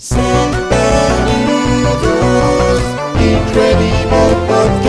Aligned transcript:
Saludos, 0.00 0.22
Incredible 3.20 4.36
Podcast. 4.46 4.87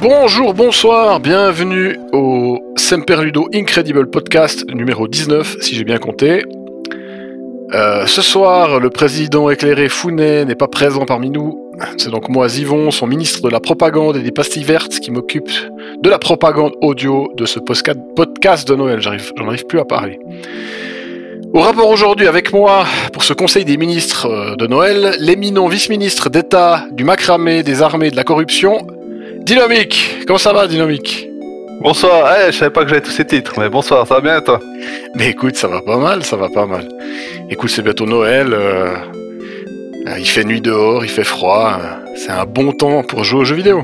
Bonjour, 0.00 0.54
bonsoir, 0.54 1.18
bienvenue 1.18 1.98
au 2.12 2.60
Semperludo 2.76 3.48
Incredible 3.52 4.08
Podcast 4.08 4.64
numéro 4.72 5.08
19, 5.08 5.56
si 5.60 5.74
j'ai 5.74 5.82
bien 5.82 5.98
compté. 5.98 6.44
Euh, 7.74 8.06
ce 8.06 8.22
soir, 8.22 8.78
le 8.78 8.90
président 8.90 9.50
éclairé 9.50 9.88
Founet 9.88 10.44
n'est 10.44 10.54
pas 10.54 10.68
présent 10.68 11.04
parmi 11.04 11.30
nous. 11.30 11.72
C'est 11.96 12.10
donc 12.10 12.28
moi, 12.28 12.48
Zivon, 12.48 12.92
son 12.92 13.08
ministre 13.08 13.42
de 13.42 13.48
la 13.48 13.58
propagande 13.58 14.16
et 14.16 14.22
des 14.22 14.30
pastilles 14.30 14.62
vertes, 14.62 15.00
qui 15.00 15.10
m'occupe 15.10 15.50
de 16.00 16.08
la 16.08 16.20
propagande 16.20 16.74
audio 16.80 17.32
de 17.36 17.44
ce 17.44 17.58
podcast 17.58 18.68
de 18.68 18.74
Noël. 18.76 19.00
J'en 19.00 19.48
arrive 19.48 19.66
plus 19.66 19.80
à 19.80 19.84
parler. 19.84 20.20
Au 21.54 21.60
rapport 21.60 21.88
aujourd'hui 21.88 22.28
avec 22.28 22.52
moi, 22.52 22.84
pour 23.12 23.24
ce 23.24 23.32
Conseil 23.32 23.64
des 23.64 23.78
ministres 23.78 24.26
euh, 24.26 24.54
de 24.54 24.66
Noël, 24.66 25.16
l'éminent 25.18 25.66
vice-ministre 25.66 26.28
d'État 26.28 26.84
du 26.92 27.04
macramé, 27.04 27.62
des 27.62 27.82
armées 27.82 28.10
de 28.10 28.16
la 28.16 28.22
corruption, 28.22 28.86
Dynamique 29.48 30.24
Comment 30.26 30.38
ça 30.38 30.52
va, 30.52 30.66
Dynamique? 30.66 31.26
Bonsoir, 31.80 32.30
eh, 32.36 32.52
je 32.52 32.58
savais 32.58 32.70
pas 32.70 32.82
que 32.82 32.90
j'avais 32.90 33.00
tous 33.00 33.12
ces 33.12 33.24
titres, 33.24 33.54
mais 33.56 33.70
bonsoir, 33.70 34.06
ça 34.06 34.16
va 34.16 34.20
bien 34.20 34.42
toi? 34.42 34.60
Mais 35.14 35.30
écoute, 35.30 35.56
ça 35.56 35.68
va 35.68 35.80
pas 35.80 35.96
mal, 35.96 36.22
ça 36.22 36.36
va 36.36 36.50
pas 36.50 36.66
mal. 36.66 36.86
Écoute, 37.48 37.70
c'est 37.70 37.80
bientôt 37.80 38.04
Noël, 38.04 38.52
euh, 38.52 38.94
euh, 40.06 40.18
il 40.18 40.28
fait 40.28 40.44
nuit 40.44 40.60
dehors, 40.60 41.02
il 41.02 41.08
fait 41.08 41.24
froid, 41.24 41.78
euh, 41.80 42.14
c'est 42.14 42.30
un 42.30 42.44
bon 42.44 42.72
temps 42.72 43.02
pour 43.02 43.24
jouer 43.24 43.40
aux 43.40 43.44
jeux 43.44 43.54
vidéo. 43.54 43.82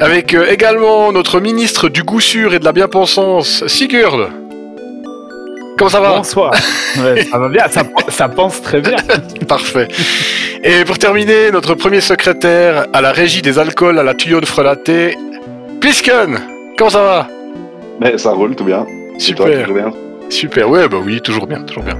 Avec 0.00 0.34
euh, 0.34 0.50
également 0.50 1.12
notre 1.12 1.40
ministre 1.40 1.88
du 1.88 2.02
goût 2.02 2.20
sûr 2.20 2.52
et 2.52 2.58
de 2.58 2.64
la 2.66 2.72
bien-pensance, 2.72 3.66
Sigurd 3.68 4.28
Comment 5.78 5.88
ça 5.88 6.00
va? 6.00 6.16
Bonsoir. 6.18 6.52
Ouais, 6.98 7.24
ça 7.24 7.38
va 7.38 7.48
bien, 7.48 7.68
ça, 7.70 7.84
ça 8.08 8.28
pense 8.28 8.60
très 8.60 8.82
bien. 8.82 8.96
Parfait. 9.48 9.88
Et 10.62 10.84
pour 10.84 10.98
terminer, 10.98 11.50
notre 11.50 11.74
premier 11.74 12.02
secrétaire 12.02 12.86
à 12.92 13.00
la 13.00 13.12
régie 13.12 13.40
des 13.40 13.58
alcools 13.58 13.98
à 13.98 14.02
la 14.02 14.12
tuyaude 14.14 14.44
frelatée, 14.44 15.16
Plisken 15.80 16.38
Comment 16.76 16.90
ça 16.90 17.02
va? 17.02 17.28
Mais 17.98 18.18
ça 18.18 18.32
roule 18.32 18.54
tout 18.54 18.64
bien. 18.64 18.84
Toi, 18.84 19.18
Super. 19.18 19.66
tout 19.66 19.74
bien? 19.74 19.92
Super, 20.28 20.68
ouais, 20.68 20.88
bah 20.88 20.98
oui, 21.02 21.20
toujours 21.22 21.46
bien, 21.46 21.62
toujours 21.62 21.82
bien. 21.84 21.96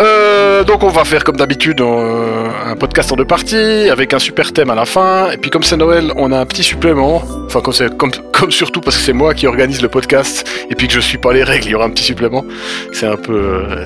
Euh, 0.00 0.64
donc 0.64 0.82
on 0.82 0.88
va 0.88 1.04
faire 1.04 1.24
comme 1.24 1.36
d'habitude 1.36 1.80
euh, 1.82 2.48
un 2.66 2.74
podcast 2.74 3.12
en 3.12 3.16
deux 3.16 3.26
parties 3.26 3.90
avec 3.90 4.14
un 4.14 4.18
super 4.18 4.52
thème 4.52 4.70
à 4.70 4.74
la 4.74 4.86
fin. 4.86 5.30
Et 5.30 5.36
puis 5.36 5.50
comme 5.50 5.62
c'est 5.62 5.76
Noël, 5.76 6.12
on 6.16 6.32
a 6.32 6.38
un 6.38 6.46
petit 6.46 6.62
supplément. 6.62 7.22
Enfin 7.46 7.60
comme, 7.60 8.10
surtout 8.50 8.80
parce 8.80 8.96
que 8.96 9.02
c'est 9.02 9.12
moi 9.12 9.34
qui 9.34 9.46
organise 9.46 9.82
le 9.82 9.88
podcast 9.88 10.48
et 10.70 10.74
puis 10.74 10.88
que 10.88 10.94
je 10.94 11.00
suis 11.00 11.18
pas 11.18 11.32
les 11.32 11.42
règles, 11.42 11.66
il 11.66 11.70
y 11.72 11.74
aura 11.74 11.84
un 11.84 11.90
petit 11.90 12.04
supplément. 12.04 12.44
C'est 12.92 13.06
un 13.06 13.16
peu. 13.16 13.34
euh, 13.34 13.84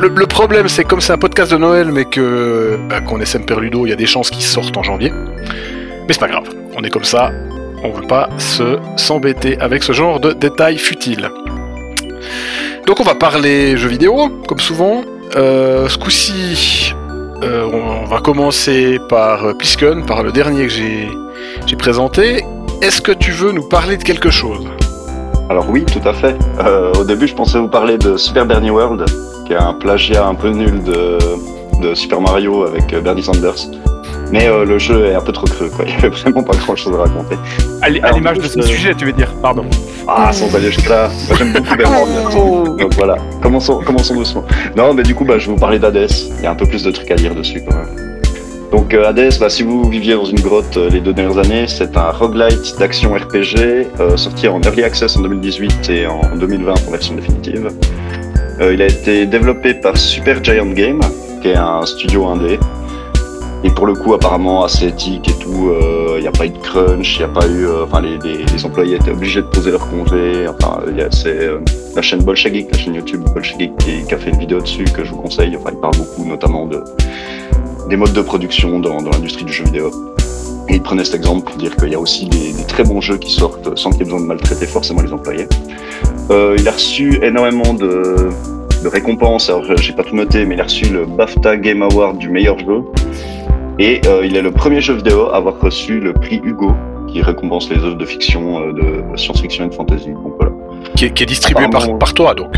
le, 0.00 0.26
problème 0.26 0.68
c'est 0.68 0.84
comme 0.84 1.00
c'est 1.00 1.12
un 1.12 1.18
podcast 1.18 1.52
de 1.52 1.58
Noël 1.58 1.90
mais 1.92 2.06
que 2.06 2.76
bah, 2.88 3.00
qu'on 3.00 3.20
est 3.20 3.26
Semperludo, 3.26 3.86
il 3.86 3.90
y 3.90 3.92
a 3.92 3.96
des 3.96 4.06
chances 4.06 4.30
qu'ils 4.30 4.42
sortent 4.42 4.76
en 4.76 4.82
janvier. 4.82 5.12
Mais 5.12 6.12
c'est 6.14 6.20
pas 6.20 6.28
grave, 6.28 6.48
on 6.76 6.82
est 6.82 6.90
comme 6.90 7.04
ça. 7.04 7.30
On 7.82 7.90
veut 7.90 8.06
pas 8.06 8.28
se 8.36 8.78
s'embêter 8.96 9.58
avec 9.60 9.84
ce 9.84 9.92
genre 9.92 10.18
de 10.18 10.32
détails 10.32 10.76
futiles. 10.76 11.30
Donc 12.86 13.00
on 13.00 13.04
va 13.04 13.14
parler 13.14 13.76
jeux 13.76 13.88
vidéo, 13.88 14.28
comme 14.48 14.58
souvent. 14.58 15.02
Euh, 15.36 15.88
ce 15.88 15.96
coup-ci, 15.96 16.92
euh, 17.44 17.68
on 17.72 18.04
va 18.04 18.20
commencer 18.20 18.98
par 19.08 19.44
euh, 19.44 19.54
Plisken, 19.54 20.04
par 20.04 20.24
le 20.24 20.32
dernier 20.32 20.66
que 20.66 20.72
j'ai 20.72 21.76
présenté. 21.76 22.44
Est-ce 22.82 23.00
que 23.00 23.12
tu 23.12 23.30
veux 23.30 23.52
nous 23.52 23.68
parler 23.68 23.96
de 23.96 24.02
quelque 24.02 24.30
chose? 24.30 24.66
Alors 25.48 25.70
oui, 25.70 25.84
tout 25.84 26.06
à 26.08 26.14
fait. 26.14 26.36
Au 26.98 27.04
début, 27.04 27.28
je 27.28 27.34
pensais 27.34 27.58
vous 27.58 27.68
parler 27.68 27.96
de 27.98 28.16
Super 28.16 28.44
Bernie 28.46 28.70
World, 28.70 29.04
qui 29.46 29.52
est 29.52 29.56
un 29.56 29.74
plagiat 29.74 30.26
un 30.26 30.34
peu 30.34 30.48
nul 30.48 30.82
de, 30.82 31.94
Super 31.94 32.20
Mario 32.20 32.64
avec 32.64 32.94
Bernie 33.02 33.22
Sanders. 33.22 33.68
Mais 34.32 34.46
euh, 34.46 34.64
le 34.64 34.78
jeu 34.78 35.06
est 35.06 35.14
un 35.14 35.20
peu 35.20 35.32
trop 35.32 35.46
creux, 35.46 35.68
quoi. 35.74 35.84
Il 35.88 35.90
n'y 35.92 35.98
avait 35.98 36.08
vraiment 36.08 36.42
pas 36.42 36.56
grand-chose 36.56 36.94
à 36.94 36.98
raconter. 37.02 37.36
À 37.82 37.88
l'image 38.12 38.38
de 38.38 38.42
ce 38.46 38.60
je- 38.60 38.66
sujet, 38.66 38.94
tu 38.94 39.04
veux 39.04 39.12
dire, 39.12 39.32
pardon. 39.42 39.64
Ah, 40.06 40.32
sans 40.32 40.54
aller 40.54 40.70
jusque-là. 40.70 41.08
Moi, 41.28 41.36
j'aime 41.38 41.52
beaucoup 41.52 41.76
Bernie 41.76 41.96
Sanders. 42.32 42.76
Donc 42.76 42.94
voilà, 42.94 43.16
commençons, 43.42 43.80
commençons 43.84 44.14
doucement. 44.14 44.44
Non, 44.76 44.94
mais 44.94 45.02
du 45.02 45.14
coup, 45.14 45.24
bah, 45.24 45.38
je 45.38 45.46
vais 45.46 45.52
vous 45.52 45.58
parler 45.58 45.78
d'Hades. 45.78 46.10
Il 46.38 46.44
y 46.44 46.46
a 46.46 46.50
un 46.50 46.54
peu 46.54 46.66
plus 46.66 46.82
de 46.84 46.90
trucs 46.90 47.10
à 47.10 47.16
dire 47.16 47.34
dessus, 47.34 47.62
quand 47.68 47.76
même. 47.76 48.20
Donc 48.70 48.94
euh, 48.94 49.08
Hades, 49.08 49.34
bah, 49.40 49.50
si 49.50 49.64
vous 49.64 49.88
viviez 49.90 50.14
dans 50.14 50.24
une 50.24 50.38
grotte 50.40 50.76
euh, 50.76 50.88
les 50.90 51.00
deux 51.00 51.12
dernières 51.12 51.38
années, 51.38 51.64
c'est 51.66 51.96
un 51.96 52.10
roguelite 52.12 52.76
d'action 52.78 53.12
RPG 53.14 53.88
euh, 53.98 54.16
sorti 54.16 54.46
en 54.46 54.60
early 54.62 54.84
access 54.84 55.16
en 55.16 55.22
2018 55.22 55.90
et 55.90 56.06
en 56.06 56.20
2020 56.36 56.74
en 56.86 56.90
version 56.92 57.14
définitive. 57.16 57.68
Euh, 58.60 58.72
il 58.72 58.80
a 58.80 58.86
été 58.86 59.26
développé 59.26 59.74
par 59.74 59.96
Super 59.96 60.42
Giant 60.44 60.66
Game, 60.66 61.00
qui 61.42 61.48
est 61.48 61.56
un 61.56 61.84
studio 61.84 62.26
indé. 62.28 62.60
Et 63.62 63.70
pour 63.70 63.86
le 63.86 63.94
coup, 63.94 64.14
apparemment 64.14 64.64
assez 64.64 64.86
éthique 64.88 65.28
et 65.28 65.34
tout. 65.34 65.68
euh, 65.70 66.14
Il 66.16 66.22
n'y 66.22 66.28
a 66.28 66.32
pas 66.32 66.46
eu 66.46 66.50
de 66.50 66.58
crunch, 66.58 67.16
il 67.18 67.24
a 67.24 67.28
pas 67.28 67.46
eu. 67.46 67.66
euh, 67.66 67.84
Enfin, 67.84 68.00
les, 68.00 68.16
les- 68.18 68.44
les 68.44 68.64
employés 68.64 68.96
étaient 68.96 69.10
obligés 69.10 69.42
de 69.42 69.46
poser 69.46 69.70
leur 69.70 69.86
congé. 69.88 70.46
Enfin, 70.48 70.80
c'est 71.10 71.28
euh, 71.28 71.58
la 71.94 72.02
chaîne 72.02 72.22
Bolsha 72.22 72.50
Geek, 72.52 72.68
la 72.72 72.78
chaîne 72.78 72.94
YouTube 72.94 73.22
Bolsha 73.34 73.56
Geek, 73.58 73.76
qui, 73.78 74.04
qui 74.06 74.14
a 74.14 74.18
fait 74.18 74.30
une 74.30 74.38
vidéo 74.38 74.60
dessus 74.60 74.84
que 74.84 75.04
je 75.04 75.10
vous 75.10 75.16
conseille. 75.20 75.54
Enfin, 75.56 75.70
il 75.72 75.78
parle 75.80 75.96
beaucoup, 75.96 76.24
notamment 76.26 76.66
de 76.66 76.82
des 77.88 77.96
modes 77.96 78.12
de 78.12 78.20
production 78.22 78.78
dans, 78.78 79.02
dans 79.02 79.10
l'industrie 79.10 79.44
du 79.44 79.52
jeu 79.52 79.64
vidéo. 79.64 79.90
Et 80.68 80.74
il 80.74 80.82
prenait 80.82 81.04
cet 81.04 81.16
exemple 81.16 81.44
pour 81.50 81.56
dire 81.56 81.74
qu'il 81.76 81.88
y 81.88 81.94
a 81.96 82.00
aussi 82.00 82.28
des, 82.28 82.52
des 82.52 82.64
très 82.64 82.84
bons 82.84 83.00
jeux 83.00 83.16
qui 83.18 83.32
sortent 83.32 83.76
sans 83.76 83.90
qu'il 83.90 84.00
y 84.00 84.02
ait 84.02 84.04
besoin 84.04 84.20
de 84.20 84.26
maltraiter 84.26 84.66
forcément 84.66 85.02
les 85.02 85.12
employés. 85.12 85.48
Euh, 86.30 86.54
il 86.58 86.68
a 86.68 86.70
reçu 86.70 87.18
énormément 87.24 87.74
de, 87.74 88.28
de 88.84 88.88
récompenses. 88.88 89.48
Alors, 89.50 89.64
j'ai 89.76 89.92
pas 89.92 90.04
tout 90.04 90.14
noté, 90.14 90.44
mais 90.46 90.54
il 90.54 90.60
a 90.60 90.64
reçu 90.64 90.84
le 90.84 91.04
BAFTA 91.06 91.56
Game 91.56 91.82
Award 91.82 92.18
du 92.18 92.28
meilleur 92.30 92.56
jeu. 92.60 92.84
Et 93.80 94.02
euh, 94.06 94.26
il 94.26 94.36
est 94.36 94.42
le 94.42 94.50
premier 94.50 94.82
jeu 94.82 94.92
vidéo 94.92 95.30
à 95.30 95.36
avoir 95.36 95.58
reçu 95.58 96.00
le 96.00 96.12
prix 96.12 96.38
Hugo, 96.44 96.72
qui 97.08 97.22
récompense 97.22 97.70
les 97.70 97.78
œuvres 97.78 97.96
de 97.96 98.04
fiction, 98.04 98.60
euh, 98.60 98.72
de 98.74 99.16
science-fiction 99.16 99.64
et 99.64 99.68
de 99.70 99.74
fantasy. 99.74 100.10
Donc 100.10 100.34
voilà. 100.38 100.52
qui 100.94 101.06
est, 101.06 101.10
qui 101.14 101.22
est 101.22 101.26
distribué 101.26 101.66
par, 101.70 102.12
toi, 102.12 102.34
donc. 102.34 102.52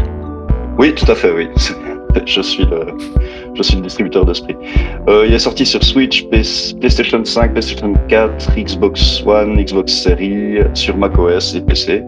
Oui, 0.78 0.92
tout 0.96 1.08
à 1.10 1.14
fait, 1.14 1.30
oui. 1.30 1.48
Je 2.26 2.42
suis 2.42 2.66
le, 2.66 2.88
je 3.54 3.62
suis 3.62 3.76
le 3.76 3.80
distributeur 3.82 4.26
d'esprit. 4.26 4.54
Euh, 5.08 5.24
il 5.26 5.32
est 5.32 5.38
sorti 5.38 5.64
sur 5.64 5.82
Switch, 5.82 6.26
PS- 6.26 6.78
PlayStation 6.78 7.24
5, 7.24 7.52
PlayStation 7.52 7.94
4, 8.08 8.54
Xbox 8.54 9.22
One, 9.24 9.56
Xbox 9.56 9.94
Series, 9.94 10.58
sur 10.74 10.94
macOS 10.98 11.54
et 11.54 11.62
PC. 11.62 12.02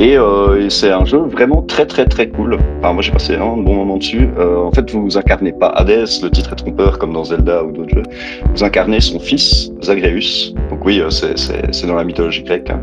Et, 0.00 0.16
euh, 0.16 0.68
c'est 0.70 0.92
un 0.92 1.04
jeu 1.04 1.18
vraiment 1.18 1.60
très 1.62 1.84
très 1.84 2.04
très 2.06 2.28
cool. 2.28 2.56
Enfin, 2.80 2.92
moi 2.92 3.02
j'ai 3.02 3.10
passé 3.10 3.34
un 3.34 3.56
bon 3.56 3.74
moment 3.74 3.96
dessus. 3.96 4.28
Euh, 4.38 4.58
en 4.58 4.70
fait, 4.70 4.88
vous 4.92 5.18
incarnez 5.18 5.52
pas 5.52 5.68
Hades, 5.68 6.06
le 6.22 6.30
titre 6.30 6.52
est 6.52 6.56
trompeur 6.56 6.98
comme 6.98 7.12
dans 7.12 7.24
Zelda 7.24 7.64
ou 7.64 7.72
d'autres 7.72 7.94
jeux. 7.94 8.02
Vous 8.54 8.62
incarnez 8.62 9.00
son 9.00 9.18
fils, 9.18 9.72
Zagreus. 9.82 10.54
Donc 10.70 10.84
oui, 10.84 11.00
euh, 11.00 11.10
c'est- 11.10 11.86
dans 11.86 11.96
la 11.96 12.04
mythologie 12.04 12.42
grecque. 12.44 12.70
hein. 12.70 12.80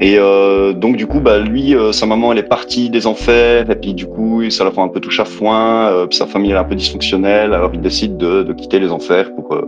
Et 0.00 0.16
euh, 0.18 0.72
donc 0.72 0.96
du 0.96 1.06
coup, 1.06 1.20
bah 1.20 1.38
lui, 1.38 1.74
euh, 1.74 1.92
sa 1.92 2.04
maman, 2.06 2.32
elle 2.32 2.38
est 2.38 2.42
partie 2.48 2.90
des 2.90 3.06
enfers, 3.06 3.70
et 3.70 3.76
puis 3.76 3.94
du 3.94 4.06
coup, 4.06 4.42
ça 4.50 4.64
la 4.64 4.70
fait 4.70 4.80
un 4.80 4.88
peu 4.88 5.00
touche 5.00 5.20
à 5.20 5.24
foin. 5.24 5.88
euh, 5.92 6.06
puis 6.06 6.16
sa 6.18 6.26
famille 6.26 6.50
est 6.52 6.56
un 6.56 6.64
peu 6.64 6.74
dysfonctionnelle, 6.74 7.52
alors 7.54 7.70
il 7.74 7.80
décide 7.80 8.16
de, 8.16 8.42
de 8.42 8.52
quitter 8.54 8.80
les 8.80 8.90
enfers 8.90 9.32
pour 9.34 9.52
euh, 9.54 9.66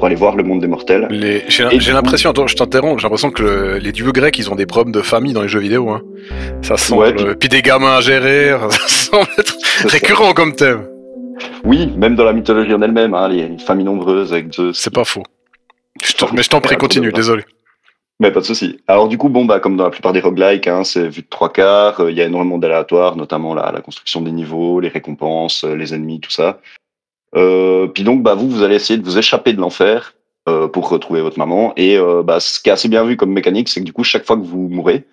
pour 0.00 0.06
aller 0.06 0.16
voir 0.16 0.34
le 0.34 0.42
monde 0.42 0.60
des 0.62 0.66
mortels. 0.66 1.06
Les- 1.10 1.44
J'ai 1.48 1.92
l'impression, 1.92 2.30
attends, 2.30 2.46
je 2.46 2.56
t'interromps, 2.56 2.98
j'ai 3.00 3.04
l'impression 3.04 3.30
que 3.30 3.42
le- 3.42 3.76
les 3.76 3.92
dieux 3.92 4.10
grecs, 4.12 4.38
ils 4.38 4.50
ont 4.50 4.54
des 4.54 4.64
problèmes 4.64 4.92
de 4.94 5.02
famille 5.02 5.34
dans 5.34 5.42
les 5.42 5.48
jeux 5.48 5.60
vidéo. 5.60 5.90
Hein. 5.90 6.00
Ça 6.62 6.78
semble. 6.78 7.02
Ouais, 7.02 7.12
puis- 7.14 7.26
puis... 7.38 7.48
des 7.50 7.60
gamins 7.60 7.96
à 7.98 8.00
gérer, 8.00 8.56
ça 8.70 8.88
semble 8.88 9.26
être 9.36 9.54
ça. 9.60 9.88
récurrent 9.88 10.32
comme 10.32 10.54
thème. 10.54 10.86
Oui, 11.64 11.92
même 11.98 12.14
dans 12.16 12.24
la 12.24 12.32
mythologie 12.32 12.72
en 12.72 12.80
elle-même, 12.80 13.12
hein, 13.12 13.28
les 13.28 13.58
familles 13.58 13.84
nombreuses 13.84 14.32
avec 14.32 14.50
Zeus. 14.54 14.78
C'est 14.78 14.92
pas 14.94 15.04
faux. 15.04 15.22
Je 16.02 16.14
mais 16.32 16.42
je 16.42 16.48
t'en 16.48 16.62
prie, 16.62 16.76
continue, 16.76 17.12
désolé. 17.12 17.44
Mais 18.20 18.30
pas 18.30 18.40
de 18.40 18.44
souci. 18.46 18.78
Alors 18.88 19.06
du 19.06 19.18
coup, 19.18 19.28
bon 19.28 19.44
bah 19.44 19.60
comme 19.60 19.76
dans 19.76 19.84
la 19.84 19.90
plupart 19.90 20.14
des 20.14 20.20
roguelikes, 20.20 20.66
hein, 20.66 20.82
c'est 20.82 21.08
vu 21.08 21.20
de 21.20 21.26
trois 21.28 21.52
quarts. 21.52 22.00
euh, 22.00 22.10
Il 22.10 22.16
y 22.16 22.22
a 22.22 22.24
énormément 22.24 22.56
d'aléatoires, 22.56 23.16
notamment 23.16 23.52
la, 23.54 23.70
la 23.70 23.80
construction 23.82 24.22
des 24.22 24.30
niveaux, 24.30 24.80
les 24.80 24.88
récompenses, 24.88 25.64
euh, 25.64 25.74
les 25.74 25.92
ennemis, 25.92 26.20
tout 26.20 26.30
ça. 26.30 26.58
Euh, 27.36 27.86
puis 27.86 28.02
donc 28.02 28.22
bah 28.22 28.34
vous, 28.34 28.48
vous 28.48 28.62
allez 28.62 28.74
essayer 28.76 28.98
de 28.98 29.04
vous 29.04 29.18
échapper 29.18 29.52
de 29.52 29.60
l'enfer 29.60 30.14
euh, 30.48 30.68
pour 30.68 30.88
retrouver 30.88 31.20
votre 31.20 31.38
maman. 31.38 31.72
Et 31.76 31.96
euh, 31.96 32.22
bah, 32.22 32.40
ce 32.40 32.60
qui 32.60 32.68
est 32.68 32.72
assez 32.72 32.88
bien 32.88 33.04
vu 33.04 33.16
comme 33.16 33.32
mécanique, 33.32 33.68
c'est 33.68 33.80
que 33.80 33.84
du 33.84 33.92
coup, 33.92 34.04
chaque 34.04 34.26
fois 34.26 34.36
que 34.36 34.42
vous 34.42 34.68
mourrez, 34.68 35.06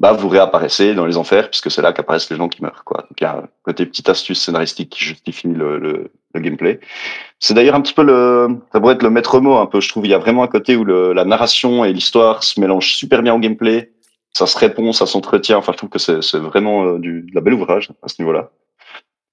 bah 0.00 0.12
vous 0.12 0.28
réapparaissez 0.28 0.94
dans 0.94 1.06
les 1.06 1.16
enfers 1.16 1.48
puisque 1.48 1.70
c'est 1.70 1.80
là 1.80 1.92
qu'apparaissent 1.92 2.28
les 2.30 2.36
gens 2.36 2.48
qui 2.48 2.62
meurent 2.62 2.84
quoi. 2.84 3.02
Donc 3.02 3.20
il 3.20 3.24
y 3.24 3.26
a 3.26 3.38
un 3.38 3.48
côté 3.62 3.86
petite 3.86 4.08
astuce 4.08 4.42
scénaristique 4.42 4.90
qui 4.90 5.04
justifie 5.04 5.46
le, 5.46 5.78
le, 5.78 6.10
le 6.34 6.40
gameplay. 6.40 6.80
C'est 7.38 7.54
d'ailleurs 7.54 7.76
un 7.76 7.80
petit 7.80 7.94
peu 7.94 8.02
le 8.02 8.48
ça 8.72 8.80
pourrait 8.80 8.94
être 8.94 9.04
le 9.04 9.10
maître 9.10 9.38
mot 9.40 9.56
un 9.56 9.66
peu 9.66 9.80
je 9.80 9.88
trouve 9.88 10.04
il 10.04 10.10
y 10.10 10.14
a 10.14 10.18
vraiment 10.18 10.42
un 10.42 10.48
côté 10.48 10.74
où 10.74 10.84
le, 10.84 11.12
la 11.12 11.24
narration 11.24 11.84
et 11.84 11.92
l'histoire 11.92 12.42
se 12.42 12.58
mélangent 12.60 12.94
super 12.94 13.22
bien 13.22 13.34
au 13.34 13.38
gameplay. 13.38 13.92
Ça 14.32 14.46
se 14.46 14.58
répond, 14.58 14.92
ça 14.92 15.06
s'entretient. 15.06 15.58
Enfin 15.58 15.70
je 15.72 15.76
trouve 15.76 15.90
que 15.90 16.00
c'est 16.00 16.38
vraiment 16.38 16.94
du 16.98 17.22
de 17.22 17.34
la 17.34 17.40
belle 17.40 17.54
ouvrage 17.54 17.90
à 18.02 18.08
ce 18.08 18.20
niveau-là. 18.20 18.50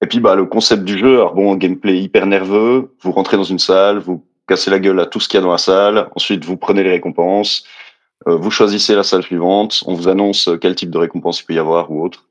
Et 0.01 0.07
puis 0.07 0.19
bah 0.19 0.35
le 0.35 0.45
concept 0.45 0.83
du 0.83 0.97
jeu 0.97 1.15
alors 1.15 1.35
bon 1.35 1.55
gameplay 1.55 1.99
hyper 1.99 2.25
nerveux, 2.25 2.95
vous 3.01 3.11
rentrez 3.11 3.37
dans 3.37 3.43
une 3.43 3.59
salle, 3.59 3.99
vous 3.99 4.25
cassez 4.47 4.71
la 4.71 4.79
gueule 4.79 4.99
à 4.99 5.05
tout 5.05 5.19
ce 5.19 5.27
qu'il 5.27 5.39
y 5.39 5.41
a 5.41 5.45
dans 5.45 5.51
la 5.51 5.57
salle, 5.57 6.09
ensuite 6.15 6.43
vous 6.43 6.57
prenez 6.57 6.83
les 6.83 6.91
récompenses 6.91 7.65
euh, 8.27 8.35
vous 8.35 8.51
choisissez 8.51 8.95
la 8.95 9.03
salle 9.03 9.23
suivante, 9.23 9.83
on 9.87 9.95
vous 9.95 10.07
annonce 10.07 10.49
quel 10.61 10.75
type 10.75 10.91
de 10.91 10.97
récompense 10.99 11.41
il 11.41 11.45
peut 11.45 11.53
y 11.53 11.59
avoir 11.59 11.91
ou 11.91 12.03
autre. 12.03 12.27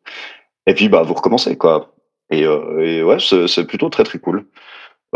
Et 0.67 0.75
puis 0.75 0.89
bah 0.89 1.03
vous 1.03 1.15
recommencez 1.15 1.57
quoi. 1.57 1.93
Et, 2.31 2.45
euh, 2.47 2.79
et 2.81 3.03
ouais, 3.03 3.17
c'est 3.21 3.65
plutôt 3.65 3.89
très 3.89 4.05
très 4.05 4.19
cool. 4.19 4.47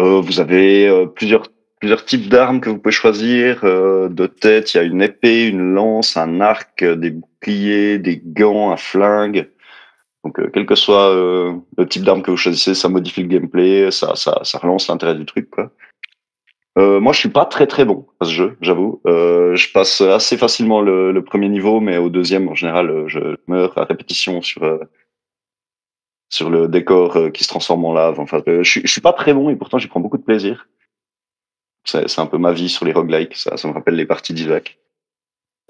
Euh, 0.00 0.20
vous 0.20 0.40
avez 0.40 0.88
euh, 0.88 1.06
plusieurs 1.06 1.44
plusieurs 1.84 2.04
types 2.06 2.30
d'armes 2.30 2.60
que 2.60 2.70
vous 2.70 2.78
pouvez 2.78 2.94
choisir. 2.94 3.60
Euh, 3.64 4.08
de 4.08 4.26
tête, 4.26 4.72
il 4.72 4.76
y 4.78 4.80
a 4.80 4.84
une 4.84 5.02
épée, 5.02 5.46
une 5.46 5.74
lance, 5.74 6.16
un 6.16 6.40
arc, 6.40 6.82
euh, 6.82 6.96
des 6.96 7.10
boucliers, 7.10 7.98
des 7.98 8.22
gants, 8.24 8.72
un 8.72 8.78
flingue. 8.78 9.50
Donc 10.24 10.38
euh, 10.40 10.50
quel 10.52 10.64
que 10.66 10.74
soit 10.74 11.10
euh, 11.10 11.54
le 11.76 11.86
type 11.86 12.02
d'arme 12.02 12.22
que 12.22 12.30
vous 12.30 12.36
choisissez, 12.36 12.74
ça 12.74 12.88
modifie 12.88 13.22
le 13.22 13.28
gameplay, 13.28 13.90
ça 13.90 14.14
ça, 14.16 14.40
ça 14.42 14.58
relance 14.58 14.88
l'intérêt 14.88 15.14
du 15.14 15.26
truc 15.26 15.50
quoi. 15.50 15.70
Euh, 16.76 16.98
moi, 16.98 17.12
je 17.12 17.20
suis 17.20 17.28
pas 17.28 17.44
très 17.44 17.68
très 17.68 17.84
bon 17.84 18.08
à 18.18 18.24
ce 18.24 18.32
jeu, 18.32 18.56
j'avoue. 18.60 19.00
Je 19.04 19.72
passe 19.72 20.00
assez 20.00 20.36
facilement 20.36 20.80
le, 20.80 21.12
le 21.12 21.22
premier 21.22 21.48
niveau, 21.48 21.78
mais 21.80 21.98
au 21.98 22.08
deuxième, 22.08 22.48
en 22.48 22.56
général, 22.56 23.04
je 23.06 23.36
meurs 23.46 23.78
à 23.78 23.84
répétition 23.84 24.42
sur 24.42 24.80
sur 26.30 26.50
le 26.50 26.66
décor 26.66 27.30
qui 27.32 27.44
se 27.44 27.48
transforme 27.48 27.84
en 27.84 27.92
lave. 27.92 28.18
Enfin, 28.18 28.42
je, 28.46 28.62
suis- 28.68 28.80
je 28.84 28.90
suis 28.90 29.00
pas 29.00 29.12
très 29.12 29.32
bon 29.34 29.50
et 29.50 29.56
pourtant, 29.56 29.78
j'y 29.78 29.86
prends 29.86 30.00
beaucoup 30.00 30.18
de 30.18 30.24
plaisir. 30.24 30.66
C'est 31.84 32.08
c'est 32.08 32.20
un 32.20 32.26
peu 32.26 32.38
ma 32.38 32.52
vie 32.52 32.68
sur 32.68 32.84
les 32.84 32.92
roguelikes. 32.92 33.36
Ça, 33.36 33.56
ça 33.56 33.68
me 33.68 33.72
rappelle 33.72 33.94
les 33.94 34.06
parties 34.06 34.34
d'Isaac. 34.34 34.78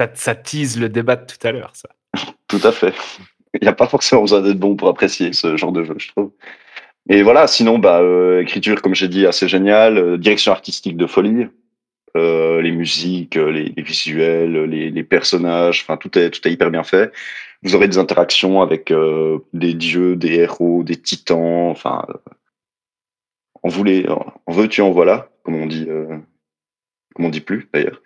Ça, 0.01 0.09
ça 0.15 0.35
tease 0.35 0.81
le 0.81 0.89
débat 0.89 1.17
de 1.17 1.27
tout 1.27 1.47
à 1.47 1.53
l'heure, 1.53 1.73
ça. 1.75 1.91
Tout 2.49 2.61
à 2.63 2.73
fait. 2.73 2.95
Il 3.55 3.63
n'y 3.63 3.69
a 3.69 3.73
pas 3.73 3.87
forcément 3.87 4.23
besoin 4.23 4.41
d'être 4.43 4.59
bon 4.59 4.77
pour 4.77 4.89
apprécier 4.89 5.33
ce 5.33 5.57
genre 5.57 5.73
de 5.73 5.85
jeu, 5.85 5.95
je 5.99 6.09
trouve. 6.09 6.31
Et 7.09 7.23
voilà, 7.23 7.47
sinon, 7.47 7.79
bah, 7.79 8.01
euh, 8.01 8.41
écriture, 8.41 8.83
comme 8.83 8.95
j'ai 8.95 9.09
dit, 9.09 9.27
assez 9.27 9.49
géniale. 9.49 9.99
Euh, 9.99 10.17
direction 10.19 10.53
artistique 10.53 10.97
de 10.97 11.07
folie. 11.07 11.47
Euh, 12.17 12.63
les 12.63 12.71
musiques, 12.71 13.37
euh, 13.37 13.51
les, 13.51 13.73
les 13.77 13.83
visuels, 13.83 14.65
les, 14.65 14.91
les 14.91 15.05
personnages, 15.05 15.81
enfin, 15.83 15.97
tout 15.97 16.17
est, 16.17 16.31
tout 16.31 16.47
est 16.47 16.53
hyper 16.53 16.71
bien 16.71 16.85
fait. 16.85 17.13
Vous 17.65 17.75
aurez 17.75 17.89
des 17.89 17.99
interactions 17.99 18.63
avec 18.63 18.93
euh, 18.93 19.39
des 19.53 19.75
dieux, 19.75 20.15
des 20.15 20.35
héros, 20.35 20.85
des 20.85 20.97
titans, 20.97 21.71
enfin, 21.71 22.05
euh, 22.09 22.15
en 23.65 23.69
voulait, 23.69 24.07
en 24.09 24.53
veux-tu, 24.53 24.81
en 24.81 24.91
voilà, 24.91 25.29
comme 25.43 25.57
on 25.57 25.67
dit, 25.67 25.87
euh, 25.89 26.19
comme 27.15 27.25
on 27.25 27.31
dit 27.31 27.41
plus 27.41 27.69
d'ailleurs. 27.73 28.01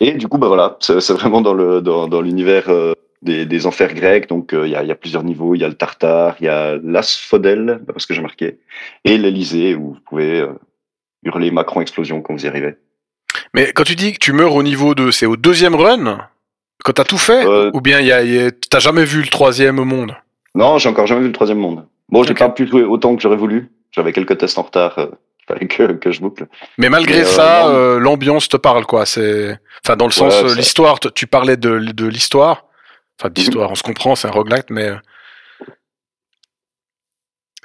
Et 0.00 0.12
du 0.12 0.28
coup, 0.28 0.36
bah 0.36 0.48
voilà, 0.48 0.76
c'est 0.80 1.00
c'est 1.00 1.14
vraiment 1.14 1.40
dans 1.40 1.54
le 1.54 1.80
dans, 1.80 2.08
dans 2.08 2.20
l'univers 2.20 2.68
euh, 2.68 2.92
des, 3.22 3.46
des 3.46 3.66
enfers 3.66 3.94
grecs. 3.94 4.28
Donc 4.28 4.52
euh, 4.52 4.66
il 4.66 4.72
y, 4.72 4.76
a, 4.76 4.82
il 4.82 4.88
y 4.88 4.92
a 4.92 4.96
plusieurs 4.96 5.24
niveaux. 5.24 5.54
Il 5.54 5.60
y 5.60 5.64
a 5.64 5.68
le 5.68 5.74
Tartare, 5.74 6.36
il 6.40 6.44
y 6.46 6.48
a 6.48 6.76
l'Asphodèle, 6.82 7.80
parce 7.86 8.06
que 8.06 8.14
j'ai 8.14 8.22
marqué, 8.22 8.58
et 9.04 9.18
l'Élysée 9.18 9.74
où 9.74 9.94
vous 9.94 10.00
pouvez 10.08 10.40
euh, 10.40 10.52
hurler 11.24 11.50
Macron 11.50 11.80
explosion 11.80 12.20
quand 12.22 12.34
vous 12.34 12.44
y 12.44 12.48
arrivez. 12.48 12.74
Mais 13.54 13.72
quand 13.72 13.84
tu 13.84 13.94
dis 13.96 14.12
que 14.12 14.18
tu 14.18 14.32
meurs 14.32 14.54
au 14.54 14.62
niveau 14.62 14.94
de. 14.94 15.10
C'est 15.10 15.26
au 15.26 15.36
deuxième 15.36 15.74
run 15.74 16.18
Quand 16.84 16.92
t'as 16.92 17.04
tout 17.04 17.18
fait 17.18 17.46
Euh, 17.46 17.70
Ou 17.74 17.80
bien 17.80 18.00
y 18.00 18.12
a, 18.12 18.22
il 18.22 18.34
y 18.34 18.38
a- 18.40 18.50
t'as 18.70 18.80
jamais 18.80 19.04
vu 19.04 19.20
le 19.22 19.28
troisième 19.28 19.76
monde? 19.82 20.14
Non, 20.54 20.78
j'ai 20.78 20.88
encore 20.88 21.06
jamais 21.06 21.20
vu 21.22 21.28
le 21.28 21.32
troisième 21.32 21.58
monde. 21.58 21.86
Bon, 22.08 22.22
j'ai 22.24 22.32
Ok. 22.32 22.38
pas 22.38 22.50
pu 22.50 22.66
jouer 22.66 22.82
autant 22.82 23.14
que 23.16 23.22
j'aurais 23.22 23.36
voulu. 23.36 23.70
J'avais 23.90 24.12
quelques 24.12 24.36
tests 24.36 24.58
en 24.58 24.62
retard. 24.62 24.96
Il 24.98 25.44
fallait 25.46 25.66
que, 25.66 25.92
que 25.94 26.12
je 26.12 26.20
boucle. 26.20 26.46
Mais 26.78 26.88
malgré 26.90 27.18
Mais, 27.20 27.24
ça, 27.24 27.68
euh, 27.68 27.98
l'ambiance 27.98 28.48
te 28.48 28.56
parle, 28.56 28.84
quoi. 28.84 29.06
C'est, 29.06 29.58
enfin, 29.84 29.96
dans 29.96 30.06
le 30.06 30.12
sens, 30.12 30.42
Ouais, 30.42 30.54
l'histoire. 30.54 30.98
Tu 31.00 31.26
parlais 31.26 31.56
de, 31.56 31.78
de 31.78 32.06
l'histoire. 32.06 32.66
Enfin, 33.22 33.30
d'histoire, 33.30 33.70
on 33.70 33.76
se 33.76 33.84
comprend, 33.84 34.16
c'est 34.16 34.26
un 34.26 34.32
roguelite, 34.32 34.68
mais 34.70 34.88
euh, 34.88 34.96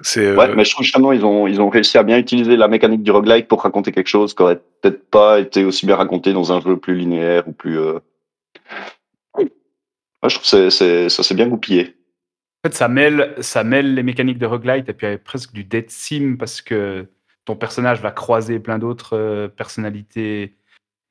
c'est. 0.01 0.23
euh, 0.23 0.35
Ouais, 0.35 0.53
mais 0.53 0.63
je 0.63 0.69
trouve 0.69 0.83
justement 0.83 1.11
ils 1.11 1.25
ont 1.25 1.47
ils 1.47 1.59
ont 1.59 1.69
réussi 1.69 1.97
à 1.97 2.03
bien 2.03 2.19
utiliser 2.19 2.55
la 2.57 2.67
mécanique 2.67 3.01
du 3.01 3.09
roguelike 3.09 3.47
pour 3.47 3.63
raconter 3.63 3.91
quelque 3.91 4.07
chose 4.07 4.35
qui 4.35 4.43
aurait 4.43 4.61
peut-être 4.81 5.09
pas 5.09 5.39
été 5.39 5.65
aussi 5.65 5.87
bien 5.87 5.95
raconté 5.95 6.31
dans 6.31 6.53
un 6.53 6.61
jeu 6.61 6.77
plus 6.77 6.93
linéaire 6.95 7.47
ou 7.47 7.53
plus. 7.53 7.79
Euh... 7.79 7.97
Ouais, 9.35 9.49
je 10.25 10.35
trouve 10.35 10.41
que 10.41 10.47
c'est 10.47 10.69
c'est 10.69 11.09
ça 11.09 11.23
s'est 11.23 11.33
bien 11.33 11.47
goupillé. 11.47 11.95
En 12.63 12.69
fait, 12.69 12.75
ça 12.75 12.87
mêle, 12.87 13.33
ça 13.39 13.63
mêle 13.63 13.95
les 13.95 14.03
mécaniques 14.03 14.37
de 14.37 14.45
roguelite 14.45 14.89
et 14.89 14.93
puis 14.93 15.07
avec 15.07 15.23
presque 15.23 15.53
du 15.53 15.63
dead 15.63 15.89
sim 15.89 16.35
parce 16.37 16.61
que 16.61 17.07
ton 17.45 17.55
personnage 17.55 17.99
va 17.99 18.11
croiser 18.11 18.59
plein 18.59 18.77
d'autres 18.77 19.17
euh, 19.17 19.47
personnalités 19.47 20.55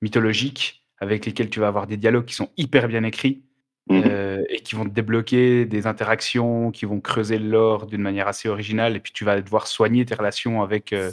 mythologiques 0.02 0.86
avec 0.98 1.26
lesquelles 1.26 1.50
tu 1.50 1.58
vas 1.58 1.66
avoir 1.66 1.88
des 1.88 1.96
dialogues 1.96 2.26
qui 2.26 2.34
sont 2.34 2.50
hyper 2.56 2.86
bien 2.86 3.02
écrits 3.02 3.42
Mhm. 3.88 4.02
euh, 4.04 4.42
et 4.48 4.60
qui 4.60 4.74
vont 4.74 4.84
te 4.84 4.90
débloquer 4.90 5.64
des 5.64 5.86
interactions, 5.86 6.72
qui 6.72 6.86
vont 6.86 7.00
creuser 7.00 7.38
le 7.38 7.48
lore 7.48 7.86
d'une 7.86 8.02
manière 8.02 8.26
assez 8.26 8.48
originale 8.48 8.96
et 8.96 9.00
puis 9.00 9.12
tu 9.12 9.24
vas 9.24 9.40
devoir 9.40 9.68
soigner 9.68 10.04
tes 10.04 10.14
relations 10.16 10.62
avec, 10.62 10.92
euh, 10.92 11.12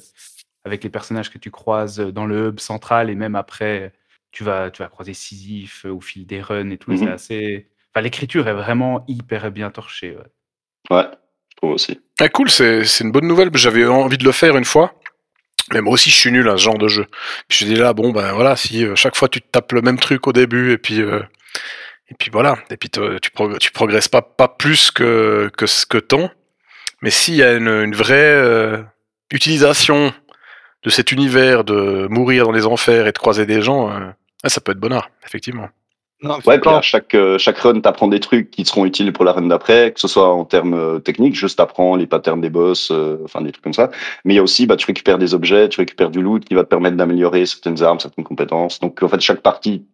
avec 0.65 0.83
les 0.83 0.89
personnages 0.89 1.29
que 1.29 1.37
tu 1.37 1.51
croises 1.51 1.99
dans 1.99 2.25
le 2.25 2.47
hub 2.47 2.59
central 2.59 3.11
et 3.11 3.15
même 3.15 3.35
après 3.35 3.93
tu 4.31 4.43
vas, 4.43 4.71
tu 4.71 4.81
vas 4.81 4.89
croiser 4.89 5.13
Sisyphe 5.13 5.85
au 5.85 6.01
fil 6.01 6.25
des 6.25 6.41
runs 6.41 6.71
et 6.71 6.77
tout. 6.77 6.97
C'est 6.97 7.07
assez... 7.07 7.67
Enfin, 7.93 8.01
l'écriture 8.01 8.47
est 8.47 8.53
vraiment 8.53 9.05
hyper 9.07 9.51
bien 9.51 9.69
torchée. 9.69 10.15
ouais. 10.15 10.23
Ouais, 10.89 11.05
je 11.51 11.57
trouve 11.57 11.71
aussi. 11.73 12.01
Ah, 12.19 12.29
cool, 12.29 12.49
c'est 12.49 12.83
c'est 12.85 13.03
une 13.03 13.11
bonne 13.11 13.27
nouvelle. 13.27 13.49
J'avais 13.53 13.85
envie 13.85 14.17
de 14.17 14.25
le 14.25 14.31
faire 14.31 14.57
une 14.57 14.65
fois. 14.65 14.93
Mais 15.71 15.81
moi 15.81 15.93
aussi, 15.93 16.09
je 16.09 16.15
suis 16.15 16.31
nul 16.31 16.49
à 16.49 16.57
ce 16.57 16.63
genre 16.63 16.77
de 16.77 16.87
jeu. 16.87 17.05
Je 17.49 17.65
dis 17.65 17.75
là, 17.75 17.93
bon, 17.93 18.11
ben 18.11 18.33
voilà, 18.33 18.55
si 18.55 18.83
euh, 18.83 18.95
chaque 18.95 19.15
fois 19.15 19.29
tu 19.29 19.41
te 19.41 19.47
tapes 19.49 19.71
le 19.71 19.81
même 19.81 19.97
truc 19.97 20.27
au 20.27 20.33
début 20.33 20.71
et 20.71 20.77
puis 20.77 21.01
euh, 21.01 21.21
et 22.09 22.15
puis 22.17 22.29
voilà, 22.31 22.57
et 22.69 22.77
puis 22.77 22.89
te- 22.89 23.17
tu, 23.19 23.29
prog- 23.31 23.57
tu 23.59 23.71
progresses 23.71 24.07
pas 24.07 24.21
pas 24.21 24.47
plus 24.47 24.91
que 24.91 25.49
que 25.57 25.65
ce 25.65 25.85
que 25.85 25.97
tant. 25.97 26.29
Mais 27.01 27.09
s'il 27.09 27.35
y 27.35 27.43
a 27.43 27.53
une, 27.53 27.67
une 27.67 27.95
vraie 27.95 28.15
euh, 28.15 28.81
utilisation 29.31 30.13
de 30.83 30.89
cet 30.89 31.11
univers 31.11 31.63
de 31.63 32.07
mourir 32.09 32.45
dans 32.45 32.51
les 32.51 32.65
enfers 32.65 33.07
et 33.07 33.11
de 33.11 33.17
croiser 33.17 33.45
des 33.45 33.61
gens, 33.61 33.89
euh, 33.89 34.09
ah, 34.43 34.49
ça 34.49 34.61
peut 34.61 34.71
être 34.73 34.79
bonnard, 34.79 35.09
effectivement. 35.25 35.69
Non, 36.21 36.35
Ouais, 36.45 36.57
puis 36.57 36.61
quand- 36.61 36.77
à 36.77 36.81
chaque 36.81 37.15
euh, 37.15 37.37
chaque 37.37 37.57
run 37.57 37.81
t'apprends 37.81 38.07
des 38.07 38.21
trucs 38.21 38.49
qui 38.51 38.63
te 38.63 38.69
seront 38.69 38.85
utiles 38.85 39.11
pour 39.11 39.25
la 39.25 39.33
run 39.33 39.47
d'après, 39.47 39.91
que 39.91 39.99
ce 39.99 40.07
soit 40.07 40.29
en 40.29 40.45
termes 40.45 40.73
euh, 40.73 40.99
techniques, 40.99 41.35
juste 41.35 41.57
t'apprends 41.57 41.97
les 41.97 42.07
patterns 42.07 42.39
des 42.39 42.49
boss, 42.49 42.91
euh, 42.91 43.17
enfin 43.25 43.41
des 43.41 43.51
trucs 43.51 43.63
comme 43.63 43.73
ça. 43.73 43.91
Mais 44.23 44.33
il 44.33 44.37
y 44.37 44.39
a 44.39 44.43
aussi 44.43 44.65
bah 44.65 44.77
tu 44.77 44.85
récupères 44.85 45.17
des 45.17 45.33
objets, 45.33 45.67
tu 45.67 45.81
récupères 45.81 46.11
du 46.11 46.21
loot 46.21 46.45
qui 46.45 46.53
va 46.53 46.63
te 46.63 46.69
permettre 46.69 46.95
d'améliorer 46.95 47.45
certaines 47.45 47.83
armes, 47.83 47.99
certaines 47.99 48.23
compétences. 48.23 48.79
Donc 48.79 49.03
en 49.03 49.09
fait 49.09 49.19
chaque 49.19 49.41
partie, 49.41 49.85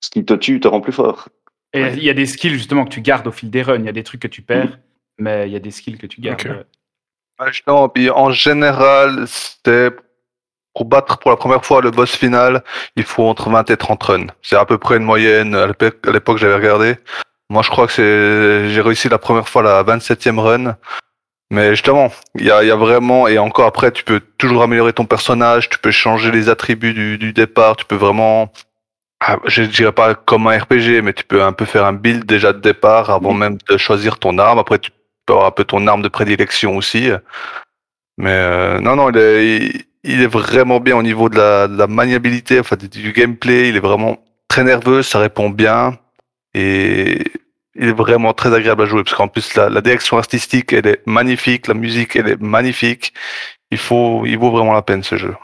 ce 0.00 0.10
qui 0.10 0.24
te 0.24 0.34
tue 0.34 0.60
te 0.60 0.68
rend 0.68 0.80
plus 0.80 0.92
fort. 0.92 1.28
Et 1.72 1.82
Ouais. 1.82 1.94
il 1.96 2.02
y 2.04 2.10
a 2.10 2.14
des 2.14 2.26
skills 2.26 2.54
justement 2.54 2.84
que 2.84 2.90
tu 2.90 3.00
gardes 3.00 3.26
au 3.26 3.32
fil 3.32 3.50
des 3.50 3.62
runs. 3.62 3.78
Il 3.80 3.84
y 3.84 3.88
a 3.88 3.92
des 3.92 4.02
trucs 4.04 4.22
que 4.22 4.28
tu 4.28 4.42
perds, 4.42 4.78
mais 5.18 5.46
il 5.48 5.52
y 5.52 5.56
a 5.56 5.60
des 5.60 5.70
skills 5.70 5.98
que 5.98 6.06
tu 6.06 6.20
gardes. 6.20 6.42
Ouais. 7.40 7.46
Justement, 7.48 7.88
puis 7.88 8.10
en 8.10 8.30
général, 8.30 9.24
c'était 9.28 9.90
pour 10.74 10.84
battre 10.86 11.18
pour 11.18 11.30
la 11.30 11.36
première 11.36 11.64
fois 11.64 11.82
le 11.82 11.90
boss 11.90 12.14
final, 12.16 12.62
il 12.96 13.04
faut 13.04 13.24
entre 13.24 13.50
20 13.50 13.68
et 13.70 13.76
30 13.76 14.02
runs. 14.02 14.26
C'est 14.42 14.56
à 14.56 14.64
peu 14.64 14.78
près 14.78 14.96
une 14.96 15.04
moyenne. 15.04 15.54
À 15.54 15.66
l'époque, 15.66 16.06
à 16.06 16.10
l'époque, 16.12 16.38
j'avais 16.38 16.54
regardé. 16.54 16.96
Moi, 17.50 17.62
je 17.62 17.70
crois 17.70 17.86
que 17.86 17.92
c'est, 17.92 18.70
j'ai 18.70 18.80
réussi 18.80 19.08
la 19.08 19.18
première 19.18 19.48
fois 19.48 19.62
la 19.62 19.82
27e 19.82 20.38
run. 20.38 20.76
Mais 21.50 21.70
justement, 21.70 22.12
il 22.34 22.44
y 22.44 22.50
a, 22.50 22.62
il 22.62 22.68
y 22.68 22.70
a 22.70 22.76
vraiment, 22.76 23.26
et 23.26 23.38
encore 23.38 23.66
après, 23.66 23.90
tu 23.90 24.04
peux 24.04 24.20
toujours 24.36 24.62
améliorer 24.62 24.92
ton 24.92 25.06
personnage, 25.06 25.70
tu 25.70 25.78
peux 25.78 25.90
changer 25.90 26.30
les 26.30 26.48
attributs 26.50 26.92
du, 26.92 27.16
du 27.18 27.32
départ, 27.32 27.76
tu 27.76 27.86
peux 27.86 27.96
vraiment, 27.96 28.52
ah, 29.20 29.38
je 29.46 29.62
dirais 29.64 29.92
pas 29.92 30.14
comme 30.14 30.46
un 30.46 30.58
RPG, 30.58 31.02
mais 31.02 31.12
tu 31.12 31.24
peux 31.24 31.42
un 31.42 31.52
peu 31.52 31.64
faire 31.64 31.84
un 31.84 31.92
build 31.92 32.24
déjà 32.24 32.52
de 32.52 32.60
départ 32.60 33.10
avant 33.10 33.34
même 33.34 33.58
de 33.68 33.76
choisir 33.76 34.18
ton 34.18 34.38
arme. 34.38 34.58
Après, 34.58 34.78
tu 34.78 34.90
peux 35.26 35.32
avoir 35.32 35.48
un 35.48 35.50
peu 35.50 35.64
ton 35.64 35.86
arme 35.86 36.02
de 36.02 36.08
prédilection 36.08 36.76
aussi. 36.76 37.10
Mais 38.16 38.30
euh, 38.30 38.80
non, 38.80 38.96
non, 38.96 39.10
il 39.10 39.18
est, 39.18 39.46
il, 39.56 39.84
il 40.04 40.22
est 40.22 40.26
vraiment 40.26 40.80
bien 40.80 40.96
au 40.96 41.02
niveau 41.02 41.28
de 41.28 41.36
la, 41.36 41.68
de 41.68 41.76
la 41.76 41.86
maniabilité, 41.86 42.60
enfin 42.60 42.76
du, 42.76 42.88
du 42.88 43.12
gameplay. 43.12 43.68
Il 43.68 43.76
est 43.76 43.80
vraiment 43.80 44.18
très 44.48 44.64
nerveux, 44.64 45.02
ça 45.02 45.18
répond 45.18 45.50
bien 45.50 45.98
et 46.54 47.24
il 47.74 47.88
est 47.88 47.92
vraiment 47.92 48.32
très 48.32 48.52
agréable 48.54 48.82
à 48.82 48.86
jouer 48.86 49.04
parce 49.04 49.14
qu'en 49.14 49.28
plus 49.28 49.54
la, 49.54 49.68
la 49.68 49.80
direction 49.80 50.18
artistique 50.18 50.72
elle 50.72 50.86
est 50.86 51.06
magnifique, 51.06 51.68
la 51.68 51.74
musique 51.74 52.16
elle 52.16 52.28
est 52.28 52.40
magnifique. 52.40 53.12
Il 53.70 53.78
faut, 53.78 54.24
il 54.26 54.38
vaut 54.38 54.50
vraiment 54.50 54.72
la 54.72 54.82
peine 54.82 55.02
ce 55.02 55.16
jeu. 55.16 55.34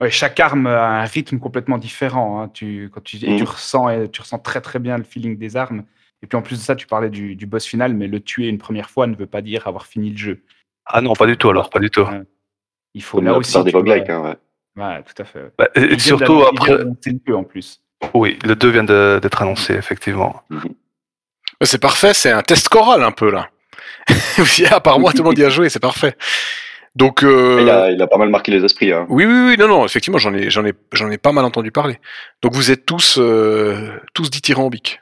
Ouais, 0.00 0.10
chaque 0.10 0.38
arme 0.38 0.66
a 0.68 1.00
un 1.02 1.04
rythme 1.04 1.38
complètement 1.38 1.78
différent. 1.78 2.40
hein. 2.42 2.48
Tu, 2.54 2.88
quand 2.92 3.02
tu, 3.02 3.16
et 3.16 3.20
tu 3.20 3.26
Mhm. 3.42 3.42
ressens, 3.44 3.88
et 3.90 4.08
tu 4.10 4.20
ressens 4.20 4.38
très 4.38 4.60
très 4.60 4.78
bien 4.78 4.96
le 4.96 5.04
feeling 5.04 5.36
des 5.36 5.56
armes. 5.56 5.84
Et 6.22 6.26
puis 6.26 6.36
en 6.36 6.42
plus 6.42 6.56
de 6.56 6.62
ça, 6.62 6.76
tu 6.76 6.86
parlais 6.86 7.10
du, 7.10 7.34
du 7.36 7.46
boss 7.46 7.64
final, 7.66 7.94
mais 7.94 8.06
le 8.06 8.20
tuer 8.20 8.48
une 8.48 8.58
première 8.58 8.90
fois 8.90 9.06
ne 9.06 9.16
veut 9.16 9.26
pas 9.26 9.40
dire 9.42 9.66
avoir 9.66 9.86
fini 9.86 10.10
le 10.10 10.16
jeu. 10.16 10.42
Ah 10.86 11.00
non, 11.00 11.14
pas 11.14 11.26
du 11.26 11.36
tout 11.36 11.48
alors, 11.50 11.68
pas 11.70 11.80
du 11.80 11.90
tout. 11.90 12.02
Ouais. 12.02 12.22
Il 12.94 13.02
faut 13.02 13.18
Comme 13.18 13.26
là 13.26 13.32
la 13.32 13.38
aussi. 13.38 13.62
des 13.62 13.70
roguelikes, 13.70 14.08
hein, 14.10 14.20
ouais. 14.22 14.36
Ouais, 14.82 15.02
tout 15.02 15.20
à 15.22 15.24
fait. 15.24 15.42
ouais. 15.42 15.50
Bah, 15.58 15.68
et- 15.74 15.98
surtout 15.98 16.42
après, 16.44 16.78
jeu 17.26 17.36
en 17.36 17.42
plus. 17.44 17.80
oui, 18.14 18.38
le 18.44 18.54
2 18.54 18.68
vient 18.70 18.84
d'être 18.84 19.42
annoncé 19.42 19.74
effectivement. 19.74 20.42
C'est 21.62 21.80
parfait, 21.80 22.14
c'est 22.14 22.30
un 22.30 22.42
test 22.42 22.68
choral 22.68 23.02
un 23.02 23.10
peu 23.12 23.30
là. 23.32 23.50
Apparemment, 24.70 25.10
tout 25.10 25.18
le 25.18 25.24
monde 25.24 25.38
y 25.38 25.44
a 25.44 25.48
joué, 25.50 25.68
c'est 25.68 25.80
parfait. 25.80 26.16
Donc, 26.98 27.22
euh, 27.22 27.58
Il, 27.62 27.70
a, 27.70 27.90
il 27.92 28.02
a 28.02 28.06
pas 28.08 28.18
mal 28.18 28.28
marqué 28.28 28.50
les 28.50 28.64
esprits. 28.64 28.92
Hein. 28.92 29.06
oui, 29.08 29.24
oui, 29.24 29.32
oui, 29.50 29.56
non, 29.58 29.68
non, 29.68 29.84
effectivement, 29.84 30.18
j'en 30.18 30.34
ai, 30.34 30.50
j'en 30.50 30.64
ai, 30.66 30.72
j'en 30.92 31.10
ai 31.10 31.18
pas 31.18 31.32
mal 31.32 31.44
entendu 31.44 31.70
parler. 31.70 31.98
Donc, 32.42 32.54
vous 32.54 32.70
êtes 32.72 32.84
tous, 32.86 33.18
euh, 33.18 33.88
tous 34.14 34.30
dithyrambiques. 34.30 35.00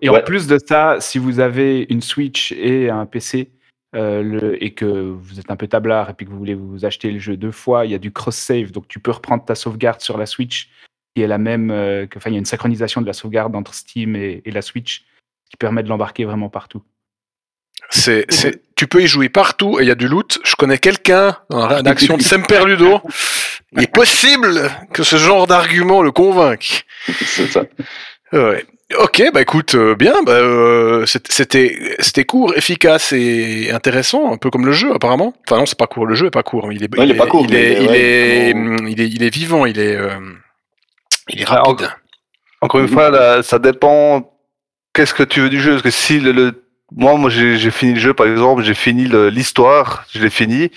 Et 0.00 0.08
Ouais. 0.08 0.20
en 0.20 0.22
plus 0.24 0.46
de 0.48 0.58
ça, 0.58 0.96
si 1.00 1.18
vous 1.18 1.40
avez 1.40 1.86
une 1.90 2.00
Switch 2.00 2.52
et 2.52 2.90
un 2.90 3.06
PC 3.06 3.50
euh, 3.94 4.22
le, 4.22 4.62
et 4.62 4.72
que 4.74 4.84
vous 4.86 5.38
êtes 5.38 5.50
un 5.50 5.56
peu 5.56 5.68
tablard 5.68 6.10
et 6.10 6.14
puis 6.14 6.26
que 6.26 6.30
vous 6.30 6.38
voulez 6.38 6.54
vous 6.54 6.84
acheter 6.84 7.10
le 7.12 7.18
jeu 7.18 7.36
deux 7.36 7.52
fois, 7.52 7.84
il 7.86 7.92
y 7.92 7.94
a 7.94 7.98
du 7.98 8.10
cross-save. 8.10 8.72
Donc 8.72 8.88
tu 8.88 8.98
peux 8.98 9.12
reprendre 9.12 9.44
ta 9.44 9.54
sauvegarde 9.54 10.00
sur 10.00 10.18
la 10.18 10.26
Switch 10.26 10.68
qui 11.14 11.22
est 11.22 11.26
la 11.28 11.38
même. 11.38 11.70
euh, 11.70 12.06
que- 12.06 12.18
Enfin, 12.18 12.30
il 12.30 12.32
y 12.34 12.36
a 12.36 12.38
une 12.40 12.44
synchronisation 12.44 13.00
de 13.00 13.06
la 13.06 13.12
sauvegarde 13.12 13.54
entre 13.54 13.72
Steam 13.72 14.16
et, 14.16 14.42
et 14.44 14.50
la 14.50 14.62
Switch 14.62 15.04
qui 15.50 15.56
permet 15.56 15.82
de 15.82 15.88
l'embarquer 15.88 16.24
vraiment 16.24 16.48
partout. 16.50 16.82
C'est, 17.90 18.26
c'est, 18.28 18.60
tu 18.76 18.86
peux 18.86 19.02
y 19.02 19.06
jouer 19.06 19.28
partout 19.30 19.78
et 19.80 19.82
il 19.84 19.88
y 19.88 19.90
a 19.90 19.94
du 19.94 20.08
loot. 20.08 20.38
Je 20.44 20.54
connais 20.56 20.78
quelqu'un 20.78 21.36
dans 21.50 21.60
la 21.66 21.76
rédaction 21.76 22.16
de 22.18 22.22
Semperludo. 22.22 23.00
Il 23.72 23.82
est 23.82 23.92
possible 23.92 24.70
que 24.92 25.02
ce 25.02 25.16
genre 25.16 25.46
d'argument 25.46 26.02
le 26.02 26.10
convainque. 26.12 26.84
C'est 27.24 27.46
ça. 27.46 27.64
Ouais. 28.32 28.64
Ok, 28.98 29.22
bah 29.34 29.42
écoute, 29.42 29.74
euh, 29.74 29.94
bien, 29.94 30.14
bah, 30.24 30.32
euh, 30.32 31.04
c'était 31.04 31.78
c'était 31.98 32.24
court, 32.24 32.54
efficace 32.56 33.12
et 33.12 33.70
intéressant, 33.70 34.32
un 34.32 34.38
peu 34.38 34.48
comme 34.48 34.64
le 34.64 34.72
jeu 34.72 34.94
apparemment. 34.94 35.34
Enfin 35.46 35.58
non, 35.58 35.66
c'est 35.66 35.76
pas 35.78 35.86
court, 35.86 36.06
le 36.06 36.14
jeu 36.14 36.28
est 36.28 36.30
pas 36.30 36.42
court. 36.42 36.72
Il 36.72 36.82
est, 36.82 36.94
Non, 36.96 37.02
il 37.04 37.10
est 37.10 37.14
pas 37.14 37.26
court, 37.26 37.44
il 37.46 37.54
est, 37.54 37.82
il 37.82 37.90
est, 37.94 38.52
vraiment. 38.54 38.76
il 38.88 38.98
est, 39.00 39.08
il 39.08 39.22
est 39.22 39.34
vivant, 39.34 39.66
il 39.66 39.78
est, 39.78 39.94
euh, 39.94 40.08
il 41.28 41.42
est 41.42 41.44
rapide. 41.44 41.90
Encore 42.62 42.80
une 42.80 42.86
Mhm. 42.86 42.92
fois, 42.92 43.10
là, 43.10 43.42
ça 43.42 43.58
dépend. 43.58 44.32
Qu'est-ce 44.94 45.12
que 45.12 45.22
tu 45.22 45.40
veux 45.42 45.50
du 45.50 45.60
jeu 45.60 45.72
Parce 45.72 45.82
que 45.82 45.90
si 45.90 46.18
le, 46.18 46.32
le- 46.32 46.64
moi, 46.94 47.16
moi, 47.16 47.30
j'ai 47.30 47.70
fini 47.70 47.94
le 47.94 48.00
jeu, 48.00 48.14
par 48.14 48.26
exemple, 48.26 48.62
j'ai 48.62 48.74
fini 48.74 49.08
l'histoire, 49.30 50.04
je 50.12 50.20
l'ai 50.20 50.30
fini, 50.30 50.70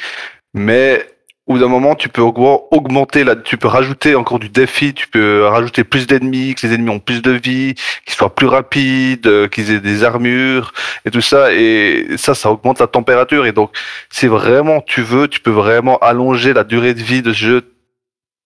mais 0.53 1.05
au 1.47 1.53
bout 1.53 1.59
d'un 1.59 1.67
moment, 1.67 1.95
tu 1.95 2.07
peux 2.07 2.21
augment- 2.21 2.67
augmenter, 2.71 3.23
là, 3.23 3.35
tu 3.35 3.57
peux 3.57 3.67
rajouter 3.67 4.15
encore 4.15 4.39
du 4.39 4.49
défi, 4.49 4.93
tu 4.93 5.07
peux 5.07 5.45
rajouter 5.45 5.83
plus 5.83 6.07
d'ennemis, 6.07 6.55
que 6.55 6.65
les 6.67 6.73
ennemis 6.75 6.91
ont 6.91 6.99
plus 6.99 7.21
de 7.21 7.31
vie, 7.31 7.75
qu'ils 8.05 8.13
soient 8.15 8.33
plus 8.33 8.47
rapides, 8.47 9.27
euh, 9.27 9.47
qu'ils 9.47 9.71
aient 9.71 9.79
des 9.79 10.03
armures 10.03 10.71
et 11.05 11.11
tout 11.11 11.21
ça, 11.21 11.53
et 11.53 12.07
ça, 12.17 12.35
ça 12.35 12.51
augmente 12.51 12.79
la 12.79 12.87
température. 12.87 13.45
Et 13.45 13.51
donc, 13.51 13.71
si 14.09 14.27
vraiment 14.27 14.81
tu 14.81 15.01
veux, 15.01 15.27
tu 15.27 15.39
peux 15.39 15.51
vraiment 15.51 15.97
allonger 15.97 16.53
la 16.53 16.63
durée 16.63 16.93
de 16.93 17.01
vie 17.01 17.21
de 17.21 17.33
ce 17.33 17.37
jeu 17.39 17.73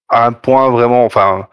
à 0.09 0.25
un 0.25 0.31
point 0.31 0.69
vraiment, 0.69 1.05
enfin, 1.05 1.47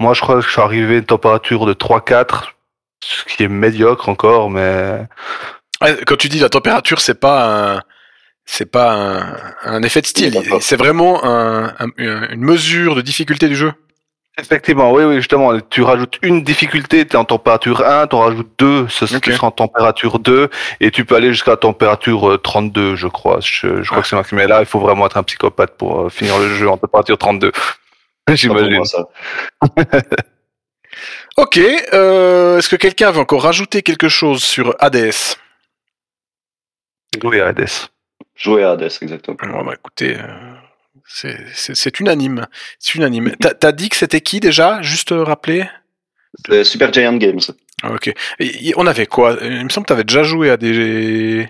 moi, 0.00 0.14
je 0.14 0.20
crois 0.20 0.36
que 0.36 0.42
je 0.42 0.50
suis 0.50 0.60
arrivé 0.60 0.96
à 0.96 0.98
une 0.98 1.04
température 1.04 1.64
de 1.66 1.74
3-4, 1.74 2.54
ce 3.02 3.24
qui 3.24 3.44
est 3.44 3.48
médiocre 3.48 4.08
encore, 4.08 4.50
mais 4.50 5.06
Quand 6.06 6.16
tu 6.16 6.28
dis 6.28 6.38
la 6.40 6.48
température, 6.48 7.00
c'est 7.00 7.18
pas 7.20 7.74
un, 7.76 7.82
c'est 8.44 8.70
pas 8.70 8.92
un, 8.92 9.36
un 9.64 9.82
effet 9.82 10.00
de 10.00 10.06
style. 10.06 10.40
C'est 10.60 10.76
vraiment 10.76 11.24
un- 11.24 11.68
un- 11.78 11.90
une 11.98 12.40
mesure 12.40 12.94
de 12.96 13.00
difficulté 13.02 13.48
du 13.48 13.56
jeu. 13.56 13.72
effectivement, 14.40 14.92
oui, 14.92 15.02
oui, 15.02 15.16
justement, 15.16 15.58
tu 15.68 15.82
rajoutes 15.82 16.18
une 16.22 16.42
difficulté, 16.44 17.04
tu 17.04 17.14
es 17.14 17.16
en 17.16 17.24
température 17.24 17.84
1, 17.84 18.06
tu 18.06 18.14
en 18.14 18.20
rajoutes 18.20 18.52
2, 18.58 18.86
ce 18.88 19.04
Ok. 19.16 19.20
tu 19.22 19.32
seras 19.32 19.48
en 19.48 19.50
température 19.50 20.20
2, 20.20 20.48
et 20.80 20.92
tu 20.92 21.04
peux 21.04 21.16
aller 21.16 21.32
jusqu'à 21.32 21.50
la 21.52 21.56
température 21.56 22.30
euh, 22.30 22.38
32, 22.38 22.94
je 22.94 23.08
crois. 23.08 23.40
Je, 23.40 23.82
je 23.82 23.86
crois 23.88 23.98
Ah. 23.98 24.02
que 24.02 24.06
c'est 24.08 24.14
maximum. 24.16 24.40
Mais 24.42 24.46
là, 24.48 24.60
il 24.60 24.66
faut 24.66 24.78
vraiment 24.78 25.06
être 25.06 25.16
un 25.16 25.24
psychopathe 25.24 25.76
pour 25.76 26.02
euh, 26.02 26.08
finir 26.08 26.38
le 26.38 26.48
jeu 26.54 26.68
en 26.70 26.76
température 26.76 27.18
32. 27.18 27.50
Pas 28.26 28.32
pour 28.32 28.36
J'imagine. 28.36 28.84
ça. 28.84 29.08
Ok, 31.36 31.58
euh, 31.92 32.58
est-ce 32.58 32.68
que 32.68 32.76
quelqu'un 32.76 33.10
veut 33.12 33.20
encore 33.20 33.42
rajouter 33.42 33.82
quelque 33.82 34.08
chose 34.08 34.42
sur 34.42 34.74
Hades 37.14 37.24
Oui, 37.24 37.40
Hades. 37.40 37.66
Jouer 38.34 38.62
à 38.64 38.72
Hades, 38.72 38.90
exactement. 39.00 39.36
Bon, 39.42 39.64
bah, 39.64 39.74
écoutez, 39.74 40.16
euh, 40.16 40.54
c'est- 41.06 41.44
c'est 41.54 41.74
c'est 41.74 42.00
unanime. 42.00 42.46
C'est 42.78 42.94
unanime. 42.94 43.32
T'as 43.40 43.54
t'as 43.54 43.72
dit 43.72 43.88
que 43.88 43.96
c'était 43.96 44.20
qui 44.20 44.40
déjà? 44.40 44.80
Juste 44.82 45.12
euh, 45.12 45.24
rappeler? 45.24 45.68
C'est 46.46 46.64
Super 46.64 46.92
Giant 46.92 47.16
Games. 47.16 47.40
Ah, 47.82 47.92
Ok. 47.92 48.08
Et- 48.38 48.68
et 48.68 48.74
on 48.76 48.86
avait 48.86 49.06
quoi? 49.06 49.38
Il 49.42 49.64
me 49.64 49.68
semble 49.68 49.86
que 49.86 49.88
t'avais 49.92 50.04
déjà 50.04 50.22
joué 50.22 50.50
à 50.50 50.56
des 50.56 51.48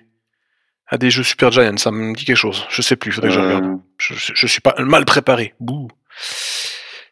à 0.86 0.96
des 0.96 1.10
jeux 1.10 1.22
Super 1.24 1.50
Giant. 1.50 1.76
Ça 1.76 1.90
me 1.90 2.14
dit 2.14 2.24
quelque 2.24 2.36
chose. 2.36 2.64
Je 2.70 2.80
sais 2.80 2.96
plus. 2.96 3.12
Faudrait 3.12 3.28
que 3.30 3.34
je 3.34 3.40
regarde. 3.40 3.64
Euh, 3.64 3.76
Je, 3.98 4.14
je- 4.34 4.46
suis 4.46 4.60
pas 4.60 4.74
mal 4.78 5.04
préparé. 5.04 5.54
Bouh. 5.60 5.88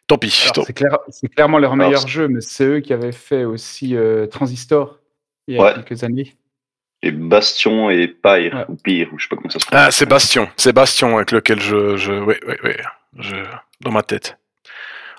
Tant 0.07 0.17
pis. 0.17 0.47
Tant- 0.53 0.63
C'est 0.63 0.73
clair- 0.73 0.99
c'est 1.09 1.27
clairement 1.27 1.59
leur 1.59 1.73
Alors, 1.73 1.85
meilleur 1.87 2.07
jeu, 2.07 2.27
mais 2.29 2.39
c'est 2.41 2.63
eux 2.65 2.79
qui 2.79 2.93
avaient 2.93 3.11
fait 3.11 3.43
aussi 3.43 3.95
euh, 3.95 4.25
Transistor 4.25 4.99
il 5.47 5.55
y 5.55 5.59
a 5.59 5.63
Ouais. 5.63 5.73
quelques 5.75 6.03
années. 6.03 6.33
Et 7.03 7.11
Bastion 7.11 7.89
et 7.89 8.07
Pyre, 8.07 8.53
Ouais. 8.55 8.65
ou 8.69 8.75
Pire, 8.75 9.09
ou 9.13 9.19
je 9.19 9.23
sais 9.23 9.29
pas 9.29 9.35
comment 9.35 9.49
ça 9.49 9.59
se 9.59 9.65
Ah, 9.71 9.91
c'est 9.91 10.05
Bastion. 10.07 10.49
C'est 10.57 10.73
Bastion 10.73 11.17
avec 11.17 11.31
lequel 11.31 11.59
je, 11.61 11.95
je, 11.97 12.11
ouais, 12.13 12.39
ouais, 12.63 12.77
je, 13.19 13.35
dans 13.81 13.91
ma 13.91 14.03
tête. 14.03 14.37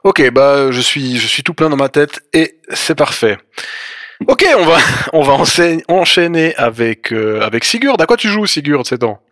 Ok, 0.05 0.31
bah, 0.31 0.71
je 0.71 0.81
suis, 0.81 1.17
je 1.19 1.27
suis 1.27 1.43
tout 1.43 1.55
plein 1.55 1.69
dans 1.71 1.77
ma 1.77 1.89
tête 1.89 2.21
et 2.33 2.59
c'est 2.71 2.95
parfait. 2.97 3.37
Ok, 4.27 4.45
on 4.59 4.65
va, 4.65 4.77
on 5.13 5.23
va 5.23 5.33
enseigner- 5.35 5.85
enchaîner 5.89 6.55
avec, 6.57 7.13
euh, 7.13 7.41
avec 7.43 7.65
Sigurd. 7.65 8.01
À 8.01 8.07
quoi 8.07 8.17
tu 8.17 8.29
joues, 8.29 8.47
Sigurd, 8.47 8.85
ces 8.87 8.99
temps? 8.99 9.23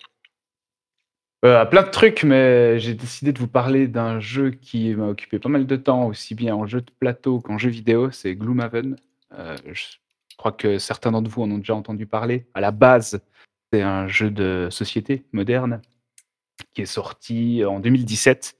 Euh, 1.44 1.60
à 1.60 1.66
plein 1.66 1.82
de 1.82 1.90
trucs, 1.90 2.22
mais 2.24 2.78
j'ai 2.80 2.94
décidé 2.94 3.32
de 3.32 3.38
vous 3.38 3.46
parler 3.46 3.86
d'un 3.88 4.20
jeu 4.20 4.50
qui 4.50 4.94
m'a 4.94 5.06
occupé 5.08 5.38
pas 5.38 5.48
mal 5.48 5.66
de 5.66 5.76
temps, 5.76 6.06
aussi 6.06 6.34
bien 6.34 6.54
en 6.54 6.66
jeu 6.66 6.80
de 6.80 6.90
plateau 6.98 7.40
qu'en 7.40 7.58
jeu 7.58 7.68
vidéo, 7.68 8.10
c'est 8.10 8.34
Gloomhaven. 8.34 8.96
Euh, 9.38 9.56
je 9.72 9.82
crois 10.36 10.52
que 10.52 10.78
certains 10.78 11.12
d'entre 11.12 11.30
vous 11.30 11.42
en 11.42 11.50
ont 11.50 11.58
déjà 11.58 11.74
entendu 11.74 12.06
parler. 12.06 12.46
À 12.54 12.60
la 12.60 12.70
base, 12.70 13.20
c'est 13.72 13.82
un 13.82 14.06
jeu 14.08 14.30
de 14.30 14.68
société 14.70 15.24
moderne 15.32 15.80
qui 16.74 16.82
est 16.82 16.86
sorti 16.86 17.64
en 17.64 17.80
2017, 17.80 18.56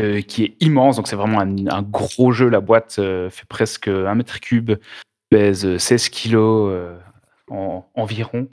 euh, 0.00 0.20
qui 0.22 0.44
est 0.44 0.56
immense, 0.60 0.96
donc 0.96 1.08
c'est 1.08 1.16
vraiment 1.16 1.40
un, 1.40 1.82
gros 1.82 2.32
jeu. 2.32 2.48
La 2.48 2.60
boîte 2.60 2.96
euh, 2.98 3.30
fait 3.30 3.46
presque 3.46 3.88
un 3.88 4.14
mètre 4.14 4.40
cube, 4.40 4.72
pèse 5.30 5.76
16 5.76 6.08
kilos 6.08 6.70
euh, 6.72 6.98
en- 7.48 7.86
environ. 7.94 8.48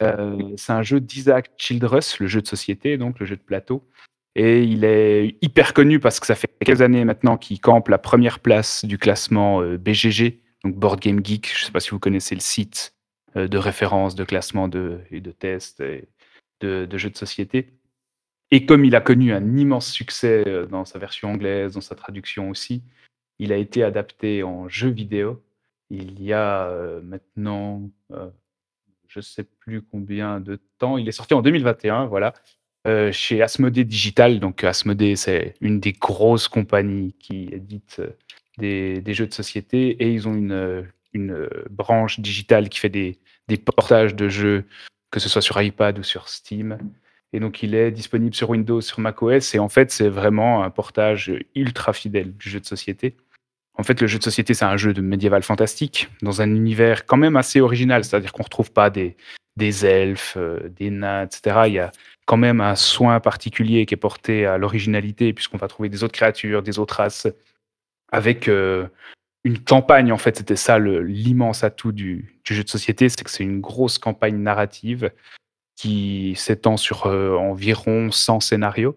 C'est 0.00 0.72
un 0.72 0.82
jeu 0.82 1.00
d'Isaac 1.00 1.50
Childress, 1.56 2.18
le 2.18 2.26
jeu 2.26 2.42
de 2.42 2.46
société, 2.46 2.98
donc 2.98 3.20
le 3.20 3.26
jeu 3.26 3.36
de 3.36 3.42
plateau. 3.42 3.88
Et 4.34 4.62
il 4.62 4.84
est 4.84 5.36
hyper 5.42 5.74
connu 5.74 6.00
parce 6.00 6.18
que 6.18 6.26
ça 6.26 6.34
fait 6.34 6.48
quelques 6.60 6.80
années 6.80 7.04
maintenant 7.04 7.36
qu'il 7.36 7.60
campe 7.60 7.88
la 7.88 7.98
première 7.98 8.40
place 8.40 8.84
du 8.84 8.96
classement 8.96 9.60
BGG, 9.60 10.41
donc 10.64 10.76
Board 10.76 11.00
Game 11.00 11.24
Geek. 11.24 11.50
Je 11.54 11.62
ne 11.62 11.66
sais 11.66 11.72
pas 11.72 11.80
si 11.80 11.90
vous 11.90 11.98
connaissez 11.98 12.34
le 12.34 12.40
site 12.40 12.94
euh, 13.36 13.48
de 13.48 13.58
référence, 13.58 14.14
de 14.14 14.24
classement 14.24 14.68
de, 14.68 15.00
et 15.10 15.20
de 15.20 15.32
tests 15.32 15.82
de, 16.60 16.98
jeux 16.98 17.10
de 17.10 17.16
société. 17.16 17.74
Et 18.50 18.66
comme 18.66 18.84
il 18.84 18.94
a 18.94 19.00
connu 19.00 19.32
un 19.32 19.56
immense 19.56 19.90
succès 19.90 20.44
euh, 20.46 20.66
dans 20.66 20.84
sa 20.84 20.98
version 20.98 21.32
anglaise, 21.32 21.74
dans 21.74 21.80
sa 21.80 21.94
traduction 21.94 22.50
aussi, 22.50 22.82
il 23.38 23.52
a 23.52 23.56
été 23.56 23.82
adapté 23.82 24.42
en 24.42 24.68
jeu 24.68 24.90
vidéo. 24.90 25.42
Il 25.90 26.22
y 26.22 26.32
a 26.32 26.66
euh, 26.68 27.00
maintenant 27.02 27.90
je 29.08 29.18
ne 29.18 29.22
sais 29.22 29.44
plus 29.44 29.82
combien 29.82 30.40
de 30.40 30.58
temps. 30.78 30.96
Il 30.96 31.06
est 31.06 31.12
sorti 31.12 31.34
en 31.34 31.42
2021, 31.42 32.06
voilà, 32.06 32.32
chez 33.12 33.42
Asmodée 33.42 33.84
Digital. 33.84 34.40
Donc 34.40 34.64
Asmodée, 34.64 35.16
c'est 35.16 35.54
une 35.60 35.80
des 35.80 35.92
grosses 35.92 36.48
compagnies 36.48 37.12
qui 37.18 37.50
édite 37.52 38.00
des, 38.58 39.02
jeux 39.14 39.26
de 39.26 39.34
société 39.34 39.90
et 40.02 40.12
ils 40.12 40.28
ont 40.28 40.34
une, 40.34 40.52
euh, 40.52 40.82
une 41.12 41.32
euh, 41.32 41.64
branche 41.70 42.20
digitale 42.20 42.68
qui 42.68 42.78
fait 42.78 42.88
des, 42.88 43.18
des 43.48 43.56
portages 43.56 44.14
de 44.14 44.28
jeux, 44.28 44.64
que 45.10 45.20
ce 45.20 45.28
soit 45.28 45.42
sur 45.42 45.60
iPad 45.60 45.98
ou 45.98 46.02
sur 46.02 46.28
Steam. 46.28 46.78
Et 47.32 47.40
donc 47.40 47.62
il 47.62 47.74
est 47.74 47.90
disponible 47.90 48.34
sur 48.34 48.50
Windows, 48.50 48.80
sur 48.80 49.00
macOS 49.00 49.54
et 49.54 49.58
en 49.58 49.68
fait 49.68 49.90
c'est 49.90 50.08
vraiment 50.08 50.62
un 50.62 50.70
portage 50.70 51.32
ultra 51.54 51.92
fidèle 51.92 52.36
du 52.36 52.50
jeu 52.50 52.60
de 52.60 52.66
société. 52.66 53.16
En 53.74 53.84
fait, 53.84 54.00
le 54.02 54.06
jeu 54.06 54.18
de 54.18 54.24
société, 54.24 54.52
c'est 54.52 54.66
un 54.66 54.76
jeu 54.76 54.92
de 54.92 55.00
médiéval 55.00 55.42
fantastique 55.42 56.10
dans 56.20 56.42
un 56.42 56.54
univers 56.54 57.06
quand 57.06 57.16
même 57.16 57.36
assez 57.36 57.60
original, 57.60 58.04
c'est-à-dire 58.04 58.32
qu'on 58.32 58.42
ne 58.42 58.44
retrouve 58.44 58.70
pas 58.70 58.90
des, 58.90 59.16
des 59.56 59.86
elfes, 59.86 60.34
euh, 60.36 60.68
des 60.68 60.90
nains, 60.90 61.24
etc. 61.24 61.62
Il 61.66 61.72
y 61.74 61.78
a 61.78 61.90
quand 62.26 62.36
même 62.36 62.60
un 62.60 62.76
soin 62.76 63.18
particulier 63.20 63.86
qui 63.86 63.94
est 63.94 63.98
porté 63.98 64.46
à 64.46 64.58
l'originalité, 64.58 65.32
puisqu'on 65.32 65.56
va 65.56 65.68
trouver 65.68 65.88
des 65.88 66.04
autres 66.04 66.12
créatures, 66.12 66.62
des 66.62 66.78
autres 66.78 66.96
races, 66.96 67.26
avec 68.12 68.46
euh, 68.46 68.86
une 69.42 69.58
campagne. 69.58 70.12
En 70.12 70.18
fait, 70.18 70.36
c'était 70.36 70.56
ça 70.56 70.78
l'immense 70.78 71.64
atout 71.64 71.92
du, 71.92 72.38
jeu 72.44 72.62
de 72.62 72.68
société, 72.68 73.08
c'est 73.08 73.24
que 73.24 73.30
c'est 73.30 73.42
une 73.42 73.60
grosse 73.60 73.98
campagne 73.98 74.36
narrative 74.36 75.10
qui 75.74 76.34
s'étend 76.36 76.76
sur 76.76 77.06
euh, 77.06 77.34
environ 77.36 78.12
100 78.12 78.40
scénarios 78.40 78.96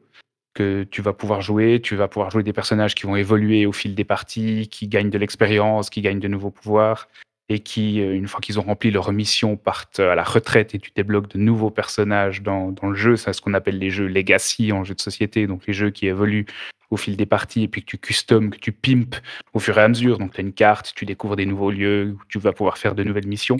que 0.54 0.84
tu 0.84 1.02
vas 1.02 1.14
pouvoir 1.14 1.42
jouer. 1.42 1.82
Tu 1.82 1.96
vas 1.96 2.08
pouvoir 2.08 2.30
jouer 2.30 2.44
des 2.44 2.54
personnages 2.54 2.94
qui 2.94 3.08
vont 3.08 3.16
évoluer 3.16 3.66
au 3.66 3.72
fil 3.72 3.96
des 3.96 4.04
parties, 4.04 4.68
qui 4.70 4.88
gagnent 4.88 5.10
de 5.10 5.18
l'expérience, 5.18 5.90
qui 5.90 6.02
gagnent 6.02 6.20
de 6.20 6.28
nouveaux 6.28 6.52
pouvoirs 6.52 7.08
et 7.48 7.60
qui, 7.60 8.02
euh, 8.02 8.16
une 8.16 8.28
fois 8.28 8.42
qu'ils 8.42 8.60
ont 8.60 8.64
rempli 8.64 8.92
leur 8.92 9.12
mission, 9.12 9.56
partent 9.56 10.00
à 10.00 10.16
la 10.16 10.24
retraite 10.24 10.76
et 10.76 10.80
tu 10.80 10.92
débloques 10.96 11.30
de 11.30 11.38
nouveaux 11.38 11.70
personnages 11.70 12.42
dans 12.42 12.74
le 12.82 12.96
jeu. 12.96 13.16
C'est 13.16 13.34
ce 13.34 13.42
qu'on 13.42 13.54
appelle 13.54 13.78
les 13.78 13.90
jeux 13.90 14.08
legacy 14.08 14.72
en 14.72 14.84
jeu 14.84 14.96
de 14.96 15.02
société, 15.02 15.48
donc 15.48 15.66
les 15.68 15.74
jeux 15.74 15.92
qui 15.92 16.08
évoluent 16.08 16.48
au 16.92 16.98
fil 16.98 17.18
des 17.18 17.26
parties 17.26 17.64
et 17.64 17.68
puis 17.68 17.82
que 17.82 17.88
tu 17.88 17.98
customes, 17.98 18.50
que 18.50 18.60
tu 18.60 18.72
pimpes 18.72 19.16
au 19.54 19.60
fur 19.60 19.78
et 19.78 19.82
à 19.82 19.88
mesure. 19.88 20.18
Donc 20.18 20.34
tu 20.34 20.42
as 20.42 20.44
une 20.44 20.54
carte, 20.54 20.94
tu 20.96 21.06
découvres 21.06 21.36
des 21.36 21.46
nouveaux 21.46 21.72
lieux 21.72 22.16
où 22.18 22.22
tu 22.30 22.40
vas 22.40 22.54
pouvoir 22.54 22.78
faire 22.78 22.96
de 22.96 23.04
nouvelles 23.04 23.28
missions. 23.28 23.58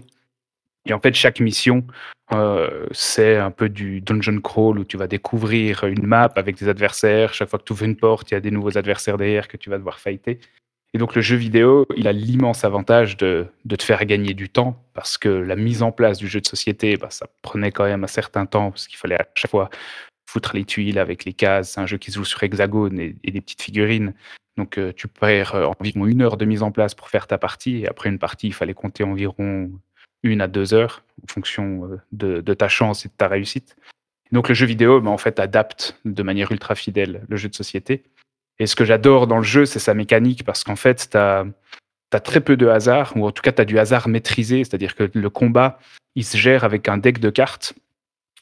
Et 0.86 0.94
en 0.94 1.00
fait, 1.00 1.14
chaque 1.16 1.40
mission, 1.40 1.86
euh, 2.32 2.86
c'est 2.92 3.38
un 3.38 3.52
peu 3.52 3.70
du 3.70 4.02
dungeon 4.02 4.40
crawl 4.40 4.80
où 4.80 4.86
tu 4.86 4.98
vas 4.98 5.08
découvrir 5.08 5.84
une 5.86 6.06
map 6.06 6.32
avec 6.36 6.58
des 6.58 6.70
adversaires. 6.70 7.34
Chaque 7.34 7.50
fois 7.50 7.60
que 7.60 7.64
tu 7.64 7.74
ouvres 7.74 7.86
une 7.86 7.96
porte, 7.96 8.32
il 8.32 8.36
y 8.36 8.38
a 8.38 8.40
des 8.40 8.52
nouveaux 8.52 8.78
adversaires 8.78 9.18
derrière 9.18 9.48
que 9.48 9.58
tu 9.58 9.70
vas 9.70 9.78
devoir 9.78 10.00
fighter. 10.00 10.40
Et 10.94 10.98
donc 10.98 11.16
le 11.16 11.22
jeu 11.22 11.36
vidéo, 11.36 11.86
il 11.98 12.08
a 12.08 12.14
l'immense 12.14 12.64
avantage 12.64 13.18
de, 13.18 13.48
de, 13.66 13.76
te 13.76 13.84
faire 13.84 14.06
gagner 14.06 14.34
du 14.34 14.48
temps 14.48 14.82
parce 14.94 15.18
que 15.18 15.28
la 15.28 15.58
mise 15.58 15.84
en 15.84 15.92
place 15.92 16.18
du 16.18 16.28
jeu 16.28 16.40
de 16.40 16.48
société, 16.48 16.96
bah, 16.96 17.10
ça 17.10 17.28
prenait 17.42 17.72
quand 17.72 17.84
même 17.84 18.06
un 18.06 18.08
certain 18.08 18.46
temps 18.46 18.72
parce 18.72 18.88
qu'il 18.88 18.98
fallait 18.98 19.20
à 19.20 19.28
chaque 19.36 19.52
fois 19.52 19.70
foutre 20.26 20.56
les 20.56 20.66
tuiles 20.66 21.00
avec 21.00 21.26
les 21.26 21.34
cases. 21.34 21.72
C'est 21.74 21.82
un 21.82 21.86
jeu 21.86 21.98
qui 21.98 22.12
se 22.12 22.18
joue 22.18 22.26
sur 22.26 22.42
hexagone 22.44 23.00
et, 23.00 23.14
des 23.24 23.42
petites 23.42 23.62
figurines. 23.62 24.14
Donc 24.58 24.78
euh, 24.78 24.94
tu 24.96 25.08
perds 25.08 25.56
euh, 25.56 25.66
environ 25.80 26.06
une 26.06 26.22
heure 26.22 26.38
de 26.38 26.46
mise 26.46 26.64
en 26.64 26.72
place 26.72 26.96
pour 26.96 27.10
faire 27.10 27.28
ta 27.28 27.38
partie. 27.38 27.78
Et 27.80 27.88
après 27.88 28.10
une 28.10 28.20
partie, 28.20 28.48
il 28.48 28.54
fallait 28.54 28.74
compter 28.74 29.04
environ 29.04 29.72
une 30.24 30.42
à 30.42 30.48
deux 30.48 30.74
heures 30.74 31.04
en 31.24 31.28
fonction 31.32 31.86
euh, 31.86 32.02
de, 32.12 32.42
de 32.42 32.54
ta 32.54 32.68
chance 32.68 33.06
et 33.06 33.10
de 33.10 33.14
ta 33.14 33.28
réussite. 33.28 33.76
Donc 34.32 34.50
le 34.50 34.56
jeu 34.56 34.66
vidéo, 34.66 35.02
bah, 35.02 35.12
en 35.12 35.18
fait, 35.18 35.40
adapte 35.40 36.00
de 36.06 36.24
manière 36.24 36.52
ultra 36.52 36.76
fidèle 36.76 37.26
le 37.30 37.38
jeu 37.38 37.50
de 37.50 37.56
société. 37.56 38.04
Et 38.60 38.68
ce 38.68 38.76
que 38.76 38.86
j'adore 38.86 39.28
dans 39.28 39.38
le 39.38 39.44
jeu, 39.44 39.66
c'est 39.66 39.80
sa 39.80 39.94
mécanique, 39.94 40.44
parce 40.44 40.64
qu'en 40.64 40.76
fait, 40.76 41.10
tu 41.12 41.18
as, 41.18 41.46
très 42.24 42.40
peu 42.40 42.56
de 42.56 42.68
hasard, 42.68 43.14
ou 43.18 43.28
en 43.28 43.32
tout 43.32 43.42
cas, 43.42 43.52
tu 43.52 43.62
as 43.62 43.66
du 43.66 43.78
hasard 43.78 44.08
maîtrisé, 44.08 44.64
c'est-à-dire 44.64 44.96
que 44.96 45.10
le 45.14 45.30
combat, 45.30 45.80
il 46.16 46.24
se 46.24 46.38
gère 46.38 46.64
avec 46.64 46.88
un 46.88 46.98
deck 46.98 47.20
de 47.20 47.30
cartes. 47.30 47.74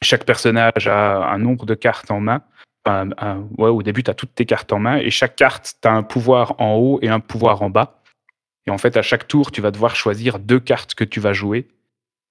Chaque 0.02 0.24
personnage 0.24 0.86
a 0.86 1.30
un 1.30 1.38
nombre 1.38 1.66
de 1.66 1.74
cartes 1.74 2.10
en 2.10 2.20
main. 2.20 2.42
ouais, 2.86 3.68
au 3.68 3.82
début, 3.82 4.02
tu 4.02 4.10
as 4.10 4.14
toutes 4.14 4.34
tes 4.34 4.44
cartes 4.44 4.72
en 4.72 4.78
main, 4.78 4.96
et 4.96 5.10
chaque 5.10 5.36
carte, 5.36 5.76
tu 5.80 5.88
as 5.88 5.92
un 5.92 6.02
pouvoir 6.02 6.60
en 6.60 6.74
haut 6.74 6.98
et 7.02 7.08
un 7.08 7.20
pouvoir 7.20 7.62
en 7.62 7.70
bas. 7.70 8.02
Et 8.66 8.70
en 8.70 8.78
fait, 8.78 8.96
à 8.96 9.02
chaque 9.02 9.28
tour, 9.28 9.50
tu 9.50 9.60
vas 9.60 9.70
devoir 9.70 9.96
choisir 9.96 10.38
deux 10.38 10.60
cartes 10.60 10.94
que 10.94 11.04
tu 11.04 11.20
vas 11.20 11.32
jouer. 11.32 11.68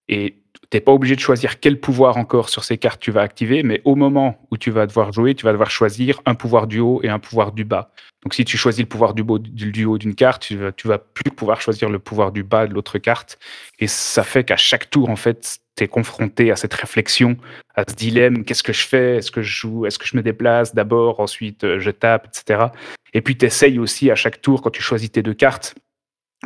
Et 0.08 0.43
tu 0.74 0.78
n'es 0.78 0.82
pas 0.82 0.92
obligé 0.92 1.16
de 1.16 1.20
choisir 1.20 1.60
quel 1.60 1.80
pouvoir 1.80 2.18
encore 2.18 2.50
sur 2.50 2.64
ces 2.64 2.80
cartes 2.80 3.00
tu 3.00 3.12
vas 3.12 3.22
activer, 3.22 3.62
mais 3.62 3.84
au 3.86 3.94
moment 3.94 4.40
où 4.50 4.58
tu 4.58 4.72
vas 4.72 4.88
devoir 4.88 5.14
jouer, 5.14 5.36
tu 5.36 5.46
vas 5.46 5.52
devoir 5.52 5.70
choisir 5.70 6.20
un 6.26 6.34
pouvoir 6.34 6.66
du 6.66 6.80
haut 6.80 7.00
et 7.04 7.10
un 7.10 7.20
pouvoir 7.20 7.52
du 7.52 7.64
bas. 7.64 7.92
Donc 8.24 8.34
si 8.34 8.44
tu 8.44 8.58
choisis 8.58 8.82
le 8.82 8.88
pouvoir 8.88 9.14
du, 9.14 9.24
du 9.24 9.86
haut 9.86 10.00
d'une 10.00 10.16
carte, 10.16 10.42
tu 10.42 10.58
tu 10.76 10.88
vas 10.88 10.98
plus 10.98 11.30
pouvoir 11.30 11.62
choisir 11.62 11.92
le 11.92 12.00
pouvoir 12.00 12.32
du 12.32 12.42
bas 12.42 12.66
de 12.66 12.74
l'autre 12.74 12.98
carte. 12.98 13.38
Et 13.78 13.86
ça 13.86 14.24
fait 14.24 14.46
qu'à 14.46 14.58
chaque 14.58 14.90
tour, 14.90 15.12
en 15.12 15.16
fait, 15.16 15.60
tu 15.76 15.84
es 15.84 15.88
confronté 15.88 16.50
à 16.50 16.56
cette 16.56 16.74
réflexion, 16.74 17.38
à 17.76 17.84
ce 17.88 17.94
dilemme, 17.94 18.44
qu'est-ce 18.44 18.64
que 18.64 18.74
je 18.74 18.88
fais? 18.88 19.18
Est-ce 19.18 19.30
que 19.30 19.44
je 19.44 19.56
joue? 19.56 19.86
Est-ce 19.86 20.00
que 20.00 20.08
je 20.08 20.18
me 20.18 20.24
déplace 20.24 20.74
d'abord 20.74 21.20
Ensuite, 21.20 21.66
euh, 21.66 21.80
je 21.80 21.92
tape, 21.92 22.26
etc. 22.26 22.70
Et 23.14 23.22
puis 23.22 23.38
tu 23.38 23.46
essayes 23.46 23.78
aussi 23.78 24.10
à 24.10 24.16
chaque 24.16 24.42
tour, 24.42 24.64
quand 24.64 24.72
tu 24.72 24.82
choisis 24.82 25.12
tes 25.12 25.22
deux 25.22 25.36
cartes, 25.36 25.76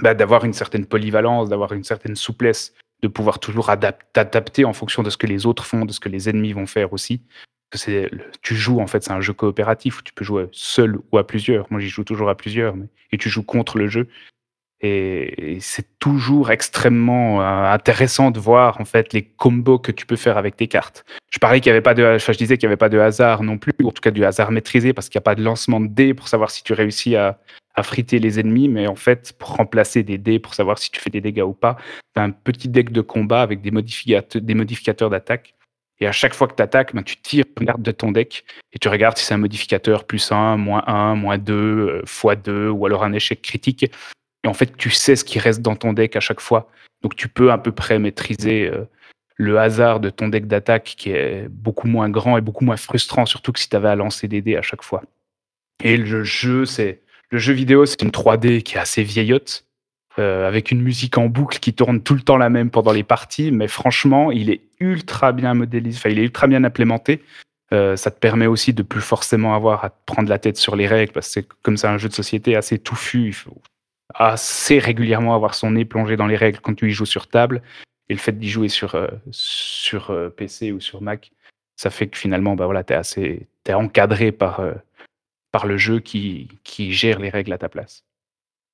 bah, 0.01 0.13
d'avoir 0.13 0.43
une 0.43 0.53
certaine 0.53 0.85
polyvalence, 0.85 1.47
d'avoir 1.47 1.71
une 1.71 1.85
certaine 1.85 2.17
souplesse 2.17 2.73
de 3.01 3.07
pouvoir 3.07 3.39
toujours 3.39 3.71
t'adapter 4.13 4.65
en 4.65 4.73
fonction 4.73 5.03
de 5.03 5.09
ce 5.09 5.17
que 5.17 5.27
les 5.27 5.45
autres 5.45 5.65
font, 5.65 5.85
de 5.85 5.91
ce 5.91 5.99
que 5.99 6.09
les 6.09 6.29
ennemis 6.29 6.53
vont 6.53 6.67
faire 6.67 6.93
aussi. 6.93 7.21
C'est, 7.73 8.09
tu 8.41 8.55
joues, 8.55 8.79
en 8.79 8.87
fait, 8.87 9.03
c'est 9.03 9.11
un 9.11 9.21
jeu 9.21 9.33
coopératif 9.33 9.99
où 9.99 10.01
tu 10.01 10.13
peux 10.13 10.23
jouer 10.23 10.47
seul 10.51 10.99
ou 11.11 11.17
à 11.17 11.27
plusieurs. 11.27 11.67
Moi, 11.69 11.81
j'y 11.81 11.89
joue 11.89 12.05
toujours 12.05 12.29
à 12.29 12.35
plusieurs, 12.35 12.75
mais, 12.75 12.87
et 13.11 13.17
tu 13.17 13.29
joues 13.29 13.43
contre 13.43 13.77
le 13.77 13.87
jeu. 13.87 14.07
Et, 14.79 15.57
c'est 15.59 15.99
toujours 15.99 16.51
extrêmement 16.51 17.41
euh, 17.41 17.71
intéressant 17.71 18.31
de 18.31 18.39
voir 18.39 18.79
en 18.79 18.85
fait 18.85 19.11
les 19.11 19.23
combos 19.23 19.79
que 19.79 19.91
tu 19.91 20.05
peux 20.05 20.15
faire 20.15 20.37
avec 20.37 20.55
tes 20.55 20.67
cartes. 20.67 21.03
Je 21.31 21.39
parlais 21.39 21.59
qu'il 21.59 21.69
y 21.69 21.71
avait 21.71 21.81
pas 21.81 21.95
de, 21.95 22.17
je 22.17 22.31
disais 22.37 22.57
qu'il 22.57 22.67
n'y 22.67 22.71
avait 22.71 22.77
pas 22.77 22.89
de 22.89 22.99
hasard 22.99 23.43
non 23.43 23.57
plus, 23.57 23.73
ou 23.81 23.87
en 23.87 23.91
tout 23.91 24.01
cas 24.01 24.11
du 24.11 24.23
hasard 24.23 24.51
maîtrisé, 24.51 24.93
parce 24.93 25.09
qu'il 25.09 25.17
n'y 25.17 25.23
a 25.23 25.29
pas 25.29 25.35
de 25.35 25.43
lancement 25.43 25.79
de 25.79 25.87
dés 25.87 26.13
pour 26.13 26.27
savoir 26.27 26.51
si 26.51 26.63
tu 26.63 26.73
réussis 26.73 27.15
à, 27.15 27.39
à 27.77 27.83
friter 27.83 28.17
les 28.17 28.39
ennemis, 28.39 28.67
mais 28.67 28.87
en 28.87 28.95
fait, 28.95 29.33
pour 29.37 29.49
remplacer 29.49 30.01
des 30.01 30.17
dés, 30.17 30.39
pour 30.39 30.55
savoir 30.55 30.79
si 30.79 30.89
tu 30.89 30.99
fais 30.99 31.11
des 31.11 31.21
dégâts 31.21 31.43
ou 31.43 31.53
pas, 31.53 31.77
tu 32.15 32.19
as 32.19 32.23
un 32.23 32.31
petit 32.31 32.69
deck 32.69 32.91
de 32.91 33.01
combat 33.01 33.43
avec 33.43 33.61
des 33.61 33.69
modificateurs, 33.69 35.09
d'attaque. 35.11 35.53
Et 35.99 36.07
à 36.07 36.11
chaque 36.11 36.33
fois 36.33 36.47
que 36.47 36.55
tu 36.55 36.63
attaques, 36.63 36.95
ben, 36.95 37.03
tu 37.03 37.17
tires 37.17 37.45
une 37.59 37.67
carte 37.67 37.81
de 37.81 37.91
ton 37.91 38.11
deck 38.11 38.45
et 38.73 38.79
tu 38.79 38.87
regardes 38.87 39.17
si 39.17 39.25
c'est 39.25 39.35
un 39.35 39.39
modificateur 39.39 40.05
plus 40.05 40.31
1, 40.31 40.57
moins 40.57 40.83
1, 40.87 41.15
moins 41.15 41.37
2, 41.37 42.01
x 42.03 42.25
2, 42.43 42.69
ou 42.69 42.85
alors 42.87 43.03
un 43.03 43.13
échec 43.13 43.43
critique. 43.43 43.83
Et 44.43 44.47
en 44.47 44.53
fait, 44.53 44.75
tu 44.75 44.89
sais 44.89 45.15
ce 45.15 45.23
qui 45.23 45.37
reste 45.37 45.61
dans 45.61 45.75
ton 45.75 45.93
deck 45.93 46.15
à 46.15 46.19
chaque 46.19 46.41
fois. 46.41 46.71
Donc 47.03 47.15
tu 47.15 47.27
peux 47.27 47.51
à 47.51 47.59
peu 47.59 47.71
près 47.71 47.99
maîtriser 47.99 48.67
euh, 48.67 48.85
le 49.35 49.59
hasard 49.59 49.99
de 49.99 50.09
ton 50.09 50.29
deck 50.29 50.47
d'attaque 50.47 50.95
qui 50.97 51.11
est 51.11 51.47
beaucoup 51.47 51.87
moins 51.87 52.09
grand 52.09 52.39
et 52.39 52.41
beaucoup 52.41 52.65
moins 52.65 52.77
frustrant, 52.77 53.27
surtout 53.27 53.51
que 53.51 53.59
si 53.59 53.69
tu 53.69 53.75
avais 53.75 53.89
à 53.89 53.95
lancer 53.95 54.27
des 54.27 54.41
dés 54.41 54.55
à 54.55 54.63
chaque 54.63 54.81
fois. 54.81 55.03
Et 55.83 55.95
le 55.95 56.23
jeu, 56.23 56.65
c'est 56.65 57.01
le 57.29 57.37
jeu 57.37 57.53
vidéo, 57.53 57.85
c'est 57.85 58.01
une 58.01 58.11
3D 58.11 58.61
qui 58.61 58.75
est 58.75 58.79
assez 58.79 59.03
vieillotte, 59.03 59.65
euh, 60.19 60.47
avec 60.47 60.71
une 60.71 60.81
musique 60.81 61.17
en 61.17 61.27
boucle 61.27 61.59
qui 61.59 61.73
tourne 61.73 62.01
tout 62.01 62.15
le 62.15 62.21
temps 62.21 62.37
la 62.37 62.49
même 62.49 62.69
pendant 62.69 62.91
les 62.91 63.03
parties, 63.03 63.51
mais 63.51 63.67
franchement, 63.67 64.31
il 64.31 64.49
est 64.49 64.61
ultra 64.79 65.31
bien 65.31 65.53
modélisé, 65.53 65.97
enfin, 65.97 66.09
il 66.09 66.19
est 66.19 66.23
ultra 66.23 66.47
bien 66.47 66.63
implémenté. 66.63 67.21
Euh, 67.73 67.97
ça 67.97 68.11
te 68.11 68.19
permet 68.19 68.47
aussi 68.47 68.73
de 68.73 68.81
plus 68.81 69.01
forcément 69.01 69.53
avoir 69.53 69.83
à 69.83 69.89
prendre 69.89 70.29
la 70.29 70.39
tête 70.39 70.57
sur 70.57 70.75
les 70.75 70.87
règles, 70.87 71.11
parce 71.11 71.27
que 71.27 71.33
c'est 71.33 71.47
comme 71.61 71.75
c'est 71.75 71.87
un 71.87 71.97
jeu 71.97 72.07
de 72.07 72.13
société 72.13 72.55
assez 72.55 72.79
touffu, 72.79 73.27
il 73.27 73.33
faut 73.33 73.61
assez 74.13 74.79
régulièrement 74.79 75.35
avoir 75.35 75.53
son 75.53 75.71
nez 75.71 75.83
plongé 75.83 76.15
dans 76.15 76.27
les 76.27 76.37
règles 76.37 76.59
quand 76.61 76.73
tu 76.73 76.87
y 76.89 76.91
joues 76.91 77.05
sur 77.05 77.27
table. 77.27 77.61
Et 78.09 78.13
le 78.13 78.19
fait 78.19 78.31
d'y 78.39 78.49
jouer 78.49 78.69
sur, 78.69 78.95
euh, 78.95 80.29
PC 80.29 80.71
ou 80.71 80.79
sur 80.79 81.01
Mac, 81.01 81.29
ça 81.75 81.89
fait 81.89 82.07
que 82.07 82.17
finalement, 82.17 82.55
bah 82.55 82.65
voilà, 82.65 82.85
tu 82.85 82.93
es 82.93 83.47
es 83.65 83.73
encadré 83.73 84.31
par, 84.31 84.61
par 85.51 85.65
le 85.65 85.77
jeu 85.77 85.99
qui, 85.99 86.47
qui 86.63 86.93
gère 86.93 87.19
les 87.19 87.29
règles 87.29 87.53
à 87.53 87.57
ta 87.57 87.69
place. 87.69 88.03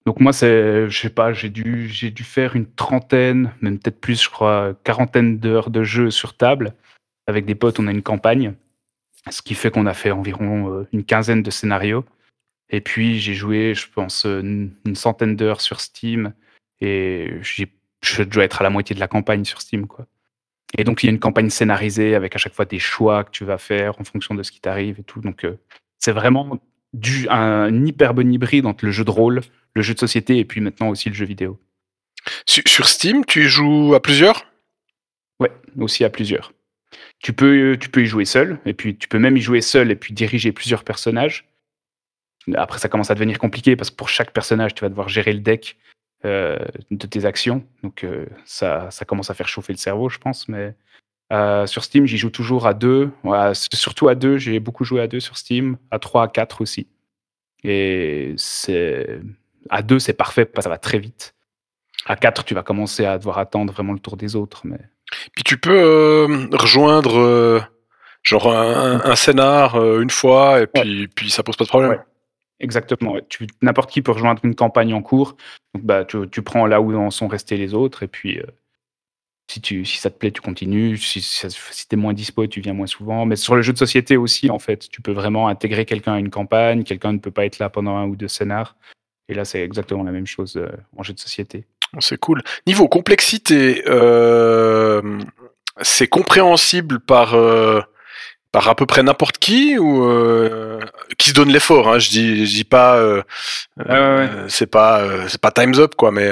Donc 0.06 0.20
moi, 0.20 0.34
c'est, 0.34 0.90
je 0.90 1.00
sais 1.00 1.10
pas, 1.10 1.32
j'ai 1.32 1.50
dû, 1.50 1.88
dû 1.88 2.24
faire 2.24 2.56
une 2.56 2.70
trentaine, 2.70 3.54
même 3.62 3.80
peut-être 3.80 4.02
plus, 4.02 4.22
je 4.22 4.30
crois, 4.30 4.76
quarantaine 4.84 5.40
d'heures 5.40 5.70
de 5.70 5.84
jeu 5.84 6.12
sur 6.12 6.36
table. 6.36 6.74
Avec 7.26 7.46
des 7.46 7.56
potes, 7.56 7.80
on 7.80 7.88
a 7.88 7.92
une 7.92 8.02
campagne, 8.02 8.54
ce 9.30 9.42
qui 9.42 9.56
fait 9.56 9.72
qu'on 9.72 9.86
a 9.86 9.94
fait 9.94 10.12
environ 10.12 10.74
euh, 10.74 10.88
une 10.92 11.06
quinzaine 11.06 11.42
de 11.42 11.52
scénarios. 11.52 12.04
Et 12.70 12.82
puis 12.82 13.20
j'ai 13.20 13.34
joué, 13.34 13.74
je 13.76 13.88
pense, 13.90 14.26
une 14.26 14.96
centaine 14.96 15.36
d'heures 15.36 15.62
sur 15.62 15.80
Steam, 15.80 16.34
et 16.82 17.38
j'ai, 17.42 17.72
je 18.04 18.24
dois 18.24 18.44
être 18.44 18.62
à 18.62 18.64
la 18.64 18.70
moitié 18.70 18.94
de 18.94 19.00
la 19.00 19.08
campagne 19.08 19.46
sur 19.46 19.62
Steam, 19.62 19.88
quoi. 19.88 20.06
Et 20.78 20.84
donc 20.84 21.04
il 21.04 21.06
y 21.06 21.10
a 21.10 21.12
une 21.12 21.20
campagne 21.20 21.50
scénarisée 21.50 22.16
avec 22.16 22.36
à 22.36 22.40
chaque 22.40 22.54
fois 22.54 22.66
des 22.66 22.80
choix 22.80 23.24
que 23.24 23.30
tu 23.30 23.46
vas 23.46 23.60
faire 23.60 24.00
en 24.02 24.04
fonction 24.04 24.34
de 24.34 24.42
ce 24.42 24.52
qui 24.52 24.60
t'arrive 24.60 25.00
et 25.00 25.04
tout. 25.04 25.22
Donc 25.22 25.46
euh, 25.46 25.58
c'est 26.04 26.12
vraiment 26.12 26.60
du, 26.92 27.28
un 27.30 27.86
hyper 27.86 28.13
bon 28.13 28.30
hybride 28.30 28.66
entre 28.66 28.86
le 28.86 28.92
jeu 28.92 29.06
de 29.06 29.10
rôle, 29.10 29.39
le 29.74 29.82
jeu 29.82 29.94
de 29.94 30.00
société 30.00 30.38
et 30.38 30.44
puis 30.44 30.60
maintenant 30.60 30.89
aussi 30.89 31.08
le 31.08 31.16
jeu 31.16 31.26
vidéo. 31.26 31.62
Sur 32.46 32.88
Steam, 32.88 33.24
tu 33.26 33.48
joues 33.48 33.94
à 33.96 34.02
plusieurs? 34.02 34.46
Ouais, 35.39 35.52
aussi 35.78 36.04
à 36.04 36.10
plusieurs. 36.10 36.54
Tu 37.20 37.32
peux, 37.32 37.78
tu 37.80 37.88
peux 37.88 38.02
y 38.04 38.06
jouer 38.06 38.26
seul, 38.26 38.60
et 38.66 38.74
puis 38.74 38.98
tu 38.98 39.08
peux 39.08 39.18
même 39.18 39.38
y 39.38 39.42
jouer 39.42 39.62
seul 39.62 39.92
et 39.92 39.96
puis 39.96 40.13
diriger 40.13 40.52
plusieurs 40.52 40.84
personnages. 40.84 41.48
Après, 42.54 42.80
ça 42.80 42.89
commence 42.89 43.10
à 43.10 43.16
devenir 43.16 43.39
compliqué 43.39 43.78
parce 43.78 43.89
que 43.89 43.96
pour 43.96 44.10
chaque 44.10 44.34
personnage, 44.34 44.76
tu 44.76 44.82
vas 44.82 44.89
devoir 44.89 45.08
gérer 45.08 45.32
le 45.32 45.39
deck 45.39 45.78
euh, 46.26 46.60
de 46.92 47.08
tes 47.08 47.24
actions. 47.24 47.66
Donc 47.82 48.04
euh, 48.04 48.26
ça, 48.44 48.92
ça 48.92 49.06
commence 49.06 49.30
à 49.30 49.34
faire 49.34 49.48
chauffer 49.48 49.72
le 49.72 49.78
cerveau, 49.78 50.10
je 50.10 50.18
pense. 50.18 50.50
Mais 50.50 50.76
euh, 51.34 51.65
sur 51.65 51.84
Steam, 51.84 52.06
j'y 52.06 52.17
joue 52.17 52.30
toujours 52.30 52.67
à 52.67 52.74
deux. 52.74 53.10
surtout 53.54 54.08
à 54.08 54.15
deux, 54.15 54.38
j'ai 54.38 54.60
beaucoup 54.60 54.84
joué 54.84 55.02
à 55.02 55.08
deux 55.08 55.19
sur 55.19 55.38
Steam, 55.38 55.78
à 55.89 55.98
trois, 55.98 56.24
à 56.24 56.28
quatre 56.28 56.62
aussi. 56.62 56.88
Et 57.63 58.36
c'est 58.38 59.19
à 59.69 59.82
deux, 59.82 59.98
c'est 59.98 60.13
parfait, 60.13 60.46
parce 60.46 60.58
que 60.58 60.63
ça 60.63 60.69
va 60.69 60.78
très 60.78 61.00
vite. 61.00 61.34
À 62.06 62.15
quatre, 62.15 62.43
tu 62.43 62.54
vas 62.54 62.62
commencer 62.62 63.06
à 63.06 63.17
devoir 63.17 63.39
attendre 63.39 63.74
vraiment 63.74 63.93
le 63.93 64.00
tour 64.00 64.15
des 64.15 64.36
autres. 64.36 64.62
Mais... 64.65 64.80
Puis 65.36 65.43
tu 65.43 65.58
peux 65.58 65.72
euh, 65.72 66.48
rejoindre 66.52 67.17
euh, 67.17 67.62
genre 68.22 68.54
un, 68.54 69.15
scénar 69.15 69.76
une 70.00 70.12
fois, 70.12 70.62
et 70.62 70.67
puis, 70.67 71.08
puis 71.08 71.32
ça 71.32 71.41
pose 71.41 71.56
pas 71.56 71.63
de 71.63 71.69
problème. 71.69 72.04
Exactement. 72.60 73.15
N'importe 73.62 73.89
qui 73.89 74.02
peut 74.02 74.12
rejoindre 74.12 74.41
une 74.46 74.56
campagne 74.56 74.93
en 74.93 75.02
cours. 75.02 75.36
Donc, 75.74 75.84
bah, 75.84 76.06
tu, 76.06 76.30
tu, 76.30 76.43
prends 76.43 76.67
là 76.67 76.80
où 76.80 76.96
en 76.96 77.10
sont 77.10 77.28
restés 77.28 77.58
les 77.58 77.74
autres, 77.74 78.04
et 78.04 78.08
puis 78.08 78.39
si, 79.54 79.62
tu, 79.62 79.86
si 79.86 79.98
ça 80.00 80.10
te 80.10 80.18
plaît, 80.18 80.32
tu 80.32 80.42
continues. 80.42 80.98
Si, 80.98 81.22
si 81.22 81.48
tu 81.88 81.94
es 81.94 81.96
moins 81.96 82.13
dispo, 82.13 82.48
tu 82.48 82.60
viens 82.60 82.74
moins 82.74 82.88
souvent. 82.88 83.26
Mais 83.26 83.36
sur 83.36 83.56
le 83.56 83.62
jeu 83.62 83.72
de 83.72 83.78
société 83.78 84.18
aussi, 84.18 84.50
en 84.50 84.60
fait, 84.60 84.89
tu 84.89 85.02
peux 85.02 85.12
vraiment 85.12 85.48
intégrer 85.48 85.86
quelqu'un 85.86 86.13
à 86.13 86.20
une 86.20 86.32
campagne. 86.32 86.84
Quelqu'un 86.84 87.13
ne 87.13 87.20
peut 87.20 87.32
pas 87.32 87.46
être 87.46 87.60
là 87.60 87.70
pendant 87.70 87.96
un 87.96 88.06
ou 88.06 88.16
deux 88.16 88.28
scénars. 88.28 88.76
Et 89.30 89.34
là, 89.36 89.46
c'est 89.46 89.62
exactement 89.62 90.04
la 90.04 90.12
même 90.12 90.28
chose 90.28 90.58
euh, 90.58 90.68
en 90.98 91.04
jeu 91.04 91.13
de 91.13 91.20
société. 91.20 91.66
C'est 92.00 92.20
cool. 92.20 92.42
Niveau 92.66 92.88
complexité, 92.88 93.84
euh, 93.88 95.20
c'est 95.82 96.08
compréhensible 96.08 97.00
par, 97.00 97.36
euh, 97.36 97.82
par 98.52 98.68
à 98.68 98.76
peu 98.76 98.88
près 98.88 99.04
n'importe 99.04 99.38
qui 99.38 99.78
ou 99.78 100.04
euh, 100.04 100.80
qui 101.20 101.30
se 101.30 101.36
donne 101.36 101.52
l'effort. 101.52 101.88
Hein, 101.88 102.00
je 102.00 102.10
dis, 102.10 102.46
je 102.48 102.56
dis 102.56 102.63
pas, 102.63 103.24
c'est 104.48 104.66
pas, 104.66 105.28
c'est 105.30 105.39
pas 105.42 105.52
Times 105.52 105.76
Up 105.78 105.94
quoi, 105.96 106.12
mais 106.12 106.32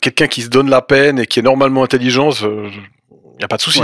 quelqu'un 0.00 0.26
qui 0.26 0.42
se 0.42 0.48
donne 0.48 0.70
la 0.70 0.82
peine 0.82 1.18
et 1.18 1.26
qui 1.26 1.40
est 1.40 1.42
normalement 1.42 1.82
intelligent, 1.82 2.30
il 2.30 3.40
y 3.40 3.44
a 3.44 3.48
pas 3.48 3.56
de 3.56 3.62
souci. 3.62 3.82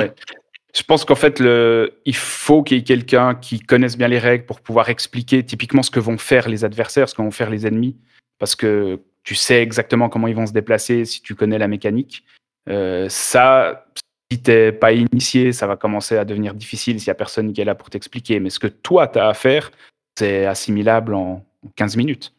Je 0.75 0.83
pense 0.83 1.05
qu'en 1.05 1.15
fait, 1.15 1.41
il 1.41 2.17
faut 2.17 2.63
qu'il 2.63 2.77
y 2.77 2.81
ait 2.81 2.85
quelqu'un 2.85 3.35
qui 3.35 3.61
connaisse 3.61 3.97
bien 3.97 4.09
les 4.09 4.19
règles 4.19 4.45
pour 4.45 4.61
pouvoir 4.61 4.89
expliquer 4.91 5.43
typiquement 5.45 5.83
ce 5.83 5.91
que 5.91 6.01
vont 6.01 6.19
faire 6.19 6.49
les 6.49 6.65
adversaires, 6.65 7.09
ce 7.09 7.15
que 7.15 7.23
vont 7.23 7.31
faire 7.31 7.51
les 7.51 7.67
ennemis, 7.67 7.97
parce 8.39 8.55
que 8.55 9.01
tu 9.27 9.35
sais 9.35 9.63
exactement 9.63 10.09
comment 10.09 10.29
ils 10.29 10.37
vont 10.37 10.47
se 10.47 10.53
déplacer 10.53 11.05
si 11.05 11.21
tu 11.21 11.35
connais 11.35 11.59
la 11.59 11.67
mécanique. 11.67 12.25
Euh, 12.69 13.09
ça, 13.09 13.87
si 14.31 14.41
t'es 14.41 14.71
pas 14.71 14.93
initié, 14.93 15.53
ça 15.53 15.67
va 15.67 15.77
commencer 15.77 16.17
à 16.17 16.25
devenir 16.25 16.55
difficile 16.55 17.01
s'il 17.01 17.09
y 17.09 17.11
a 17.11 17.15
personne 17.15 17.53
qui 17.53 17.61
est 17.61 17.65
là 17.65 17.75
pour 17.75 17.91
t'expliquer. 17.91 18.39
Mais 18.39 18.51
ce 18.51 18.59
que 18.59 18.69
toi, 18.69 19.09
tu 19.09 19.19
as 19.19 19.29
à 19.29 19.35
faire, 19.35 19.73
c'est 20.17 20.47
assimilable 20.47 21.15
en 21.15 21.45
15 21.75 21.97
minutes. 21.97 22.35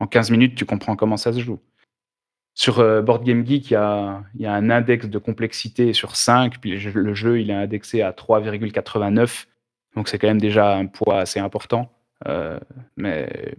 En 0.00 0.06
15 0.06 0.30
minutes, 0.30 0.54
tu 0.54 0.64
comprends 0.64 0.96
comment 0.96 1.18
ça 1.18 1.32
se 1.32 1.40
joue. 1.40 1.60
Sur 2.54 2.80
euh, 2.80 3.00
Board 3.00 3.24
Game 3.24 3.46
Geek, 3.46 3.70
il 3.70 3.74
y 3.74 3.76
a, 3.76 4.22
il 4.34 4.42
y 4.42 4.46
a 4.46 4.52
un 4.52 4.70
index 4.70 5.06
de 5.06 5.18
complexité 5.18 5.92
sur 5.92 6.16
5, 6.16 6.58
puis 6.60 6.78
le 6.78 7.14
jeu- 7.14 7.40
il 7.40 7.50
est 7.50 7.54
indexé 7.54 8.02
à 8.02 8.12
3,89. 8.12 9.46
Donc 9.96 10.08
c'est 10.08 10.18
quand 10.18 10.28
même 10.28 10.40
déjà 10.40 10.76
un 10.76 10.86
poids 10.86 11.20
assez 11.20 11.40
important. 11.40 11.90
Euh, 12.28 12.58
mais 12.96 13.54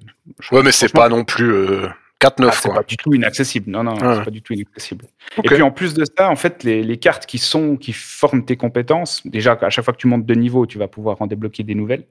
Ouais, 0.51 0.61
mais 0.63 0.71
c'est 0.71 0.93
pas 0.93 1.09
non 1.09 1.23
plus 1.25 1.51
euh, 1.51 1.87
4-9, 2.19 2.47
ah, 2.47 2.51
c'est 2.51 2.69
pas 2.73 2.83
du 2.83 2.95
tout 2.97 3.13
inaccessible. 3.13 3.71
Non, 3.71 3.83
non, 3.83 3.95
Ah. 4.01 4.17
c'est 4.19 4.25
pas 4.25 4.29
du 4.31 4.41
tout 4.43 4.53
inaccessible. 4.53 5.05
Et 5.43 5.47
puis 5.47 5.61
en 5.63 5.71
plus 5.71 5.93
de 5.95 6.03
ça, 6.05 6.29
en 6.29 6.35
fait, 6.35 6.63
les, 6.63 6.83
les 6.83 6.97
cartes 6.97 7.25
qui 7.25 7.39
sont 7.39 7.77
qui 7.77 7.93
forment 7.93 8.45
tes 8.45 8.57
compétences, 8.57 9.25
déjà 9.25 9.53
à 9.59 9.69
chaque 9.71 9.83
fois 9.85 9.93
que 9.93 9.99
tu 9.99 10.07
montes 10.07 10.25
de 10.25 10.35
niveau, 10.35 10.67
tu 10.67 10.77
vas 10.77 10.87
pouvoir 10.87 11.19
en 11.21 11.27
débloquer 11.27 11.63
des 11.63 11.73
nouvelles. 11.75 12.03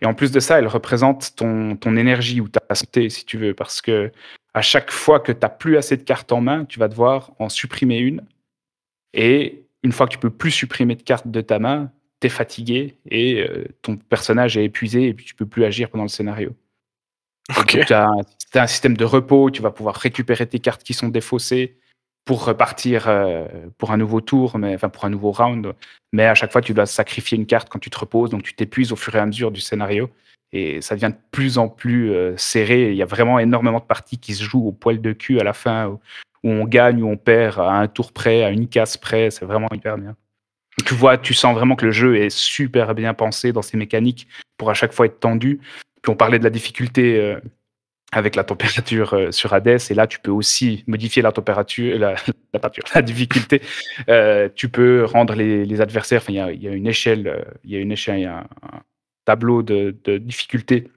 Et 0.00 0.06
en 0.06 0.14
plus 0.14 0.30
de 0.30 0.38
ça, 0.40 0.58
elles 0.58 0.68
représentent 0.68 1.34
ton, 1.36 1.76
ton 1.76 1.96
énergie 1.96 2.40
ou 2.40 2.48
ta 2.48 2.62
santé, 2.74 3.10
si 3.10 3.24
tu 3.26 3.36
veux, 3.36 3.52
parce 3.52 3.82
que 3.82 4.10
à 4.54 4.62
chaque 4.62 4.90
fois 4.90 5.20
que 5.20 5.32
tu 5.32 5.38
n'as 5.42 5.48
plus 5.48 5.76
assez 5.76 5.96
de 5.96 6.02
cartes 6.02 6.32
en 6.32 6.40
main, 6.40 6.64
tu 6.64 6.78
vas 6.78 6.88
devoir 6.88 7.32
en 7.38 7.48
supprimer 7.48 7.98
une. 7.98 8.22
Et 9.12 9.64
une 9.82 9.92
fois 9.92 10.06
que 10.06 10.12
tu 10.12 10.18
peux 10.18 10.30
plus 10.30 10.50
supprimer 10.50 10.96
de 10.96 11.02
cartes 11.02 11.28
de 11.28 11.40
ta 11.40 11.58
main, 11.58 11.90
tu 12.20 12.26
es 12.26 12.30
fatigué 12.30 12.98
et 13.06 13.42
euh, 13.42 13.64
ton 13.82 13.96
personnage 13.96 14.56
est 14.56 14.64
épuisé 14.64 15.06
et 15.06 15.14
puis 15.14 15.24
tu 15.24 15.34
peux 15.34 15.46
plus 15.46 15.64
agir 15.64 15.90
pendant 15.90 16.04
le 16.04 16.08
scénario. 16.08 16.54
Ok. 17.58 17.78
Tu 17.86 17.92
as, 17.92 18.10
un 18.54 18.66
système 18.66 18.96
de 18.96 19.04
repos, 19.04 19.50
tu 19.50 19.62
vas 19.62 19.70
pouvoir 19.70 19.96
récupérer 19.96 20.46
tes 20.46 20.58
cartes 20.58 20.82
qui 20.82 20.94
sont 20.94 21.08
défaussées 21.08 21.78
pour 22.24 22.44
repartir 22.44 23.08
euh, 23.08 23.46
pour 23.78 23.90
un 23.90 23.96
nouveau 23.96 24.20
tour, 24.20 24.58
mais, 24.58 24.74
enfin 24.74 24.88
pour 24.88 25.04
un 25.04 25.10
nouveau 25.10 25.32
round. 25.32 25.74
Mais 26.12 26.26
à 26.26 26.34
chaque 26.34 26.52
fois, 26.52 26.60
tu 26.60 26.74
dois 26.74 26.86
sacrifier 26.86 27.38
une 27.38 27.46
carte 27.46 27.68
quand 27.68 27.78
tu 27.78 27.90
te 27.90 27.98
reposes, 27.98 28.30
donc 28.30 28.42
tu 28.42 28.54
t'épuises 28.54 28.92
au 28.92 28.96
fur 28.96 29.14
et 29.16 29.18
à 29.18 29.26
mesure 29.26 29.50
du 29.50 29.60
scénario. 29.60 30.10
Et 30.52 30.80
ça 30.80 30.96
devient 30.96 31.12
de 31.12 31.20
plus 31.30 31.58
en 31.58 31.68
plus 31.68 32.12
euh, 32.12 32.36
serré. 32.36 32.90
Il 32.90 32.96
y 32.96 33.02
a 33.02 33.06
vraiment 33.06 33.38
énormément 33.38 33.78
de 33.78 33.84
parties 33.84 34.18
qui 34.18 34.34
se 34.34 34.42
jouent 34.42 34.66
au 34.66 34.72
poil 34.72 35.00
de 35.00 35.12
cul 35.12 35.38
à 35.40 35.44
la 35.44 35.52
fin, 35.52 35.86
où, 35.88 36.00
on 36.42 36.64
gagne, 36.64 37.02
où 37.02 37.08
on 37.08 37.16
perd 37.16 37.60
à 37.60 37.72
un 37.72 37.86
tour 37.86 38.12
près, 38.12 38.42
à 38.42 38.50
une 38.50 38.68
case 38.68 38.96
près. 38.96 39.30
C'est 39.30 39.44
vraiment 39.44 39.68
hyper 39.72 39.96
bien. 39.96 40.16
Tu 40.84 40.94
vois, 40.94 41.18
tu 41.18 41.34
sens 41.34 41.54
vraiment 41.54 41.76
que 41.76 41.86
le 41.86 41.92
jeu 41.92 42.16
est 42.16 42.30
super 42.30 42.94
bien 42.94 43.14
pensé 43.14 43.52
dans 43.52 43.62
ses 43.62 43.76
mécaniques 43.76 44.26
pour 44.56 44.70
à 44.70 44.74
chaque 44.74 44.92
fois 44.92 45.06
être 45.06 45.20
tendu. 45.20 45.60
Puis 46.02 46.10
on 46.10 46.16
parlait 46.16 46.38
de 46.38 46.44
la 46.44 46.50
difficulté 46.50 47.18
euh, 47.18 47.38
avec 48.12 48.34
la 48.34 48.42
température 48.42 49.14
euh, 49.14 49.30
sur 49.30 49.52
Hades, 49.52 49.78
et 49.90 49.94
là 49.94 50.06
tu 50.06 50.18
peux 50.18 50.30
aussi 50.30 50.82
modifier 50.86 51.22
la 51.22 51.32
température, 51.32 51.98
la, 51.98 52.14
la, 52.54 52.60
la 52.94 53.02
difficulté. 53.02 53.60
Tu 54.56 54.68
peux 54.68 55.04
rendre 55.04 55.34
les, 55.34 55.80
adversaires. 55.80 56.22
Enfin, 56.22 56.32
il 56.32 56.62
y 56.62 56.68
a, 56.68 56.72
une 56.72 56.86
échelle, 56.86 57.44
il 57.62 57.70
y 57.72 57.76
a 57.76 57.78
une 57.78 57.92
échelle, 57.92 58.20
y 58.20 58.24
a 58.24 58.38
un 58.38 58.80
tableau 59.24 59.62
de, 59.62 59.96
de 60.04 60.18
difficulté. 60.18 60.88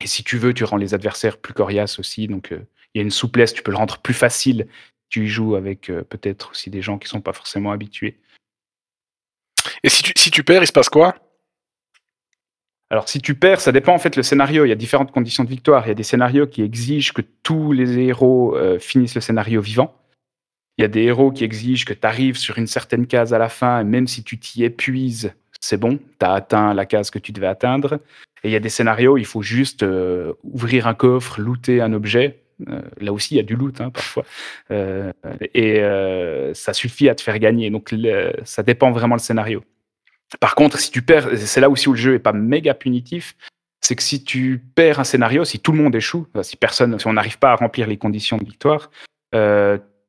Et 0.00 0.06
si 0.06 0.24
tu 0.24 0.38
veux, 0.38 0.54
tu 0.54 0.64
rends 0.64 0.76
les 0.76 0.94
adversaires 0.94 1.36
plus 1.38 1.54
coriaces 1.54 1.98
aussi. 1.98 2.26
Donc 2.26 2.52
euh, 2.52 2.66
il 2.94 2.98
y 2.98 3.00
a 3.00 3.02
une 3.02 3.10
souplesse. 3.10 3.52
Tu 3.52 3.62
peux 3.62 3.70
le 3.70 3.76
rendre 3.76 3.98
plus 3.98 4.14
facile. 4.14 4.66
Tu 5.08 5.24
y 5.24 5.28
joues 5.28 5.56
avec 5.56 5.90
euh, 5.90 6.02
peut-être 6.02 6.50
aussi 6.50 6.70
des 6.70 6.82
gens 6.82 6.98
qui 6.98 7.08
sont 7.08 7.20
pas 7.20 7.32
forcément 7.32 7.72
habitués. 7.72 8.18
Et 9.82 9.88
si 9.88 10.02
tu, 10.02 10.12
si 10.16 10.30
tu 10.30 10.42
perds, 10.42 10.62
il 10.62 10.66
se 10.66 10.72
passe 10.72 10.88
quoi? 10.88 11.14
Alors, 12.92 13.08
si 13.08 13.20
tu 13.20 13.36
perds, 13.36 13.60
ça 13.60 13.70
dépend 13.70 13.94
en 13.94 13.98
fait 13.98 14.16
le 14.16 14.22
scénario. 14.22 14.64
Il 14.64 14.68
y 14.68 14.72
a 14.72 14.76
différentes 14.76 15.12
conditions 15.12 15.44
de 15.44 15.48
victoire. 15.48 15.84
Il 15.86 15.88
y 15.88 15.92
a 15.92 15.94
des 15.94 16.02
scénarios 16.02 16.46
qui 16.46 16.62
exigent 16.62 17.12
que 17.12 17.22
tous 17.42 17.72
les 17.72 17.98
héros 17.98 18.56
euh, 18.56 18.78
finissent 18.80 19.14
le 19.14 19.20
scénario 19.20 19.60
vivant. 19.60 19.96
Il 20.76 20.82
y 20.82 20.84
a 20.84 20.88
des 20.88 21.02
héros 21.02 21.30
qui 21.30 21.44
exigent 21.44 21.84
que 21.84 21.92
tu 21.92 22.06
arrives 22.06 22.36
sur 22.36 22.58
une 22.58 22.66
certaine 22.66 23.06
case 23.06 23.32
à 23.32 23.38
la 23.38 23.48
fin, 23.48 23.80
et 23.80 23.84
même 23.84 24.08
si 24.08 24.24
tu 24.24 24.38
t'y 24.38 24.64
épuises, 24.64 25.32
c'est 25.60 25.76
bon, 25.76 25.98
tu 26.18 26.26
as 26.26 26.32
atteint 26.32 26.74
la 26.74 26.86
case 26.86 27.10
que 27.10 27.18
tu 27.18 27.32
devais 27.32 27.46
atteindre. 27.46 28.00
Et 28.42 28.48
il 28.48 28.50
y 28.50 28.56
a 28.56 28.60
des 28.60 28.70
scénarios, 28.70 29.18
il 29.18 29.26
faut 29.26 29.42
juste 29.42 29.82
euh, 29.82 30.32
ouvrir 30.42 30.86
un 30.86 30.94
coffre, 30.94 31.40
looter 31.40 31.80
un 31.80 31.92
objet. 31.92 32.40
Euh, 32.68 32.80
là 32.98 33.12
aussi, 33.12 33.34
il 33.34 33.36
y 33.36 33.40
a 33.40 33.44
du 33.44 33.54
loot 33.54 33.80
hein, 33.80 33.90
parfois. 33.90 34.24
Euh, 34.70 35.12
et 35.54 35.80
ça 36.54 36.72
suffit 36.72 37.08
à 37.08 37.14
te 37.14 37.22
faire 37.22 37.38
gagner. 37.38 37.70
Donc, 37.70 37.94
ça 38.44 38.62
dépend 38.62 38.90
vraiment 38.90 39.14
le 39.14 39.20
scénario. 39.20 39.62
Par 40.38 40.54
contre, 40.54 40.78
si 40.78 40.90
tu 40.90 41.02
perds, 41.02 41.28
c'est 41.36 41.60
là 41.60 41.68
aussi 41.68 41.88
où 41.88 41.92
le 41.92 41.98
jeu 41.98 42.14
est 42.14 42.20
pas 42.20 42.32
méga 42.32 42.72
punitif, 42.72 43.36
c'est 43.80 43.96
que 43.96 44.02
si 44.02 44.22
tu 44.22 44.62
perds 44.74 45.00
un 45.00 45.04
scénario, 45.04 45.44
si 45.44 45.58
tout 45.58 45.72
le 45.72 45.78
monde 45.78 45.94
échoue, 45.94 46.26
si 46.42 46.56
personne, 46.56 46.98
si 46.98 47.06
on 47.06 47.14
n'arrive 47.14 47.38
pas 47.38 47.50
à 47.50 47.56
remplir 47.56 47.86
les 47.88 47.96
conditions 47.96 48.36
de 48.36 48.44
victoire, 48.44 48.90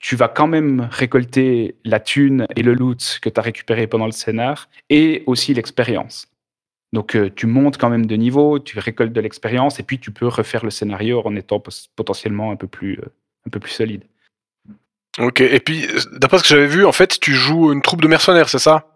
tu 0.01 0.15
vas 0.15 0.27
quand 0.27 0.47
même 0.47 0.89
récolter 0.91 1.75
la 1.85 1.99
thune 1.99 2.47
et 2.55 2.63
le 2.63 2.73
loot 2.73 3.19
que 3.21 3.29
tu 3.29 3.39
as 3.39 3.43
récupéré 3.43 3.87
pendant 3.87 4.07
le 4.07 4.11
scénar 4.11 4.67
et 4.89 5.23
aussi 5.27 5.53
l'expérience. 5.53 6.27
Donc 6.91 7.15
euh, 7.15 7.29
tu 7.33 7.45
montes 7.45 7.77
quand 7.77 7.89
même 7.89 8.07
de 8.07 8.15
niveau, 8.15 8.59
tu 8.59 8.79
récoltes 8.79 9.13
de 9.13 9.21
l'expérience 9.21 9.79
et 9.79 9.83
puis 9.83 9.99
tu 9.99 10.11
peux 10.11 10.27
refaire 10.27 10.65
le 10.65 10.71
scénario 10.71 11.21
en 11.23 11.35
étant 11.35 11.63
potentiellement 11.95 12.51
un 12.51 12.55
peu 12.55 12.67
plus, 12.67 12.99
euh, 12.99 13.05
un 13.47 13.49
peu 13.51 13.59
plus 13.59 13.71
solide. 13.71 14.03
Ok, 15.19 15.41
et 15.41 15.59
puis 15.59 15.87
d'après 16.13 16.39
ce 16.39 16.43
que 16.43 16.49
j'avais 16.49 16.67
vu, 16.67 16.85
en 16.85 16.91
fait, 16.91 17.19
tu 17.19 17.33
joues 17.33 17.71
une 17.71 17.81
troupe 17.81 18.01
de 18.01 18.07
mercenaires, 18.07 18.49
c'est 18.49 18.59
ça? 18.59 18.87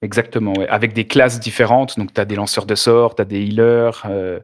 Exactement, 0.00 0.54
ouais. 0.54 0.68
avec 0.68 0.94
des 0.94 1.06
classes 1.06 1.38
différentes. 1.38 1.98
Donc, 1.98 2.14
tu 2.14 2.20
as 2.20 2.24
des 2.24 2.36
lanceurs 2.36 2.66
de 2.66 2.74
sorts, 2.74 3.14
tu 3.14 3.22
as 3.22 3.24
des 3.24 3.40
healers, 3.40 4.04
euh, 4.06 4.40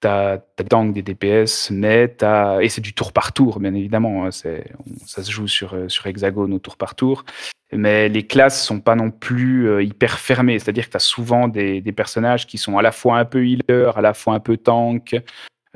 tu 0.00 0.08
as, 0.08 0.42
des 0.56 0.64
tanks, 0.64 0.92
des 0.92 1.02
DPS, 1.02 1.70
mais 1.70 2.16
as... 2.22 2.58
et 2.60 2.68
c'est 2.68 2.80
du 2.80 2.94
tour 2.94 3.12
par 3.12 3.32
tour, 3.32 3.60
bien 3.60 3.74
évidemment. 3.74 4.26
Hein, 4.26 4.30
ça 4.30 5.22
se 5.22 5.30
joue 5.30 5.48
sur, 5.48 5.76
sur 5.88 6.06
hexagone 6.06 6.52
au 6.54 6.58
tour 6.58 6.76
par 6.76 6.94
tour. 6.94 7.24
Mais 7.72 8.08
les 8.08 8.26
classes 8.26 8.64
sont 8.64 8.80
pas 8.80 8.94
non 8.94 9.10
plus 9.10 9.68
euh, 9.68 9.82
hyper 9.82 10.18
fermées. 10.18 10.58
C'est-à-dire 10.58 10.86
que 10.86 10.92
tu 10.92 10.96
as 10.96 11.00
souvent 11.00 11.48
des, 11.48 11.82
personnages 11.92 12.46
qui 12.46 12.56
sont 12.56 12.78
à 12.78 12.82
la 12.82 12.92
fois 12.92 13.18
un 13.18 13.24
peu 13.24 13.46
healer, 13.46 13.96
à 13.96 14.00
la 14.00 14.14
fois 14.14 14.34
un 14.34 14.40
peu 14.40 14.56
tank, 14.56 15.20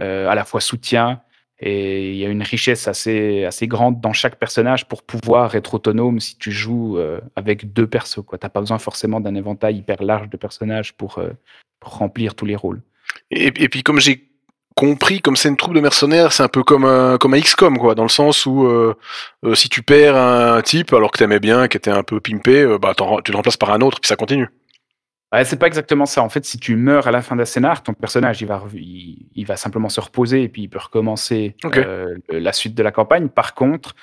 euh, 0.01 0.29
à 0.29 0.35
la 0.35 0.45
fois 0.45 0.61
soutien. 0.61 1.21
Et 1.65 2.11
il 2.11 2.17
y 2.17 2.27
a 2.27 2.29
une 2.29 2.43
richesse 2.43 2.89
assez, 2.89 3.45
assez 3.45 3.69
grande 3.69 4.01
dans 4.01 4.13
chaque 4.13 4.37
personnage 4.37 4.89
pour 4.89 5.05
pouvoir 5.05 5.55
être 5.55 5.75
autonome 5.75 6.19
si 6.19 6.37
tu 6.37 6.51
joues 6.51 6.99
euh, 6.99 7.21
avec 7.37 7.73
deux 7.73 7.87
persos. 7.87 8.25
Tu 8.29 8.37
n'as 8.43 8.49
pas 8.49 8.61
besoin 8.61 8.79
forcément 8.79 9.21
d'un 9.21 9.37
éventail 9.37 9.77
hyper 9.77 10.03
large 10.03 10.29
de 10.29 10.37
personnages 10.37 10.93
pour, 10.95 11.19
euh, 11.19 11.31
pour 11.79 11.99
remplir 11.99 12.35
tous 12.35 12.47
les 12.47 12.57
rôles. 12.57 12.83
Et, 13.31 13.47
et 13.47 13.69
puis, 13.69 13.83
comme 13.83 14.01
j'ai 14.01 14.33
compris, 14.75 15.21
comme 15.21 15.37
c'est 15.37 15.49
une 15.49 15.57
troupe 15.57 15.75
de 15.75 15.81
mercenaires, 15.81 16.33
c'est 16.33 16.43
un 16.43 16.49
peu 16.49 16.63
comme 16.63 16.85
un, 16.85 17.19
comme 17.19 17.35
un 17.35 17.41
XCOM, 17.41 17.79
quoi, 17.79 17.95
dans 17.95 18.03
le 18.03 18.09
sens 18.09 18.47
où 18.47 18.67
euh, 18.67 18.95
si 19.55 19.69
tu 19.69 19.83
perds 19.83 20.17
un 20.17 20.61
type 20.63 20.93
alors 20.93 21.11
que 21.11 21.19
tu 21.19 21.25
aimais 21.25 21.41
bien, 21.41 21.69
qui 21.69 21.77
était 21.77 21.91
un 21.91 22.03
peu 22.03 22.21
pimpé, 22.21 22.63
euh, 22.63 22.79
bah, 22.79 22.95
tu 22.97 23.33
le 23.33 23.37
remplaces 23.37 23.57
par 23.57 23.73
un 23.73 23.81
autre, 23.81 24.01
puis 24.01 24.09
ça 24.09 24.17
continue. 24.17 24.49
Ouais, 25.33 25.45
c'est 25.45 25.59
pas 25.59 25.67
exactement 25.67 26.05
ça. 26.05 26.23
En 26.23 26.29
fait, 26.29 26.45
si 26.45 26.59
tu 26.59 26.77
meurs 26.77 27.07
à 27.07 27.11
la 27.11 27.23
fin 27.23 27.37
d'un 27.37 27.47
scénar, 27.47 27.83
ton 27.83 27.95
personnage, 27.95 28.43
il 28.43 28.47
va, 28.47 28.63
il, 28.75 29.27
il, 29.35 29.47
va 29.47 29.57
simplement 29.57 29.89
se 29.89 30.01
reposer 30.01 30.43
et 30.43 30.49
puis 30.49 30.63
il 30.63 30.69
peut 30.69 30.79
recommencer 30.79 31.57
okay. 31.65 31.83
euh, 31.87 32.17
la 32.29 32.53
suite 32.53 32.75
de 32.75 32.83
la 32.83 32.93
campagne. 32.93 33.29
Par 33.29 33.55
contre, 33.55 33.95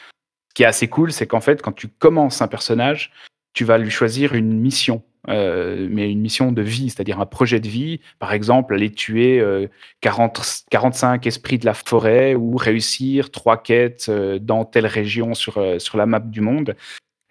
ce 0.49 0.53
qui 0.55 0.63
est 0.63 0.65
assez 0.65 0.87
cool, 0.87 1.11
c'est 1.11 1.27
qu'en 1.27 1.41
fait, 1.41 1.61
quand 1.61 1.71
tu 1.71 1.87
commences 1.87 2.41
un 2.41 2.47
personnage, 2.47 3.11
tu 3.53 3.63
vas 3.63 3.77
lui 3.77 3.91
choisir 3.91 4.33
une 4.33 4.59
mission, 4.59 5.03
euh, 5.27 5.87
mais 5.89 6.11
une 6.11 6.21
mission 6.21 6.51
de 6.51 6.61
vie, 6.61 6.89
c'est-à-dire 6.89 7.19
un 7.19 7.25
projet 7.25 7.59
de 7.59 7.67
vie. 7.67 7.99
Par 8.19 8.33
exemple, 8.33 8.73
aller 8.73 8.91
tuer 8.91 9.39
euh, 9.39 9.67
40, 10.01 10.65
45 10.71 11.27
esprits 11.27 11.57
de 11.57 11.65
la 11.65 11.73
forêt 11.73 12.35
ou 12.35 12.55
réussir 12.55 13.31
trois 13.31 13.61
quêtes 13.61 14.07
euh, 14.09 14.39
dans 14.39 14.63
telle 14.65 14.87
région 14.87 15.33
sur, 15.33 15.57
euh, 15.57 15.79
sur 15.79 15.97
la 15.97 16.05
map 16.05 16.19
du 16.19 16.41
monde. 16.41 16.75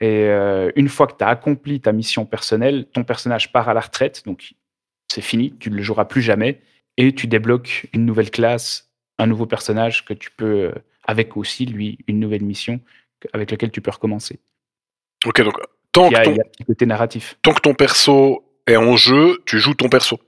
Et 0.00 0.28
une 0.76 0.88
fois 0.88 1.08
que 1.08 1.16
tu 1.18 1.24
as 1.24 1.28
accompli 1.28 1.80
ta 1.80 1.90
mission 1.90 2.24
personnelle, 2.24 2.86
ton 2.92 3.02
personnage 3.02 3.50
part 3.50 3.68
à 3.68 3.74
la 3.74 3.80
retraite, 3.80 4.22
donc 4.26 4.54
c'est 5.08 5.22
fini, 5.22 5.52
tu 5.58 5.72
ne 5.72 5.74
le 5.74 5.82
joueras 5.82 6.04
plus 6.04 6.22
jamais, 6.22 6.60
et 6.96 7.12
tu 7.12 7.26
débloques 7.26 7.88
une 7.92 8.06
nouvelle 8.06 8.30
classe, 8.30 8.92
un 9.18 9.26
nouveau 9.26 9.46
personnage 9.46 10.04
que 10.04 10.14
tu 10.14 10.30
peux, 10.30 10.72
avec 11.02 11.36
aussi 11.36 11.66
lui, 11.66 11.98
une 12.06 12.20
nouvelle 12.20 12.44
mission 12.44 12.78
avec 13.32 13.50
laquelle 13.50 13.72
tu 13.72 13.80
peux 13.80 13.90
recommencer. 13.90 14.38
Ok, 15.26 15.42
donc 15.42 15.56
tant, 15.92 16.08
il 16.08 16.12
y 16.12 16.16
a, 16.16 16.20
que, 16.20 16.24
ton, 16.24 16.30
il 16.32 16.36
y 16.36 16.40
a 16.40 16.44
un 16.44 16.50
petit 16.50 16.64
côté 16.64 16.86
narratif. 16.86 17.38
tant 17.42 17.52
que 17.52 17.60
ton 17.60 17.74
perso 17.74 18.44
est 18.66 18.76
en 18.76 18.96
jeu, 18.96 19.42
tu 19.46 19.58
joues 19.58 19.74
ton 19.74 19.88
perso. 19.88 20.20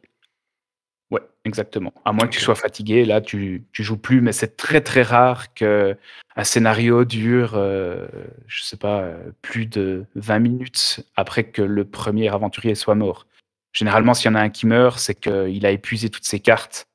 Ouais, 1.11 1.23
exactement. 1.45 1.93
À 2.05 2.13
moins 2.13 2.27
que 2.27 2.33
tu 2.33 2.41
sois 2.41 2.55
fatigué, 2.55 3.05
là, 3.05 3.21
tu, 3.21 3.65
tu 3.73 3.83
joues 3.83 3.97
plus, 3.97 4.21
mais 4.21 4.33
c'est 4.33 4.57
très 4.57 4.81
très 4.81 5.03
rare 5.03 5.53
que 5.55 5.97
un 6.37 6.45
scénario 6.45 7.05
dure, 7.05 7.55
euh, 7.55 8.07
je 8.47 8.63
sais 8.63 8.77
pas, 8.77 9.01
euh, 9.01 9.33
plus 9.43 9.67
de 9.67 10.07
20 10.15 10.39
minutes 10.39 11.01
après 11.17 11.45
que 11.45 11.63
le 11.63 11.85
premier 11.85 12.29
aventurier 12.29 12.75
soit 12.75 12.95
mort. 12.95 13.27
Généralement, 13.73 14.15
s'il 14.15 14.31
y 14.31 14.35
en 14.35 14.37
a 14.37 14.41
un 14.41 14.51
qui 14.51 14.67
meurt, 14.67 14.99
c'est 14.99 15.15
qu'il 15.15 15.67
a 15.67 15.71
épuisé 15.71 16.09
toutes 16.11 16.25
ses 16.25 16.41
cartes 16.41 16.87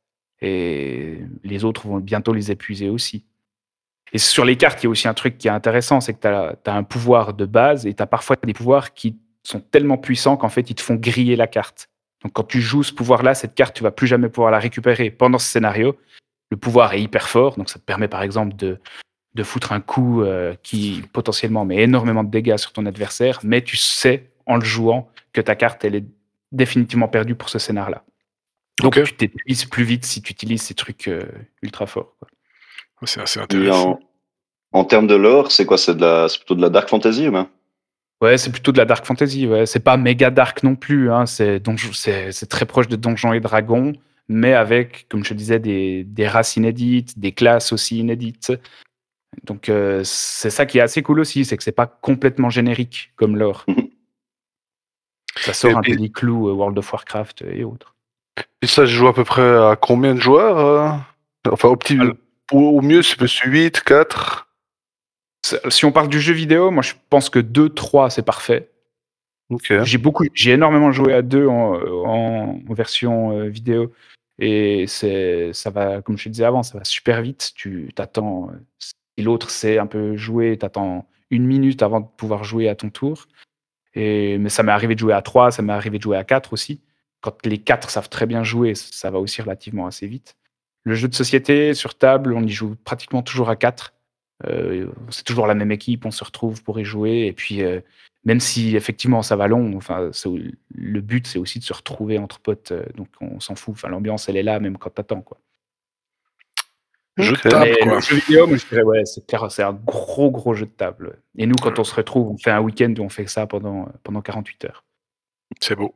et 0.41 1.19
les 1.43 1.63
autres 1.63 1.87
vont 1.87 1.99
bientôt 1.99 2.33
les 2.33 2.51
épuiser 2.51 2.89
aussi. 2.89 3.25
Et 4.15 4.17
sur 4.17 4.45
les 4.45 4.55
cartes, 4.55 4.81
il 4.81 4.85
y 4.85 4.87
a 4.87 4.89
aussi 4.89 5.09
un 5.09 5.13
truc 5.13 5.37
qui 5.37 5.49
est 5.49 5.51
intéressant, 5.51 5.99
c'est 5.99 6.13
que 6.13 6.21
tu 6.21 6.27
as, 6.27 6.55
as, 6.65 6.73
un 6.73 6.83
pouvoir 6.83 7.33
de 7.33 7.45
base 7.45 7.85
et 7.85 7.93
tu 7.93 8.01
as 8.01 8.07
parfois 8.07 8.37
des 8.41 8.53
pouvoirs 8.53 8.93
qui 8.93 9.17
sont 9.43 9.59
tellement 9.59 9.97
puissants 9.97 10.37
qu'en 10.37 10.47
fait, 10.47 10.69
ils 10.69 10.73
te 10.73 10.81
font 10.81 10.95
griller 10.95 11.35
la 11.35 11.47
carte. 11.47 11.89
Donc 12.23 12.31
quand 12.31 12.45
tu 12.45 12.61
joues 12.61 12.83
ce 12.83 12.93
pouvoir-là, 12.93 13.35
cette 13.35 13.55
carte, 13.55 13.75
tu 13.75 13.83
vas 13.83 13.91
plus 13.91 14.07
jamais 14.07 14.29
pouvoir 14.29 14.51
la 14.51 14.59
récupérer 14.59 15.11
pendant 15.11 15.37
ce 15.37 15.47
scénario. 15.47 15.97
Le 16.49 16.55
pouvoir 16.55 16.93
est 16.93 17.01
hyper 17.01 17.27
fort, 17.27 17.57
donc 17.57 17.69
ça 17.69 17.77
te 17.77 17.83
permet 17.83 18.07
par 18.07 18.21
exemple 18.21 18.55
de, 18.55 18.79
de 19.33 19.43
foutre 19.43 19.73
un 19.73 19.81
coup 19.81 20.21
euh, 20.21 20.55
qui 20.63 21.03
potentiellement 21.11 21.65
met 21.65 21.83
énormément 21.83 22.23
de 22.23 22.31
dégâts 22.31 22.55
sur 22.55 22.71
ton 22.71 22.85
adversaire, 22.85 23.41
mais 23.43 23.63
tu 23.63 23.75
sais 23.75 24.31
en 24.45 24.55
le 24.55 24.63
jouant 24.63 25.09
que 25.33 25.41
ta 25.41 25.55
carte 25.55 25.83
elle 25.83 25.95
est 25.95 26.05
définitivement 26.53 27.09
perdue 27.09 27.35
pour 27.35 27.49
ce 27.49 27.59
scénar-là. 27.59 28.05
Donc 28.79 28.93
tu 29.03 29.13
t'épuises 29.13 29.65
plus 29.65 29.83
vite 29.83 30.05
si 30.05 30.21
tu 30.21 30.31
utilises 30.31 30.61
ces 30.61 30.73
trucs 30.73 31.09
euh, 31.09 31.21
ultra 31.61 31.85
forts. 31.85 32.15
quoi. 32.17 32.29
C'est 33.03 33.21
assez 33.21 33.39
intéressant. 33.39 33.99
en, 34.71 34.79
en 34.79 34.85
termes 34.85 35.07
de 35.07 35.15
lore, 35.15 35.51
c'est 35.51 35.65
quoi? 35.65 35.77
C'est 35.77 35.95
de 35.95 36.01
la, 36.01 36.27
c'est 36.29 36.37
plutôt 36.39 36.55
de 36.55 36.61
la 36.61 36.69
dark 36.69 36.89
fantasy 36.89 37.27
ou 37.27 37.31
bien? 37.31 37.49
Ouais, 38.21 38.37
c'est 38.37 38.51
plutôt 38.51 38.71
de 38.71 38.77
la 38.77 38.85
dark 38.85 39.05
fantasy. 39.05 39.47
Ouais. 39.47 39.65
C'est 39.65 39.81
pas 39.81 39.97
méga 39.97 40.31
dark 40.31 40.63
non 40.63 40.75
plus. 40.75 41.11
Hein. 41.11 41.25
C'est, 41.25 41.61
très 42.49 42.65
proche 42.65 42.87
de 42.87 42.95
Donjons 42.95 43.33
et 43.33 43.39
Dragons, 43.39 43.93
mais 44.27 44.53
avec, 44.53 45.07
comme 45.09 45.23
je 45.23 45.33
disais, 45.33 45.59
des, 45.59 46.03
des 46.03 46.27
races 46.27 46.55
inédites, 46.55 47.19
des 47.19 47.33
classes 47.33 47.73
aussi 47.73 47.99
inédites. 47.99 48.53
Donc 49.43 49.67
euh, 49.67 50.01
c'est 50.05 50.49
ça 50.49 50.65
qui 50.65 50.77
est 50.77 50.81
assez 50.81 51.03
cool 51.03 51.19
aussi, 51.19 51.43
c'est 51.43 51.57
que 51.57 51.63
c'est 51.63 51.73
pas 51.73 51.87
complètement 51.87 52.49
générique 52.49 53.11
comme 53.17 53.35
lore. 53.35 53.65
Ça 55.41 55.53
sort 55.53 55.71
Et 55.71 55.73
un 55.73 55.81
peu 55.81 55.95
des 55.97 56.09
clous 56.09 56.47
euh, 56.47 56.53
World 56.53 56.77
of 56.77 56.91
Warcraft 56.93 57.43
et 57.51 57.65
autres. 57.65 57.93
Et 58.61 58.67
ça, 58.67 58.85
je 58.85 58.95
joue 58.95 59.07
à 59.07 59.13
peu 59.13 59.25
près 59.25 59.41
à 59.41 59.75
combien 59.79 60.15
de 60.15 60.19
joueurs 60.21 60.57
euh? 60.57 60.89
Enfin, 61.51 61.67
au 61.67 61.75
petit, 61.75 61.99
Alors- 61.99 62.15
au, 62.51 62.81
mieux, 62.81 63.01
c'est 63.01 63.17
plus 63.17 63.39
8, 63.45 63.81
4. 63.81 64.47
C'est- 65.45 65.69
Si 65.69 65.85
on 65.85 65.91
parle 65.91 66.09
du 66.09 66.19
jeu 66.19 66.33
vidéo, 66.33 66.71
moi 66.71 66.83
je 66.83 66.93
pense 67.09 67.29
que 67.29 67.39
2-3 67.39 68.09
c'est 68.09 68.25
parfait. 68.25 68.69
J'ai 69.85 69.97
beaucoup, 69.99 70.25
j'ai 70.33 70.51
énormément 70.53 70.91
joué 70.91 71.13
à 71.13 71.21
deux 71.21 71.47
en, 71.47 71.75
en- 71.75 72.59
en 72.67 72.73
version 72.73 73.31
euh, 73.31 73.47
vidéo 73.47 73.93
et 74.39 74.85
c'est, 74.87 75.53
ça 75.53 75.69
va, 75.69 76.01
comme 76.01 76.17
je 76.17 76.25
te 76.25 76.29
disais 76.29 76.45
avant, 76.45 76.63
ça 76.63 76.77
va 76.79 76.83
super 76.83 77.21
vite. 77.21 77.51
Tu 77.55 77.89
t'attends, 77.95 78.49
si 78.79 79.23
l'autre 79.23 79.49
sait 79.51 79.77
un 79.77 79.87
peu 79.87 80.17
jouer, 80.17 80.57
t'attends 80.57 81.07
une 81.29 81.45
minute 81.45 81.83
avant 81.83 82.01
de 82.01 82.07
pouvoir 82.17 82.43
jouer 82.43 82.67
à 82.69 82.75
ton 82.75 82.89
tour. 82.89 83.27
Et, 83.93 84.37
mais 84.39 84.49
ça 84.49 84.63
m'est 84.63 84.71
arrivé 84.73 84.95
de 84.95 84.99
jouer 84.99 85.13
à 85.13 85.21
3, 85.21 85.51
ça 85.51 85.61
m'est 85.61 85.73
arrivé 85.73 85.97
de 85.99 86.03
jouer 86.03 86.17
à 86.17 86.23
4 86.25 86.53
aussi. 86.53 86.81
Quand 87.21 87.45
les 87.45 87.59
4 87.59 87.89
savent 87.89 88.09
très 88.09 88.25
bien 88.25 88.43
jouer, 88.43 88.75
ça 88.75 89.09
va 89.11 89.19
aussi 89.19 89.41
relativement 89.41 89.87
assez 89.87 90.07
vite. 90.07 90.35
Le 90.85 90.93
jeu 90.95 91.07
de 91.07 91.15
société 91.15 91.73
sur 91.73 91.95
table, 91.95 92.33
on 92.33 92.43
y 92.43 92.51
joue 92.51 92.75
pratiquement 92.83 93.23
toujours 93.23 93.49
à 93.49 93.55
4. 93.55 93.93
Euh, 94.47 94.87
c'est 95.09 95.23
toujours 95.23 95.47
la 95.47 95.55
même 95.55 95.71
équipe, 95.71 96.05
on 96.05 96.11
se 96.11 96.23
retrouve 96.23 96.63
pour 96.63 96.79
y 96.79 96.85
jouer. 96.85 97.25
Et 97.25 97.33
puis, 97.33 97.63
euh, 97.63 97.81
même 98.23 98.39
si 98.39 98.75
effectivement 98.75 99.21
ça 99.21 99.35
va 99.35 99.47
long, 99.47 99.75
enfin, 99.77 100.11
le 100.75 101.01
but 101.01 101.27
c'est 101.27 101.39
aussi 101.39 101.59
de 101.59 101.63
se 101.63 101.73
retrouver 101.73 102.17
entre 102.17 102.39
potes, 102.39 102.71
euh, 102.71 102.85
donc 102.95 103.07
on 103.21 103.39
s'en 103.39 103.55
fout. 103.55 103.73
Enfin, 103.73 103.87
l'ambiance 103.87 104.27
elle 104.29 104.37
est 104.37 104.43
là 104.43 104.59
même 104.59 104.77
quand 104.77 104.89
t'attends 104.89 105.21
quoi. 105.21 105.39
Jeu 107.17 107.33
de 107.33 107.49
table, 107.49 107.65
Mais 107.65 107.77
quoi. 107.77 107.95
le 107.95 108.01
jeu 108.01 108.15
vidéo, 108.17 108.45
moi 108.47 108.57
je 108.57 108.65
dirais 108.67 108.83
ouais, 108.83 109.05
c'est 109.05 109.25
clair, 109.25 109.49
c'est 109.49 109.63
un 109.63 109.73
gros 109.73 110.31
gros 110.31 110.53
jeu 110.53 110.65
de 110.65 110.71
table. 110.71 111.19
Et 111.37 111.45
nous 111.45 111.55
quand 111.55 111.79
on 111.79 111.83
se 111.83 111.95
retrouve, 111.95 112.29
on 112.29 112.37
fait 112.37 112.51
un 112.51 112.59
week-end 112.59 112.93
où 112.97 113.03
on 113.03 113.09
fait 113.09 113.27
ça 113.27 113.47
pendant 113.47 113.87
pendant 114.03 114.21
48 114.21 114.65
heures. 114.65 114.83
C'est 115.61 115.75
beau. 115.75 115.95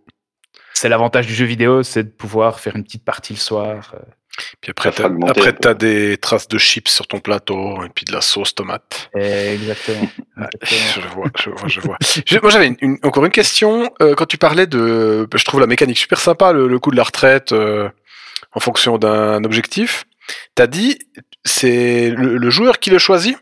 C'est 0.73 0.87
l'avantage 0.87 1.27
du 1.27 1.33
jeu 1.33 1.45
vidéo, 1.45 1.83
c'est 1.83 2.03
de 2.03 2.09
pouvoir 2.09 2.59
faire 2.59 2.75
une 2.75 2.83
petite 2.83 3.03
partie 3.03 3.33
le 3.33 3.39
soir. 3.39 3.95
Puis 4.61 4.71
après, 4.71 4.91
t'as, 4.91 5.09
après, 5.27 5.53
t'as 5.53 5.73
des 5.73 6.17
traces 6.17 6.47
de 6.47 6.57
chips 6.57 6.89
sur 6.89 7.07
ton 7.07 7.19
plateau, 7.19 7.83
et 7.83 7.89
puis 7.89 8.05
de 8.05 8.11
la 8.11 8.21
sauce 8.21 8.53
tomate. 8.55 9.09
exactement. 9.15 10.07
Je 10.63 11.01
vois, 11.13 11.29
je 11.37 11.49
vois, 11.49 11.67
je 11.67 11.81
vois. 11.81 11.97
Moi, 12.41 12.49
j'avais 12.51 12.67
une- 12.67 12.77
une- 12.81 12.97
encore 13.03 13.25
une 13.25 13.31
question. 13.31 13.91
Euh, 14.01 14.15
quand 14.15 14.25
tu 14.25 14.37
parlais 14.37 14.67
de, 14.67 15.27
je 15.33 15.45
trouve 15.45 15.59
la 15.59 15.67
mécanique 15.67 15.97
super 15.97 16.19
sympa, 16.19 16.51
le, 16.53 16.67
le 16.67 16.79
coup 16.79 16.91
de 16.91 16.97
la 16.97 17.03
retraite 17.03 17.51
euh, 17.51 17.89
en 18.53 18.59
fonction 18.59 18.97
d'un 18.97 19.43
objectif. 19.43 20.05
T'as 20.55 20.67
dit, 20.67 20.99
c'est 21.43 22.11
le, 22.11 22.37
le 22.37 22.49
joueur 22.49 22.79
qui 22.79 22.89
le 22.89 22.99
choisit? 22.99 23.37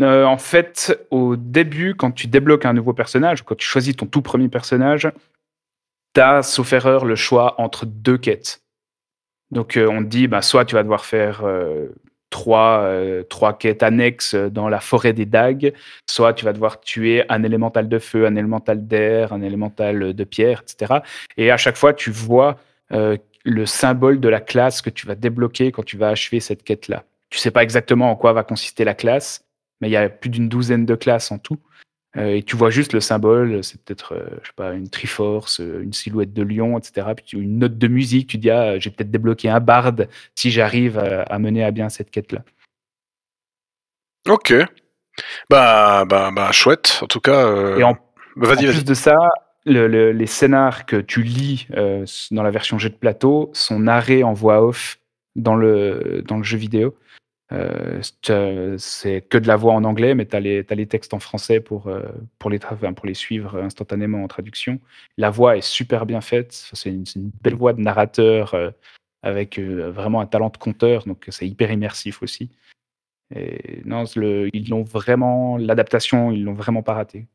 Euh, 0.00 0.24
en 0.24 0.38
fait, 0.38 1.06
au 1.10 1.36
début, 1.36 1.94
quand 1.94 2.12
tu 2.12 2.26
débloques 2.26 2.64
un 2.64 2.72
nouveau 2.72 2.94
personnage, 2.94 3.42
quand 3.42 3.54
tu 3.54 3.66
choisis 3.66 3.94
ton 3.94 4.06
tout 4.06 4.22
premier 4.22 4.48
personnage, 4.48 5.10
tu 6.14 6.20
as, 6.20 6.42
sauf 6.42 6.72
erreur, 6.72 7.04
le 7.04 7.14
choix 7.16 7.60
entre 7.60 7.84
deux 7.84 8.16
quêtes. 8.16 8.61
Donc, 9.52 9.76
euh, 9.76 9.86
on 9.86 10.00
dit, 10.00 10.26
bah, 10.26 10.42
soit 10.42 10.64
tu 10.64 10.74
vas 10.74 10.82
devoir 10.82 11.04
faire 11.04 11.42
euh, 11.44 11.88
trois, 12.30 12.80
euh, 12.80 13.22
trois 13.22 13.56
quêtes 13.56 13.84
annexes 13.84 14.34
dans 14.34 14.68
la 14.68 14.80
forêt 14.80 15.12
des 15.12 15.26
dagues, 15.26 15.72
soit 16.10 16.32
tu 16.32 16.44
vas 16.44 16.52
devoir 16.52 16.80
tuer 16.80 17.24
un 17.28 17.44
élémental 17.44 17.88
de 17.88 17.98
feu, 18.00 18.26
un 18.26 18.34
élémental 18.34 18.88
d'air, 18.88 19.32
un 19.32 19.42
élémental 19.42 20.14
de 20.14 20.24
pierre, 20.24 20.62
etc. 20.62 21.00
Et 21.36 21.52
à 21.52 21.56
chaque 21.56 21.76
fois, 21.76 21.92
tu 21.92 22.10
vois 22.10 22.56
euh, 22.92 23.16
le 23.44 23.66
symbole 23.66 24.20
de 24.20 24.28
la 24.28 24.40
classe 24.40 24.82
que 24.82 24.90
tu 24.90 25.06
vas 25.06 25.14
débloquer 25.14 25.72
quand 25.72 25.84
tu 25.84 25.96
vas 25.96 26.08
achever 26.08 26.40
cette 26.40 26.62
quête-là. 26.62 27.04
Tu 27.28 27.38
sais 27.38 27.50
pas 27.50 27.62
exactement 27.62 28.10
en 28.10 28.16
quoi 28.16 28.32
va 28.32 28.44
consister 28.44 28.84
la 28.84 28.94
classe, 28.94 29.44
mais 29.80 29.88
il 29.88 29.92
y 29.92 29.96
a 29.96 30.08
plus 30.08 30.30
d'une 30.30 30.48
douzaine 30.48 30.86
de 30.86 30.94
classes 30.94 31.32
en 31.32 31.38
tout. 31.38 31.58
Euh, 32.18 32.36
et 32.36 32.42
tu 32.42 32.56
vois 32.56 32.68
juste 32.70 32.92
le 32.92 33.00
symbole, 33.00 33.64
c'est 33.64 33.82
peut-être, 33.82 34.12
euh, 34.14 34.26
je 34.42 34.48
sais 34.48 34.52
pas, 34.54 34.72
une 34.74 34.88
Triforce, 34.90 35.60
euh, 35.60 35.80
une 35.82 35.94
silhouette 35.94 36.34
de 36.34 36.42
lion, 36.42 36.78
etc. 36.78 37.06
Puis 37.16 37.24
tu- 37.24 37.38
une 37.40 37.58
note 37.58 37.78
de 37.78 37.88
musique, 37.88 38.28
tu 38.28 38.36
dis, 38.36 38.50
ah, 38.50 38.78
j'ai 38.78 38.90
peut-être 38.90 39.10
débloqué 39.10 39.48
un 39.48 39.60
barde 39.60 40.08
si 40.34 40.50
j'arrive 40.50 40.98
à, 40.98 41.22
à 41.22 41.38
mener 41.38 41.64
à 41.64 41.70
bien 41.70 41.88
cette 41.88 42.10
quête-là. 42.10 42.40
Ok. 44.28 44.54
Bah, 45.50 46.04
bah, 46.06 46.30
bah, 46.34 46.52
chouette. 46.52 46.98
En 47.02 47.06
tout 47.06 47.20
cas, 47.20 47.46
euh, 47.46 47.78
Et 47.78 47.82
en, 47.82 47.94
bah, 48.36 48.52
en 48.52 48.56
plus 48.56 48.84
de 48.84 48.94
ça, 48.94 49.16
le- 49.64 49.86
le- 49.88 50.12
les 50.12 50.26
scénars 50.26 50.86
que 50.86 50.96
tu 50.96 51.22
lis 51.22 51.66
euh, 51.74 52.04
dans 52.30 52.42
la 52.42 52.50
version 52.50 52.78
jeu 52.78 52.88
de 52.90 52.94
plateau 52.94 53.50
sont 53.54 53.78
narrés 53.78 54.22
en 54.22 54.32
voix 54.32 54.62
off 54.62 54.98
dans 55.34 55.54
le, 55.54 56.22
dans 56.26 56.36
le 56.36 56.42
jeu 56.42 56.58
vidéo. 56.58 56.94
Euh, 57.52 58.00
c'est, 58.00 58.30
euh, 58.30 58.76
c'est 58.78 59.20
que 59.20 59.36
de 59.36 59.46
la 59.46 59.56
voix 59.56 59.74
en 59.74 59.84
anglais, 59.84 60.14
mais 60.14 60.26
tu 60.26 60.36
as 60.36 60.40
les, 60.40 60.86
textes 60.86 61.12
en 61.12 61.18
français 61.18 61.60
pour, 61.60 61.88
euh, 61.88 62.02
pour, 62.38 62.50
les 62.50 63.14
suivre 63.14 63.62
instantanément 63.62 64.24
en 64.24 64.28
traduction. 64.28 64.80
La 65.18 65.30
voix 65.30 65.56
est 65.56 65.62
super 65.62 66.06
bien 66.06 66.20
faite. 66.20 66.52
C'est 66.72 66.90
une, 66.90 67.04
belle 67.42 67.54
voix 67.54 67.72
de 67.72 67.80
narrateur 67.80 68.54
avec 69.22 69.58
vraiment 69.58 70.20
un 70.20 70.26
talent 70.26 70.50
de 70.50 70.56
conteur, 70.56 71.04
donc 71.04 71.26
c'est 71.28 71.46
hyper 71.46 71.70
immersif 71.70 72.22
aussi. 72.22 72.50
Et 73.34 73.82
non, 73.84 74.04
le, 74.16 74.48
ils 74.52 74.68
l'ont 74.68 74.82
vraiment, 74.82 75.56
l'adaptation, 75.56 76.32
ils 76.32 76.44
l'ont 76.44 76.54
vraiment 76.54 76.82
pas 76.82 76.94
raté. 76.94 77.26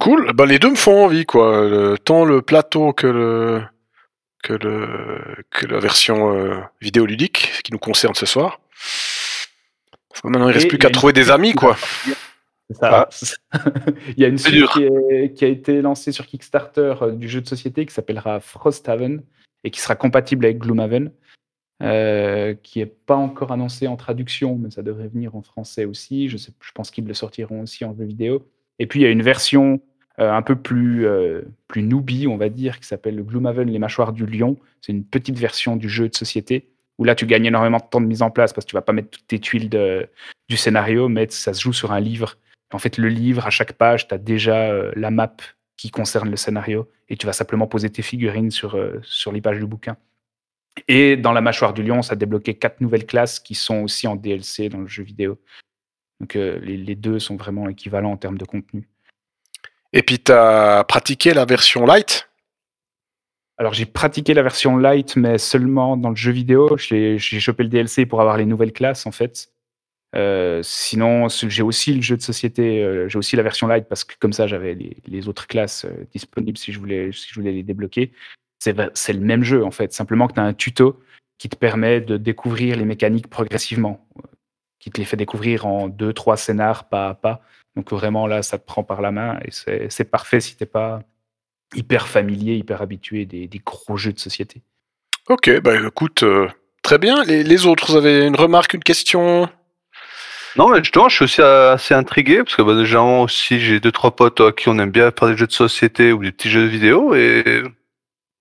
Cool. 0.00 0.32
Bah, 0.32 0.46
les 0.46 0.58
deux 0.58 0.70
me 0.70 0.76
font 0.76 1.04
envie, 1.04 1.26
quoi. 1.26 1.96
Tant 2.04 2.24
le 2.24 2.42
plateau 2.42 2.92
que 2.92 3.68
la 4.48 5.80
version 5.80 6.34
euh, 6.34 6.60
vidéoludique 6.80 7.52
qui 7.62 7.72
nous 7.72 7.78
concerne 7.78 8.14
ce 8.14 8.26
soir. 8.26 8.60
Maintenant, 10.24 10.48
il 10.48 10.52
reste 10.52 10.66
Et 10.66 10.68
plus 10.68 10.78
qu'à 10.78 10.90
trouver 10.90 11.12
des 11.12 11.30
amis, 11.30 11.52
quoi. 11.52 11.76
ça. 12.70 13.08
il 14.16 14.18
y 14.22 14.24
a 14.24 14.28
une 14.28 14.36
dur. 14.36 14.72
qui, 14.72 14.84
est- 14.84 15.34
qui 15.34 15.44
a 15.44 15.48
été 15.48 15.82
lancée 15.82 16.12
sur 16.12 16.26
Kickstarter 16.26 16.94
euh, 17.02 17.10
du 17.12 17.28
jeu 17.28 17.40
de 17.42 17.46
société 17.48 17.84
qui 17.84 17.92
s'appellera 17.92 18.40
Frosthaven 18.40 19.22
et 19.64 19.70
qui 19.70 19.80
sera 19.80 19.96
compatible 19.96 20.46
avec 20.46 20.58
Gloomhaven, 20.58 21.10
euh, 21.82 22.54
qui 22.62 22.78
n'est 22.78 22.86
pas 22.86 23.16
encore 23.16 23.52
annoncé 23.52 23.86
en 23.86 23.96
traduction, 23.96 24.56
mais 24.56 24.70
ça 24.70 24.82
devrait 24.82 25.08
venir 25.08 25.34
en 25.36 25.42
français 25.42 25.84
aussi. 25.84 26.28
Je, 26.28 26.36
sais, 26.38 26.52
je 26.60 26.72
pense 26.72 26.90
qu'ils 26.90 27.04
le 27.06 27.14
sortiront 27.14 27.60
aussi 27.62 27.84
en 27.84 27.94
jeu 27.94 28.04
vidéo. 28.04 28.46
Et 28.78 28.86
puis 28.86 29.00
il 29.00 29.02
y 29.02 29.06
a 29.06 29.10
une 29.10 29.22
version 29.22 29.80
euh, 30.20 30.32
un 30.32 30.42
peu 30.42 30.56
plus, 30.56 31.06
euh, 31.06 31.42
plus 31.68 31.82
newbie, 31.82 32.26
on 32.28 32.36
va 32.36 32.48
dire, 32.48 32.80
qui 32.80 32.86
s'appelle 32.86 33.20
Gloomhaven, 33.22 33.68
les 33.68 33.78
mâchoires 33.78 34.12
du 34.12 34.24
lion. 34.26 34.56
C'est 34.80 34.92
une 34.92 35.04
petite 35.04 35.38
version 35.38 35.76
du 35.76 35.88
jeu 35.88 36.08
de 36.08 36.14
société 36.14 36.68
où 36.98 37.04
là 37.04 37.14
tu 37.14 37.26
gagnes 37.26 37.46
énormément 37.46 37.78
de 37.78 37.84
temps 37.84 38.00
de 38.00 38.06
mise 38.06 38.22
en 38.22 38.30
place 38.30 38.52
parce 38.52 38.64
que 38.64 38.70
tu 38.70 38.76
vas 38.76 38.82
pas 38.82 38.92
mettre 38.92 39.10
toutes 39.10 39.26
tes 39.26 39.38
tuiles 39.38 39.68
du 40.48 40.56
scénario, 40.56 41.08
mais 41.08 41.26
ça 41.30 41.52
se 41.52 41.60
joue 41.60 41.72
sur 41.72 41.92
un 41.92 42.00
livre. 42.00 42.36
En 42.72 42.78
fait, 42.78 42.98
le 42.98 43.08
livre, 43.08 43.46
à 43.46 43.50
chaque 43.50 43.74
page, 43.74 44.08
tu 44.08 44.14
as 44.14 44.18
déjà 44.18 44.70
euh, 44.70 44.92
la 44.96 45.10
map 45.10 45.36
qui 45.76 45.90
concerne 45.90 46.30
le 46.30 46.36
scénario 46.36 46.90
et 47.08 47.16
tu 47.16 47.26
vas 47.26 47.32
simplement 47.32 47.66
poser 47.66 47.90
tes 47.90 48.02
figurines 48.02 48.50
sur, 48.50 48.74
euh, 48.74 48.98
sur 49.02 49.30
les 49.32 49.40
pages 49.40 49.58
du 49.58 49.66
bouquin. 49.66 49.96
Et 50.88 51.16
dans 51.16 51.32
la 51.32 51.40
mâchoire 51.40 51.72
du 51.72 51.84
lion, 51.84 52.02
ça 52.02 52.14
a 52.14 52.16
débloqué 52.16 52.54
quatre 52.54 52.80
nouvelles 52.80 53.06
classes 53.06 53.38
qui 53.38 53.54
sont 53.54 53.82
aussi 53.82 54.08
en 54.08 54.16
DLC 54.16 54.68
dans 54.68 54.80
le 54.80 54.88
jeu 54.88 55.04
vidéo. 55.04 55.40
Donc 56.20 56.34
euh, 56.34 56.58
les, 56.60 56.76
les 56.76 56.96
deux 56.96 57.20
sont 57.20 57.36
vraiment 57.36 57.68
équivalents 57.68 58.12
en 58.12 58.16
termes 58.16 58.38
de 58.38 58.44
contenu. 58.44 58.88
Et 59.92 60.02
puis, 60.02 60.18
t'as 60.18 60.82
pratiqué 60.82 61.32
la 61.32 61.44
version 61.44 61.86
light? 61.86 62.28
Alors 63.56 63.72
j'ai 63.72 63.86
pratiqué 63.86 64.34
la 64.34 64.42
version 64.42 64.76
light, 64.76 65.16
mais 65.16 65.38
seulement 65.38 65.96
dans 65.96 66.10
le 66.10 66.16
jeu 66.16 66.32
vidéo. 66.32 66.76
J'ai 66.76 67.18
chopé 67.18 67.62
le 67.62 67.68
DLC 67.68 68.06
pour 68.06 68.20
avoir 68.20 68.36
les 68.36 68.46
nouvelles 68.46 68.72
classes 68.72 69.06
en 69.06 69.12
fait. 69.12 69.50
Euh, 70.14 70.60
sinon, 70.62 71.28
j'ai 71.28 71.62
aussi 71.62 71.92
le 71.92 72.00
jeu 72.00 72.16
de 72.16 72.22
société, 72.22 72.82
euh, 72.84 73.08
j'ai 73.08 73.18
aussi 73.18 73.34
la 73.34 73.42
version 73.42 73.66
light 73.66 73.88
parce 73.88 74.04
que 74.04 74.14
comme 74.20 74.32
ça 74.32 74.46
j'avais 74.46 74.74
les, 75.06 75.28
autres 75.28 75.48
classes 75.48 75.86
euh, 75.86 76.06
disponibles 76.12 76.56
si 76.56 76.72
je 76.72 76.78
voulais, 76.78 77.10
les 77.36 77.62
débloquer. 77.64 78.12
C'est 78.60 78.72
le 79.12 79.20
même 79.20 79.42
jeu 79.42 79.64
en 79.64 79.72
fait, 79.72 79.92
simplement 79.92 80.28
que 80.28 80.34
tu 80.34 80.40
as 80.40 80.44
un 80.44 80.54
tuto 80.54 81.00
qui 81.38 81.48
te 81.48 81.56
permet 81.56 82.00
de 82.00 82.16
découvrir 82.16 82.76
les 82.76 82.84
mécaniques 82.84 83.28
progressivement, 83.28 84.06
qui 84.78 84.90
te 84.90 84.98
les 84.98 85.04
fait 85.04 85.16
découvrir 85.16 85.66
en 85.66 85.88
deux, 85.88 86.12
trois 86.12 86.36
scénars 86.36 86.88
pas 86.88 87.08
à 87.08 87.14
pas. 87.14 87.42
Donc 87.76 87.90
vraiment 87.90 88.28
là, 88.28 88.42
ça 88.42 88.56
te 88.56 88.64
prend 88.64 88.84
par 88.84 89.02
la 89.02 89.10
main 89.10 89.40
et 89.44 89.50
c'est 89.50 90.10
parfait 90.10 90.40
si 90.40 90.56
t'es 90.56 90.66
pas 90.66 91.02
hyper 91.74 92.06
familier, 92.08 92.54
hyper 92.56 92.82
habitué 92.82 93.26
des, 93.26 93.46
des 93.46 93.58
gros 93.64 93.96
jeux 93.96 94.12
de 94.12 94.18
société. 94.18 94.62
Ok, 95.28 95.60
bah 95.60 95.72
écoute, 95.86 96.22
euh, 96.22 96.48
très 96.82 96.98
bien. 96.98 97.22
Les, 97.24 97.42
les 97.42 97.66
autres, 97.66 97.92
vous 97.92 97.96
avez 97.96 98.26
une 98.26 98.36
remarque, 98.36 98.74
une 98.74 98.82
question? 98.84 99.48
Non, 100.56 100.68
mais 100.68 100.78
justement, 100.78 101.08
je 101.08 101.16
suis 101.16 101.24
aussi 101.24 101.42
assez 101.42 101.94
intrigué 101.94 102.38
parce 102.44 102.54
que 102.54 102.62
bah, 102.62 102.76
déjà 102.76 103.00
aussi 103.02 103.58
j'ai 103.58 103.80
deux 103.80 103.90
trois 103.90 104.14
potes 104.14 104.40
à 104.40 104.52
qui 104.52 104.68
on 104.68 104.78
aime 104.78 104.90
bien 104.92 105.10
faire 105.18 105.28
des 105.28 105.36
jeux 105.36 105.46
de 105.48 105.52
société 105.52 106.12
ou 106.12 106.22
des 106.22 106.30
petits 106.30 106.50
jeux 106.50 106.66
vidéo 106.66 107.14
et 107.14 107.62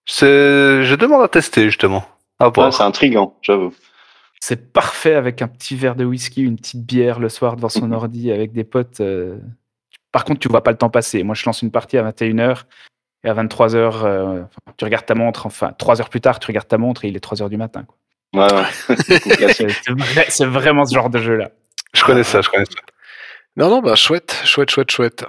c'est 0.06 0.84
je 0.84 0.96
demande 0.96 1.24
à 1.24 1.28
tester 1.28 1.66
justement. 1.66 2.06
À 2.40 2.50
voir. 2.50 2.68
Ouais, 2.68 2.72
c'est 2.72 2.84
intriguant, 2.84 3.38
j'avoue. 3.42 3.74
C'est 4.40 4.74
parfait 4.74 5.16
avec 5.16 5.42
un 5.42 5.48
petit 5.48 5.76
verre 5.76 5.96
de 5.96 6.04
whisky, 6.04 6.42
une 6.44 6.58
petite 6.58 6.86
bière 6.86 7.20
le 7.20 7.30
soir 7.30 7.56
devant 7.56 7.70
son 7.70 7.88
Mhm. 7.88 7.94
ordi 7.94 8.32
avec 8.32 8.52
des 8.52 8.66
potes. 8.66 9.00
euh. 9.00 9.38
Par 10.12 10.26
contre, 10.26 10.40
tu 10.42 10.50
vois 10.50 10.62
pas 10.64 10.72
le 10.72 10.78
temps 10.78 10.90
passer. 10.90 11.24
Moi, 11.24 11.34
je 11.34 11.44
lance 11.46 11.62
une 11.62 11.72
partie 11.72 11.98
à 11.98 12.04
21h 12.04 12.66
et 13.24 13.30
à 13.30 13.34
23h, 13.34 13.76
euh, 14.06 14.42
tu 14.78 14.86
regardes 14.86 15.06
ta 15.06 15.16
montre. 15.16 15.46
Enfin, 15.46 15.72
3 15.78 16.02
heures 16.02 16.10
plus 16.10 16.22
tard, 16.22 16.40
tu 16.40 16.48
regardes 16.48 16.68
ta 16.68 16.78
montre 16.78 17.06
et 17.06 17.08
il 17.10 17.16
est 17.16 17.24
3h 17.24 17.50
du 17.50 17.58
matin. 17.58 17.84
quoi. 17.84 17.98
Ouais, 18.48 18.54
ouais. 18.54 18.96
C'est 19.54 19.70
c'est 19.70 19.92
vrai- 19.92 20.26
c'est 20.30 20.46
vraiment 20.46 20.86
ce 20.86 20.94
genre 20.96 21.10
de 21.10 21.20
jeu-là. 21.20 21.52
Je 21.94 22.04
connais 22.04 22.24
ça, 22.24 22.42
je 22.42 22.50
connais 22.50 22.66
ça. 22.66 22.72
Non, 23.56 23.70
non, 23.70 23.82
bah 23.82 23.96
chouette, 23.96 24.42
chouette, 24.46 24.72
chouette, 24.72 24.90
chouette. 24.92 25.26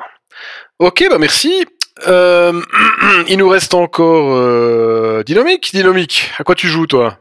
Ok, 0.78 1.04
bah 1.10 1.18
merci. 1.18 1.66
Euh, 2.08 2.60
il 3.28 3.36
nous 3.38 3.48
reste 3.48 3.74
encore 3.74 4.34
euh, 4.34 5.22
Dynamique. 5.24 5.70
Dynamique, 5.74 6.30
à 6.38 6.44
quoi 6.44 6.54
tu 6.54 6.68
joues 6.68 6.86
toi? 6.86 7.18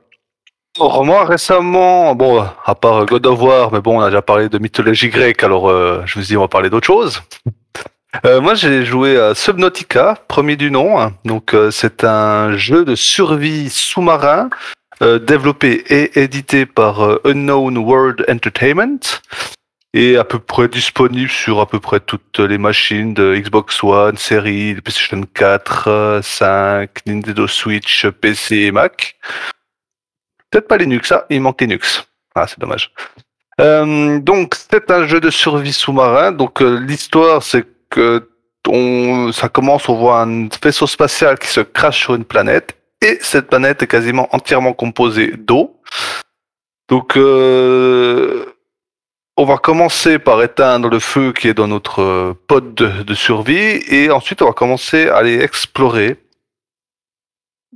Alors, 0.79 1.05
moi 1.05 1.25
récemment, 1.25 2.15
bon, 2.15 2.43
à 2.65 2.73
part 2.75 3.05
God 3.05 3.27
of 3.27 3.39
War, 3.41 3.71
mais 3.73 3.81
bon, 3.81 3.97
on 3.99 4.01
a 4.01 4.07
déjà 4.07 4.21
parlé 4.23 4.49
de 4.49 4.57
mythologie 4.57 5.09
grecque, 5.09 5.43
alors 5.43 5.69
euh, 5.69 6.01
je 6.05 6.17
me 6.17 6.23
suis 6.23 6.31
dit 6.33 6.37
on 6.37 6.41
va 6.41 6.47
parler 6.47 6.69
d'autre 6.71 6.87
chose. 6.87 7.21
Euh, 8.25 8.41
moi 8.41 8.53
j'ai 8.53 8.85
joué 8.85 9.19
à 9.19 9.35
Subnautica, 9.35 10.17
premier 10.27 10.55
du 10.55 10.71
nom. 10.71 10.99
hein. 10.99 11.13
Donc 11.25 11.53
euh, 11.53 11.71
c'est 11.71 12.03
un 12.03 12.55
jeu 12.57 12.85
de 12.85 12.95
survie 12.95 13.69
sous-marin 13.69 14.49
euh, 15.01 15.19
développé 15.19 15.83
et 15.89 16.21
édité 16.21 16.65
par 16.65 17.01
Unknown 17.25 17.77
World 17.77 18.23
Entertainment 18.29 18.99
et 19.95 20.17
à 20.17 20.23
peu 20.23 20.39
près 20.39 20.67
disponible 20.67 21.29
sur 21.29 21.59
à 21.59 21.67
peu 21.67 21.79
près 21.79 21.99
toutes 21.99 22.39
les 22.39 22.57
machines 22.57 23.13
de 23.13 23.35
Xbox 23.35 23.83
One, 23.83 24.17
série, 24.17 24.75
PlayStation 24.75 25.23
4, 25.33 25.87
euh, 25.87 26.21
5, 26.21 26.89
Nintendo 27.05 27.47
Switch, 27.47 28.07
PC 28.07 28.57
et 28.57 28.71
Mac. 28.71 29.17
Peut-être 30.49 30.67
pas 30.67 30.77
Linux, 30.77 31.11
ah, 31.11 31.25
il 31.29 31.41
manque 31.41 31.61
Linux. 31.61 32.07
Ah, 32.35 32.47
c'est 32.47 32.59
dommage. 32.59 32.91
Donc, 33.59 34.55
c'est 34.55 34.89
un 34.89 35.05
jeu 35.05 35.19
de 35.19 35.29
survie 35.29 35.73
sous-marin. 35.73 36.31
Donc, 36.31 36.61
l'histoire, 36.61 37.43
c'est 37.43 37.65
que 37.93 38.29
on, 38.67 39.31
ça 39.31 39.49
commence, 39.49 39.89
on 39.89 39.95
voit 39.95 40.21
un 40.21 40.47
vaisseau 40.63 40.87
spatial 40.87 41.37
qui 41.37 41.47
se 41.47 41.59
crache 41.59 42.01
sur 42.01 42.15
une 42.15 42.25
planète, 42.25 42.77
et 43.01 43.17
cette 43.21 43.47
planète 43.47 43.83
est 43.83 43.87
quasiment 43.87 44.33
entièrement 44.33 44.73
composée 44.73 45.33
d'eau. 45.37 45.81
Donc, 46.89 47.17
euh, 47.17 48.45
on 49.35 49.45
va 49.45 49.57
commencer 49.57 50.19
par 50.19 50.41
éteindre 50.41 50.89
le 50.89 50.99
feu 50.99 51.33
qui 51.33 51.47
est 51.47 51.53
dans 51.53 51.67
notre 51.67 52.01
euh, 52.01 52.33
pod 52.47 52.73
de, 52.73 53.13
survie, 53.13 53.81
et 53.87 54.09
ensuite, 54.11 54.41
on 54.41 54.47
va 54.47 54.53
commencer 54.53 55.09
à 55.09 55.17
aller 55.17 55.41
explorer 55.41 56.17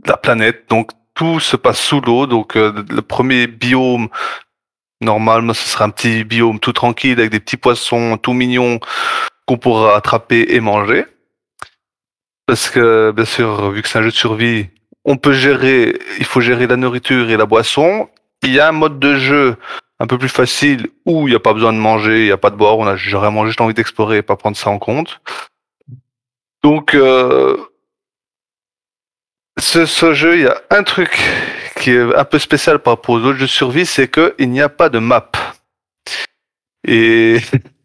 la 0.05 0.17
planète. 0.17 0.65
Donc, 0.69 0.91
tout 1.13 1.39
se 1.39 1.57
passe 1.57 1.79
sous 1.79 1.99
l'eau. 1.99 2.27
Donc, 2.27 2.55
euh, 2.55 2.85
le 2.89 3.01
premier 3.01 3.47
biome, 3.47 4.07
normalement, 5.01 5.53
ce 5.53 5.67
sera 5.67 5.85
un 5.85 5.89
petit 5.89 6.23
biome 6.23 6.59
tout 6.59 6.73
tranquille 6.73 7.19
avec 7.19 7.31
des 7.31 7.39
petits 7.39 7.57
poissons 7.57 8.17
tout 8.17 8.33
mignons 8.33 8.79
qu'on 9.47 9.57
pourra 9.57 9.95
attraper 9.95 10.45
et 10.49 10.59
manger. 10.59 11.05
Parce 12.45 12.69
que, 12.69 13.11
bien 13.15 13.25
sûr, 13.25 13.71
vu 13.71 13.81
que 13.81 13.87
c'est 13.87 13.97
un 13.97 14.03
jeu 14.03 14.11
de 14.11 14.15
survie, 14.15 14.69
on 15.03 15.17
peut 15.17 15.33
gérer, 15.33 15.97
il 16.19 16.25
faut 16.25 16.41
gérer 16.41 16.67
la 16.67 16.75
nourriture 16.75 17.29
et 17.29 17.37
la 17.37 17.45
boisson. 17.45 18.09
Il 18.43 18.53
y 18.53 18.59
a 18.59 18.67
un 18.67 18.73
mode 18.73 18.99
de 18.99 19.15
jeu 19.15 19.57
un 19.99 20.07
peu 20.07 20.17
plus 20.17 20.29
facile 20.29 20.89
où 21.05 21.27
il 21.27 21.31
n'y 21.31 21.35
a 21.35 21.39
pas 21.39 21.53
besoin 21.53 21.73
de 21.73 21.79
manger, 21.79 22.19
il 22.19 22.25
n'y 22.25 22.31
a 22.31 22.37
pas 22.37 22.51
de 22.51 22.55
boire, 22.55 22.77
on 22.77 22.85
a 22.85 22.95
vraiment 22.95 23.45
juste 23.47 23.59
envie 23.61 23.73
d'explorer 23.73 24.17
et 24.17 24.21
pas 24.21 24.35
prendre 24.35 24.55
ça 24.55 24.69
en 24.69 24.77
compte. 24.79 25.21
Donc, 26.63 26.93
euh, 26.93 27.57
ce, 29.57 29.85
ce 29.85 30.13
jeu, 30.13 30.35
il 30.35 30.43
y 30.43 30.47
a 30.47 30.61
un 30.69 30.83
truc 30.83 31.19
qui 31.79 31.91
est 31.91 32.15
un 32.15 32.25
peu 32.25 32.39
spécial 32.39 32.79
par 32.79 32.93
rapport 32.93 33.15
aux 33.15 33.19
autres 33.19 33.39
jeux 33.39 33.45
de 33.45 33.51
survie, 33.51 33.85
c'est 33.85 34.09
qu'il 34.09 34.49
n'y 34.51 34.61
a 34.61 34.69
pas 34.69 34.89
de 34.89 34.99
map. 34.99 35.31
Et 36.87 37.39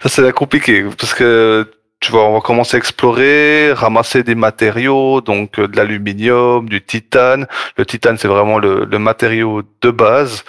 ça, 0.00 0.08
c'est 0.08 0.32
compliqué 0.32 0.84
parce 0.98 1.14
que 1.14 1.70
tu 2.00 2.12
vois, 2.12 2.28
on 2.28 2.34
va 2.34 2.40
commencer 2.40 2.76
à 2.76 2.78
explorer, 2.78 3.72
ramasser 3.72 4.22
des 4.22 4.36
matériaux, 4.36 5.20
donc 5.20 5.58
euh, 5.58 5.66
de 5.66 5.76
l'aluminium, 5.76 6.68
du 6.68 6.80
titane. 6.80 7.46
Le 7.76 7.84
titane, 7.84 8.18
c'est 8.18 8.28
vraiment 8.28 8.58
le, 8.58 8.84
le 8.84 8.98
matériau 9.00 9.62
de 9.82 9.90
base. 9.90 10.44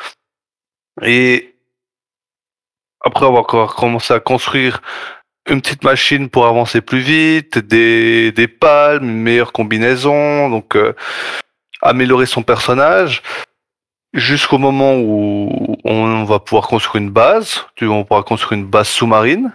Et 1.02 1.56
après, 3.02 3.26
on 3.26 3.34
va 3.34 3.39
encore 3.39 3.76
commencer 3.76 4.13
à 4.13 4.20
construire 4.20 4.82
une 5.50 5.62
petite 5.62 5.84
machine 5.84 6.30
pour 6.30 6.46
avancer 6.46 6.82
plus 6.82 7.00
vite, 7.00 7.58
des, 7.58 8.32
des 8.32 8.48
palmes, 8.48 9.10
une 9.10 9.22
meilleure 9.22 9.52
combinaison, 9.52 10.50
donc 10.50 10.76
euh, 10.76 10.94
améliorer 11.82 12.28
son 12.28 12.44
personnage 12.44 13.24
jusqu'au 14.13 14.58
moment 14.58 14.95
où 14.95 15.78
on 15.84 16.24
va 16.24 16.39
pouvoir 16.39 16.67
construire 16.67 17.04
une 17.04 17.12
base. 17.12 17.65
On 17.82 18.04
pourra 18.04 18.24
construire 18.24 18.60
une 18.60 18.67
base 18.67 18.88
sous-marine. 18.88 19.52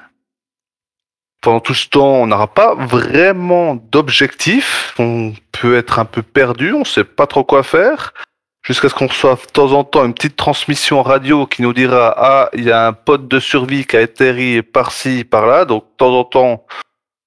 Pendant 1.41 1.61
tout 1.61 1.75
ce 1.75 1.89
temps, 1.89 2.23
on 2.23 2.27
n'aura 2.27 2.47
pas 2.47 2.75
vraiment 2.75 3.75
d'objectif. 3.75 4.95
On 4.99 5.35
peut 5.53 5.77
être 5.77 5.99
un 5.99 6.07
peu 6.07 6.23
perdu, 6.23 6.73
on 6.73 6.85
sait 6.85 7.05
pas 7.05 7.27
trop 7.27 7.45
quoi 7.45 7.63
faire. 7.63 8.15
Jusqu'à 8.63 8.89
ce 8.89 8.95
qu'on 8.95 9.09
reçoive 9.09 9.47
de 9.47 9.53
temps 9.53 9.73
en 9.73 9.85
temps 9.85 10.07
une 10.07 10.15
petite 10.15 10.37
transmission 10.37 11.03
radio 11.03 11.47
qui 11.47 11.61
nous 11.61 11.75
dira 11.75 12.15
Ah, 12.17 12.49
il 12.55 12.65
y 12.65 12.71
a 12.71 12.87
un 12.87 12.95
pote 12.95 13.29
de 13.29 13.39
survie 13.39 13.85
qui 13.85 13.99
a 13.99 14.01
atterri 14.01 14.63
par-ci, 14.63 15.25
par-là. 15.25 15.67
Donc, 15.67 15.85
de 15.85 15.97
temps 15.99 16.19
en 16.19 16.25
temps, 16.25 16.67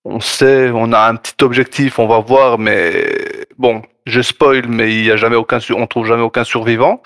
on 0.07 0.21
sait, 0.21 0.71
on 0.73 0.93
a 0.93 1.09
un 1.09 1.15
petit 1.15 1.43
objectif, 1.43 1.99
on 1.99 2.07
va 2.07 2.19
voir, 2.19 2.57
mais 2.57 3.45
bon, 3.57 3.81
je 4.05 4.21
spoil, 4.21 4.67
mais 4.67 4.93
il 4.93 5.03
y 5.03 5.11
a 5.11 5.17
jamais 5.17 5.35
aucun, 5.35 5.59
on 5.75 5.85
trouve 5.85 6.05
jamais 6.05 6.23
aucun 6.23 6.45
survivant. 6.45 7.01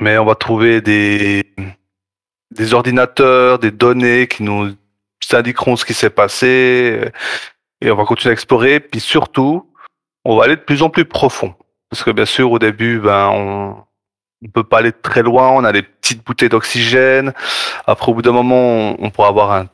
Mais 0.00 0.16
on 0.16 0.24
va 0.24 0.36
trouver 0.36 0.80
des, 0.80 1.42
des 2.52 2.72
ordinateurs, 2.72 3.58
des 3.58 3.72
données 3.72 4.28
qui 4.28 4.44
nous 4.44 4.70
indiqueront 5.32 5.74
ce 5.74 5.84
qui 5.84 5.94
s'est 5.94 6.10
passé, 6.10 7.10
et 7.80 7.90
on 7.90 7.96
va 7.96 8.04
continuer 8.04 8.30
à 8.30 8.34
explorer. 8.34 8.78
Puis 8.78 9.00
surtout, 9.00 9.68
on 10.24 10.36
va 10.36 10.44
aller 10.44 10.56
de 10.56 10.60
plus 10.60 10.82
en 10.82 10.90
plus 10.90 11.04
profond, 11.04 11.54
parce 11.90 12.04
que 12.04 12.12
bien 12.12 12.26
sûr, 12.26 12.52
au 12.52 12.60
début, 12.60 13.00
ben, 13.00 13.28
on 13.30 13.84
ne 14.42 14.48
peut 14.48 14.64
pas 14.64 14.78
aller 14.78 14.92
très 14.92 15.22
loin. 15.22 15.48
On 15.48 15.64
a 15.64 15.72
des 15.72 15.82
petites 15.82 16.24
bouteilles 16.24 16.48
d'oxygène. 16.48 17.32
Après, 17.86 18.12
au 18.12 18.14
bout 18.14 18.22
d'un 18.22 18.32
moment, 18.32 18.56
on, 18.56 18.96
on 19.00 19.10
pourra 19.10 19.28
avoir 19.28 19.50
un 19.52 19.66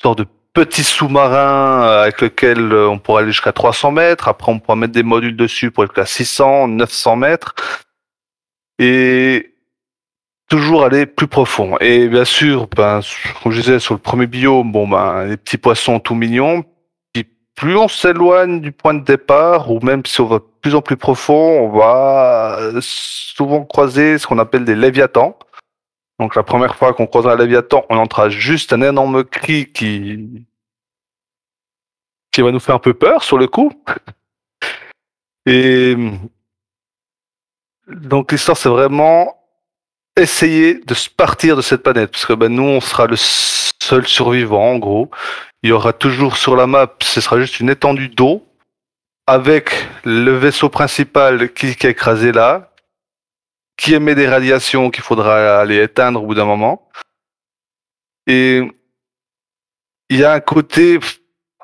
sorte 0.00 0.18
de 0.18 0.26
petit 0.56 0.84
sous-marin 0.84 1.82
euh, 1.84 2.02
avec 2.04 2.22
lequel 2.22 2.72
euh, 2.72 2.88
on 2.88 2.98
pourra 2.98 3.20
aller 3.20 3.30
jusqu'à 3.30 3.52
300 3.52 3.90
mètres. 3.92 4.26
Après, 4.26 4.50
on 4.50 4.58
pourra 4.58 4.74
mettre 4.74 4.94
des 4.94 5.02
modules 5.02 5.36
dessus 5.36 5.70
pour 5.70 5.82
aller 5.82 5.90
jusqu'à 5.94 6.06
600, 6.06 6.68
900 6.68 7.16
mètres. 7.16 7.54
Et 8.78 9.54
toujours 10.48 10.84
aller 10.84 11.04
plus 11.04 11.26
profond. 11.26 11.76
Et 11.80 12.08
bien 12.08 12.24
sûr, 12.24 12.68
ben, 12.74 13.00
comme 13.42 13.52
je 13.52 13.60
disais, 13.60 13.78
sur 13.78 13.92
le 13.92 14.00
premier 14.00 14.26
biome, 14.26 14.72
bon, 14.72 14.88
ben, 14.88 15.26
les 15.26 15.36
petits 15.36 15.58
poissons 15.58 16.00
tout 16.00 16.14
mignons. 16.14 16.64
Puis 17.12 17.26
plus 17.54 17.76
on 17.76 17.88
s'éloigne 17.88 18.62
du 18.62 18.72
point 18.72 18.94
de 18.94 19.04
départ, 19.04 19.70
ou 19.70 19.80
même 19.80 20.06
si 20.06 20.22
on 20.22 20.26
va 20.26 20.40
plus 20.62 20.74
en 20.74 20.80
plus 20.80 20.96
profond, 20.96 21.66
on 21.66 21.78
va 21.78 22.56
euh, 22.60 22.78
souvent 22.80 23.62
croiser 23.62 24.16
ce 24.16 24.26
qu'on 24.26 24.38
appelle 24.38 24.64
des 24.64 24.74
léviathans. 24.74 25.38
Donc 26.18 26.34
la 26.34 26.42
première 26.42 26.76
fois 26.76 26.94
qu'on 26.94 27.06
croise 27.06 27.26
un 27.26 27.36
léviathan, 27.36 27.84
on 27.90 27.98
entendra 27.98 28.30
juste 28.30 28.72
un 28.72 28.80
énorme 28.80 29.22
cri 29.22 29.66
qui 29.70 30.45
qui 32.36 32.42
va 32.42 32.52
nous 32.52 32.60
faire 32.60 32.74
un 32.74 32.78
peu 32.78 32.92
peur 32.92 33.24
sur 33.24 33.38
le 33.38 33.46
coup. 33.46 33.72
Et 35.46 35.96
donc 37.88 38.30
l'histoire 38.30 38.58
c'est 38.58 38.68
vraiment 38.68 39.42
essayer 40.18 40.74
de 40.74 40.92
se 40.92 41.08
partir 41.08 41.56
de 41.56 41.62
cette 41.62 41.82
planète 41.82 42.10
parce 42.10 42.26
que 42.26 42.34
ben, 42.34 42.52
nous 42.52 42.62
on 42.62 42.82
sera 42.82 43.06
le 43.06 43.16
seul 43.16 44.06
survivant 44.06 44.72
en 44.72 44.78
gros. 44.78 45.10
Il 45.62 45.70
y 45.70 45.72
aura 45.72 45.94
toujours 45.94 46.36
sur 46.36 46.56
la 46.56 46.66
map, 46.66 46.94
ce 47.00 47.22
sera 47.22 47.40
juste 47.40 47.58
une 47.58 47.70
étendue 47.70 48.10
d'eau 48.10 48.46
avec 49.26 49.88
le 50.04 50.32
vaisseau 50.32 50.68
principal 50.68 51.50
qui, 51.54 51.74
qui 51.74 51.86
est 51.86 51.92
écrasé 51.92 52.32
là, 52.32 52.70
qui 53.78 53.94
émet 53.94 54.14
des 54.14 54.28
radiations 54.28 54.90
qu'il 54.90 55.04
faudra 55.04 55.58
aller 55.58 55.82
éteindre 55.82 56.22
au 56.22 56.26
bout 56.26 56.34
d'un 56.34 56.44
moment. 56.44 56.86
Et 58.26 58.62
il 60.10 60.18
y 60.18 60.24
a 60.24 60.34
un 60.34 60.40
côté, 60.40 60.98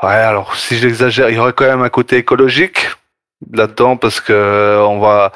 ouais, 0.02 0.10
alors 0.10 0.56
si 0.56 0.76
j'exagère, 0.76 1.30
il 1.30 1.36
y 1.36 1.38
aurait 1.38 1.52
quand 1.52 1.66
même 1.66 1.82
un 1.82 1.88
côté 1.88 2.16
écologique 2.16 2.90
là-dedans 3.52 3.96
parce 3.96 4.20
que 4.20 4.78
on 4.86 5.00
va, 5.00 5.32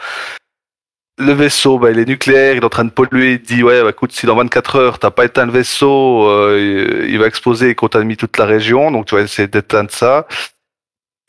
le 1.18 1.32
vaisseau, 1.32 1.78
bah, 1.78 1.90
il 1.90 1.98
est 1.98 2.04
nucléaire, 2.04 2.54
il 2.54 2.58
est 2.58 2.64
en 2.64 2.68
train 2.68 2.84
de 2.84 2.90
polluer. 2.90 3.32
Il 3.32 3.42
dit 3.42 3.62
ouais, 3.62 3.82
bah, 3.82 3.90
écoute, 3.90 4.12
si 4.12 4.26
dans 4.26 4.36
24 4.36 4.76
heures 4.76 4.98
t'as 4.98 5.10
pas 5.10 5.24
éteint 5.24 5.46
le 5.46 5.52
vaisseau, 5.52 6.28
euh, 6.28 7.06
il 7.08 7.18
va 7.18 7.26
exploser 7.26 7.70
et 7.70 7.74
contaminer 7.74 8.16
toute 8.16 8.36
la 8.38 8.44
région. 8.44 8.90
Donc 8.90 9.06
tu 9.06 9.14
vas 9.14 9.22
essayer 9.22 9.48
d'éteindre 9.48 9.90
ça. 9.90 10.26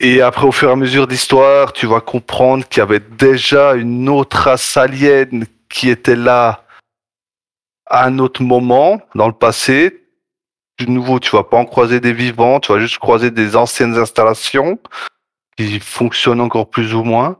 Et 0.00 0.22
après, 0.22 0.46
au 0.46 0.52
fur 0.52 0.68
et 0.68 0.72
à 0.72 0.76
mesure 0.76 1.06
d'histoire, 1.08 1.72
tu 1.72 1.86
vas 1.86 2.00
comprendre 2.00 2.66
qu'il 2.68 2.80
y 2.80 2.82
avait 2.82 3.00
déjà 3.00 3.74
une 3.74 4.08
autre 4.08 4.36
race 4.36 4.76
alien 4.76 5.46
qui 5.68 5.90
était 5.90 6.16
là 6.16 6.64
à 7.86 8.04
un 8.06 8.18
autre 8.18 8.42
moment 8.42 9.00
dans 9.14 9.26
le 9.26 9.32
passé. 9.32 10.07
De 10.78 10.86
nouveau, 10.86 11.18
tu 11.18 11.30
vas 11.30 11.42
pas 11.44 11.56
en 11.56 11.64
croiser 11.64 12.00
des 12.00 12.12
vivants, 12.12 12.60
tu 12.60 12.72
vas 12.72 12.78
juste 12.78 12.98
croiser 12.98 13.30
des 13.30 13.56
anciennes 13.56 13.96
installations 13.96 14.78
qui 15.56 15.80
fonctionnent 15.80 16.40
encore 16.40 16.70
plus 16.70 16.94
ou 16.94 17.02
moins. 17.02 17.38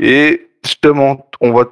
Et 0.00 0.50
justement, 0.64 1.30
on 1.40 1.52
va 1.52 1.64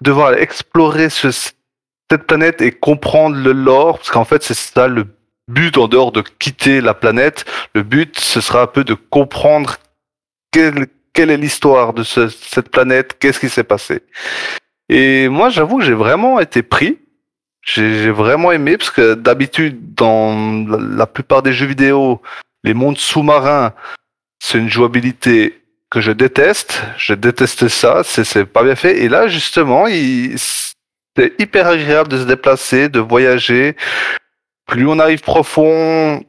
devoir 0.00 0.34
explorer 0.34 1.10
ce, 1.10 1.30
cette 1.32 2.26
planète 2.26 2.60
et 2.60 2.70
comprendre 2.70 3.36
le 3.36 3.52
lore, 3.52 3.98
parce 3.98 4.10
qu'en 4.10 4.24
fait, 4.24 4.42
c'est 4.44 4.54
ça 4.54 4.86
le 4.86 5.06
but 5.48 5.76
en 5.78 5.88
dehors 5.88 6.12
de 6.12 6.20
quitter 6.20 6.80
la 6.80 6.94
planète. 6.94 7.44
Le 7.74 7.82
but, 7.82 8.20
ce 8.20 8.40
sera 8.40 8.62
un 8.62 8.66
peu 8.68 8.84
de 8.84 8.94
comprendre 8.94 9.76
quelle, 10.52 10.86
quelle 11.12 11.30
est 11.30 11.36
l'histoire 11.36 11.92
de 11.92 12.04
ce- 12.04 12.28
cette 12.28 12.70
planète, 12.70 13.18
qu'est-ce 13.18 13.40
qui 13.40 13.48
s'est 13.48 13.64
passé. 13.64 14.02
Et 14.88 15.28
moi, 15.28 15.48
j'avoue 15.50 15.80
j'ai 15.80 15.94
vraiment 15.94 16.38
été 16.38 16.62
pris. 16.62 16.98
J'ai 17.74 18.10
vraiment 18.10 18.50
aimé, 18.50 18.78
parce 18.78 18.90
que 18.90 19.12
d'habitude, 19.12 19.94
dans 19.94 20.64
la, 20.66 21.06
plupart 21.06 21.42
des 21.42 21.52
jeux 21.52 21.66
vidéo, 21.66 22.22
les 22.64 22.72
mondes 22.72 22.96
sous-marins, 22.96 23.74
c'est 24.38 24.56
une 24.56 24.70
jouabilité 24.70 25.60
que 25.90 26.00
je 26.00 26.12
déteste. 26.12 26.82
Je 26.96 27.12
déteste 27.12 27.68
ça, 27.68 28.02
c'est 28.04 28.46
pas 28.46 28.62
bien 28.62 28.74
fait. 28.74 29.00
Et 29.00 29.10
là, 29.10 29.28
justement, 29.28 29.84
c'est 29.86 31.34
hyper 31.38 31.66
agréable 31.66 32.08
de 32.08 32.18
se 32.18 32.24
déplacer, 32.24 32.88
de 32.88 33.00
voyager. 33.00 33.76
Plus 34.66 34.88
on 34.88 34.98
arrive 34.98 35.20
profond, 35.20 36.24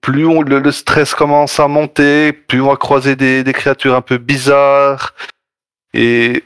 plus 0.00 0.26
le 0.44 0.70
stress 0.70 1.12
commence 1.12 1.58
à 1.58 1.66
monter, 1.66 2.32
plus 2.32 2.60
on 2.60 2.68
va 2.68 2.76
croiser 2.76 3.16
des, 3.16 3.42
des 3.42 3.52
créatures 3.52 3.96
un 3.96 4.00
peu 4.00 4.18
bizarres. 4.18 5.12
Et 5.92 6.44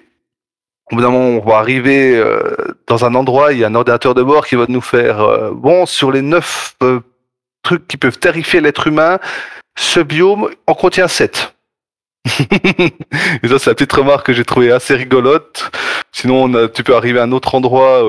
au 0.92 0.96
bout 0.96 1.00
d'un 1.00 1.10
moment, 1.10 1.40
on 1.42 1.48
va 1.48 1.56
arriver 1.56 2.14
euh, 2.16 2.54
dans 2.86 3.06
un 3.06 3.14
endroit, 3.14 3.54
il 3.54 3.60
y 3.60 3.64
a 3.64 3.68
un 3.68 3.74
ordinateur 3.74 4.14
de 4.14 4.22
bord 4.22 4.46
qui 4.46 4.56
va 4.56 4.66
nous 4.68 4.82
faire 4.82 5.20
euh, 5.22 5.50
bon 5.50 5.86
sur 5.86 6.12
les 6.12 6.20
neuf 6.20 6.76
euh, 6.82 7.00
trucs 7.62 7.88
qui 7.88 7.96
peuvent 7.96 8.18
terrifier 8.18 8.60
l'être 8.60 8.86
humain, 8.86 9.18
ce 9.74 10.00
biome 10.00 10.50
en 10.66 10.74
contient 10.74 11.08
sept. 11.08 11.54
Et 13.42 13.48
ça, 13.48 13.58
c'est 13.58 13.70
la 13.70 13.74
petite 13.74 13.92
remarque 13.94 14.26
que 14.26 14.32
j'ai 14.34 14.44
trouvée 14.44 14.70
assez 14.70 14.94
rigolote. 14.94 15.70
Sinon, 16.12 16.68
tu 16.68 16.84
peux 16.84 16.94
arriver 16.94 17.20
à 17.20 17.22
un 17.22 17.32
autre 17.32 17.54
endroit, 17.54 18.02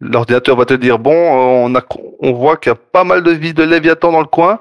l'ordinateur 0.00 0.56
va 0.56 0.64
te 0.64 0.74
dire 0.74 1.00
bon, 1.00 1.12
on, 1.12 1.74
on 2.20 2.32
voit 2.32 2.56
qu'il 2.56 2.70
y 2.70 2.72
a 2.72 2.76
pas 2.76 3.02
mal 3.02 3.24
de 3.24 3.32
vie 3.32 3.52
de 3.52 3.64
Léviathan 3.64 4.12
dans 4.12 4.20
le 4.20 4.26
coin. 4.26 4.60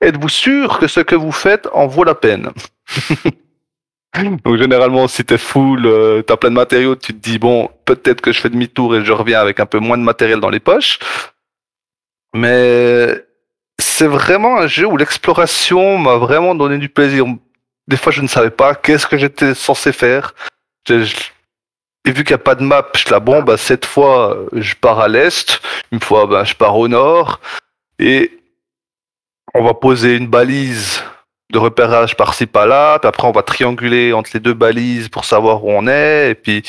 Êtes-vous 0.00 0.28
sûr 0.28 0.78
que 0.78 0.86
ce 0.86 1.00
que 1.00 1.16
vous 1.16 1.32
faites 1.32 1.68
en 1.72 1.88
vaut 1.88 2.04
la 2.04 2.14
peine? 2.14 2.50
Donc 4.44 4.56
généralement, 4.56 5.08
si 5.08 5.24
t'es 5.24 5.38
full, 5.38 5.86
euh, 5.86 6.22
t'as 6.22 6.36
plein 6.36 6.50
de 6.50 6.54
matériaux, 6.54 6.96
tu 6.96 7.12
te 7.12 7.18
dis 7.18 7.38
bon, 7.38 7.68
peut-être 7.84 8.20
que 8.20 8.32
je 8.32 8.40
fais 8.40 8.48
demi-tour 8.48 8.96
et 8.96 9.04
je 9.04 9.12
reviens 9.12 9.40
avec 9.40 9.60
un 9.60 9.66
peu 9.66 9.78
moins 9.78 9.98
de 9.98 10.02
matériel 10.02 10.40
dans 10.40 10.50
les 10.50 10.60
poches. 10.60 10.98
Mais 12.34 13.24
c'est 13.78 14.06
vraiment 14.06 14.58
un 14.58 14.66
jeu 14.66 14.86
où 14.86 14.96
l'exploration 14.96 15.98
m'a 15.98 16.16
vraiment 16.16 16.54
donné 16.54 16.78
du 16.78 16.88
plaisir. 16.88 17.26
Des 17.88 17.96
fois, 17.96 18.12
je 18.12 18.22
ne 18.22 18.26
savais 18.26 18.50
pas 18.50 18.74
qu'est-ce 18.74 19.06
que 19.06 19.16
j'étais 19.16 19.54
censé 19.54 19.92
faire. 19.92 20.34
Et 20.88 22.12
vu 22.12 22.24
qu'il 22.24 22.28
n'y 22.28 22.34
a 22.34 22.38
pas 22.38 22.54
de 22.54 22.62
map, 22.62 22.86
je 22.94 23.10
là, 23.10 23.20
bon, 23.20 23.42
bah, 23.42 23.56
cette 23.56 23.84
fois, 23.84 24.36
je 24.52 24.74
pars 24.74 25.00
à 25.00 25.08
l'est. 25.08 25.60
Une 25.92 26.00
fois, 26.00 26.26
bah, 26.26 26.44
je 26.44 26.54
pars 26.54 26.76
au 26.76 26.88
nord. 26.88 27.40
Et 27.98 28.38
on 29.54 29.64
va 29.64 29.74
poser 29.74 30.16
une 30.16 30.28
balise 30.28 31.02
de 31.52 31.58
repérage 31.58 32.16
par-ci 32.16 32.46
par-là. 32.46 32.98
Puis 32.98 33.08
après, 33.08 33.26
on 33.26 33.32
va 33.32 33.42
trianguler 33.42 34.12
entre 34.12 34.30
les 34.34 34.40
deux 34.40 34.54
balises 34.54 35.08
pour 35.08 35.24
savoir 35.24 35.64
où 35.64 35.70
on 35.70 35.86
est. 35.86 36.30
Et 36.30 36.34
puis, 36.34 36.62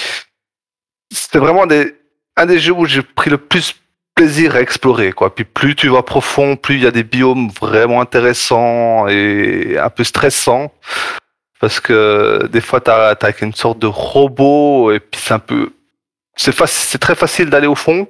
c'était 1.12 1.40
vraiment 1.40 1.66
des, 1.66 1.96
un 2.36 2.46
des 2.46 2.60
jeux 2.60 2.74
où 2.74 2.86
j'ai 2.86 3.02
pris 3.02 3.30
le 3.30 3.38
plus 3.38 3.76
plaisir 4.16 4.56
à 4.56 4.62
explorer, 4.62 5.12
quoi. 5.12 5.34
Puis 5.34 5.46
plus 5.46 5.76
tu 5.76 5.90
vas 5.90 6.02
profond, 6.02 6.56
plus 6.56 6.76
il 6.76 6.84
y 6.84 6.88
a 6.88 6.92
des 6.92 7.04
biomes 7.04 7.50
vraiment 7.62 8.02
intéressants 8.02 9.08
et 9.08 9.78
un 9.78 9.90
peu 9.90 10.04
stressants. 10.04 10.72
Parce 11.60 11.80
que 11.80 12.48
des 12.52 12.62
fois, 12.62 12.82
t'as, 12.82 13.16
t'as 13.16 13.32
une 13.42 13.54
sorte 13.54 13.80
de 13.80 13.88
robot 13.88 14.92
et 14.92 15.00
puis 15.00 15.22
c'est 15.24 15.34
un 15.34 15.40
peu, 15.40 15.72
c'est 16.36 16.54
c'est 16.68 17.00
très 17.00 17.16
facile 17.16 17.50
d'aller 17.50 17.68
au 17.68 17.76
fond. 17.76 18.08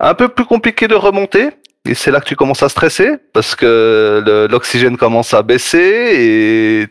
Un 0.00 0.14
peu 0.14 0.28
plus 0.28 0.44
compliqué 0.44 0.88
de 0.88 0.94
remonter. 0.94 1.50
Et 1.86 1.94
c'est 1.94 2.10
là 2.10 2.20
que 2.20 2.26
tu 2.26 2.36
commences 2.36 2.62
à 2.62 2.68
stresser 2.68 3.18
parce 3.32 3.54
que 3.54 4.46
l'oxygène 4.50 4.96
commence 4.96 5.34
à 5.34 5.42
baisser 5.42 6.12
et 6.16 6.86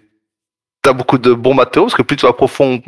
t'as 0.82 0.94
beaucoup 0.94 1.18
de 1.18 1.34
bons 1.34 1.56
matériaux 1.56 1.86
parce 1.88 1.96
que 1.96 2.04
plus 2.04 2.16
tu 2.18 2.26
vas 2.26 2.34
profond, 2.34 2.82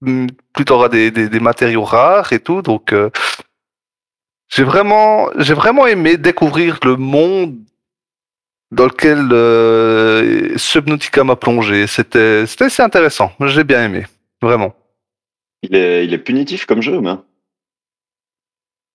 mm, 0.00 0.26
plus 0.54 0.64
tu 0.64 0.72
auras 0.72 0.88
des 0.88 1.40
matériaux 1.40 1.84
rares 1.84 2.32
et 2.32 2.40
tout. 2.40 2.62
Donc, 2.62 2.92
euh, 2.92 3.10
j'ai 4.50 4.64
vraiment, 4.64 5.28
j'ai 5.36 5.54
vraiment 5.54 5.86
aimé 5.86 6.16
découvrir 6.16 6.78
le 6.84 6.96
monde 6.96 7.56
dans 8.72 8.86
lequel 8.86 9.28
euh, 9.32 10.56
Subnautica 10.56 11.24
m'a 11.24 11.36
plongé. 11.36 11.86
C'était, 11.86 12.46
c'était 12.46 12.64
assez 12.64 12.82
intéressant. 12.82 13.32
J'ai 13.40 13.64
bien 13.64 13.84
aimé, 13.84 14.06
vraiment. 14.42 14.74
Il 15.62 15.74
est, 15.74 16.04
il 16.04 16.12
est 16.12 16.18
punitif 16.18 16.66
comme 16.66 16.82
jeu, 16.82 17.00
mais. 17.00 17.14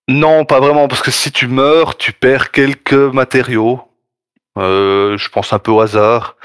Non, 0.08 0.44
pas 0.44 0.60
vraiment, 0.60 0.86
parce 0.88 1.02
que 1.02 1.10
si 1.10 1.32
tu 1.32 1.48
meurs, 1.48 1.96
tu 1.96 2.12
perds 2.12 2.50
quelques 2.52 2.92
matériaux. 2.92 3.80
Euh, 4.58 5.18
je 5.18 5.28
pense 5.28 5.52
un 5.52 5.58
peu 5.58 5.70
au 5.72 5.80
hasard. 5.80 6.36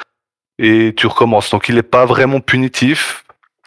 Et 0.60 0.94
tu 0.96 1.08
recommences. 1.08 1.50
Donc 1.52 1.70
il 1.70 1.76
n'est 1.76 1.84
pas 1.84 2.06
vraiment 2.06 2.40
punitif. 2.40 3.24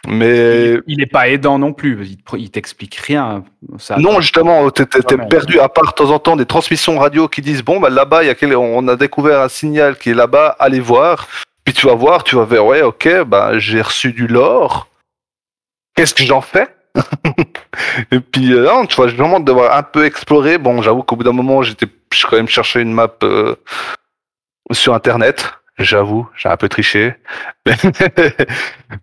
Mais 0.07 0.79
Il 0.85 1.01
est 1.01 1.07
pas 1.11 1.29
aidant 1.29 1.57
non 1.57 1.73
plus. 1.73 2.05
Il 2.05 2.17
te- 2.23 2.35
il 2.37 2.51
t'explique 2.51 2.95
rien. 2.95 3.43
Ça, 3.79 3.97
non, 3.97 4.21
justement, 4.21 4.69
t'es 4.69 4.85
Vraiment. 4.85 5.27
perdu 5.27 5.59
à 5.59 5.67
part 5.67 5.85
de 5.87 5.91
temps 5.93 6.11
en 6.11 6.19
temps 6.19 6.35
des 6.35 6.45
transmissions 6.45 6.99
radio 6.99 7.27
qui 7.27 7.41
disent 7.41 7.63
bon 7.63 7.79
bah 7.79 7.89
là-bas 7.89 8.23
il 8.23 8.27
y 8.27 8.29
a 8.29 8.35
quel... 8.35 8.55
on 8.55 8.87
a 8.87 8.95
découvert 8.95 9.41
un 9.41 9.49
signal 9.49 9.97
qui 9.97 10.11
est 10.11 10.13
là-bas, 10.13 10.55
allez 10.59 10.79
voir. 10.79 11.27
Puis 11.63 11.73
tu 11.73 11.87
vas 11.87 11.95
voir, 11.95 12.23
tu 12.23 12.35
vas 12.35 12.43
voir 12.43 12.65
ouais 12.67 12.83
ok 12.83 13.23
bah 13.23 13.57
j'ai 13.57 13.81
reçu 13.81 14.13
du 14.13 14.27
lore. 14.27 14.87
Qu'est-ce 15.95 16.13
que 16.13 16.23
j'en 16.23 16.41
fais? 16.41 16.74
Et 18.11 18.19
puis 18.19 18.53
euh, 18.53 18.65
non, 18.65 18.85
tu 18.85 18.95
vas 18.95 19.07
vraiment 19.07 19.39
devoir 19.39 19.75
un 19.77 19.83
peu 19.83 20.05
explorer. 20.05 20.57
Bon, 20.57 20.81
j'avoue 20.81 21.03
qu'au 21.03 21.15
bout 21.15 21.23
d'un 21.23 21.31
moment 21.31 21.61
j'étais, 21.61 21.87
je 22.13 22.25
quand 22.25 22.37
même 22.37 22.47
cherché 22.47 22.81
une 22.81 22.93
map 22.93 23.13
euh, 23.23 23.55
sur 24.71 24.93
internet. 24.93 25.53
J'avoue, 25.77 26.27
j'ai 26.37 26.47
un 26.47 26.55
peu 26.55 26.69
triché. 26.69 27.15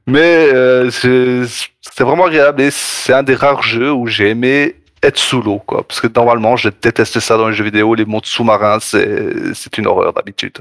Mais 0.06 0.48
euh, 0.52 0.90
c'est 0.90 2.04
vraiment 2.04 2.26
agréable 2.26 2.62
et 2.62 2.70
c'est 2.70 3.12
un 3.12 3.22
des 3.22 3.34
rares 3.34 3.62
jeux 3.62 3.92
où 3.92 4.06
j'ai 4.06 4.30
aimé 4.30 4.76
être 5.02 5.18
sous 5.18 5.42
l'eau, 5.42 5.58
quoi. 5.58 5.86
Parce 5.86 6.00
que 6.00 6.06
normalement, 6.06 6.56
je 6.56 6.70
déteste 6.70 7.20
ça 7.20 7.36
dans 7.36 7.48
les 7.48 7.54
jeux 7.54 7.64
vidéo. 7.64 7.94
Les 7.94 8.06
mondes 8.06 8.24
sous-marins, 8.24 8.78
c'est 8.80 9.78
une 9.78 9.86
horreur 9.86 10.14
d'habitude. 10.14 10.58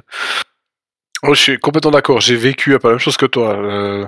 Oh, 1.23 1.33
je 1.33 1.41
suis 1.41 1.59
complètement 1.59 1.91
d'accord. 1.91 2.19
J'ai 2.19 2.35
vécu 2.35 2.77
peu 2.79 2.87
la 2.87 2.93
même 2.93 2.99
chose 2.99 3.17
que 3.17 3.27
toi. 3.27 3.55
Euh, 3.55 4.07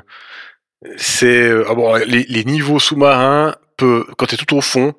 c'est 0.97 1.25
euh, 1.25 1.65
ah 1.69 1.73
bon, 1.73 1.95
les, 1.95 2.23
les 2.23 2.43
niveaux 2.43 2.79
sous-marins, 2.79 3.55
peut, 3.77 4.05
quand 4.17 4.27
t'es 4.27 4.37
tout 4.37 4.55
au 4.55 4.61
fond, 4.61 4.93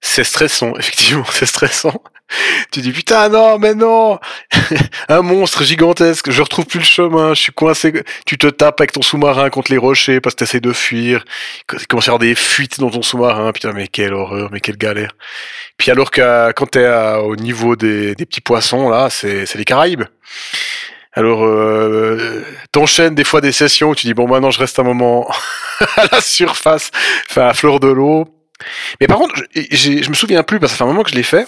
c'est 0.00 0.24
stressant. 0.24 0.74
Effectivement, 0.78 1.24
c'est 1.30 1.46
stressant. 1.46 2.02
Tu 2.70 2.80
dis 2.80 2.92
putain 2.92 3.28
non, 3.28 3.58
mais 3.58 3.74
non, 3.74 4.18
un 5.08 5.22
monstre 5.22 5.64
gigantesque. 5.64 6.30
Je 6.30 6.40
retrouve 6.40 6.64
plus 6.64 6.78
le 6.78 6.84
chemin. 6.84 7.34
Je 7.34 7.42
suis 7.42 7.52
coincé. 7.52 7.92
Tu 8.24 8.38
te 8.38 8.46
tapes 8.46 8.80
avec 8.80 8.92
ton 8.92 9.02
sous-marin 9.02 9.50
contre 9.50 9.70
les 9.70 9.76
rochers 9.78 10.20
parce 10.20 10.34
que 10.34 10.40
t'essaies 10.40 10.60
de 10.60 10.72
fuir. 10.72 11.24
Il 11.78 11.86
commence 11.86 12.08
à 12.08 12.12
avoir 12.12 12.20
des 12.20 12.34
fuites 12.34 12.80
dans 12.80 12.90
ton 12.90 13.02
sous-marin. 13.02 13.52
Putain, 13.52 13.72
mais 13.72 13.86
quelle 13.86 14.14
horreur, 14.14 14.48
mais 14.50 14.60
quelle 14.60 14.78
galère. 14.78 15.12
Puis 15.76 15.90
alors 15.90 16.10
que 16.10 16.52
quand 16.52 16.66
t'es 16.66 16.88
au 17.22 17.36
niveau 17.36 17.76
des, 17.76 18.14
des 18.14 18.24
petits 18.24 18.40
poissons 18.40 18.88
là, 18.88 19.10
c'est 19.10 19.54
les 19.54 19.64
Caraïbes. 19.64 20.04
Alors, 21.12 21.44
euh, 21.44 22.42
t'enchaînes 22.72 23.14
des 23.14 23.24
fois 23.24 23.40
des 23.40 23.52
sessions 23.52 23.90
où 23.90 23.94
tu 23.94 24.06
dis 24.06 24.14
bon 24.14 24.26
maintenant 24.26 24.50
je 24.50 24.58
reste 24.58 24.78
un 24.78 24.82
moment 24.82 25.30
à 25.96 26.06
la 26.10 26.20
surface, 26.20 26.90
enfin 27.28 27.48
à 27.48 27.54
fleur 27.54 27.80
de 27.80 27.88
l'eau. 27.88 28.26
Mais 29.00 29.06
par 29.06 29.18
contre, 29.18 29.42
je, 29.54 30.08
me 30.08 30.14
souviens 30.14 30.42
plus 30.42 30.58
parce 30.58 30.72
que 30.72 30.78
ça 30.78 30.84
fait 30.84 30.88
un 30.88 30.92
moment 30.92 31.02
que 31.02 31.10
je 31.10 31.16
l'ai 31.16 31.22
fait. 31.22 31.46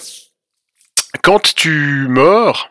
Quand 1.23 1.55
tu 1.55 2.07
meurs, 2.09 2.69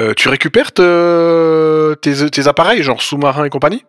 euh, 0.00 0.12
tu 0.14 0.28
récupères 0.28 0.72
te- 0.72 1.94
tes, 2.02 2.28
tes 2.30 2.48
appareils, 2.48 2.82
genre 2.82 3.00
sous-marins 3.00 3.44
et 3.44 3.50
compagnie? 3.50 3.84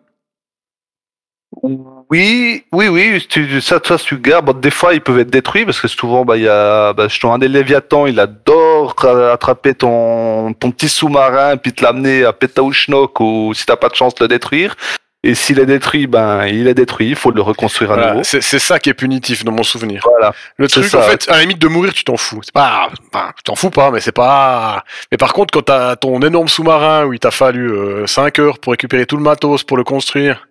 Oui, 1.62 2.64
oui, 2.72 2.88
oui. 2.88 3.26
Tu, 3.28 3.60
ça, 3.60 3.80
ça, 3.84 3.96
tu 3.98 4.18
gardes. 4.18 4.44
Bon, 4.46 4.52
des 4.52 4.70
fois, 4.70 4.94
ils 4.94 5.00
peuvent 5.00 5.18
être 5.18 5.30
détruits 5.30 5.64
parce 5.64 5.80
que 5.80 5.88
souvent, 5.88 6.24
bah, 6.24 6.36
il 6.36 6.44
y 6.44 6.48
a, 6.48 6.92
bah, 6.92 7.08
je 7.08 7.26
un 7.26 7.38
des 7.38 7.48
Léviathans, 7.48 8.06
il 8.06 8.20
adore 8.20 8.94
tra- 8.94 9.32
attraper 9.32 9.74
ton, 9.74 10.52
ton 10.52 10.70
petit 10.70 10.88
sous-marin 10.88 11.56
puis 11.56 11.72
te 11.72 11.82
l'amener 11.84 12.24
à 12.24 12.32
Petauchnok 12.32 13.18
ou 13.20 13.52
si 13.54 13.66
t'as 13.66 13.76
pas 13.76 13.88
de 13.88 13.94
chance 13.94 14.14
de 14.14 14.24
le 14.24 14.28
détruire. 14.28 14.76
Et 15.24 15.34
s'il 15.34 15.58
est 15.58 15.66
détruit, 15.66 16.06
ben, 16.06 16.46
il 16.46 16.68
est 16.68 16.74
détruit. 16.74 17.08
Il 17.08 17.16
faut 17.16 17.32
le 17.32 17.42
reconstruire 17.42 17.90
à 17.90 17.94
Voilà, 17.94 18.10
nouveau. 18.12 18.22
c'est 18.24 18.40
c'est 18.42 18.60
ça 18.60 18.78
qui 18.78 18.90
est 18.90 18.94
punitif 18.94 19.42
dans 19.44 19.50
mon 19.50 19.64
souvenir. 19.64 20.06
Voilà. 20.08 20.32
Le 20.56 20.68
truc, 20.68 20.84
ça, 20.84 20.98
en 20.98 21.02
fait, 21.02 21.28
à 21.28 21.32
la 21.32 21.40
limite 21.40 21.58
de 21.58 21.66
mourir, 21.66 21.92
tu 21.92 22.04
t'en 22.04 22.16
fous. 22.16 22.40
C'est 22.44 22.52
pas, 22.54 22.88
enfin, 23.12 23.32
tu 23.36 23.42
t'en 23.42 23.56
fous 23.56 23.70
pas, 23.70 23.90
mais 23.90 23.98
c'est 24.00 24.12
pas. 24.12 24.84
Mais 25.10 25.18
par 25.18 25.32
contre, 25.32 25.50
quand 25.52 25.62
t'as 25.62 25.96
ton 25.96 26.20
énorme 26.20 26.46
sous-marin 26.46 27.06
où 27.06 27.12
il 27.12 27.18
t'a 27.18 27.32
fallu 27.32 27.72
5 28.06 28.38
heures 28.38 28.58
pour 28.60 28.70
récupérer 28.72 29.04
tout 29.06 29.16
le 29.16 29.22
matos 29.24 29.64
pour 29.64 29.76
le 29.76 29.82
construire, 29.82 30.46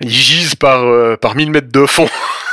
ils 0.00 0.10
gisent 0.10 0.54
par 0.54 0.84
euh, 0.84 1.16
par 1.16 1.34
1000 1.34 1.50
mètres 1.50 1.72
de 1.72 1.86
fond. 1.86 2.08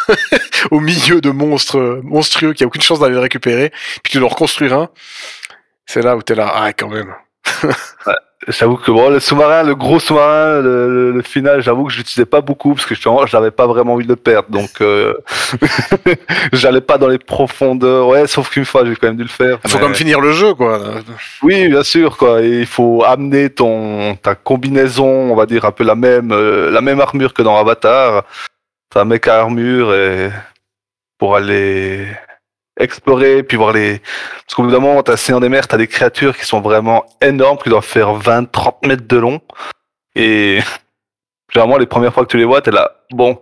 au 0.71 0.79
milieu 0.79 1.19
de 1.19 1.31
monstres 1.31 1.99
monstrueux 2.03 2.53
qui 2.53 2.63
a 2.63 2.67
aucune 2.67 2.83
chance 2.83 2.99
d'aller 2.99 3.15
le 3.15 3.21
récupérer, 3.21 3.71
puis 4.03 4.11
tu 4.11 4.19
dois 4.19 4.27
en 4.27 4.29
reconstruire 4.29 4.73
un. 4.73 4.89
C'est 5.87 6.03
là 6.03 6.15
où 6.15 6.21
t'es 6.21 6.35
là, 6.35 6.51
ah 6.53 6.73
quand 6.73 6.89
même. 6.89 7.13
J'avoue 8.47 8.75
que 8.77 8.91
bon, 8.91 9.09
le 9.09 9.19
sous-marin, 9.19 9.63
le 9.63 9.73
gros 9.73 9.99
sous-marin, 9.99 10.61
le, 10.61 10.87
le- 10.93 11.11
le 11.11 11.21
final, 11.23 11.61
j'avoue 11.61 11.85
que 11.85 11.91
je 11.93 11.97
l'utilisais 11.97 12.27
pas 12.27 12.41
beaucoup 12.41 12.75
parce 12.75 12.85
que 12.85 12.93
justement, 12.93 13.25
j'avais 13.25 13.49
pas 13.49 13.65
vraiment 13.65 13.93
envie 13.93 14.03
de 14.05 14.09
le 14.11 14.15
perdre. 14.17 14.49
Donc, 14.49 14.81
euh, 14.81 15.15
j'allais 16.53 16.81
pas 16.81 16.99
dans 16.99 17.07
les 17.07 17.17
profondeurs. 17.17 18.07
Ouais, 18.07 18.27
sauf 18.27 18.49
qu'une 18.51 18.65
fois, 18.65 18.85
j'ai 18.85 18.95
quand 18.95 19.07
même 19.07 19.15
dû 19.17 19.23
le 19.23 19.29
faire. 19.29 19.57
Il 19.63 19.69
faut 19.71 19.77
mais- 19.77 19.81
quand 19.81 19.87
même 19.87 19.95
finir 19.95 20.21
le 20.21 20.31
jeu, 20.31 20.53
quoi. 20.53 20.79
Oui, 21.41 21.67
bien 21.69 21.81
sûr, 21.81 22.17
quoi. 22.17 22.41
Et 22.43 22.59
il 22.59 22.65
faut 22.67 23.03
amener 23.03 23.49
ton 23.49 24.15
ta 24.21 24.35
combinaison, 24.35 25.31
on 25.31 25.35
va 25.35 25.47
dire 25.47 25.65
un 25.65 25.71
peu 25.71 25.83
la 25.83 25.95
même 25.95 26.31
euh, 26.31 26.69
la 26.69 26.81
même 26.81 26.99
armure 27.01 27.33
que 27.33 27.41
dans 27.41 27.57
Avatar, 27.57 28.25
ta 28.91 29.05
mec 29.05 29.27
à 29.27 29.39
armure 29.41 29.91
et 29.95 30.29
pour 31.17 31.35
aller 31.35 32.05
explorer 32.77 33.43
puis 33.43 33.57
voir 33.57 33.73
les 33.73 33.99
parce 33.99 34.55
qu'au 34.55 34.63
bout 34.63 34.71
d'un 34.71 34.79
moment, 34.79 35.01
t'as 35.03 35.17
Seigneur 35.17 35.39
des 35.39 35.49
mers, 35.49 35.67
t'as 35.67 35.77
des 35.77 35.87
créatures 35.87 36.37
qui 36.37 36.45
sont 36.45 36.61
vraiment 36.61 37.05
énormes, 37.21 37.57
qui 37.57 37.69
doivent 37.69 37.85
faire 37.85 38.13
20 38.13 38.51
30 38.51 38.85
mètres 38.85 39.07
de 39.07 39.17
long 39.17 39.41
et 40.15 40.59
généralement 41.53 41.77
les 41.77 41.85
premières 41.85 42.13
fois 42.13 42.25
que 42.25 42.31
tu 42.31 42.37
les 42.37 42.45
vois, 42.45 42.61
t'es 42.61 42.71
là 42.71 42.91
bon, 43.11 43.41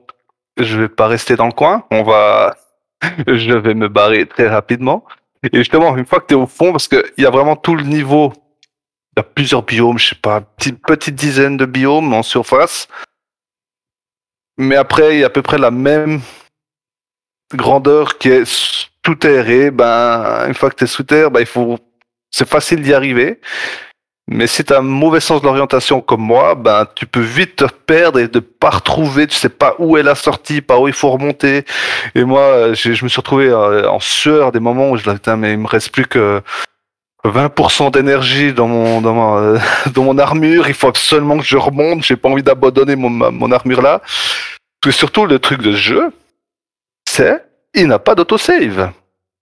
je 0.57 0.79
vais 0.79 0.89
pas 0.89 1.07
rester 1.07 1.35
dans 1.35 1.47
le 1.47 1.51
coin, 1.51 1.85
on 1.91 2.03
va 2.03 2.55
je 3.27 3.53
vais 3.53 3.73
me 3.73 3.87
barrer 3.87 4.25
très 4.25 4.47
rapidement. 4.47 5.03
Et 5.43 5.57
justement, 5.57 5.95
une 5.97 6.05
fois 6.05 6.19
que 6.19 6.27
tu 6.27 6.33
es 6.33 6.37
au 6.37 6.47
fond, 6.47 6.71
parce 6.71 6.87
qu'il 6.87 7.03
y 7.17 7.25
a 7.25 7.29
vraiment 7.29 7.55
tout 7.55 7.75
le 7.75 7.83
niveau, 7.83 8.31
il 9.15 9.17
y 9.17 9.19
a 9.19 9.23
plusieurs 9.23 9.63
biomes, 9.63 9.99
je 9.99 10.09
sais 10.09 10.15
pas, 10.15 10.41
petite 10.41 11.15
dizaine 11.15 11.57
de 11.57 11.65
biomes 11.65 12.13
en 12.13 12.23
surface. 12.23 12.87
Mais 14.57 14.75
après, 14.75 15.15
il 15.15 15.19
y 15.19 15.23
a 15.23 15.27
à 15.27 15.29
peu 15.29 15.41
près 15.41 15.57
la 15.57 15.71
même 15.71 16.21
grandeur 17.55 18.17
qui 18.17 18.29
est 18.29 18.89
terre. 19.19 19.49
Et 19.49 19.71
ben, 19.71 20.45
une 20.47 20.53
fois 20.53 20.69
que 20.69 20.75
tu 20.75 20.83
es 20.85 20.87
sous 20.87 21.03
terre, 21.03 21.31
ben, 21.31 21.41
il 21.41 21.45
faut, 21.45 21.77
c'est 22.31 22.47
facile 22.47 22.81
d'y 22.81 22.93
arriver. 22.93 23.39
Mais 24.29 24.47
si 24.47 24.63
tu 24.63 24.71
as 24.71 24.77
un 24.77 24.81
mauvais 24.81 25.19
sens 25.19 25.41
de 25.41 25.45
l'orientation 25.45 25.99
comme 25.99 26.21
moi, 26.21 26.55
ben, 26.55 26.87
tu 26.95 27.05
peux 27.05 27.19
vite 27.19 27.57
te 27.57 27.65
perdre 27.65 28.19
et 28.19 28.29
de 28.29 28.39
pas 28.39 28.69
retrouver, 28.69 29.27
tu 29.27 29.35
sais 29.35 29.49
pas 29.49 29.75
où 29.79 29.97
est 29.97 30.03
la 30.03 30.15
sortie, 30.15 30.61
par 30.61 30.81
où 30.81 30.87
il 30.87 30.93
faut 30.93 31.09
remonter. 31.11 31.65
Et 32.15 32.23
moi, 32.23 32.73
je 32.73 33.03
me 33.03 33.09
suis 33.09 33.19
retrouvé 33.19 33.49
euh, 33.49 33.89
en 33.89 33.99
sueur 33.99 34.53
des 34.53 34.61
moments 34.61 34.91
où 34.91 34.97
je 34.97 35.03
disais, 35.03 35.35
mais 35.35 35.51
il 35.51 35.59
me 35.59 35.67
reste 35.67 35.91
plus 35.91 36.05
que 36.05 36.41
20% 37.25 37.91
d'énergie 37.91 38.53
dans 38.53 38.67
mon, 38.67 39.01
dans, 39.01 39.37
euh, 39.37 39.57
dans 39.93 40.03
mon 40.03 40.17
armure. 40.17 40.69
Il 40.69 40.73
faut 40.73 40.87
absolument 40.87 41.37
que 41.37 41.45
je 41.45 41.57
remonte. 41.57 42.03
J'ai 42.03 42.15
pas 42.15 42.29
envie 42.29 42.43
d'abandonner 42.43 42.95
mon, 42.95 43.09
mon 43.09 43.51
armure 43.51 43.81
là. 43.81 44.01
Que 44.81 44.91
surtout, 44.91 45.25
le 45.25 45.39
truc 45.39 45.61
de 45.61 45.73
ce 45.73 45.77
jeu, 45.77 46.13
c'est 47.13 47.43
il 47.75 47.87
n'a 47.87 47.99
pas 47.99 48.15
d'autosave. 48.15 48.91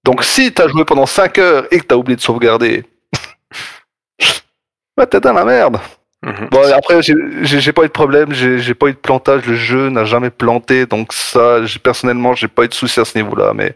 Donc, 0.03 0.23
si 0.23 0.53
tu 0.53 0.61
as 0.61 0.67
joué 0.67 0.83
pendant 0.85 1.05
5 1.05 1.37
heures 1.37 1.67
et 1.71 1.79
que 1.79 1.85
tu 1.85 1.93
as 1.93 1.97
oublié 1.97 2.15
de 2.15 2.21
sauvegarder, 2.21 2.85
bah, 4.97 5.05
t'es 5.05 5.19
dans 5.19 5.33
la 5.33 5.45
merde. 5.45 5.79
Mhm. 6.23 6.49
Bon, 6.51 6.61
après, 6.73 7.01
j'ai- 7.01 7.71
pas 7.73 7.83
eu 7.83 7.87
de 7.87 7.91
problème, 7.91 8.31
j'ai 8.33 8.73
pas 8.75 8.87
eu 8.87 8.93
de 8.93 8.97
plantage, 8.97 9.45
le 9.47 9.55
jeu 9.55 9.89
n'a 9.89 10.05
jamais 10.05 10.29
planté, 10.29 10.85
donc 10.85 11.13
ça, 11.13 11.57
personnellement, 11.81 12.35
j'ai 12.35 12.47
pas 12.47 12.63
eu 12.63 12.67
de 12.67 12.73
soucis 12.75 12.99
à 12.99 13.05
ce 13.05 13.17
niveau-là. 13.17 13.53
Mais 13.55 13.75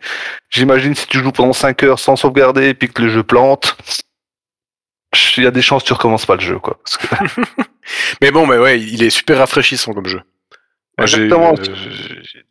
j'imagine 0.52 0.94
si 0.94 1.08
tu 1.08 1.20
joues 1.20 1.32
pendant 1.32 1.54
5 1.54 1.82
heures 1.84 1.98
sans 2.00 2.16
sauvegarder 2.16 2.68
et 2.70 2.74
puis 2.76 2.88
que 2.90 3.02
le 3.02 3.10
jeu 3.10 3.24
plante, 3.24 3.76
il 5.38 5.44
y 5.44 5.48
a 5.48 5.52
des 5.52 5.62
chances 5.64 5.82
que 5.84 5.88
tu 5.88 5.94
recommences 5.94 6.26
pas 6.28 6.36
le 6.36 6.42
jeu, 6.42 6.60
quoi. 6.60 6.78
Parce 6.84 6.98
que- 6.98 7.42
Mais 8.22 8.32
bon, 8.32 8.46
mais 8.48 8.58
ouais, 8.58 8.80
il 8.80 9.02
est 9.04 9.10
super 9.10 9.38
rafraîchissant 9.40 9.94
comme 9.94 10.06
jeu. 10.08 10.22
Exactement. 11.00 11.54
euh, 11.60 12.44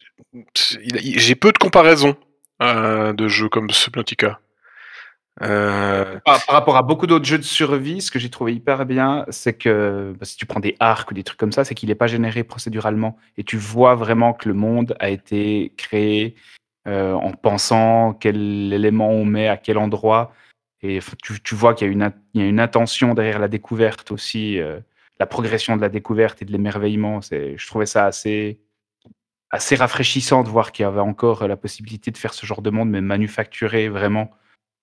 j'ai- 0.54 1.34
peu 1.34 1.52
de 1.52 1.58
comparaisons 1.58 2.16
euh, 2.62 3.12
de 3.12 3.28
jeux 3.28 3.48
comme 3.48 3.70
Subnautica. 3.70 4.40
Euh, 5.42 6.20
Par, 6.24 6.40
rapport 6.46 6.76
à 6.76 6.82
beaucoup 6.82 7.06
d'autres 7.06 7.24
jeux 7.24 7.38
de 7.38 7.42
survie, 7.42 8.00
ce 8.00 8.10
que 8.10 8.18
j'ai 8.18 8.30
trouvé 8.30 8.54
hyper 8.54 8.86
bien, 8.86 9.24
c'est 9.30 9.54
que 9.54 10.14
bah, 10.18 10.24
si 10.24 10.36
tu 10.36 10.46
prends 10.46 10.60
des 10.60 10.76
arcs 10.78 11.10
ou 11.10 11.14
des 11.14 11.24
trucs 11.24 11.38
comme 11.38 11.52
ça, 11.52 11.64
c'est 11.64 11.74
qu'il 11.74 11.88
n'est 11.88 11.96
pas 11.96 12.06
généré 12.06 12.44
procéduralement. 12.44 13.16
Et 13.36 13.42
tu 13.42 13.56
vois 13.56 13.96
vraiment 13.96 14.32
que 14.32 14.48
le 14.48 14.54
monde 14.54 14.96
a 15.00 15.08
été 15.08 15.72
créé 15.76 16.36
euh, 16.86 17.14
en 17.14 17.32
pensant 17.32 18.12
quel 18.12 18.72
élément 18.72 19.10
on 19.10 19.24
met 19.24 19.48
à 19.48 19.56
quel 19.56 19.78
endroit. 19.78 20.32
Et 20.82 21.00
tu, 21.22 21.54
vois 21.54 21.72
qu'il 21.74 21.88
y, 21.88 21.90
a 21.90 22.44
une 22.44 22.60
intention 22.60 23.14
derrière 23.14 23.38
la 23.38 23.48
découverte 23.48 24.12
aussi, 24.12 24.60
euh, 24.60 24.78
la 25.18 25.24
progression 25.24 25.76
de 25.76 25.80
la 25.80 25.88
découverte 25.88 26.42
et 26.42 26.44
de 26.44 26.52
l'émerveillement. 26.52 27.20
Je 27.22 27.66
trouvais 27.66 27.86
ça 27.86 28.04
assez, 28.04 28.60
assez 29.54 29.76
rafraîchissant 29.76 30.42
de 30.42 30.48
voir 30.48 30.72
qu'il 30.72 30.82
y 30.82 30.86
avait 30.86 31.00
encore 31.00 31.46
la 31.46 31.56
possibilité 31.56 32.10
de 32.10 32.18
faire 32.18 32.34
ce 32.34 32.44
genre 32.44 32.62
de 32.62 32.70
monde, 32.70 32.90
mais 32.90 33.00
manufacturé 33.00 33.88
vraiment. 33.88 34.30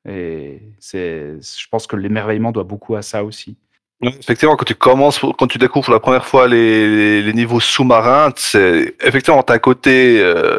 Et 0.08 0.62
c'est, 0.80 1.36
je 1.42 1.68
pense 1.70 1.86
que 1.88 1.96
l'émerveillement 1.96 2.52
doit 2.52 2.64
beaucoup 2.64 2.96
à 2.96 3.02
ça 3.02 3.24
aussi. 3.24 3.58
Effectivement, 4.04 4.56
quand 4.56 4.66
tu 4.66 4.74
commences, 4.74 5.20
quand 5.20 5.46
tu 5.46 5.60
découvres 5.60 5.86
pour 5.86 5.94
la 5.94 6.00
première 6.00 6.26
fois 6.26 6.48
les, 6.48 7.22
les, 7.22 7.34
niveaux 7.34 7.60
sous-marins, 7.60 8.32
c'est 8.36 8.96
effectivement 9.04 9.44
t'as 9.44 9.54
un 9.54 9.60
côté, 9.60 10.20
euh, 10.20 10.58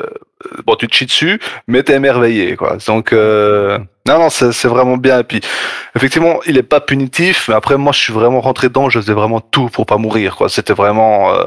bon, 0.64 0.76
tu 0.76 0.86
te 0.86 0.94
chies 0.94 1.06
dessus, 1.06 1.40
mais 1.66 1.82
t'es 1.82 1.94
émerveillé, 1.94 2.54
quoi. 2.54 2.76
Donc, 2.86 3.12
euh, 3.12 3.80
non, 4.06 4.20
non, 4.20 4.30
c'est 4.30 4.68
vraiment 4.68 4.96
bien. 4.96 5.18
Et 5.18 5.24
puis, 5.24 5.40
effectivement, 5.96 6.40
il 6.46 6.56
est 6.56 6.62
pas 6.62 6.80
punitif, 6.80 7.48
mais 7.48 7.54
après, 7.54 7.76
moi, 7.76 7.92
je 7.92 7.98
suis 7.98 8.12
vraiment 8.12 8.40
rentré 8.40 8.68
dedans, 8.68 8.88
je 8.90 9.00
faisais 9.00 9.12
vraiment 9.12 9.40
tout 9.40 9.68
pour 9.70 9.86
pas 9.86 9.96
mourir, 9.96 10.36
quoi. 10.36 10.48
C'était 10.48 10.74
vraiment, 10.74 11.34
euh, 11.34 11.44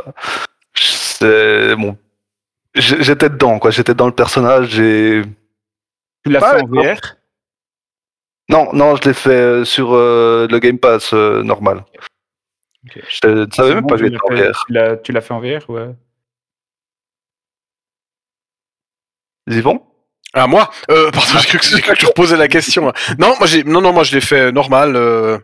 c'est 0.73 1.75
bon, 1.77 1.95
j'- 1.95 2.04
j'étais 2.75 3.29
dedans, 3.29 3.59
quoi. 3.59 3.71
J'étais 3.71 3.93
dans 3.93 4.07
le 4.07 4.13
personnage. 4.13 4.79
Et 4.79 5.21
Tu 6.25 6.31
l'as 6.31 6.41
Ouais, 6.41 6.59
fait 6.59 6.63
en 6.63 6.67
VR 6.67 6.97
non, 8.47 8.71
non, 8.73 8.95
je 8.95 9.07
l'ai 9.09 9.13
fait 9.15 9.29
euh, 9.31 9.65
sur 9.65 9.93
euh, 9.95 10.45
le 10.51 10.59
Game 10.59 10.77
Pass 10.77 11.13
euh, 11.15 11.41
normal. 11.41 11.83
Ok. 12.85 13.01
Je 13.23 13.27
ne 13.27 13.47
savais 13.51 13.73
même 13.73 13.87
pas 13.87 13.95
que 13.97 14.03
tu 14.03 14.11
j'étais 14.11 14.17
l'as 14.17 14.23
en 14.23 14.37
fait- 14.37 14.49
VR. 14.51 14.63
tu 14.67 14.73
l'as- 14.73 14.97
Tu 14.97 15.11
l'as 15.13 15.21
fait 15.21 15.33
en 15.33 15.39
VR 15.39 15.67
ouais. 15.71 15.89
Yvon 19.49 19.81
Ah 20.33 20.47
moi? 20.47 20.69
Euh, 20.91 21.11
Pardon, 21.11 21.39
j'ai 21.39 21.47
cru, 21.47 21.57
que- 21.59 21.65
j'ai 21.65 21.81
cru 21.81 21.93
que 21.93 21.99
tu 21.99 22.05
reposais 22.05 22.37
la 22.37 22.47
question. 22.47 22.91
Non, 23.19 23.35
moi 23.37 23.47
j'ai, 23.47 23.63
non, 23.63 23.81
non, 23.81 23.93
moi 23.93 24.03
je 24.03 24.13
l'ai 24.15 24.21
fait 24.21 24.51
normal 24.51 24.95
euh, 24.95 25.37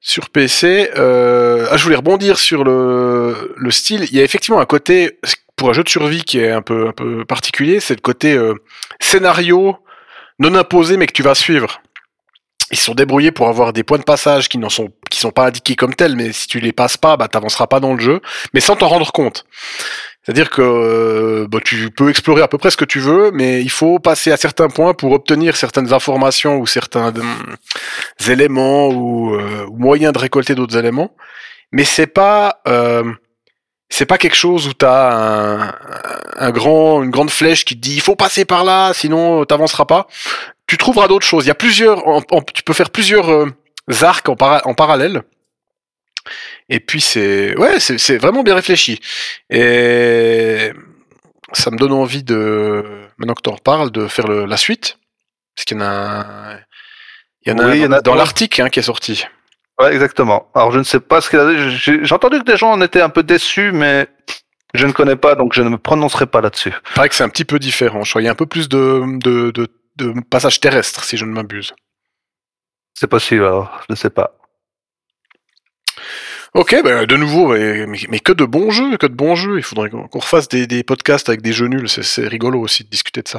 sur 0.00 0.30
PC. 0.30 0.90
Euh, 0.96 1.66
ah, 1.70 1.76
je 1.76 1.84
voulais 1.84 1.96
rebondir 1.96 2.38
sur 2.38 2.64
le, 2.64 3.54
le 3.56 3.70
style. 3.70 4.04
Il 4.04 4.14
y 4.16 4.20
a 4.20 4.24
effectivement 4.24 4.60
un 4.60 4.66
côté 4.66 5.18
pour 5.58 5.68
un 5.70 5.72
jeu 5.74 5.84
de 5.84 5.88
survie 5.88 6.22
qui 6.22 6.38
est 6.38 6.50
un 6.50 6.62
peu, 6.62 6.88
un 6.88 6.92
peu 6.92 7.24
particulier, 7.26 7.80
c'est 7.80 7.94
le 7.94 8.00
côté 8.00 8.34
euh, 8.34 8.54
scénario 9.00 9.76
non 10.38 10.54
imposé 10.54 10.96
mais 10.96 11.06
que 11.06 11.12
tu 11.12 11.22
vas 11.22 11.34
suivre. 11.34 11.82
Ils 12.70 12.78
se 12.78 12.84
sont 12.84 12.94
débrouillés 12.94 13.32
pour 13.32 13.48
avoir 13.48 13.72
des 13.72 13.82
points 13.82 13.98
de 13.98 14.04
passage 14.04 14.48
qui 14.48 14.58
n'en 14.58 14.68
sont 14.68 14.90
qui 15.10 15.18
sont 15.18 15.30
pas 15.30 15.46
indiqués 15.46 15.74
comme 15.74 15.94
tels, 15.94 16.16
mais 16.16 16.32
si 16.32 16.46
tu 16.46 16.60
les 16.60 16.72
passes 16.72 16.96
pas, 16.96 17.16
bah 17.16 17.28
t'avanceras 17.28 17.66
pas 17.66 17.80
dans 17.80 17.94
le 17.94 18.00
jeu, 18.00 18.20
mais 18.52 18.60
sans 18.60 18.76
t'en 18.76 18.88
rendre 18.88 19.10
compte. 19.10 19.46
C'est-à-dire 20.22 20.50
que 20.50 20.60
euh, 20.60 21.46
bah, 21.48 21.60
tu 21.64 21.90
peux 21.90 22.10
explorer 22.10 22.42
à 22.42 22.48
peu 22.48 22.58
près 22.58 22.70
ce 22.70 22.76
que 22.76 22.84
tu 22.84 23.00
veux, 23.00 23.30
mais 23.32 23.62
il 23.62 23.70
faut 23.70 23.98
passer 23.98 24.30
à 24.30 24.36
certains 24.36 24.68
points 24.68 24.92
pour 24.92 25.12
obtenir 25.12 25.56
certaines 25.56 25.94
informations 25.94 26.58
ou 26.58 26.66
certains 26.66 27.08
hum, 27.16 27.56
éléments 28.28 28.88
ou, 28.88 29.34
euh, 29.34 29.66
moyens 29.72 30.12
de 30.12 30.18
récolter 30.18 30.54
d'autres 30.54 30.76
éléments. 30.76 31.14
Mais 31.72 31.84
c'est 31.84 32.06
pas 32.06 32.60
euh, 32.68 33.10
c'est 33.90 34.06
pas 34.06 34.18
quelque 34.18 34.36
chose 34.36 34.66
où 34.68 34.72
t'as 34.74 35.12
un, 35.14 35.74
un 36.36 36.50
grand 36.50 37.02
une 37.02 37.10
grande 37.10 37.30
flèche 37.30 37.64
qui 37.64 37.74
te 37.74 37.80
dit 37.80 37.94
il 37.94 38.00
faut 38.00 38.16
passer 38.16 38.44
par 38.44 38.64
là, 38.64 38.92
sinon 38.94 39.44
t'avanceras 39.44 39.86
pas. 39.86 40.06
Tu 40.66 40.76
trouveras 40.76 41.08
d'autres 41.08 41.26
choses. 41.26 41.44
Il 41.46 41.48
y 41.48 41.50
a 41.50 41.54
plusieurs, 41.54 42.06
en- 42.06 42.22
en- 42.30 42.42
tu 42.42 42.62
peux 42.62 42.74
faire 42.74 42.90
plusieurs 42.90 43.30
euh, 43.30 43.46
arcs 44.02 44.28
en, 44.28 44.36
para- 44.36 44.60
en 44.66 44.74
parallèle. 44.74 45.22
Et 46.68 46.80
puis 46.80 47.00
c'est 47.00 47.56
ouais, 47.56 47.80
c'est 47.80 48.18
vraiment 48.18 48.42
bien 48.42 48.54
réfléchi. 48.54 49.00
Et 49.48 50.72
ça 51.54 51.70
me 51.70 51.78
donne 51.78 51.92
envie 51.92 52.22
de 52.22 52.84
maintenant 53.16 53.32
que 53.34 53.40
tu 53.42 53.48
en 53.48 53.54
reparles 53.54 53.90
de 53.90 54.06
faire 54.06 54.28
le- 54.28 54.44
la 54.44 54.58
suite 54.58 54.98
parce 55.56 55.64
qu'il 55.64 55.78
y 55.78 55.80
en 55.80 55.84
a 55.84 56.26
il 57.46 57.50
y 57.50 57.52
en 57.54 57.58
a, 57.58 57.64
Oui, 57.64 57.70
un 57.70 57.74
il 57.76 57.80
y 57.82 57.86
en 57.86 57.92
a 57.92 58.00
dans 58.02 58.14
l'Arctique 58.14 58.60
hein, 58.60 58.68
qui 58.68 58.80
est 58.80 58.82
sorti. 58.82 59.24
Ouais, 59.80 59.92
exactement. 59.92 60.50
Alors, 60.54 60.72
je 60.72 60.78
ne 60.78 60.82
sais 60.84 61.00
pas 61.00 61.20
ce 61.20 61.30
qu'il 61.30 61.38
a 61.38 61.52
dit. 61.54 61.70
J'ai 62.02 62.14
entendu 62.14 62.38
que 62.40 62.44
des 62.44 62.56
gens 62.56 62.72
en 62.72 62.80
étaient 62.80 63.00
un 63.00 63.10
peu 63.10 63.22
déçus, 63.22 63.70
mais 63.72 64.08
je 64.74 64.86
ne 64.86 64.92
connais 64.92 65.16
pas, 65.16 65.36
donc 65.36 65.52
je 65.52 65.62
ne 65.62 65.68
me 65.68 65.78
prononcerai 65.78 66.26
pas 66.26 66.40
là-dessus. 66.40 66.72
Il 66.90 66.94
paraît 66.94 67.08
que 67.08 67.14
c'est 67.14 67.24
un 67.24 67.28
petit 67.28 67.44
peu 67.44 67.58
différent. 67.60 68.02
Je 68.02 68.10
crois 68.10 68.20
qu'il 68.20 68.26
y 68.26 68.28
a 68.28 68.32
un 68.32 68.36
peu 68.36 68.46
plus 68.46 68.68
de 68.68 69.04
de, 69.18 69.50
de, 69.52 69.68
de 69.96 70.20
passages 70.30 70.58
terrestres 70.60 71.04
si 71.04 71.16
je 71.16 71.24
ne 71.24 71.30
m'abuse. 71.30 71.74
C'est 72.94 73.06
possible, 73.06 73.44
alors. 73.44 73.80
Je 73.88 73.92
ne 73.92 73.96
sais 73.96 74.10
pas. 74.10 74.34
Ok, 76.54 76.74
ben 76.82 77.04
de 77.06 77.16
nouveau, 77.16 77.48
mais, 77.48 77.86
mais- 78.08 78.20
que 78.20 78.32
de 78.32 78.44
bons 78.44 78.70
jeux, 78.70 78.96
que 78.96 79.06
de 79.06 79.14
bons 79.14 79.36
jeux. 79.36 79.58
Il 79.58 79.62
faudrait 79.62 79.90
qu'on 79.90 80.08
refasse 80.12 80.48
des, 80.48 80.66
des 80.66 80.82
podcasts 80.82 81.28
avec 81.28 81.42
des 81.42 81.52
jeux 81.52 81.66
nuls. 81.68 81.88
C'est- 81.88 82.02
C'est 82.02 82.26
rigolo 82.26 82.60
aussi 82.60 82.84
de 82.84 82.88
discuter 82.88 83.22
de 83.22 83.28
ça. 83.28 83.38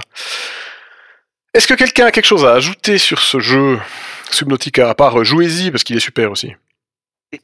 Est-ce 1.54 1.68
que 1.68 1.74
quelqu'un 1.74 2.06
a 2.06 2.12
quelque 2.12 2.26
chose 2.26 2.46
à 2.46 2.54
ajouter 2.54 2.98
sur 2.98 3.20
ce 3.20 3.40
jeu 3.40 3.80
Subnautica, 4.32 4.90
à 4.90 4.96
part 4.96 5.20
euh, 5.20 5.24
jouez-y 5.24 5.72
parce 5.72 5.84
qu'il 5.84 5.98
est 5.98 6.02
super 6.02 6.32
aussi. 6.32 6.54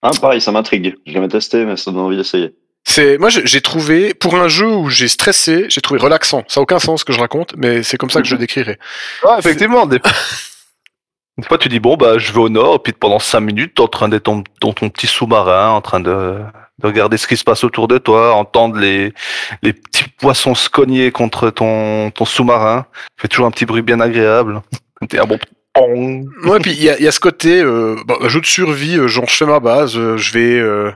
Ah, 0.00 0.12
pareil, 0.20 0.40
ça 0.40 0.52
m'intrigue. 0.52 0.94
Je 1.04 1.10
l'ai 1.10 1.14
jamais 1.14 1.26
testé, 1.26 1.64
mais 1.64 1.76
ça 1.76 1.90
donne 1.90 2.02
envie 2.02 2.16
d'essayer. 2.16 2.54
C'est 2.84 3.18
moi 3.18 3.30
j'ai 3.30 3.60
trouvé 3.60 4.14
pour 4.14 4.36
un 4.36 4.46
jeu 4.46 4.68
où 4.68 4.88
j'ai 4.88 5.08
stressé, 5.08 5.66
j'ai 5.68 5.80
trouvé 5.80 5.98
relaxant. 5.98 6.44
Ça 6.46 6.60
a 6.60 6.62
aucun 6.62 6.78
sens 6.78 7.00
ce 7.00 7.04
que 7.04 7.12
je 7.12 7.18
raconte, 7.18 7.54
mais 7.56 7.82
c'est 7.82 7.96
comme 7.96 8.08
ça 8.08 8.22
que 8.22 8.28
je 8.28 8.34
le 8.34 8.38
décrirais. 8.38 8.78
Ouais, 9.24 9.40
effectivement. 9.40 9.86
Des... 9.86 9.98
des 11.38 11.46
fois, 11.46 11.58
tu 11.58 11.68
dis, 11.68 11.78
bon, 11.78 11.96
bah, 11.96 12.18
je 12.18 12.32
vais 12.32 12.40
au 12.40 12.48
nord, 12.48 12.82
puis 12.82 12.92
pendant 12.92 13.20
5 13.20 13.40
minutes, 13.40 13.74
t'es 13.76 13.82
en 13.82 13.88
train 13.88 14.08
d'être 14.08 14.26
dans 14.26 14.42
ton 14.72 14.88
petit 14.88 15.06
sous-marin, 15.06 15.70
en 15.70 15.80
train 15.80 16.00
de, 16.00 16.40
de 16.78 16.86
regarder 16.86 17.16
ce 17.16 17.26
qui 17.28 17.36
se 17.36 17.44
passe 17.44 17.62
autour 17.62 17.86
de 17.86 17.98
toi, 17.98 18.34
entendre 18.34 18.76
les, 18.78 19.12
les 19.62 19.72
petits 19.72 20.08
poissons 20.18 20.54
se 20.54 20.68
cogner 20.68 21.12
contre 21.12 21.50
ton, 21.50 22.10
ton 22.10 22.24
sous-marin. 22.24 22.86
Ça 22.92 23.22
fait 23.22 23.28
toujours 23.28 23.46
un 23.46 23.52
petit 23.52 23.66
bruit 23.66 23.82
bien 23.82 24.00
agréable. 24.00 24.62
T'es 25.08 25.20
un 25.20 25.26
bon. 25.26 25.38
Ouais, 26.44 26.58
puis 26.60 26.72
il 26.72 26.82
y 26.82 26.88
a, 26.88 27.12
ce 27.12 27.20
côté 27.20 27.60
jeu 27.60 28.40
de 28.40 28.46
survie, 28.46 28.96
euh, 28.96 29.06
genre 29.06 29.28
je 29.28 29.36
fais 29.36 29.46
ma 29.46 29.60
base, 29.60 29.96
euh, 29.96 30.16
je 30.16 30.32
vais, 30.32 30.58
euh, 30.58 30.90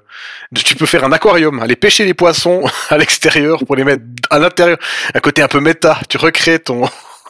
tu 0.57 0.75
peux 0.75 0.87
faire 0.87 1.05
un 1.05 1.13
aquarium, 1.13 1.61
aller 1.61 1.77
pêcher 1.77 2.05
les 2.05 2.15
poissons 2.15 2.65
à 2.91 2.99
l'extérieur 2.99 3.65
pour 3.65 3.77
les 3.77 3.85
mettre 3.85 4.03
à 4.31 4.41
l'intérieur, 4.41 4.79
un 5.15 5.21
côté 5.21 5.41
un 5.41 5.47
peu 5.47 5.61
méta. 5.61 6.01
Tu 6.09 6.17
recrées 6.17 6.59
ton 6.59 6.83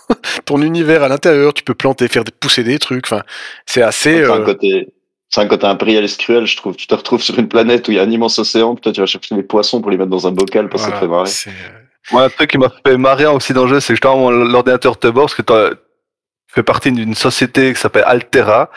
ton 0.45 0.63
univers 0.63 1.03
à 1.03 1.09
l'intérieur, 1.09 1.55
tu 1.55 1.63
peux 1.63 1.75
planter, 1.75 2.09
faire 2.09 2.25
pousser 2.41 2.65
des 2.65 2.79
trucs. 2.79 3.07
Enfin, 3.07 3.23
c'est 3.67 3.83
assez. 3.83 4.25
C'est 4.25 4.31
un 4.31 4.41
euh, 4.41 4.45
côté. 4.45 4.89
C'est 5.29 5.41
un 5.41 5.47
côté 5.47 5.67
impérialiste 5.67 6.21
cruel, 6.21 6.45
je 6.45 6.57
trouve. 6.57 6.77
Tu 6.77 6.87
te 6.87 6.95
retrouves 6.95 7.23
sur 7.23 7.39
une 7.39 7.49
planète 7.49 7.89
où 7.89 7.91
il 7.91 7.97
y 7.97 8.01
a 8.01 8.03
un 8.03 8.11
immense 8.11 8.39
océan, 8.39 8.75
puis 8.75 8.83
toi 8.83 8.93
tu 8.93 9.01
vas 9.01 9.07
chercher 9.07 9.35
des 9.35 9.43
poissons 9.43 9.81
pour 9.81 9.91
les 9.91 9.97
mettre 9.97 10.11
dans 10.11 10.27
un 10.27 10.33
bocal 10.33 10.69
parce 10.69 10.85
que 10.85 10.91
ça 10.91 10.95
te 10.95 11.01
fait 11.01 11.07
voilà, 11.07 11.23
marrer. 11.23 11.31
c'est, 11.31 11.49
euh, 11.49 12.13
Moi, 12.13 12.25
un 12.25 12.29
truc 12.29 12.51
qui 12.51 12.59
m'a 12.59 12.71
fait 12.87 12.99
marrer 12.99 13.27
aussi 13.27 13.55
dans 13.55 13.63
le 13.63 13.71
jeu, 13.71 13.81
c'est 13.81 13.95
que 13.95 13.95
justement, 13.95 14.31
l'ordinateur 14.31 14.99
te 14.99 15.07
bord, 15.07 15.25
parce 15.25 15.35
que 15.35 15.71
tu 15.71 15.77
fais 16.49 16.63
partie 16.63 16.93
d'une 16.93 17.15
société 17.15 17.73
qui 17.73 17.81
s'appelle 17.81 18.05
Altera. 18.07 18.71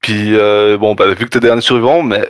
Puis, 0.00 0.36
euh, 0.36 0.78
bon, 0.78 0.94
bah, 0.94 1.08
vu 1.08 1.16
que 1.16 1.30
t'es 1.30 1.40
dernier 1.40 1.60
survivant, 1.60 2.02
mais 2.04 2.28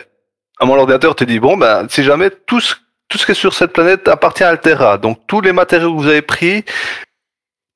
à 0.59 0.65
mon 0.65 0.79
ordinateur 0.79 1.15
te 1.15 1.25
dit, 1.25 1.39
bon, 1.39 1.59
ben, 1.59 1.87
si 1.91 2.03
jamais 2.03 2.31
tout 2.31 2.61
ce, 2.61 2.75
tout 3.09 3.19
ce 3.19 3.27
qui 3.27 3.33
est 3.33 3.35
sur 3.35 3.53
cette 3.53 3.73
planète 3.73 4.09
appartient 4.09 4.45
à 4.45 4.49
Altera, 4.49 4.97
donc 4.97 5.19
tous 5.27 5.41
les 5.43 5.53
matériaux 5.53 5.95
que 5.95 6.01
vous 6.01 6.09
avez 6.09 6.23
pris, 6.23 6.65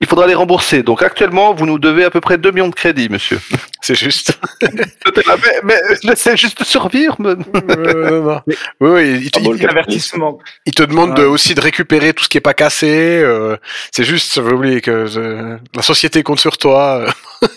il 0.03 0.07
faudra 0.09 0.27
les 0.27 0.35
rembourser. 0.35 0.83
Donc 0.83 1.03
actuellement, 1.03 1.55
vous 1.55 1.65
nous 1.65 1.79
devez 1.79 2.05
à 2.05 2.11
peu 2.11 2.21
près 2.21 2.37
2 2.37 2.51
millions 2.51 2.69
de 2.69 2.75
crédits, 2.75 3.09
monsieur. 3.09 3.41
c'est 3.81 3.95
juste. 3.95 4.39
Mais, 4.63 5.61
mais, 5.65 5.81
mais 6.05 6.17
c'est 6.17 6.37
juste 6.37 6.63
survivre. 6.65 7.17
me- 7.21 7.37
Euh, 7.71 8.11
non, 8.21 8.23
non. 8.33 8.41
Oui, 8.81 8.91
oui, 8.91 9.21
il 9.25 9.31
te, 9.31 9.39
Ah 9.39 9.43
bon, 9.43 9.55
il- 9.55 9.63
le 9.63 9.69
Avertissement. 9.71 10.39
il 10.67 10.75
te 10.75 10.83
demande 10.83 11.15
de- 11.17 11.23
aussi 11.25 11.55
de 11.55 11.61
récupérer 11.61 12.13
tout 12.13 12.25
ce 12.25 12.29
qui 12.29 12.37
est 12.39 12.43
pas 12.43 12.55
cassé. 12.55 13.21
euh, 13.23 13.57
c'est 13.91 14.05
juste, 14.05 14.35
j'avais 14.35 14.53
oublié 14.53 14.81
que 14.81 14.91
euh, 15.17 15.57
la 15.75 15.83
société 15.83 16.23
compte 16.23 16.41
sur 16.41 16.59
toi. 16.59 17.05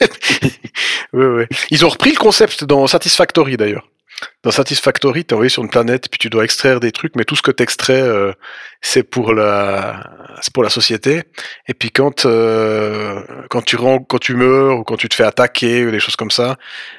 oui, 1.14 1.26
oui. 1.26 1.43
Ils 1.72 1.86
ont 1.86 1.89
repris 1.89 2.12
le 2.12 2.18
concept 2.18 2.64
dans 2.64 2.86
Satisfactory 2.88 3.58
d'ailleurs. 3.58 3.88
Dans 4.43 4.51
Satisfactory, 4.51 5.26
t'es 5.26 5.34
envoyé 5.34 5.49
sur 5.49 5.61
une 5.63 5.70
planète, 5.70 6.09
puis 6.09 6.18
tu 6.20 6.30
dois 6.30 6.43
extraire 6.45 6.80
des 6.80 6.91
trucs, 6.91 7.16
mais 7.18 7.26
tout 7.26 7.36
ce 7.36 7.41
que 7.41 7.51
t'extrais, 7.51 8.01
euh, 8.01 8.32
c'est 8.82 9.03
pour 9.03 9.34
la, 9.34 10.03
c'est 10.41 10.53
pour 10.53 10.63
la 10.63 10.70
société. 10.70 11.24
Et 11.68 11.74
puis 11.74 11.91
quand, 11.91 12.26
euh, 12.26 13.22
quand 13.49 13.61
tu 13.63 13.76
rentres, 13.76 14.05
quand 14.07 14.20
tu 14.20 14.36
meurs 14.36 14.80
ou 14.80 14.84
quand 14.84 14.95
tu 14.97 15.09
te 15.09 15.16
fais 15.16 15.24
attaquer 15.26 15.86
ou 15.86 15.91
des 15.91 15.99
choses 15.99 16.16
comme 16.16 16.32
ça, 16.32 16.55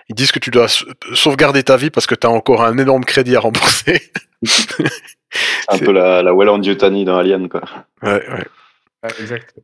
ils 0.08 0.14
disent 0.14 0.32
que 0.32 0.38
tu 0.38 0.50
dois 0.50 0.68
sau- 0.68 0.86
sauvegarder 1.14 1.62
ta 1.62 1.76
vie 1.76 1.90
parce 1.90 2.06
que 2.06 2.14
t'as 2.14 2.28
encore 2.28 2.62
un 2.62 2.76
énorme 2.76 3.04
crédit 3.04 3.34
à 3.36 3.40
rembourser. 3.40 4.02
C'est 4.42 4.84
un 5.68 5.78
peu 5.78 5.92
la, 5.92 6.22
la 6.22 6.34
Well 6.34 6.48
and 6.50 6.62
Yutani 6.62 7.04
dans 7.04 7.16
Alien, 7.18 7.48
quoi. 7.48 7.62
ouais, 8.02 8.12
ouais. 8.28 8.46
Ouais, 9.02 9.10
exact. 9.20 9.54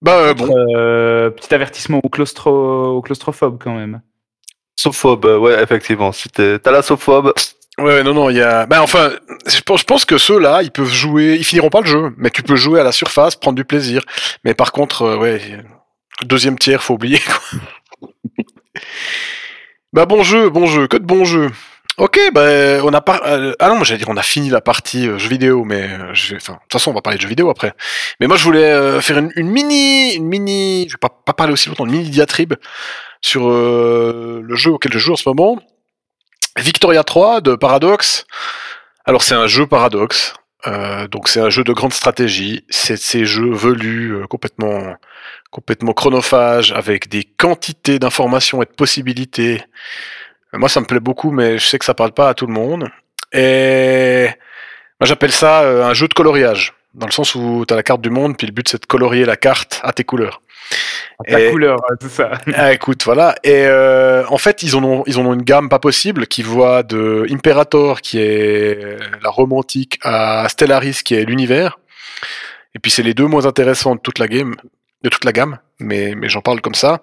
Bah 0.00 0.18
euh, 0.18 0.34
bon, 0.34 0.48
Euh, 0.76 1.30
petit 1.30 1.52
avertissement 1.54 2.00
aux, 2.02 2.08
claustro... 2.08 2.50
aux 2.96 3.02
claustrophobes 3.02 3.58
quand 3.62 3.74
même. 3.74 4.00
Sophobe, 4.78 5.24
euh, 5.26 5.38
ouais, 5.38 5.60
effectivement. 5.60 6.12
Si 6.12 6.28
t'es- 6.28 6.60
t'as 6.60 6.70
la 6.70 6.82
sophobe, 6.82 7.32
ouais, 7.78 8.04
non, 8.04 8.14
non, 8.14 8.30
il 8.30 8.36
y 8.36 8.42
a. 8.42 8.64
Bah 8.66 8.80
enfin, 8.80 9.10
je 9.48 9.60
pense, 9.60 10.04
que 10.04 10.18
ceux-là, 10.18 10.62
ils 10.62 10.70
peuvent 10.70 10.86
jouer, 10.92 11.34
ils 11.36 11.42
finiront 11.44 11.68
pas 11.68 11.80
le 11.80 11.88
jeu, 11.88 12.12
mais 12.16 12.30
tu 12.30 12.44
peux 12.44 12.54
jouer 12.54 12.78
à 12.78 12.84
la 12.84 12.92
surface, 12.92 13.34
prendre 13.34 13.56
du 13.56 13.64
plaisir. 13.64 14.02
Mais 14.44 14.54
par 14.54 14.70
contre, 14.70 15.02
euh, 15.02 15.16
ouais, 15.16 15.40
deuxième 16.22 16.56
tiers, 16.60 16.80
faut 16.80 16.94
oublier. 16.94 17.18
Quoi. 17.18 18.12
bah 19.92 20.06
bon 20.06 20.22
jeu, 20.22 20.48
bon 20.48 20.66
jeu, 20.66 20.86
que 20.86 20.96
de 20.96 21.04
bons 21.04 21.24
jeux. 21.24 21.50
Ok, 21.96 22.16
bah 22.32 22.46
on 22.84 22.92
a 22.94 23.00
pas. 23.00 23.20
euh, 23.26 23.54
ah 23.58 23.70
non, 23.70 23.82
j'allais 23.82 23.98
dire 23.98 24.08
on 24.08 24.16
a 24.16 24.22
fini 24.22 24.48
la 24.48 24.60
partie 24.60 25.08
euh, 25.08 25.18
jeux 25.18 25.28
vidéo, 25.30 25.64
mais 25.64 25.90
je 26.12 26.36
enfin, 26.36 26.52
de 26.52 26.58
toute 26.60 26.72
façon 26.72 26.92
on 26.92 26.94
va 26.94 27.02
parler 27.02 27.16
de 27.16 27.22
jeux 27.22 27.28
vidéo 27.28 27.50
après. 27.50 27.72
Mais 28.20 28.28
moi 28.28 28.36
je 28.36 28.44
voulais 28.44 29.00
faire 29.00 29.18
une, 29.18 29.32
une 29.34 29.48
mini, 29.50 30.14
une 30.14 30.26
mini, 30.28 30.86
je 30.88 30.92
vais 30.94 30.98
pas, 31.00 31.08
pas 31.08 31.32
parler 31.32 31.52
aussi 31.52 31.68
longtemps, 31.68 31.86
une 31.86 31.90
mini 31.90 32.08
diatribe 32.08 32.54
sur 33.20 33.48
euh, 33.48 34.40
le 34.42 34.54
jeu 34.54 34.72
auquel 34.72 34.92
je 34.92 34.98
joue 34.98 35.12
en 35.12 35.16
ce 35.16 35.28
moment. 35.28 35.58
Victoria 36.56 37.04
3 37.04 37.40
de 37.40 37.54
Paradox. 37.54 38.26
Alors 39.04 39.22
c'est 39.22 39.34
un 39.34 39.46
jeu 39.46 39.66
Paradox, 39.66 40.34
euh, 40.66 41.08
donc 41.08 41.28
c'est 41.28 41.40
un 41.40 41.50
jeu 41.50 41.64
de 41.64 41.72
grande 41.72 41.92
stratégie. 41.92 42.64
C'est 42.68 42.96
ces 42.96 43.24
jeux 43.24 43.52
velus, 43.52 44.14
euh, 44.14 44.26
complètement, 44.26 44.96
complètement 45.50 45.92
chronophages, 45.92 46.72
avec 46.72 47.08
des 47.08 47.24
quantités 47.24 47.98
d'informations 47.98 48.62
et 48.62 48.66
de 48.66 48.72
possibilités. 48.72 49.62
Moi 50.52 50.68
ça 50.68 50.80
me 50.80 50.86
plaît 50.86 51.00
beaucoup, 51.00 51.30
mais 51.30 51.58
je 51.58 51.66
sais 51.66 51.78
que 51.78 51.84
ça 51.84 51.94
parle 51.94 52.12
pas 52.12 52.28
à 52.28 52.34
tout 52.34 52.46
le 52.46 52.52
monde. 52.52 52.88
Et 53.32 54.28
moi 55.00 55.06
j'appelle 55.06 55.32
ça 55.32 55.60
un 55.60 55.94
jeu 55.94 56.08
de 56.08 56.14
coloriage, 56.14 56.74
dans 56.94 57.06
le 57.06 57.12
sens 57.12 57.34
où 57.34 57.64
tu 57.66 57.72
as 57.72 57.76
la 57.76 57.82
carte 57.82 58.00
du 58.00 58.10
monde, 58.10 58.36
puis 58.36 58.46
le 58.46 58.52
but 58.52 58.68
c'est 58.68 58.80
de 58.80 58.86
colorier 58.86 59.24
la 59.24 59.36
carte 59.36 59.80
à 59.84 59.92
tes 59.92 60.04
couleurs. 60.04 60.40
La 61.26 61.40
Et- 61.40 61.50
couleur, 61.50 61.78
c'est 62.00 62.10
ça. 62.10 62.32
ah, 62.54 62.72
écoute, 62.72 63.02
voilà. 63.04 63.34
Et 63.42 63.64
euh, 63.66 64.24
en 64.28 64.38
fait, 64.38 64.62
ils 64.62 64.76
en 64.76 64.84
ont, 64.84 65.02
ils 65.06 65.18
en 65.18 65.26
ont 65.26 65.34
une 65.34 65.42
gamme 65.42 65.68
pas 65.68 65.78
possible 65.78 66.26
qui 66.26 66.42
voit 66.42 66.82
de 66.82 67.26
Imperator, 67.30 68.00
qui 68.00 68.18
est 68.20 68.98
la 69.22 69.30
romantique, 69.30 69.98
à 70.02 70.46
Stellaris, 70.48 71.00
qui 71.04 71.14
est 71.14 71.24
l'univers. 71.24 71.78
Et 72.74 72.78
puis 72.78 72.90
c'est 72.90 73.02
les 73.02 73.14
deux 73.14 73.26
moins 73.26 73.46
intéressants 73.46 73.94
de 73.94 74.00
toute 74.00 74.18
la 74.18 74.28
game, 74.28 74.54
de 75.02 75.08
toute 75.08 75.24
la 75.24 75.32
gamme. 75.32 75.58
Mais, 75.80 76.14
mais 76.16 76.28
j'en 76.28 76.40
parle 76.40 76.60
comme 76.60 76.74
ça. 76.74 77.02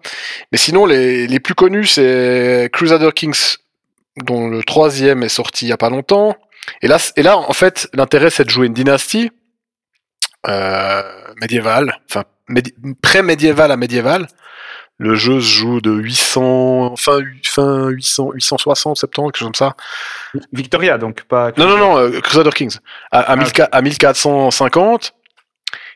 Mais 0.51 0.57
sinon, 0.57 0.85
les, 0.85 1.27
les 1.27 1.39
plus 1.39 1.55
connus, 1.55 1.87
c'est 1.87 2.69
Crusader 2.71 3.09
Kings, 3.13 3.55
dont 4.17 4.47
le 4.47 4.63
troisième 4.63 5.23
est 5.23 5.29
sorti 5.29 5.65
il 5.65 5.69
y 5.69 5.73
a 5.73 5.77
pas 5.77 5.89
longtemps. 5.89 6.35
Et 6.81 6.87
là, 6.87 6.97
et 7.15 7.23
là 7.23 7.37
en 7.37 7.53
fait, 7.53 7.87
l'intérêt, 7.93 8.29
c'est 8.29 8.45
de 8.45 8.49
jouer 8.49 8.67
une 8.67 8.73
dynastie 8.73 9.31
euh, 10.47 11.01
médiévale, 11.41 11.97
enfin 12.09 12.23
médi- 12.49 12.73
pré-médiévale 13.01 13.71
à 13.71 13.77
médiévale. 13.77 14.27
Le 14.97 15.15
jeu 15.15 15.41
se 15.41 15.45
joue 15.45 15.81
de 15.81 15.91
800, 15.91 16.95
fin, 16.95 17.19
fin 17.43 17.87
800, 17.89 18.31
860, 18.33 18.95
70, 18.97 19.27
quelque 19.27 19.37
chose 19.37 19.47
comme 19.47 19.55
ça. 19.55 19.75
Victoria, 20.53 20.97
donc 20.97 21.23
pas. 21.23 21.51
Non, 21.57 21.67
non, 21.67 21.77
non, 21.77 21.97
euh, 21.97 22.21
Crusader 22.21 22.51
Kings. 22.51 22.77
À, 23.11 23.19
à, 23.19 23.33
Ah, 23.33 23.35
1000 23.35 23.47
à 23.73 23.81
1450. 23.81 25.13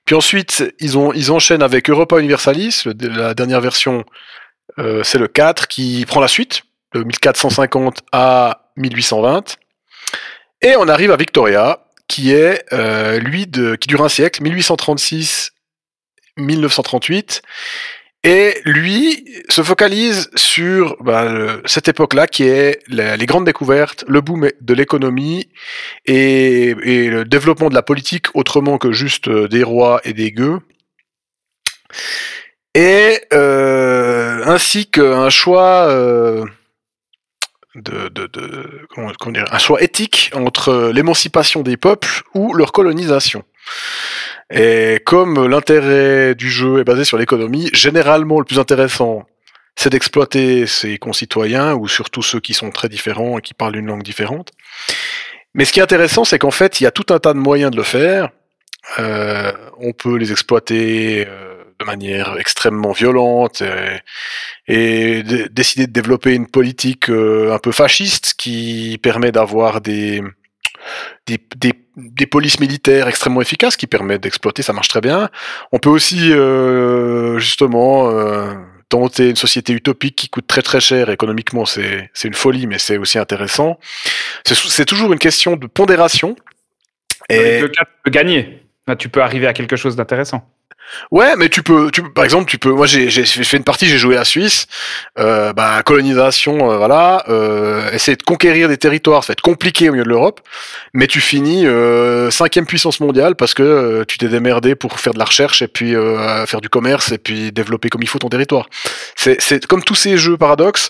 Puis 0.05 0.15
ensuite, 0.15 0.73
ils, 0.79 0.97
ont, 0.97 1.13
ils 1.13 1.31
enchaînent 1.31 1.63
avec 1.63 1.89
Europa 1.89 2.19
Universalis, 2.19 2.81
le- 2.85 2.93
la 3.07 3.33
dernière 3.33 3.61
version, 3.61 4.03
euh, 4.79 5.01
c'est 5.03 5.17
le 5.17 5.27
4, 5.29 5.67
qui 5.69 6.05
prend 6.05 6.19
la 6.19 6.27
suite, 6.27 6.63
de 6.93 7.03
1450 7.03 7.99
à 8.11 8.71
1820. 8.75 9.55
Et 10.61 10.75
on 10.75 10.89
arrive 10.89 11.11
à 11.11 11.15
Victoria, 11.15 11.85
qui 12.09 12.33
est, 12.33 12.65
euh, 12.73 13.19
lui, 13.19 13.47
de, 13.47 13.75
qui 13.75 13.87
dure 13.87 14.03
un 14.03 14.09
siècle, 14.09 14.43
1836-1938. 14.43 17.41
Et 18.25 18.59
lui 18.65 19.23
se 19.47 19.63
focalise 19.63 20.29
sur 20.35 20.97
le- 21.05 21.61
cette 21.65 21.87
époque-là 21.87 22.27
qui 22.27 22.43
est 22.43 22.81
les 22.89 23.25
grandes 23.25 23.45
découvertes, 23.45 24.03
le 24.09 24.19
boom 24.19 24.49
de 24.59 24.73
l'économie 24.73 25.47
et, 26.05 26.75
et 26.83 27.07
le 27.07 27.23
développement 27.23 27.69
de 27.69 27.75
la 27.75 27.81
politique 27.81 28.25
autrement 28.35 28.77
que 28.77 28.91
juste 28.91 29.29
euh, 29.29 29.47
des 29.47 29.63
rois 29.63 30.01
et 30.03 30.11
des 30.11 30.33
gueux. 30.33 30.59
Et 32.75 33.21
euh, 33.33 34.43
ainsi 34.45 34.91
qu'un 34.91 35.29
choix 35.29 35.87
euh, 35.87 36.43
de, 37.75 38.09
de, 38.09 38.27
de- 38.27 38.87
comment, 38.89 39.11
dire, 39.31 39.45
un 39.51 39.59
choix 39.59 39.81
éthique 39.81 40.31
entre 40.33 40.91
l'émancipation 40.93 41.61
des 41.61 41.77
peuples 41.77 42.23
ou 42.33 42.53
leur 42.53 42.71
colonisation. 42.71 43.43
Et 44.51 45.01
comme 45.05 45.47
l'intérêt 45.47 46.33
du 46.35 46.49
jeu 46.49 46.79
est 46.79 46.83
basé 46.83 47.03
sur 47.03 47.17
l'économie, 47.17 47.69
généralement 47.73 48.39
le 48.39 48.45
plus 48.45 48.59
intéressant, 48.59 49.25
c'est 49.75 49.91
d'exploiter 49.91 50.65
ses 50.67 50.97
concitoyens, 50.97 51.73
ou 51.75 51.87
surtout 51.87 52.21
ceux 52.21 52.39
qui 52.39 52.53
sont 52.53 52.69
très 52.69 52.89
différents 52.89 53.37
et 53.37 53.41
qui 53.41 53.53
parlent 53.53 53.77
une 53.77 53.85
langue 53.85 54.03
différente. 54.03 54.51
Mais 55.53 55.65
ce 55.65 55.71
qui 55.71 55.79
est 55.79 55.83
intéressant, 55.83 56.25
c'est 56.25 56.39
qu'en 56.39 56.51
fait, 56.51 56.81
il 56.81 56.83
y 56.83 56.87
a 56.87 56.91
tout 56.91 57.13
un 57.13 57.19
tas 57.19 57.33
de 57.33 57.39
moyens 57.39 57.71
de 57.71 57.77
le 57.77 57.83
faire. 57.83 58.29
Euh, 58.97 59.51
on 59.77 59.93
peut 59.93 60.15
les 60.15 60.31
exploiter 60.31 61.25
euh, 61.27 61.58
de 61.79 61.85
manière 61.85 62.35
extrêmement 62.39 62.91
violente 62.91 63.61
et, 63.61 64.01
et 64.67 65.23
dé- 65.23 65.47
décider 65.49 65.87
de 65.87 65.91
développer 65.91 66.33
une 66.33 66.47
politique 66.47 67.09
euh, 67.09 67.53
un 67.53 67.59
peu 67.59 67.71
fasciste 67.71 68.35
qui 68.37 68.99
permet 69.01 69.31
d'avoir 69.31 69.79
des, 69.79 70.21
des, 71.25 71.37
des, 71.55 71.73
des 71.95 72.25
polices 72.25 72.59
militaires 72.59 73.07
extrêmement 73.07 73.41
efficaces 73.41 73.77
qui 73.77 73.87
permettent 73.87 74.23
d'exploiter, 74.23 74.61
ça 74.61 74.73
marche 74.73 74.89
très 74.89 75.01
bien. 75.01 75.29
On 75.71 75.79
peut 75.79 75.89
aussi 75.89 76.31
euh, 76.33 77.39
justement 77.39 78.09
euh, 78.09 78.53
tenter 78.89 79.29
une 79.29 79.35
société 79.35 79.71
utopique 79.71 80.15
qui 80.15 80.29
coûte 80.29 80.47
très 80.47 80.61
très 80.61 80.81
cher 80.81 81.09
économiquement, 81.09 81.65
c'est 81.65 82.09
une 82.23 82.33
folie, 82.33 82.67
mais 82.67 82.79
c'est 82.79 82.97
aussi 82.97 83.19
intéressant. 83.19 83.79
C'est 84.45 84.85
toujours 84.85 85.13
une 85.13 85.19
question 85.19 85.55
de 85.55 85.67
pondération. 85.67 86.35
Et 87.29 87.61
le 87.61 87.71
peux 88.03 88.09
gagner. 88.09 88.63
Là, 88.87 88.95
tu 88.95 89.07
peux 89.07 89.21
arriver 89.21 89.45
à 89.45 89.53
quelque 89.53 89.75
chose 89.75 89.95
d'intéressant. 89.95 90.49
Ouais, 91.11 91.35
mais 91.35 91.49
tu 91.49 91.63
peux, 91.63 91.91
tu 91.91 92.03
par 92.03 92.23
exemple, 92.23 92.49
tu 92.49 92.57
peux. 92.57 92.71
Moi, 92.71 92.87
j'ai 92.87 93.09
fait 93.09 93.57
une 93.57 93.63
partie, 93.63 93.87
j'ai 93.87 93.97
joué 93.97 94.17
à 94.17 94.25
Suisse. 94.25 94.67
Euh, 95.17 95.53
bah, 95.53 95.81
colonisation, 95.83 96.71
euh, 96.71 96.77
voilà. 96.77 97.23
Euh, 97.29 97.91
essayer 97.91 98.15
de 98.15 98.23
conquérir 98.23 98.67
des 98.67 98.77
territoires, 98.77 99.23
ça 99.23 99.29
va 99.29 99.33
être 99.33 99.41
compliqué 99.41 99.89
au 99.89 99.93
milieu 99.93 100.03
de 100.03 100.09
l'Europe. 100.09 100.41
Mais 100.93 101.07
tu 101.07 101.21
finis 101.21 101.65
euh, 101.65 102.31
cinquième 102.31 102.65
puissance 102.65 102.99
mondiale 102.99 103.35
parce 103.35 103.53
que 103.53 103.63
euh, 103.63 104.05
tu 104.05 104.17
t'es 104.17 104.27
démerdé 104.27 104.75
pour 104.75 104.99
faire 104.99 105.13
de 105.13 105.19
la 105.19 105.25
recherche 105.25 105.61
et 105.61 105.67
puis 105.67 105.93
faire 106.47 106.61
du 106.61 106.69
commerce 106.69 107.11
et 107.11 107.17
puis 107.17 107.51
développer 107.51 107.89
comme 107.89 108.01
il 108.01 108.07
faut 108.07 108.19
ton 108.19 108.29
territoire. 108.29 108.69
C'est 109.15 109.65
comme 109.67 109.83
tous 109.83 109.95
ces 109.95 110.17
jeux 110.17 110.37
paradoxes. 110.37 110.89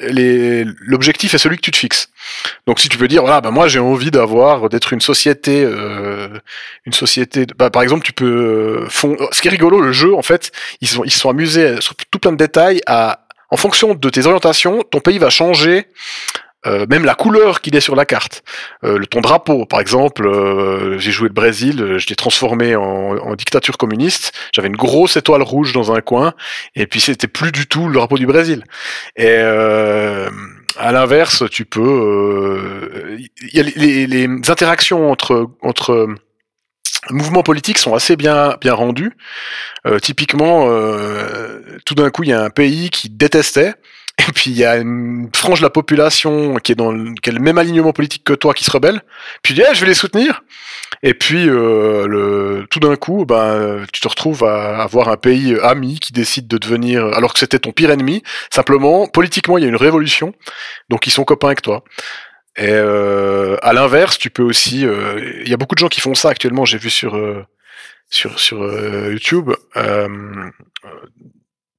L'objectif 0.00 1.34
est 1.34 1.38
celui 1.38 1.56
que 1.56 1.62
tu 1.62 1.70
te 1.70 1.76
fixes. 1.76 2.10
Donc 2.66 2.80
si 2.80 2.88
tu 2.88 2.98
peux 2.98 3.08
dire 3.08 3.22
voilà 3.22 3.40
bah 3.40 3.50
moi 3.50 3.68
j'ai 3.68 3.78
envie 3.78 4.10
d'avoir 4.10 4.68
d'être 4.68 4.92
une 4.92 5.00
société 5.00 5.62
une 5.62 6.92
société 6.92 7.46
bah, 7.56 7.70
par 7.70 7.82
exemple 7.82 8.04
tu 8.04 8.12
peux 8.12 8.86
fond... 8.88 9.16
ce 9.32 9.40
qui 9.40 9.48
est 9.48 9.50
rigolo 9.50 9.80
le 9.80 9.92
jeu 9.92 10.14
en 10.14 10.22
fait 10.22 10.52
ils 10.80 10.88
sont 10.88 11.04
ils 11.04 11.10
sont 11.12 11.30
amusés 11.30 11.80
sur 11.80 11.94
tout 12.10 12.18
plein 12.18 12.32
de 12.32 12.36
détails 12.36 12.80
à 12.86 13.20
en 13.50 13.56
fonction 13.56 13.94
de 13.94 14.08
tes 14.10 14.26
orientations 14.26 14.82
ton 14.90 15.00
pays 15.00 15.18
va 15.18 15.30
changer 15.30 15.86
euh, 16.66 16.86
même 16.90 17.04
la 17.04 17.14
couleur 17.14 17.60
qu'il 17.60 17.76
est 17.76 17.80
sur 17.80 17.94
la 17.94 18.04
carte. 18.04 18.42
Euh, 18.82 18.98
le, 18.98 19.06
ton 19.06 19.20
drapeau, 19.20 19.64
par 19.64 19.78
exemple, 19.78 20.26
euh, 20.26 20.98
j'ai 20.98 21.12
joué 21.12 21.28
le 21.28 21.32
Brésil, 21.32 21.80
euh, 21.80 21.98
je 21.98 22.08
l'ai 22.08 22.16
transformé 22.16 22.74
en, 22.74 22.82
en 23.16 23.34
dictature 23.36 23.78
communiste. 23.78 24.32
J'avais 24.52 24.66
une 24.66 24.76
grosse 24.76 25.16
étoile 25.16 25.42
rouge 25.42 25.72
dans 25.72 25.92
un 25.92 26.00
coin, 26.00 26.34
et 26.74 26.88
puis 26.88 27.00
c'était 27.00 27.28
plus 27.28 27.52
du 27.52 27.68
tout 27.68 27.86
le 27.86 27.94
drapeau 27.94 28.18
du 28.18 28.26
Brésil. 28.26 28.64
Et 29.14 29.26
euh, 29.28 30.28
à 30.76 30.90
l'inverse, 30.90 31.44
tu 31.48 31.64
peux, 31.64 31.80
euh, 31.80 33.16
il 33.52 33.56
y 33.56 33.60
a 33.60 33.62
les, 33.62 33.72
les- 33.76 34.26
les 34.26 34.50
interactions 34.50 35.12
entre 35.12 35.46
entre 35.62 36.08
mouvements 37.10 37.42
politiques 37.42 37.78
sont 37.78 37.94
assez 37.94 38.16
bien 38.16 38.56
bien 38.60 38.74
rendus. 38.74 39.16
Euh, 39.86 39.98
typiquement, 39.98 40.66
euh, 40.68 41.60
tout 41.84 41.94
d'un 41.94 42.10
coup, 42.10 42.24
il 42.24 42.30
y 42.30 42.32
a 42.32 42.42
un 42.42 42.50
pays 42.50 42.90
qui 42.90 43.08
détestait. 43.08 43.74
Et 44.28 44.32
puis 44.32 44.50
il 44.50 44.56
y 44.56 44.64
a 44.64 44.76
une 44.76 45.30
frange 45.32 45.60
de 45.60 45.64
la 45.64 45.70
population 45.70 46.56
qui 46.56 46.72
est 46.72 46.74
dans 46.74 46.90
le, 46.90 47.14
qui 47.22 47.30
a 47.30 47.32
le 47.32 47.38
même 47.38 47.56
alignement 47.56 47.92
politique 47.92 48.24
que 48.24 48.32
toi 48.32 48.52
qui 48.52 48.64
se 48.64 48.70
rebelle. 48.70 49.00
Puis 49.42 49.54
tu 49.54 49.60
dis, 49.60 49.66
Eh, 49.70 49.74
je 49.74 49.80
vais 49.80 49.86
les 49.86 49.94
soutenir. 49.94 50.42
Et 51.02 51.14
puis 51.14 51.48
euh, 51.48 52.06
le, 52.08 52.66
tout 52.68 52.80
d'un 52.80 52.96
coup, 52.96 53.24
ben 53.24 53.84
tu 53.92 54.00
te 54.00 54.08
retrouves 54.08 54.42
à 54.44 54.82
avoir 54.82 55.08
un 55.08 55.16
pays 55.16 55.56
ami 55.62 56.00
qui 56.00 56.12
décide 56.12 56.48
de 56.48 56.58
devenir, 56.58 57.04
alors 57.14 57.32
que 57.32 57.38
c'était 57.38 57.60
ton 57.60 57.70
pire 57.70 57.90
ennemi. 57.90 58.22
Simplement, 58.50 59.06
politiquement, 59.06 59.58
il 59.58 59.62
y 59.62 59.66
a 59.66 59.68
une 59.68 59.76
révolution, 59.76 60.32
donc 60.88 61.06
ils 61.06 61.12
sont 61.12 61.24
copains 61.24 61.48
avec 61.48 61.62
toi. 61.62 61.84
Et 62.58 62.70
euh, 62.70 63.56
à 63.62 63.72
l'inverse, 63.72 64.18
tu 64.18 64.30
peux 64.30 64.42
aussi, 64.42 64.84
euh, 64.84 65.40
il 65.44 65.48
y 65.48 65.54
a 65.54 65.56
beaucoup 65.56 65.76
de 65.76 65.78
gens 65.80 65.88
qui 65.88 66.00
font 66.00 66.14
ça 66.14 66.30
actuellement. 66.30 66.64
J'ai 66.64 66.78
vu 66.78 66.90
sur 66.90 67.16
euh, 67.16 67.44
sur 68.10 68.38
sur 68.40 68.62
euh, 68.62 69.12
YouTube. 69.12 69.52
euh, 69.76 70.50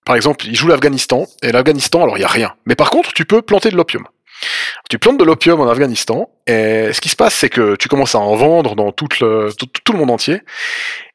par 0.05 0.15
exemple, 0.15 0.47
ils 0.47 0.55
jouent 0.55 0.69
l'Afghanistan, 0.69 1.27
et 1.43 1.51
l'Afghanistan, 1.51 2.01
alors 2.01 2.17
il 2.17 2.21
y 2.21 2.23
a 2.23 2.29
rien. 2.29 2.55
Mais 2.65 2.75
par 2.75 2.89
contre, 2.89 3.13
tu 3.13 3.25
peux 3.25 3.43
planter 3.43 3.69
de 3.69 3.75
l'opium. 3.75 4.07
Tu 4.89 4.97
plantes 4.97 5.19
de 5.19 5.23
l'opium 5.23 5.59
en 5.59 5.69
Afghanistan, 5.69 6.29
et 6.49 6.93
ce 6.93 6.99
qui 7.01 7.09
se 7.09 7.15
passe, 7.15 7.35
c'est 7.35 7.49
que 7.49 7.75
tu 7.75 7.87
commences 7.87 8.15
à 8.15 8.19
en 8.19 8.35
vendre 8.35 8.75
dans 8.75 8.91
tout 8.91 9.07
le, 9.21 9.49
tout, 9.57 9.67
tout 9.83 9.93
le 9.93 9.99
monde 9.99 10.11
entier, 10.11 10.41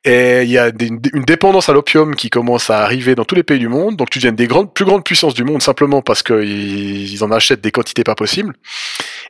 et 0.07 0.43
il 0.43 0.51
y 0.51 0.59
a 0.59 0.71
des- 0.71 0.91
une 1.15 1.25
dépendance 1.25 1.69
à 1.71 1.73
l'opium 1.73 2.15
qui 2.15 2.29
commence 2.29 2.69
à 2.69 2.81
arriver 2.81 3.15
dans 3.15 3.25
tous 3.25 3.35
les 3.35 3.43
pays 3.43 3.59
du 3.59 3.69
monde, 3.69 3.97
donc 3.97 4.11
tu 4.11 4.19
deviens 4.19 4.33
des 4.33 4.47
grandes, 4.47 4.73
plus 4.73 4.85
grandes 4.85 5.03
puissances 5.03 5.33
du 5.35 5.45
monde 5.45 5.63
simplement 5.63 6.03
parce 6.03 6.23
qu'ils 6.23 7.11
ils 7.13 7.25
en 7.25 7.31
achètent 7.31 7.63
des 7.63 7.71
quantités 7.71 8.05
pas 8.05 8.15
possibles. 8.15 8.55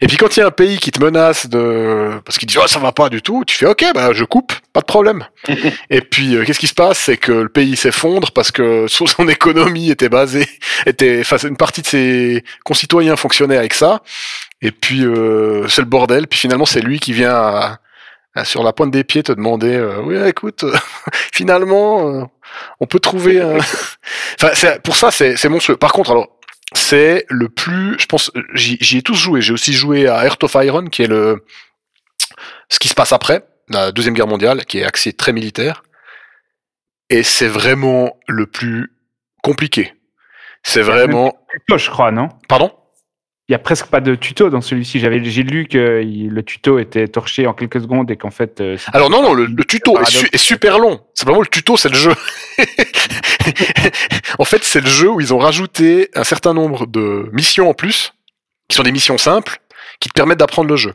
Et 0.00 0.08
puis 0.08 0.16
quand 0.16 0.36
il 0.36 0.40
y 0.40 0.42
a 0.42 0.46
un 0.46 0.50
pays 0.50 0.78
qui 0.78 0.90
te 0.90 1.00
menace 1.02 1.48
de... 1.48 2.10
parce 2.24 2.38
qu'il 2.38 2.48
dit 2.48 2.56
oh, 2.60 2.66
ça 2.66 2.80
va 2.80 2.90
pas 2.90 3.08
du 3.08 3.22
tout, 3.22 3.44
tu 3.46 3.56
fais 3.56 3.66
ok, 3.66 3.84
bah, 3.94 4.12
je 4.12 4.24
coupe, 4.24 4.52
pas 4.72 4.80
de 4.80 4.86
problème. 4.86 5.24
Et 5.90 6.00
puis 6.00 6.34
euh, 6.34 6.44
qu'est-ce 6.44 6.58
qui 6.58 6.66
se 6.66 6.74
passe? 6.74 6.98
C'est 6.98 7.16
que 7.18 7.30
le 7.32 7.48
pays 7.48 7.76
s'effondre 7.76 8.32
parce 8.32 8.50
que 8.50 8.86
son 8.88 9.28
économie 9.28 9.90
était 9.90 10.08
basée, 10.08 10.48
était, 10.86 11.20
enfin 11.20 11.36
une 11.48 11.56
partie 11.56 11.82
de 11.82 11.86
ses 11.86 12.44
concitoyens 12.64 13.14
fonctionnaient 13.14 13.56
avec 13.56 13.74
ça. 13.74 14.02
Et 14.62 14.70
puis 14.70 15.04
euh, 15.04 15.68
c'est 15.68 15.82
le 15.82 15.86
bordel. 15.88 16.26
Puis 16.26 16.38
finalement 16.38 16.66
c'est 16.66 16.80
lui 16.80 16.98
qui 17.00 17.12
vient 17.12 17.34
à- 17.34 17.78
à- 18.34 18.44
sur 18.44 18.62
la 18.62 18.72
pointe 18.72 18.90
des 18.90 19.04
pieds 19.04 19.22
te 19.22 19.32
demander 19.32 19.74
euh, 19.76 20.00
oui 20.02 20.16
écoute 20.28 20.64
finalement 21.32 22.08
euh, 22.08 22.24
on 22.80 22.86
peut 22.86 22.98
trouver 23.00 23.40
un... 23.40 23.58
enfin 24.42 24.78
pour 24.82 24.96
ça 24.96 25.10
c'est 25.10 25.36
c'est 25.36 25.48
monstrueux. 25.48 25.76
Par 25.76 25.92
contre 25.92 26.10
alors 26.12 26.28
c'est 26.74 27.24
le 27.28 27.48
plus 27.48 27.96
je 27.98 28.06
pense 28.06 28.30
j'y 28.54 28.96
ai 28.98 29.02
tous 29.02 29.14
joué. 29.14 29.40
J'ai 29.42 29.52
aussi 29.52 29.72
joué 29.72 30.08
à 30.08 30.24
Earth 30.24 30.42
of 30.44 30.54
Iron 30.54 30.86
qui 30.86 31.02
est 31.02 31.06
le 31.08 31.44
ce 32.68 32.78
qui 32.78 32.88
se 32.88 32.94
passe 32.94 33.12
après 33.12 33.44
la 33.68 33.92
deuxième 33.92 34.14
guerre 34.14 34.26
mondiale 34.26 34.64
qui 34.64 34.78
est 34.78 34.84
axé 34.84 35.12
très 35.12 35.32
militaire 35.32 35.82
et 37.10 37.22
c'est 37.22 37.48
vraiment 37.48 38.16
le 38.26 38.46
plus 38.46 38.92
compliqué. 39.42 39.94
C'est 40.62 40.80
vraiment 40.82 41.36
je 41.76 41.90
crois, 41.90 42.10
non? 42.10 42.30
Pardon? 42.48 42.72
Il 43.48 43.52
y 43.52 43.54
a 43.54 43.58
presque 43.58 43.86
pas 43.88 44.00
de 44.00 44.14
tuto 44.14 44.48
dans 44.48 44.62
celui-ci. 44.62 45.00
J'avais, 45.00 45.22
j'ai 45.22 45.42
lu 45.42 45.66
que 45.66 46.02
le 46.02 46.42
tuto 46.42 46.78
était 46.78 47.06
torché 47.08 47.46
en 47.46 47.52
quelques 47.52 47.82
secondes 47.82 48.10
et 48.10 48.16
qu'en 48.16 48.30
fait. 48.30 48.60
euh, 48.62 48.78
Alors 48.94 49.10
non, 49.10 49.22
non, 49.22 49.34
le, 49.34 49.44
le 49.44 49.64
tuto 49.64 49.92
est, 50.00 50.04
su- 50.06 50.12
Paradoxe. 50.14 50.30
est 50.32 50.38
super 50.38 50.78
long. 50.78 51.00
Simplement, 51.12 51.40
le 51.42 51.46
tuto, 51.46 51.76
c'est 51.76 51.90
le 51.90 51.94
jeu. 51.94 52.12
en 54.38 54.44
fait, 54.44 54.64
c'est 54.64 54.80
le 54.80 54.88
jeu 54.88 55.10
où 55.10 55.20
ils 55.20 55.34
ont 55.34 55.38
rajouté 55.38 56.08
un 56.14 56.24
certain 56.24 56.54
nombre 56.54 56.86
de 56.86 57.28
missions 57.32 57.68
en 57.68 57.74
plus, 57.74 58.14
qui 58.68 58.76
sont 58.76 58.82
des 58.82 58.92
missions 58.92 59.18
simples, 59.18 59.58
qui 60.00 60.08
te 60.08 60.14
permettent 60.14 60.38
d'apprendre 60.38 60.70
le 60.70 60.76
jeu. 60.76 60.94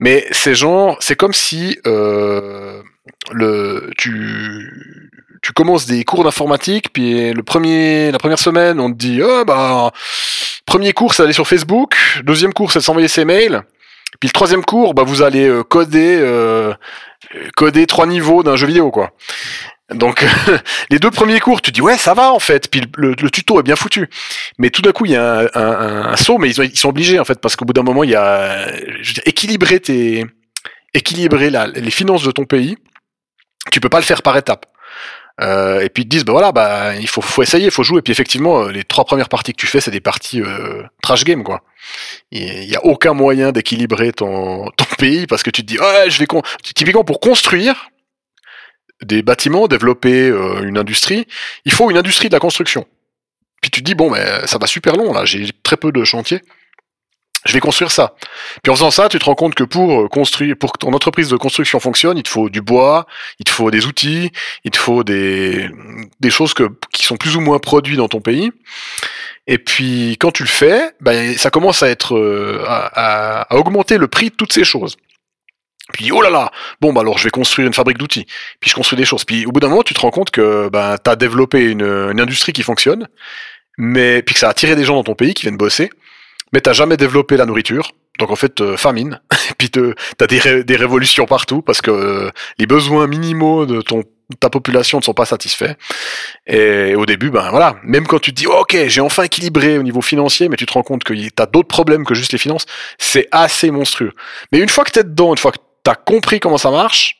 Mais 0.00 0.26
c'est 0.32 0.54
genre, 0.54 0.96
c'est 1.00 1.16
comme 1.16 1.32
si 1.32 1.78
euh, 1.86 2.82
le 3.32 3.90
tu 3.98 5.10
tu 5.42 5.52
commences 5.52 5.86
des 5.86 6.04
cours 6.04 6.24
d'informatique, 6.24 6.92
puis 6.92 7.32
le 7.32 7.42
premier 7.42 8.10
la 8.10 8.18
première 8.18 8.38
semaine, 8.38 8.78
on 8.80 8.90
te 8.92 8.96
dit 8.98 9.20
ah 9.22 9.44
bah 9.44 9.90
premier 10.66 10.92
cours 10.92 11.14
c'est 11.14 11.22
aller 11.22 11.32
sur 11.32 11.46
Facebook, 11.48 11.94
deuxième 12.24 12.52
cours 12.52 12.72
c'est 12.72 12.80
s'envoyer 12.80 13.08
ses 13.08 13.24
mails, 13.24 13.62
puis 14.20 14.28
le 14.28 14.32
troisième 14.32 14.64
cours 14.64 14.94
bah 14.94 15.02
vous 15.04 15.22
allez 15.22 15.46
euh, 15.48 15.62
coder 15.62 16.18
euh, 16.20 16.72
coder 17.56 17.86
trois 17.86 18.06
niveaux 18.06 18.42
d'un 18.42 18.56
jeu 18.56 18.66
vidéo 18.66 18.90
quoi. 18.90 19.10
Donc 19.92 20.24
les 20.90 20.98
deux 21.00 21.10
premiers 21.10 21.40
cours, 21.40 21.60
tu 21.62 21.72
dis 21.72 21.80
ouais 21.82 21.96
ça 21.96 22.14
va 22.14 22.32
en 22.32 22.38
fait, 22.38 22.70
puis 22.70 22.82
le, 22.96 23.14
tuto 23.30 23.58
est 23.58 23.64
bien 23.64 23.74
foutu. 23.76 24.08
Mais 24.58 24.70
tout 24.70 24.82
d'un 24.82 24.92
coup 24.92 25.04
il 25.04 25.12
y 25.12 25.16
a 25.16 25.48
un, 25.54 26.12
un- 26.12 26.16
saut, 26.16 26.38
mais 26.38 26.48
ils, 26.50 26.60
ont- 26.60 26.64
ils 26.64 26.78
sont 26.78 26.90
obligés 26.90 27.18
en 27.18 27.24
fait 27.24 27.40
parce 27.40 27.56
qu'au 27.56 27.64
bout 27.64 27.72
d'un 27.72 27.82
moment 27.82 28.04
il 28.04 28.10
y 28.10 28.14
a 28.14 28.68
je 29.02 29.20
équilibrer 29.26 29.80
tes 29.80 30.24
équilibrer 30.94 31.50
les 31.74 31.90
finances 31.90 32.22
de 32.24 32.30
ton 32.30 32.44
pays. 32.44 32.76
Tu 33.70 33.80
peux 33.80 33.88
pas 33.88 33.98
le 33.98 34.04
faire 34.04 34.22
par 34.22 34.36
étapes. 34.36 34.66
Euh, 35.40 35.80
et 35.80 35.88
puis 35.88 36.02
ils 36.02 36.06
te 36.06 36.10
disent 36.10 36.24
bah 36.24 36.32
voilà 36.32 36.52
bah 36.52 36.96
il 36.96 37.08
faut, 37.08 37.22
faut 37.22 37.42
essayer, 37.42 37.66
il 37.66 37.70
faut 37.70 37.82
jouer. 37.82 37.98
Et 37.98 38.02
puis 38.02 38.12
effectivement 38.12 38.64
euh, 38.64 38.72
les 38.72 38.84
trois 38.84 39.04
premières 39.04 39.28
parties 39.28 39.52
que 39.52 39.60
tu 39.60 39.66
fais 39.66 39.80
c'est 39.80 39.90
des 39.90 40.00
parties 40.00 40.42
euh, 40.42 40.82
trash 41.02 41.24
game 41.24 41.44
quoi. 41.44 41.62
Il 42.30 42.64
y 42.64 42.76
a 42.76 42.84
aucun 42.84 43.14
moyen 43.14 43.52
d'équilibrer 43.52 44.12
ton, 44.12 44.70
ton 44.76 44.84
pays 44.98 45.26
parce 45.26 45.42
que 45.42 45.50
tu 45.50 45.62
te 45.62 45.66
dis 45.66 45.78
ouais 45.78 46.10
je 46.10 46.18
vais 46.18 46.26
con... 46.26 46.42
typiquement 46.62 47.04
pour 47.04 47.20
construire 47.20 47.90
des 49.02 49.22
bâtiments, 49.22 49.66
développer 49.66 50.28
euh, 50.28 50.62
une 50.62 50.78
industrie, 50.78 51.26
il 51.64 51.72
faut 51.72 51.90
une 51.90 51.96
industrie 51.96 52.28
de 52.28 52.34
la 52.34 52.40
construction. 52.40 52.86
Puis 53.60 53.70
tu 53.70 53.80
te 53.80 53.84
dis, 53.84 53.94
bon, 53.94 54.10
mais 54.10 54.46
ça 54.46 54.58
va 54.58 54.66
super 54.66 54.96
long, 54.96 55.12
là, 55.12 55.24
j'ai 55.24 55.50
très 55.62 55.76
peu 55.76 55.92
de 55.92 56.04
chantiers. 56.04 56.42
Je 57.46 57.52
vais 57.54 57.60
construire 57.60 57.90
ça. 57.90 58.14
Puis 58.62 58.70
en 58.70 58.74
faisant 58.74 58.90
ça, 58.90 59.08
tu 59.08 59.18
te 59.18 59.24
rends 59.24 59.34
compte 59.34 59.54
que 59.54 59.64
pour 59.64 60.02
euh, 60.02 60.08
construire, 60.08 60.56
pour 60.58 60.72
que 60.72 60.78
ton 60.78 60.92
entreprise 60.92 61.28
de 61.30 61.36
construction 61.36 61.80
fonctionne, 61.80 62.18
il 62.18 62.22
te 62.22 62.28
faut 62.28 62.50
du 62.50 62.60
bois, 62.60 63.06
il 63.38 63.44
te 63.44 63.50
faut 63.50 63.70
des 63.70 63.86
outils, 63.86 64.30
il 64.64 64.70
te 64.70 64.76
faut 64.78 65.04
des, 65.04 65.70
des 66.20 66.30
choses 66.30 66.52
que, 66.52 66.68
qui 66.92 67.06
sont 67.06 67.16
plus 67.16 67.36
ou 67.36 67.40
moins 67.40 67.58
produits 67.58 67.96
dans 67.96 68.08
ton 68.08 68.20
pays. 68.20 68.52
Et 69.46 69.56
puis 69.56 70.16
quand 70.20 70.32
tu 70.32 70.42
le 70.42 70.48
fais, 70.50 70.90
ben, 71.00 71.36
ça 71.38 71.50
commence 71.50 71.82
à 71.82 71.88
être 71.88 72.14
euh, 72.14 72.62
à, 72.66 73.40
à- 73.40 73.42
à 73.54 73.56
augmenter 73.56 73.96
le 73.96 74.06
prix 74.08 74.28
de 74.28 74.34
toutes 74.34 74.52
ces 74.52 74.64
choses. 74.64 74.96
Puis 75.94 76.12
oh 76.12 76.20
là 76.22 76.30
là, 76.30 76.52
bon 76.80 76.92
bah 76.92 77.00
alors 77.00 77.18
je 77.18 77.24
vais 77.24 77.30
construire 77.30 77.66
une 77.66 77.74
fabrique 77.74 77.98
d'outils. 77.98 78.26
Puis 78.60 78.70
je 78.70 78.74
construis 78.76 78.96
des 78.98 79.04
choses. 79.06 79.24
Puis 79.24 79.46
au 79.46 79.50
bout 79.50 79.60
d'un 79.60 79.68
moment, 79.68 79.82
tu 79.82 79.94
te 79.94 80.00
rends 80.00 80.10
compte 80.10 80.30
que 80.30 80.68
ben 80.68 80.98
t'as 81.02 81.16
développé 81.16 81.62
une, 81.62 81.82
une 81.82 82.20
industrie 82.20 82.52
qui 82.52 82.62
fonctionne, 82.62 83.08
mais 83.78 84.22
puis 84.22 84.34
que 84.34 84.40
ça 84.40 84.48
a 84.48 84.50
attiré 84.50 84.76
des 84.76 84.84
gens 84.84 84.94
dans 84.94 85.04
ton 85.04 85.14
pays 85.14 85.34
qui 85.34 85.42
viennent 85.42 85.56
bosser, 85.56 85.90
mais 86.52 86.60
t'as 86.60 86.72
jamais 86.72 86.96
développé 86.96 87.36
la 87.36 87.46
nourriture. 87.46 87.92
Donc 88.18 88.30
en 88.30 88.36
fait, 88.36 88.60
euh, 88.60 88.76
famine. 88.76 89.20
puis 89.58 89.70
te- 89.70 89.94
t'as 90.16 90.26
des, 90.26 90.64
des 90.64 90.76
révolutions 90.76 91.26
partout 91.26 91.62
parce 91.62 91.80
que 91.80 91.90
euh, 91.90 92.30
les 92.58 92.66
besoins 92.66 93.06
minimaux 93.06 93.66
de 93.66 93.80
ton 93.80 94.02
ta 94.38 94.48
population 94.48 94.98
ne 94.98 95.02
sont 95.02 95.14
pas 95.14 95.24
satisfaits. 95.24 95.74
Et 96.46 96.94
au 96.94 97.04
début, 97.04 97.30
ben 97.30 97.50
voilà, 97.50 97.76
même 97.82 98.06
quand 98.06 98.20
tu 98.20 98.30
te 98.30 98.36
dis 98.36 98.46
ok, 98.46 98.76
j'ai 98.86 99.00
enfin 99.00 99.24
équilibré 99.24 99.76
au 99.76 99.82
niveau 99.82 100.02
financier, 100.02 100.48
mais 100.48 100.56
tu 100.56 100.66
te 100.66 100.72
rends 100.72 100.82
compte 100.84 101.02
que 101.02 101.14
t'as 101.30 101.46
d'autres 101.46 101.68
problèmes 101.68 102.04
que 102.04 102.14
juste 102.14 102.32
les 102.32 102.38
finances, 102.38 102.66
c'est 102.98 103.26
assez 103.32 103.70
monstrueux. 103.72 104.12
Mais 104.52 104.60
une 104.60 104.68
fois 104.68 104.84
que 104.84 104.92
t'es 104.92 105.02
dedans, 105.02 105.32
une 105.32 105.38
fois 105.38 105.50
que 105.50 105.58
t'as 105.82 105.96
compris 105.96 106.38
comment 106.38 106.58
ça 106.58 106.70
marche, 106.70 107.16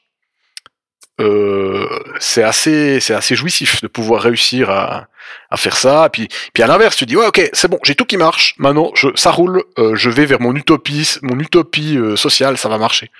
euh, 1.20 1.87
c'est 2.18 2.43
assez, 2.43 3.01
c'est 3.01 3.14
assez 3.14 3.35
jouissif 3.35 3.83
de 3.83 3.89
pouvoir 3.89 4.22
réussir 4.22 4.70
à, 4.70 5.09
à 5.51 5.57
faire 5.57 5.76
ça. 5.76 6.09
Puis, 6.12 6.28
puis 6.53 6.62
à 6.62 6.66
l'inverse, 6.66 6.97
tu 6.97 7.07
dis 7.07 7.16
ouais, 7.16 7.26
ok, 7.26 7.51
c'est 7.53 7.68
bon, 7.68 7.78
j'ai 7.85 7.95
tout 7.95 8.05
qui 8.05 8.16
marche. 8.16 8.55
Maintenant, 8.59 8.91
je, 8.95 9.09
ça 9.14 9.31
roule. 9.31 9.62
euh, 9.78 9.95
je 9.97 10.11
vais 10.11 10.26
vers 10.26 10.41
mon 10.41 10.55
utopie, 10.55 11.09
mon 11.22 11.39
utopie 11.39 11.97
euh, 11.97 12.16
sociale, 12.16 12.57
ça 12.57 12.68
va 12.68 12.78
marcher. 12.78 13.11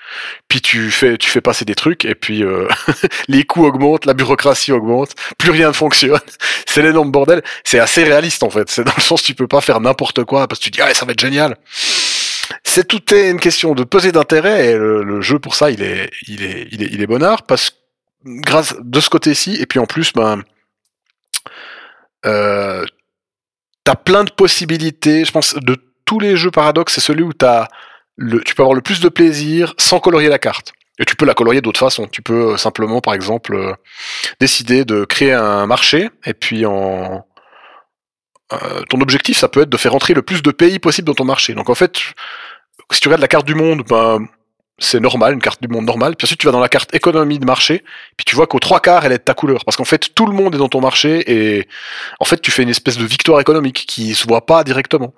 Puis 0.47 0.61
tu 0.61 0.91
fais, 0.91 1.17
tu 1.17 1.29
fais 1.29 1.41
passer 1.41 1.65
des 1.65 1.75
trucs, 1.75 2.05
et 2.05 2.15
puis 2.15 2.43
euh, 2.43 2.67
les 3.27 3.43
coûts 3.43 3.65
augmentent, 3.65 4.05
la 4.05 4.13
bureaucratie 4.13 4.71
augmente, 4.71 5.15
plus 5.37 5.51
rien 5.51 5.67
ne 5.67 5.73
fonctionne. 5.73 6.19
c'est 6.65 6.81
l'énorme 6.81 7.11
bordel. 7.11 7.41
C'est 7.63 7.79
assez 7.79 8.03
réaliste 8.03 8.43
en 8.43 8.49
fait. 8.49 8.69
C'est 8.69 8.83
dans 8.83 8.93
le 8.95 9.01
sens 9.01 9.23
tu 9.23 9.35
peux 9.35 9.47
pas 9.47 9.61
faire 9.61 9.79
n'importe 9.79 10.23
quoi 10.23 10.47
parce 10.47 10.59
que 10.59 10.65
tu 10.65 10.71
dis 10.71 10.81
ah 10.81 10.93
ça 10.93 11.05
va 11.05 11.11
être 11.13 11.19
génial. 11.19 11.57
C'est 12.63 12.87
tout 12.87 13.13
est 13.13 13.29
une 13.29 13.39
question 13.39 13.75
de 13.75 13.83
peser 13.83 14.11
d'intérêt 14.11 14.67
et 14.67 14.73
le, 14.77 15.03
le 15.03 15.21
jeu 15.21 15.39
pour 15.39 15.55
ça 15.55 15.71
il 15.71 15.81
est 15.81 16.09
il 16.27 16.43
est 16.43 16.67
il 16.71 16.83
est 16.83 16.89
il 16.91 17.01
est 17.01 17.07
bonnard 17.07 17.43
parce 17.43 17.77
grâce 18.25 18.75
de 18.79 18.99
ce 18.99 19.09
côté-ci 19.09 19.55
et 19.59 19.65
puis 19.65 19.79
en 19.79 19.85
plus 19.85 20.13
ben 20.13 20.43
euh, 22.25 22.85
t'as 23.83 23.95
plein 23.95 24.23
de 24.23 24.31
possibilités. 24.31 25.25
Je 25.25 25.31
pense 25.31 25.55
de 25.55 25.77
tous 26.05 26.19
les 26.19 26.35
jeux 26.35 26.51
paradoxes, 26.51 26.95
c'est 26.95 27.01
celui 27.01 27.23
où 27.23 27.33
t'as 27.33 27.67
le, 28.17 28.41
tu 28.41 28.55
peux 28.55 28.63
avoir 28.63 28.75
le 28.75 28.81
plus 28.81 28.99
de 28.99 29.09
plaisir 29.09 29.73
sans 29.77 29.99
colorier 29.99 30.29
la 30.29 30.39
carte. 30.39 30.73
Et 30.99 31.05
tu 31.05 31.15
peux 31.15 31.25
la 31.25 31.33
colorier 31.33 31.61
d'autres 31.61 31.79
façons. 31.79 32.07
Tu 32.07 32.21
peux 32.21 32.53
euh, 32.53 32.57
simplement, 32.57 33.01
par 33.01 33.13
exemple, 33.13 33.55
euh, 33.55 33.73
décider 34.39 34.85
de 34.85 35.05
créer 35.05 35.33
un 35.33 35.65
marché 35.65 36.09
et 36.25 36.33
puis 36.33 36.65
en 36.65 37.25
euh, 38.53 38.81
ton 38.89 38.99
objectif, 38.99 39.37
ça 39.37 39.47
peut 39.47 39.61
être 39.61 39.69
de 39.69 39.77
faire 39.77 39.95
entrer 39.95 40.13
le 40.13 40.21
plus 40.21 40.43
de 40.43 40.51
pays 40.51 40.79
possible 40.79 41.07
dans 41.07 41.13
ton 41.13 41.25
marché. 41.25 41.53
Donc 41.53 41.69
en 41.69 41.75
fait, 41.75 41.97
si 42.91 42.99
tu 42.99 43.07
regardes 43.07 43.21
la 43.21 43.27
carte 43.27 43.47
du 43.47 43.55
monde, 43.55 43.83
ben, 43.87 44.27
c'est 44.81 44.99
normal, 44.99 45.33
une 45.33 45.41
carte 45.41 45.61
du 45.61 45.67
monde 45.67 45.85
normale. 45.85 46.15
Puis 46.15 46.25
ensuite, 46.25 46.39
tu 46.39 46.47
vas 46.47 46.51
dans 46.51 46.59
la 46.59 46.69
carte 46.69 46.93
économie 46.93 47.39
de 47.39 47.45
marché, 47.45 47.83
puis 48.17 48.25
tu 48.25 48.35
vois 48.35 48.47
qu'aux 48.47 48.59
trois 48.59 48.79
quarts, 48.79 49.05
elle 49.05 49.11
est 49.13 49.19
de 49.19 49.23
ta 49.23 49.33
couleur. 49.33 49.63
Parce 49.63 49.77
qu'en 49.77 49.85
fait, 49.85 50.13
tout 50.13 50.25
le 50.25 50.33
monde 50.33 50.55
est 50.55 50.57
dans 50.57 50.69
ton 50.69 50.81
marché 50.81 51.23
et 51.31 51.67
en 52.19 52.25
fait, 52.25 52.41
tu 52.41 52.51
fais 52.51 52.63
une 52.63 52.69
espèce 52.69 52.97
de 52.97 53.05
victoire 53.05 53.39
économique 53.39 53.85
qui 53.87 54.13
se 54.15 54.27
voit 54.27 54.45
pas 54.45 54.63
directement. 54.63 55.13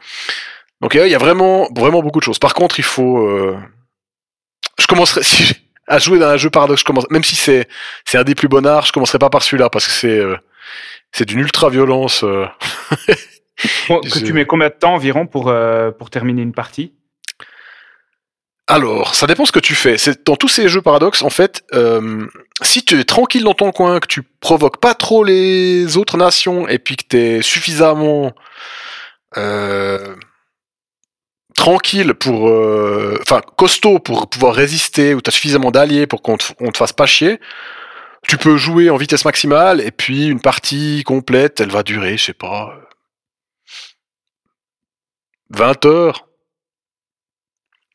Donc 0.81 0.95
il 0.95 1.07
y 1.07 1.15
a 1.15 1.17
vraiment, 1.17 1.67
vraiment 1.75 2.01
beaucoup 2.03 2.19
de 2.19 2.25
choses. 2.25 2.39
Par 2.39 2.53
contre, 2.53 2.79
il 2.79 2.83
faut... 2.83 3.17
euh, 3.25 3.57
Je 4.79 4.85
commencerai... 4.87 5.21
À 5.85 5.99
jouer 5.99 6.17
dans 6.17 6.27
un 6.27 6.37
jeu 6.37 6.49
paradoxe, 6.49 6.81
même 7.09 7.25
si 7.25 7.35
c'est 7.35 7.67
c'est 8.05 8.17
un 8.17 8.23
des 8.23 8.35
plus 8.35 8.47
bonnards, 8.47 8.85
je 8.85 8.93
commencerai 8.93 9.19
pas 9.19 9.29
par 9.29 9.43
celui-là 9.43 9.69
parce 9.69 9.85
que 9.85 9.91
c'est 9.91 10.17
euh, 10.17 10.37
c'est 11.11 11.25
d'une 11.25 11.39
ultra 11.39 11.69
violence. 11.69 12.23
euh, 12.23 12.45
que 13.89 14.19
tu 14.19 14.31
mets 14.31 14.45
combien 14.45 14.69
de 14.69 14.73
temps 14.73 14.93
environ 14.93 15.27
pour, 15.27 15.49
euh, 15.49 15.91
pour 15.91 16.09
terminer 16.09 16.41
une 16.41 16.53
partie? 16.53 16.93
Alors, 18.67 19.13
ça 19.13 19.27
dépend 19.27 19.45
ce 19.45 19.51
que 19.51 19.59
tu 19.59 19.75
fais. 19.75 19.97
C'est 19.97 20.25
dans 20.25 20.37
tous 20.37 20.47
ces 20.47 20.69
jeux 20.69 20.81
paradoxes, 20.81 21.21
en 21.21 21.29
fait, 21.29 21.63
euh, 21.73 22.25
si 22.61 22.85
tu 22.85 22.97
es 22.97 23.03
tranquille 23.03 23.43
dans 23.43 23.53
ton 23.53 23.71
coin, 23.71 23.99
que 23.99 24.07
tu 24.07 24.23
provoques 24.23 24.77
pas 24.77 24.93
trop 24.93 25.23
les 25.23 25.97
autres 25.97 26.17
nations, 26.17 26.67
et 26.69 26.79
puis 26.79 26.95
que 26.95 27.03
tu 27.09 27.17
es 27.17 27.41
suffisamment 27.41 28.31
euh, 29.37 30.15
tranquille 31.55 32.13
pour, 32.13 32.47
euh, 32.49 33.17
enfin 33.21 33.41
costaud 33.57 33.99
pour 33.99 34.29
pouvoir 34.29 34.55
résister, 34.55 35.13
ou 35.13 35.21
tu 35.21 35.29
as 35.29 35.31
suffisamment 35.33 35.71
d'alliés 35.71 36.07
pour 36.07 36.21
qu'on 36.21 36.37
te, 36.37 36.53
te 36.53 36.77
fasse 36.77 36.93
pas 36.93 37.05
chier, 37.05 37.41
tu 38.27 38.37
peux 38.37 38.55
jouer 38.55 38.89
en 38.89 38.95
vitesse 38.97 39.25
maximale, 39.25 39.81
et 39.81 39.91
puis 39.91 40.27
une 40.27 40.41
partie 40.41 41.03
complète, 41.03 41.59
elle 41.59 41.71
va 41.71 41.83
durer, 41.83 42.17
je 42.17 42.25
sais 42.25 42.33
pas, 42.33 42.79
20 45.49 45.85
heures. 45.85 46.27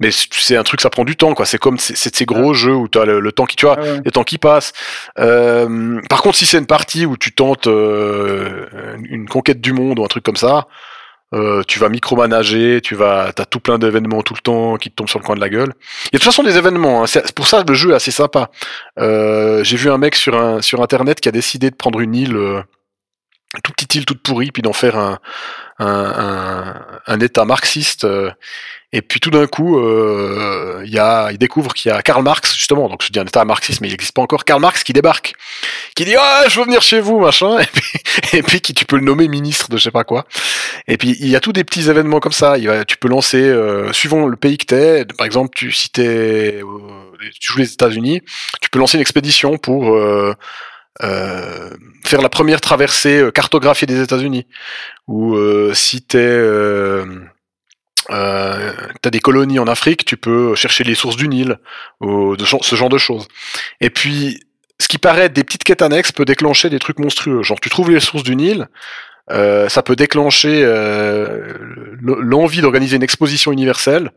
Mais 0.01 0.11
c'est 0.13 0.57
un 0.57 0.63
truc, 0.63 0.81
ça 0.81 0.91
prend 0.91 1.05
du 1.05 1.17
temps, 1.17 1.35
quoi. 1.35 1.45
C'est 1.45 1.59
comme 1.59 1.79
c'est 1.79 2.15
ces 2.15 2.25
gros 2.25 2.55
jeux 2.55 2.75
où 2.75 2.87
tu 2.89 2.99
as 2.99 3.05
le, 3.05 3.19
le 3.19 3.33
temps 3.33 3.47
qui, 3.47 3.57
tu 3.57 3.67
vois, 3.67 3.77
Ah 3.79 3.83
ouais. 3.83 4.01
le 4.05 4.11
temps 4.13 4.23
qui 4.25 4.39
passe. 4.39 4.73
Euh, 5.19 6.01
par 6.09 6.23
contre, 6.23 6.37
si 6.37 6.47
c'est 6.47 6.59
une 6.59 6.67
partie 6.67 7.05
où 7.05 7.17
tu 7.17 7.33
tentes 7.33 7.67
euh, 7.67 8.67
une 9.09 9.29
conquête 9.29 9.61
du 9.61 9.73
monde 9.73 9.99
ou 9.99 10.05
un 10.05 10.09
truc 10.09 10.23
comme 10.25 10.37
ça, 10.37 10.69
euh, 11.35 11.63
tu 11.67 11.79
vas 11.81 11.89
micromanager, 11.89 12.81
tu 12.81 12.95
vas, 12.95 13.33
t'as 13.35 13.45
tout 13.45 13.61
plein 13.61 13.79
d'événements 13.79 14.23
tout 14.23 14.35
le 14.35 14.41
temps 14.41 14.77
qui 14.77 14.89
te 14.91 14.95
tombent 14.95 15.09
sur 15.09 15.19
le 15.19 15.25
coin 15.25 15.35
de 15.35 15.41
la 15.41 15.49
gueule. 15.49 15.75
Il 16.05 16.07
y 16.07 16.09
a 16.09 16.11
de 16.13 16.19
toute 16.19 16.25
façon 16.25 16.43
des 16.45 16.57
événements. 16.57 17.03
hein. 17.05 17.21
Pour 17.35 17.49
ça 17.49 17.63
que 17.65 17.69
le 17.69 17.75
jeu 17.75 17.91
est 17.91 17.95
assez 17.97 18.13
sympa. 18.13 18.51
Euh, 19.01 19.63
J'ai 19.65 19.77
vu 19.77 19.91
un 19.91 19.99
mec 19.99 20.15
sur 20.15 20.37
un 20.41 20.63
sur 20.63 20.81
internet 20.81 21.21
qui 21.21 21.29
a 21.29 21.33
décidé 21.33 21.71
de 21.71 21.77
prendre 21.77 22.01
une 22.01 22.15
île, 22.15 22.37
euh, 22.37 22.63
une 23.57 23.61
toute 23.63 23.75
petite 23.75 23.95
île 23.97 24.05
toute 24.07 24.23
pourrie, 24.23 24.53
puis 24.53 24.63
d'en 24.63 24.73
faire 24.73 24.97
un 24.97 25.19
un, 25.81 25.87
un, 25.87 26.83
un 27.07 27.21
État 27.21 27.45
marxiste. 27.45 28.07
Et 28.93 29.03
puis 29.03 29.21
tout 29.21 29.31
d'un 29.31 29.47
coup, 29.47 29.79
euh, 29.79 30.83
il 30.85 30.91
y 30.91 30.99
a, 30.99 31.31
il 31.31 31.39
découvre 31.39 31.75
qu'il 31.75 31.91
y 31.91 31.95
a 31.95 32.01
Karl 32.01 32.23
Marx 32.23 32.55
justement. 32.55 32.89
Donc 32.89 33.03
je 33.03 33.13
dis 33.13 33.19
un 33.19 33.27
État 33.27 33.45
marxiste, 33.45 33.81
mais 33.81 33.89
il 33.89 33.91
n'existe 33.91 34.15
pas 34.15 34.23
encore. 34.23 34.45
Karl 34.45 34.61
Marx 34.61 34.83
qui 34.83 34.95
débarque, 34.95 35.35
qui 35.95 36.07
dit 36.07 36.15
ah 36.19 36.45
je 36.49 36.59
veux 36.59 36.65
venir 36.65 36.81
chez 36.81 37.01
vous 37.01 37.21
machin, 37.21 37.59
et 37.59 37.67
puis 37.67 38.01
et 38.39 38.43
puis 38.43 38.61
qui 38.61 38.73
tu 38.73 38.87
peux 38.87 38.97
le 38.97 39.05
nommer 39.05 39.29
ministre 39.29 39.69
de 39.69 39.77
je 39.77 39.83
sais 39.85 39.91
pas 39.91 40.05
quoi. 40.05 40.25
Et 40.87 40.97
puis 40.97 41.17
il 41.21 41.29
y 41.29 41.37
a 41.37 41.41
tous 41.41 41.53
des 41.53 41.65
petits 41.65 41.91
événements 41.91 42.21
comme 42.21 42.33
ça. 42.33 42.57
Il 42.57 42.69
va, 42.69 42.85
tu 42.85 42.97
peux 42.97 43.09
lancer 43.09 43.43
euh, 43.43 43.93
suivant 43.93 44.27
le 44.27 44.37
pays 44.37 44.57
que 44.57 44.65
t'es. 44.67 45.05
Par 45.17 45.27
exemple, 45.27 45.51
tu 45.55 45.71
si 45.71 45.91
t'es, 45.91 46.63
euh, 46.63 46.65
tu 47.41 47.53
joues 47.53 47.59
les 47.59 47.73
États-Unis, 47.73 48.23
tu 48.63 48.71
peux 48.71 48.79
lancer 48.79 48.97
une 48.97 49.03
expédition 49.03 49.59
pour 49.59 49.95
euh, 49.95 50.35
euh, 51.03 51.71
faire 52.05 52.23
la 52.23 52.29
première 52.29 52.61
traversée 52.61 53.19
euh, 53.19 53.31
cartographiée 53.31 53.87
des 53.87 54.01
États-Unis. 54.01 54.47
Ou 55.07 55.37
euh, 55.37 55.73
si 55.75 56.03
t'es 56.03 56.19
euh, 56.19 57.05
euh, 58.11 58.73
t'as 59.03 59.11
des 59.11 59.21
colonies 59.21 59.59
en 59.59 59.67
Afrique, 59.67 60.05
tu 60.05 60.17
peux 60.17 60.55
chercher 60.55 60.85
les 60.85 60.95
sources 60.95 61.17
du 61.17 61.29
Nil, 61.29 61.59
ou 62.01 62.37
de 62.37 62.45
ce 62.45 62.77
genre 62.77 62.89
de 62.89 62.99
choses. 62.99 63.29
Et 63.81 63.91
puis, 63.91 64.41
ce 64.81 64.89
qui 64.89 64.99
paraît 64.99 65.25
être 65.25 65.33
des 65.33 65.45
petites 65.45 65.65
quêtes 65.65 65.83
annexes 65.83 66.13
peut 66.13 66.25
déclencher 66.25 66.71
des 66.71 66.79
trucs 66.79 66.99
monstrueux. 66.99 67.43
Genre, 67.43 67.61
tu 67.61 67.69
trouves 67.69 67.91
les 67.91 68.01
sources 68.01 68.23
du 68.23 68.37
Nil, 68.37 68.69
euh, 69.31 69.69
ça 69.69 69.83
peut 69.83 69.97
déclencher 69.97 70.63
euh, 70.63 71.53
l'envie 72.01 72.63
d'organiser 72.63 72.97
une 72.97 73.03
exposition 73.03 73.53
universelle. 73.53 74.13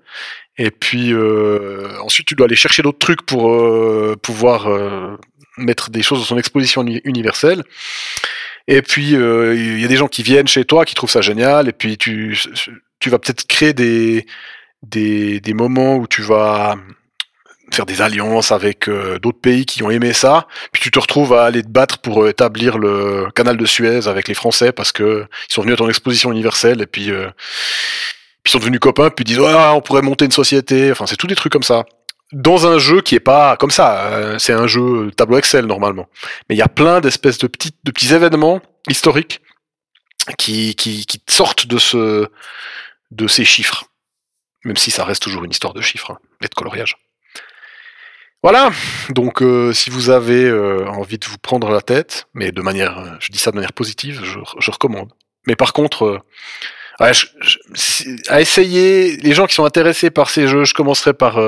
Et 0.57 0.71
puis, 0.71 1.11
euh, 1.13 1.89
ensuite, 2.01 2.27
tu 2.27 2.35
dois 2.35 2.45
aller 2.45 2.55
chercher 2.55 2.83
d'autres 2.83 2.99
trucs 2.99 3.23
pour 3.23 3.51
euh, 3.51 4.15
pouvoir 4.21 4.67
euh, 4.67 5.17
mettre 5.57 5.89
des 5.89 6.01
choses 6.01 6.19
dans 6.19 6.25
son 6.25 6.37
exposition 6.37 6.83
uni- 6.83 7.01
universelle. 7.03 7.63
Et 8.67 8.81
puis, 8.81 9.09
il 9.09 9.81
y 9.81 9.85
a 9.85 9.87
des 9.87 9.97
gens 9.97 10.07
qui 10.07 10.23
viennent 10.23 10.47
chez 10.47 10.63
toi, 10.63 10.85
qui 10.85 10.93
trouvent 10.93 11.09
ça 11.09 11.21
génial, 11.21 11.67
et 11.67 11.73
puis 11.73 11.97
tu, 11.97 12.39
tu 13.01 13.09
vas 13.09 13.19
peut-être 13.19 13.45
créer 13.47 13.73
des, 13.73 14.25
des, 14.83 15.41
des 15.41 15.53
moments 15.53 15.97
où 15.97 16.07
tu 16.07 16.21
vas 16.21 16.75
faire 17.73 17.85
des 17.85 18.01
alliances 18.01 18.51
avec 18.51 18.89
euh, 18.89 19.17
d'autres 19.19 19.39
pays 19.39 19.65
qui 19.65 19.81
ont 19.83 19.89
aimé 19.89 20.13
ça, 20.13 20.47
puis 20.71 20.81
tu 20.81 20.91
te 20.91 20.99
retrouves 20.99 21.33
à 21.33 21.45
aller 21.45 21.63
te 21.63 21.69
battre 21.69 21.99
pour 21.99 22.23
euh, 22.23 22.29
établir 22.29 22.77
le 22.77 23.27
canal 23.33 23.57
de 23.57 23.65
Suez 23.65 24.07
avec 24.07 24.27
les 24.27 24.33
Français 24.33 24.71
parce 24.71 24.91
que 24.91 25.25
ils 25.49 25.53
sont 25.53 25.61
venus 25.61 25.75
à 25.75 25.77
ton 25.77 25.89
exposition 25.89 26.31
universelle 26.31 26.81
et 26.81 26.85
puis 26.85 27.11
euh, 27.11 27.29
ils 28.45 28.51
sont 28.51 28.59
devenus 28.59 28.79
copains, 28.79 29.09
puis 29.09 29.23
ils 29.23 29.35
disent 29.35 29.41
ah, 29.45 29.73
on 29.73 29.81
pourrait 29.81 30.01
monter 30.01 30.25
une 30.25 30.31
société, 30.31 30.91
enfin 30.91 31.05
c'est 31.05 31.15
tous 31.15 31.27
des 31.27 31.35
trucs 31.35 31.53
comme 31.53 31.63
ça. 31.63 31.85
Dans 32.33 32.65
un 32.65 32.79
jeu 32.79 33.01
qui 33.01 33.15
est 33.15 33.19
pas 33.19 33.57
comme 33.57 33.71
ça, 33.71 34.37
c'est 34.39 34.53
un 34.53 34.65
jeu 34.65 35.11
tableau 35.17 35.37
Excel 35.37 35.65
normalement, 35.65 36.07
mais 36.47 36.55
il 36.55 36.57
y 36.57 36.61
a 36.61 36.69
plein 36.69 37.01
d'espèces 37.01 37.37
de 37.39 37.47
petits 37.47 37.71
de 37.83 37.91
petits 37.91 38.13
événements 38.13 38.61
historiques 38.87 39.41
qui, 40.37 40.75
qui 40.75 41.05
sortent 41.27 41.67
de 41.67 41.77
ce 41.77 42.29
de 43.11 43.27
ces 43.27 43.45
chiffres, 43.45 43.85
même 44.63 44.77
si 44.77 44.91
ça 44.91 45.05
reste 45.05 45.21
toujours 45.21 45.43
une 45.43 45.51
histoire 45.51 45.73
de 45.73 45.81
chiffres 45.81 46.11
hein, 46.11 46.19
et 46.41 46.47
de 46.47 46.53
coloriage. 46.53 46.97
Voilà, 48.43 48.71
donc 49.09 49.43
euh, 49.43 49.71
si 49.71 49.91
vous 49.91 50.09
avez 50.09 50.45
euh, 50.45 50.87
envie 50.87 51.19
de 51.19 51.25
vous 51.27 51.37
prendre 51.37 51.69
la 51.69 51.81
tête, 51.81 52.27
mais 52.33 52.51
de 52.51 52.61
manière, 52.61 52.97
euh, 52.97 53.09
je 53.19 53.31
dis 53.31 53.37
ça 53.37 53.51
de 53.51 53.55
manière 53.55 53.73
positive, 53.73 54.21
je, 54.23 54.71
recommande. 54.71 55.11
Mais 55.45 55.55
par 55.55 55.73
contre, 55.73 56.23
à 56.99 58.41
essayer, 58.41 59.17
les 59.17 59.33
gens 59.33 59.45
qui 59.45 59.53
sont 59.53 59.65
intéressés 59.65 60.09
par 60.09 60.31
ces 60.31 60.47
jeux, 60.47 60.65
je 60.65 60.73
commencerai 60.73 61.13
par 61.13 61.39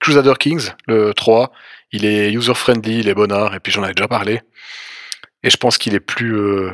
Crusader 0.00 0.34
Kings, 0.38 0.70
le 0.86 1.14
3. 1.14 1.52
Il 1.92 2.04
est 2.04 2.32
user-friendly, 2.32 3.00
il 3.00 3.08
est 3.08 3.14
bonnard, 3.14 3.54
et 3.54 3.60
puis 3.60 3.72
j'en 3.72 3.82
avais 3.82 3.94
déjà 3.94 4.08
parlé. 4.08 4.42
Et 5.42 5.48
je 5.48 5.56
pense 5.56 5.78
qu'il 5.78 5.94
est 5.94 6.00
plus... 6.00 6.70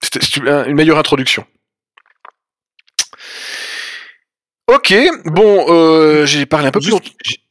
c'est 0.00 0.36
une 0.36 0.74
meilleure 0.74 0.98
introduction. 0.98 1.44
Ok, 4.68 4.94
bon, 5.26 5.66
euh, 5.68 6.24
j'ai 6.26 6.46
parlé 6.46 6.68
un 6.68 6.70
peu 6.70 6.80
plus. 6.80 6.92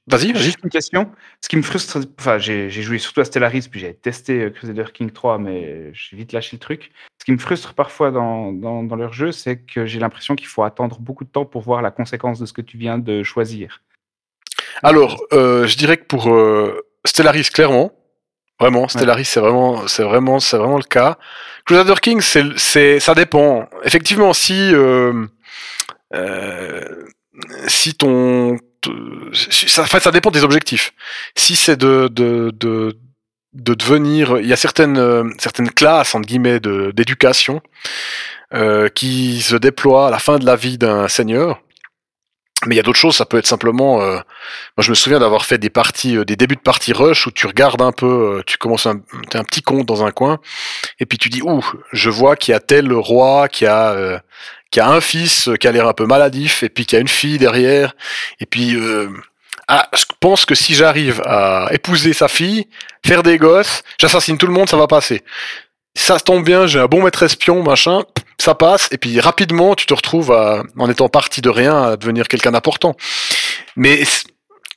Vas-y, 0.07 0.31
vas-y. 0.33 0.43
Juste 0.43 0.59
une 0.63 0.69
question. 0.69 1.11
Ce 1.41 1.47
qui 1.47 1.55
me 1.55 1.61
frustre, 1.61 1.99
enfin, 2.19 2.37
j'ai 2.37 2.69
joué 2.69 2.97
surtout 2.97 3.21
à 3.21 3.25
Stellaris, 3.25 3.67
puis 3.69 3.79
j'ai 3.79 3.93
testé 3.93 4.51
Crusader 4.53 4.85
King 4.93 5.11
3, 5.11 5.37
mais 5.37 5.93
j'ai 5.93 6.17
vite 6.17 6.33
lâché 6.33 6.55
le 6.55 6.59
truc. 6.59 6.91
Ce 7.19 7.25
qui 7.25 7.31
me 7.31 7.37
frustre 7.37 7.73
parfois 7.73 8.11
dans, 8.11 8.51
dans, 8.51 8.83
dans 8.83 8.95
leur 8.95 9.13
jeu, 9.13 9.31
c'est 9.31 9.59
que 9.59 9.85
j'ai 9.85 9.99
l'impression 9.99 10.35
qu'il 10.35 10.47
faut 10.47 10.63
attendre 10.63 10.99
beaucoup 10.99 11.23
de 11.23 11.29
temps 11.29 11.45
pour 11.45 11.61
voir 11.61 11.81
la 11.81 11.91
conséquence 11.91 12.39
de 12.39 12.45
ce 12.45 12.53
que 12.53 12.61
tu 12.61 12.77
viens 12.77 12.97
de 12.97 13.23
choisir. 13.23 13.81
Alors, 14.83 15.21
euh, 15.33 15.67
je 15.67 15.77
dirais 15.77 15.97
que 15.97 16.05
pour 16.05 16.33
euh, 16.33 16.81
Stellaris, 17.05 17.49
clairement, 17.53 17.91
vraiment, 18.59 18.87
Stellaris, 18.87 19.25
c'est 19.25 19.39
vraiment, 19.39 19.87
c'est 19.87 20.03
vraiment, 20.03 20.39
c'est 20.39 20.57
vraiment 20.57 20.77
le 20.77 20.83
cas. 20.83 21.17
Crusader 21.65 21.95
King, 22.01 22.21
c'est, 22.21 22.99
ça 22.99 23.13
dépend. 23.13 23.69
Effectivement, 23.83 24.33
si, 24.33 24.73
euh, 24.73 25.27
si 27.67 27.93
ton, 27.95 28.57
ça, 29.33 29.85
ça 29.85 30.11
dépend 30.11 30.31
des 30.31 30.43
objectifs. 30.43 30.93
Si 31.35 31.55
c'est 31.55 31.77
de, 31.77 32.09
de, 32.11 32.51
de, 32.53 32.97
de 33.53 33.73
devenir. 33.73 34.39
Il 34.39 34.47
y 34.47 34.53
a 34.53 34.57
certaines, 34.57 34.97
euh, 34.97 35.29
certaines 35.37 35.69
classes, 35.69 36.15
entre 36.15 36.27
guillemets, 36.27 36.59
d'éducation 36.59 37.61
euh, 38.53 38.89
qui 38.89 39.41
se 39.41 39.55
déploient 39.55 40.07
à 40.07 40.11
la 40.11 40.19
fin 40.19 40.39
de 40.39 40.45
la 40.45 40.55
vie 40.55 40.77
d'un 40.77 41.07
seigneur. 41.07 41.61
Mais 42.67 42.75
il 42.75 42.77
y 42.77 42.79
a 42.79 42.83
d'autres 42.83 42.99
choses, 42.99 43.15
ça 43.15 43.25
peut 43.25 43.39
être 43.39 43.47
simplement. 43.47 44.03
euh, 44.03 44.17
moi, 44.77 44.83
je 44.83 44.91
me 44.91 44.95
souviens 44.95 45.19
d'avoir 45.19 45.45
fait 45.45 45.57
des 45.57 45.71
parties, 45.71 46.15
euh, 46.15 46.25
des 46.25 46.35
débuts 46.35 46.55
de 46.55 46.61
partie 46.61 46.93
rush 46.93 47.25
où 47.25 47.31
tu 47.31 47.47
regardes 47.47 47.81
un 47.81 47.91
peu, 47.91 48.37
euh, 48.37 48.43
tu 48.45 48.57
commences 48.57 48.85
un, 48.85 49.01
t'as 49.31 49.39
un 49.39 49.43
petit 49.43 49.63
compte 49.63 49.87
dans 49.87 50.05
un 50.05 50.11
coin, 50.11 50.39
et 50.99 51.07
puis 51.07 51.17
tu 51.17 51.29
dis, 51.29 51.41
ouh, 51.41 51.65
je 51.91 52.11
vois 52.11 52.35
qu'il 52.35 52.51
y 52.51 52.55
a 52.55 52.59
tel 52.59 52.93
roi 52.93 53.47
qui 53.47 53.65
a, 53.65 53.93
euh, 53.93 54.19
qui 54.71 54.79
a 54.79 54.89
un 54.89 55.01
fils 55.01 55.47
euh, 55.47 55.55
qui 55.55 55.67
a 55.67 55.71
l'air 55.71 55.87
un 55.87 55.93
peu 55.93 56.05
maladif, 56.05 56.63
et 56.63 56.69
puis 56.69 56.85
qui 56.85 56.95
a 56.95 56.99
une 56.99 57.07
fille 57.07 57.37
derrière, 57.37 57.95
et 58.39 58.45
puis. 58.45 58.75
Euh, 58.75 59.09
ah, 59.67 59.87
je 59.95 60.03
pense 60.19 60.43
que 60.43 60.53
si 60.53 60.75
j'arrive 60.75 61.21
à 61.23 61.69
épouser 61.71 62.11
sa 62.11 62.27
fille, 62.27 62.67
faire 63.05 63.23
des 63.23 63.37
gosses, 63.37 63.83
j'assassine 63.97 64.37
tout 64.37 64.47
le 64.47 64.51
monde, 64.51 64.67
ça 64.67 64.75
va 64.75 64.85
passer. 64.85 65.23
Ça 65.95 66.19
tombe 66.19 66.43
bien, 66.43 66.67
j'ai 66.67 66.79
un 66.79 66.87
bon 66.87 67.03
maître 67.03 67.23
espion, 67.23 67.63
machin, 67.63 68.01
ça 68.37 68.53
passe, 68.53 68.89
et 68.91 68.97
puis 68.97 69.21
rapidement, 69.21 69.73
tu 69.75 69.85
te 69.85 69.93
retrouves 69.93 70.31
en 70.31 70.89
étant 70.89 71.07
parti 71.07 71.39
de 71.39 71.49
rien 71.49 71.83
à 71.83 71.95
devenir 71.95 72.27
quelqu'un 72.27 72.51
d'important. 72.51 72.97
Mais 73.77 74.03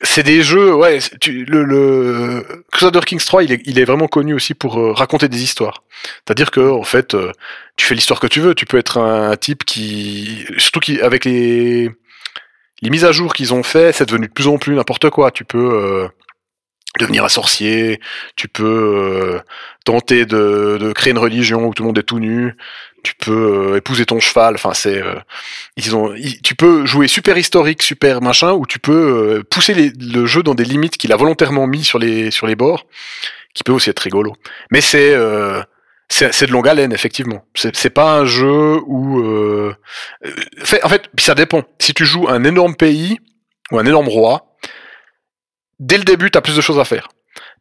c'est 0.03 0.23
des 0.23 0.43
jeux, 0.43 0.75
ouais, 0.75 0.99
tu, 1.21 1.45
le, 1.45 1.65
le 1.65 2.65
Crusader 2.73 3.01
Kings 3.01 3.25
3, 3.25 3.45
il 3.45 3.79
est, 3.79 3.85
vraiment 3.85 4.09
connu 4.09 4.35
aussi 4.35 4.55
pour 4.55 4.79
euh, 4.79 4.93
raconter 4.93 5.29
des 5.29 5.43
histoires. 5.43 5.85
C'est-à-dire 6.27 6.51
que, 6.51 6.61
en 6.61 6.83
fait, 6.83 7.15
euh, 7.15 7.33
tu 7.77 7.87
fais 7.87 7.95
l'histoire 7.95 8.19
que 8.21 8.27
tu 8.27 8.41
veux, 8.41 8.55
tu 8.55 8.67
peux 8.67 8.79
être 8.79 8.99
un, 8.99 9.37
type 9.37 9.65
qui, 9.65 10.47
surtout 10.59 10.81
qui, 10.81 11.01
avec 11.01 11.25
les, 11.25 11.91
les 12.83 12.91
mises 12.91 13.05
à 13.05 13.13
jour 13.13 13.35
qu'ils 13.35 13.55
ont 13.55 13.63
fait, 13.63 13.93
c'est 13.93 14.07
devenu 14.07 14.27
de 14.27 14.33
plus 14.33 14.49
en 14.49 14.59
plus 14.59 14.75
n'importe 14.75 15.11
quoi. 15.11 15.31
Tu 15.31 15.45
peux 15.45 15.59
euh, 15.75 16.09
devenir 16.99 17.25
un 17.25 17.29
sorcier, 17.29 18.01
tu 18.37 18.49
peux 18.49 19.41
tenter 19.85 20.27
de, 20.27 20.77
de 20.81 20.93
créer 20.93 21.13
une 21.13 21.19
religion 21.19 21.67
où 21.67 21.75
tout 21.75 21.85
le 21.85 21.89
monde 21.89 21.99
est 21.99 22.03
tout 22.03 22.19
nu, 22.19 22.57
tu 23.05 23.15
peux 23.15 23.73
euh, 23.73 23.77
épouser 23.77 24.07
ton 24.07 24.19
cheval. 24.19 24.55
Enfin, 24.57 24.75
c'est 24.75 25.01
euh, 25.01 25.15
ils 25.77 25.95
ont, 25.95 26.13
tu 26.43 26.57
peux 26.57 26.85
jouer 26.87 27.07
super 27.07 27.39
historique, 27.39 27.83
super 27.83 28.21
machin, 28.21 28.53
ou 28.53 28.67
tu 28.67 28.81
peux 28.81 28.93
euh, 28.93 29.43
pousser 29.45 29.93
le 29.97 30.27
jeu 30.27 30.43
dans 30.43 30.55
des 30.55 30.65
limites 30.65 30.97
qu'il 30.97 31.13
a 31.13 31.17
volontairement 31.17 31.69
mis 31.69 31.85
sur 31.85 32.01
les 32.01 32.33
sur 32.33 32.49
les 32.49 32.57
bords, 32.57 32.87
qui 33.55 33.63
peut 33.63 33.73
aussi 33.73 33.91
être 33.91 34.01
rigolo. 34.01 34.33
Mais 34.73 34.81
c'est 34.81 35.15
c'est 36.09 36.47
de 36.47 36.53
longue 36.53 36.69
haleine, 36.69 36.93
effectivement. 36.93 37.45
C'est 37.55 37.91
pas 37.91 38.19
un 38.19 38.25
jeu 38.25 38.81
où. 38.87 39.21
en 40.83 40.89
fait, 40.89 41.11
ça 41.19 41.35
dépend. 41.35 41.63
Si 41.79 41.95
tu 41.95 42.05
joues 42.05 42.29
un 42.29 42.43
énorme 42.45 42.75
pays 42.75 43.19
ou 43.71 43.79
un 43.79 43.87
énorme 43.87 44.09
roi, 44.09 44.57
dès 45.79 45.99
le 45.99 46.05
début, 46.05 46.31
tu 46.31 46.39
as 46.39 46.43
plus 46.43 46.57
de 46.57 46.61
choses 46.61 46.81
à 46.81 46.85
faire. 46.85 47.09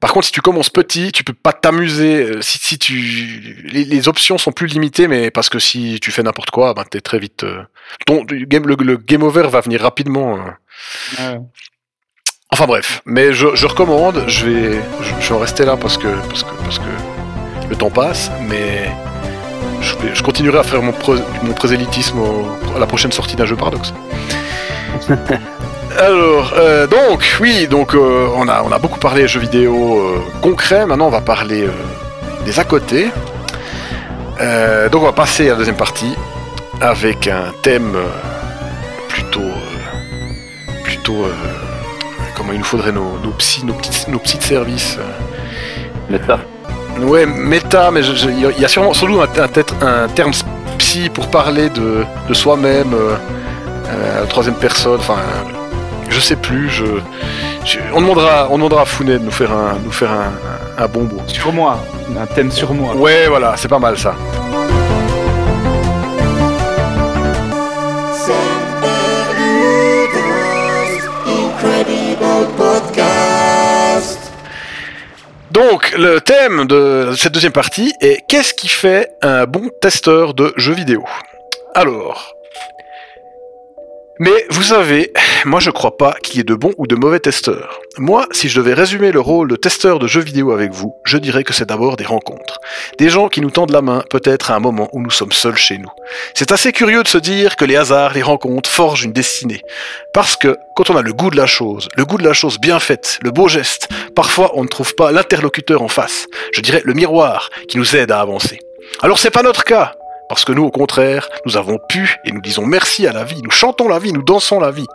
Par 0.04 0.12
contre, 0.12 0.26
si 0.26 0.34
tu 0.34 0.42
commences 0.42 0.70
petit, 0.70 1.14
tu 1.14 1.24
peux 1.24 1.32
pas 1.32 1.54
t'amuser. 1.54 2.24
euh, 2.24 2.42
Si, 2.42 2.58
si 2.58 2.78
tu, 2.78 2.94
les, 3.72 3.86
les 3.86 4.08
options 4.10 4.38
sont 4.38 4.52
plus 4.52 4.68
limitées, 4.68 5.08
mais 5.08 5.32
parce 5.32 5.48
que 5.48 5.60
si 5.60 5.98
tu 6.02 6.12
fais 6.12 6.24
n'importe 6.24 6.52
quoi, 6.52 6.74
ben 6.74 6.84
t'es 6.84 7.00
très 7.00 7.20
vite. 7.20 7.46
euh, 7.46 7.64
ton 8.06 8.26
game, 8.26 8.68
le, 8.68 8.76
le 8.82 8.98
game 8.98 9.24
over 9.24 9.48
va 9.50 9.62
venir 9.62 9.80
rapidement. 9.82 10.36
euh. 10.38 10.50
Ouais. 11.36 11.40
Enfin 12.52 12.66
bref, 12.66 13.02
mais 13.06 13.32
je, 13.32 13.56
je 13.56 13.66
recommande. 13.66 14.26
Je 14.28 14.46
vais, 14.46 14.72
je, 15.02 15.14
je 15.22 15.30
vais 15.30 15.36
en 15.36 15.40
rester 15.40 15.64
là 15.64 15.78
parce 15.78 15.98
que 15.98 16.10
parce 16.28 16.44
que 16.44 16.54
parce 16.66 16.80
que 16.80 17.70
le 17.70 17.76
temps 17.78 17.90
passe, 17.90 18.30
mais 18.42 18.92
je, 19.82 19.96
vais- 19.96 20.14
je 20.16 20.22
continuerai 20.22 20.60
à 20.60 20.64
faire 20.64 20.82
mon, 20.82 20.92
pro- 20.92 21.16
mon 21.44 21.54
prosélytisme 21.54 22.20
au- 22.20 22.76
à 22.76 22.80
la 22.80 22.88
prochaine 22.88 23.14
sortie 23.14 23.38
d'un 23.38 23.46
jeu 23.46 23.56
paradoxe. 23.56 23.94
Alors, 26.00 26.54
euh, 26.58 26.88
donc, 26.88 27.38
oui, 27.40 27.68
donc 27.68 27.94
euh, 27.94 28.28
on, 28.36 28.48
a, 28.48 28.64
on 28.64 28.72
a 28.72 28.80
beaucoup 28.80 29.00
parlé 29.00 29.28
jeux 29.28 29.40
vidéo 29.40 30.00
euh, 30.00 30.20
concrets, 30.42 30.86
maintenant 30.86 31.06
on 31.08 31.12
va 31.12 31.22
parler 31.22 31.68
des 32.46 32.60
à 32.60 32.64
côté. 32.64 33.10
Donc 34.92 35.02
on 35.02 35.06
va 35.06 35.14
passer 35.14 35.48
à 35.48 35.52
la 35.52 35.56
deuxième 35.60 35.78
partie 35.78 36.14
avec 36.82 37.28
un 37.28 37.54
thème 37.62 37.96
plutôt... 39.08 39.40
plutôt... 40.84 41.26
comment 42.36 42.52
il 42.52 42.60
nous 42.60 42.66
faudrait 42.66 42.92
nos, 42.92 43.18
nos, 43.24 43.32
psy, 43.38 43.66
nos, 43.66 43.74
petits, 43.74 44.10
nos 44.12 44.20
petits 44.20 44.42
services. 44.42 44.98
euh, 45.00 46.12
Méta. 46.12 46.40
Ouais, 47.00 47.26
méta, 47.26 47.90
mais 47.92 48.02
il 48.02 48.60
y 48.62 48.66
a- 48.66 48.68
sûrement 48.68 48.94
sans 48.94 49.08
doute 49.08 49.20
un, 49.38 49.44
un, 49.44 49.48
tête- 49.48 49.74
un 49.82 50.08
terme 50.10 50.32
psy 50.78 51.10
pour 51.10 51.28
parler 51.30 51.70
de, 51.70 52.04
de 52.28 52.34
soi-même, 52.34 52.94
troisième 54.30 54.56
personne, 54.56 55.00
enfin, 55.00 55.18
je 56.14 56.20
sais 56.20 56.36
plus. 56.36 56.70
Je, 56.70 56.86
je- 57.66 57.80
on 57.94 58.02
demandera, 58.02 58.48
on 58.52 58.58
demandera 58.58 58.82
à 58.84 58.86
Founet 58.86 59.14
de 59.20 59.24
nous 59.24 59.32
faire 59.32 59.52
un, 59.52 59.78
nous 59.84 59.92
faire 59.92 60.12
un, 60.12 60.88
bon 60.88 61.04
mot. 61.04 61.22
Sur 61.28 61.52
moi, 61.52 61.80
un 62.20 62.26
thème 62.28 62.52
sur 62.52 62.74
moi. 62.74 62.96
Ouais, 62.96 63.28
voilà, 63.28 63.56
c'est 63.58 63.68
pas 63.68 63.80
mal 63.80 63.98
ça. 63.98 64.16
Donc, 75.52 75.94
le 75.98 76.20
thème 76.20 76.66
de 76.66 77.14
cette 77.16 77.32
deuxième 77.34 77.52
partie 77.52 77.94
est 78.02 78.20
qu'est-ce 78.28 78.54
qui 78.54 78.68
fait 78.68 79.10
un 79.22 79.46
bon 79.46 79.70
testeur 79.82 80.34
de 80.34 80.52
jeux 80.58 80.74
vidéo? 80.74 81.04
Alors, 81.76 82.34
mais 84.24 84.46
vous 84.52 84.64
savez, 84.64 85.12
moi 85.44 85.60
je 85.60 85.70
crois 85.70 85.98
pas 85.98 86.14
qu'il 86.24 86.38
y 86.38 86.40
ait 86.40 86.46
de 86.46 86.56
bons 86.56 86.72
ou 86.78 86.88
de 86.88 86.96
mauvais 86.96 87.20
testeurs. 87.20 87.82
Moi, 87.98 88.26
si 88.32 88.48
je 88.48 88.58
devais 88.58 88.74
résumer 88.74 89.12
le 89.12 89.20
rôle 89.20 89.50
de 89.50 89.58
testeur 89.58 90.00
de 90.00 90.08
jeux 90.08 90.22
vidéo 90.22 90.54
avec 90.54 90.72
vous, 90.72 90.96
je 91.04 91.18
dirais 91.18 91.44
que 91.44 91.52
c'est 91.52 91.68
d'abord 91.68 91.98
des 91.98 92.06
rencontres. 92.06 92.62
Des 92.98 93.10
gens 93.10 93.28
qui 93.28 93.42
nous 93.42 93.52
tendent 93.52 93.74
la 93.74 93.82
main, 93.82 94.02
peut-être 94.10 94.50
à 94.50 94.56
un 94.56 94.62
moment 94.62 94.88
où 94.94 95.02
nous 95.02 95.12
sommes 95.12 95.34
seuls 95.34 95.58
chez 95.58 95.78
nous. 95.78 95.90
C'est 96.36 96.54
assez 96.54 96.72
curieux 96.72 97.04
de 97.04 97.08
se 97.10 97.18
dire 97.18 97.58
que 97.58 97.66
les 97.66 97.76
hasards, 97.76 98.14
les 98.14 98.22
rencontres 98.22 98.70
forgent 98.70 99.04
une 99.04 99.12
destinée. 99.12 99.62
Parce 100.14 100.38
que 100.38 100.56
quand 100.78 100.90
on 100.90 100.96
a 100.96 101.02
le 101.02 101.12
goût 101.12 101.30
de 101.30 101.36
la 101.36 101.46
chose, 101.46 101.90
le 101.98 102.06
goût 102.06 102.18
de 102.18 102.24
la 102.24 102.34
chose 102.34 102.62
bien 102.62 102.80
faite, 102.80 103.20
le 103.24 103.32
beau 103.32 103.50
geste, 103.50 103.90
parfois 104.16 104.52
on 104.54 104.64
ne 104.64 104.70
trouve 104.70 104.96
pas 104.96 105.12
l'interlocuteur 105.12 105.82
en 105.82 105.90
face. 105.90 106.28
Je 106.54 106.62
dirais 106.62 106.82
le 106.86 106.94
miroir 106.94 107.50
qui 107.68 107.78
nous 107.78 107.94
aide 107.98 108.12
à 108.12 108.22
avancer. 108.22 108.60
Alors 109.02 109.20
c'est 109.20 109.32
pas 109.32 109.44
notre 109.44 109.66
cas. 109.66 109.96
Parce 110.34 110.46
que 110.46 110.52
nous, 110.52 110.64
au 110.64 110.72
contraire, 110.72 111.30
nous 111.46 111.58
avons 111.58 111.78
pu 111.78 112.18
et 112.26 112.32
nous 112.32 112.42
disons 112.42 112.66
merci 112.66 113.06
à 113.06 113.14
la 113.14 113.24
vie, 113.24 113.44
nous 113.44 113.52
chantons 113.52 113.88
la 113.88 114.00
vie, 114.00 114.14
nous 114.14 114.24
dansons 114.24 114.60
la 114.60 114.72
vie. 114.72 114.88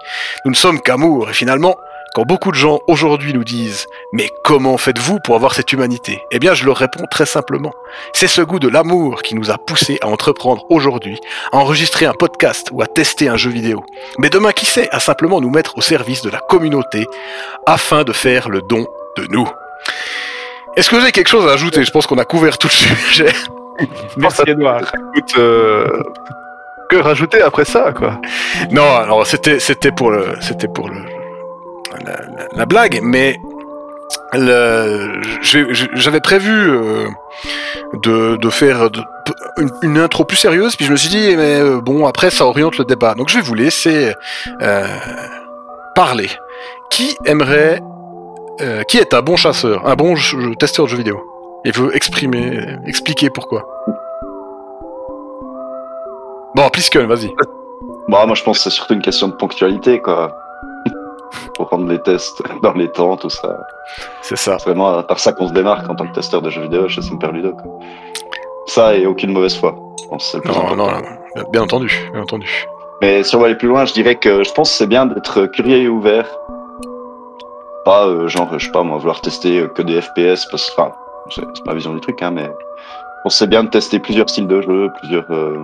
Nous 0.45 0.51
ne 0.51 0.57
sommes 0.57 0.81
qu'amour 0.81 1.31
et 1.31 1.33
finalement, 1.33 1.77
quand 2.13 2.25
beaucoup 2.25 2.51
de 2.51 2.57
gens 2.57 2.81
aujourd'hui 2.89 3.33
nous 3.33 3.45
disent 3.45 3.87
Mais 4.13 4.31
comment 4.43 4.77
faites-vous 4.79 5.21
pour 5.21 5.37
avoir 5.37 5.55
cette 5.55 5.73
humanité? 5.73 6.21
Eh 6.33 6.41
bien, 6.41 6.55
je 6.55 6.65
leur 6.65 6.77
réponds 6.77 7.05
très 7.09 7.25
simplement. 7.25 7.73
C'est 8.13 8.27
ce 8.27 8.41
goût 8.41 8.59
de 8.59 8.67
l'amour 8.67 9.23
qui 9.23 9.37
nous 9.37 9.49
a 9.53 9.59
poussés 9.59 10.01
à 10.03 10.09
entreprendre 10.09 10.67
aujourd'hui, 10.71 11.21
à 11.53 11.59
enregistrer 11.59 12.07
un 12.07 12.15
podcast 12.15 12.71
ou 12.73 12.83
à 12.83 12.89
tester 12.89 13.29
un 13.29 13.37
jeu 13.37 13.51
vidéo. 13.51 13.85
Mais 14.19 14.31
demain, 14.31 14.51
qui 14.51 14.67
sait, 14.67 14.89
à 14.91 14.99
simplement 14.99 15.41
nous 15.41 15.51
mettre 15.51 15.79
au 15.79 15.83
service 15.83 16.23
de 16.23 16.31
la 16.31 16.41
communauté 16.41 17.07
afin 17.65 18.03
de 18.03 18.13
faire 18.13 18.49
le 18.49 18.61
don 18.61 18.89
de 19.17 19.25
nous. 19.31 19.49
Est-ce 20.75 20.91
que 20.91 20.97
vous 20.97 21.03
avez 21.03 21.13
quelque 21.13 21.31
chose 21.31 21.49
à 21.49 21.53
ajouter? 21.53 21.85
Je 21.85 21.93
pense 21.93 22.09
qu'on 22.09 22.19
a 22.19 22.25
couvert 22.25 22.59
tout 22.59 22.67
le 22.67 22.97
sujet. 23.13 23.33
Merci 24.17 24.43
Edouard. 24.47 24.83
Écoute, 25.15 25.35
euh, 25.39 25.87
que 26.91 26.97
rajouter 26.97 27.43
après 27.43 27.65
ça, 27.65 27.93
quoi? 27.93 28.21
Non, 28.71 28.97
alors 28.97 29.27
c'était 29.27 29.59
c'était 29.61 29.93
pour 29.93 30.11
le 30.11 30.25
c'était 30.41 30.69
pour 30.69 30.89
le 30.89 30.97
la, 32.05 32.13
la- 32.13 32.49
la 32.55 32.67
blague, 32.67 33.01
mais 33.03 33.37
j'avais 35.95 36.21
prévu 36.21 36.71
euh, 36.71 37.07
de, 37.95 38.37
de 38.37 38.51
faire 38.51 38.91
de- 38.91 39.03
une, 39.59 39.71
une 39.83 39.99
intro 39.99 40.25
plus 40.25 40.37
sérieuse, 40.37 40.77
puis 40.77 40.87
je 40.87 40.93
me 40.93 40.97
suis 40.97 41.09
dit 41.11 41.37
mais 41.37 41.61
euh, 41.61 41.81
bon 41.81 42.07
après 42.07 42.31
ça 42.31 42.47
oriente 42.47 42.79
le 42.79 42.85
débat, 42.85 43.15
donc 43.15 43.29
je 43.29 43.37
vais 43.37 43.43
vous 43.43 43.55
laisser 43.55 44.13
euh, 44.63 44.87
parler. 45.95 46.31
Qui 46.91 47.17
aimerait 47.27 47.81
euh, 48.61 48.83
qui 48.85 48.99
est 48.99 49.13
un 49.15 49.21
bon 49.23 49.37
chasseur, 49.37 49.87
un 49.87 49.95
bon 49.95 50.15
testeur 50.59 50.87
de 50.87 50.91
jeux 50.91 50.97
vidéo? 50.97 51.21
Il 51.69 51.75
veut 51.75 51.95
exprimer, 51.95 52.79
expliquer 52.87 53.29
pourquoi. 53.29 53.63
Bon, 56.55 56.67
Plisken, 56.71 57.07
vas-y. 57.07 57.31
Bah, 58.09 58.25
moi, 58.25 58.35
je 58.35 58.43
pense 58.43 58.57
que 58.57 58.65
c'est 58.65 58.75
surtout 58.75 58.95
une 58.95 59.03
question 59.03 59.29
de 59.29 59.35
ponctualité, 59.35 60.01
quoi. 60.01 60.35
Pour 61.55 61.69
rendre 61.69 61.87
les 61.87 62.01
tests 62.01 62.43
dans 62.63 62.73
les 62.73 62.91
temps, 62.91 63.19
tout 63.19 63.29
ça. 63.29 63.55
C'est 64.23 64.39
ça. 64.39 64.59
C'est 64.59 64.71
vraiment 64.71 65.03
par 65.03 65.19
ça 65.19 65.35
qu'on 65.35 65.47
se 65.47 65.53
démarque 65.53 65.87
en 65.91 65.95
tant 65.95 66.07
que 66.07 66.15
testeur 66.15 66.41
de 66.41 66.49
jeux 66.49 66.63
vidéo 66.63 66.89
chez 66.89 67.03
Semperludo, 67.03 67.53
quoi. 67.53 67.71
Ça 68.65 68.95
et 68.95 69.05
aucune 69.05 69.33
mauvaise 69.33 69.55
foi. 69.55 69.77
Pense 70.09 70.35
Non, 70.47 70.75
non, 70.75 70.87
non, 70.87 71.03
bien 71.51 71.61
entendu, 71.61 72.09
bien 72.15 72.23
entendu. 72.23 72.67
Mais 73.03 73.23
si 73.23 73.37
on 73.37 73.41
va 73.41 73.45
aller 73.45 73.57
plus 73.57 73.69
loin, 73.69 73.85
je 73.85 73.93
dirais 73.93 74.15
que 74.15 74.43
je 74.43 74.53
pense 74.55 74.71
que 74.71 74.77
c'est 74.79 74.87
bien 74.87 75.05
d'être 75.05 75.45
curieux 75.45 75.77
et 75.77 75.89
ouvert. 75.89 76.35
Pas 77.85 78.07
euh, 78.07 78.27
genre, 78.27 78.59
je 78.59 78.65
sais 78.65 78.73
pas 78.73 78.83
moi, 78.83 78.97
vouloir 78.97 79.21
tester 79.21 79.61
euh, 79.61 79.69
que 79.69 79.83
des 79.83 80.01
FPS, 80.01 80.47
parce 80.51 80.71
que, 80.71 80.81
enfin, 80.81 80.95
c'est 81.35 81.43
c'est 81.55 81.67
ma 81.67 81.75
vision 81.75 81.95
du 81.95 82.01
truc, 82.01 82.21
hein, 82.23 82.31
mais 82.31 82.45
je 82.45 83.23
pense 83.23 83.35
que 83.35 83.39
c'est 83.39 83.47
bien 83.47 83.65
de 83.65 83.69
tester 83.71 83.99
plusieurs 83.99 84.29
styles 84.31 84.47
de 84.47 84.61
jeu, 84.63 84.91
plusieurs, 85.01 85.31
euh, 85.31 85.57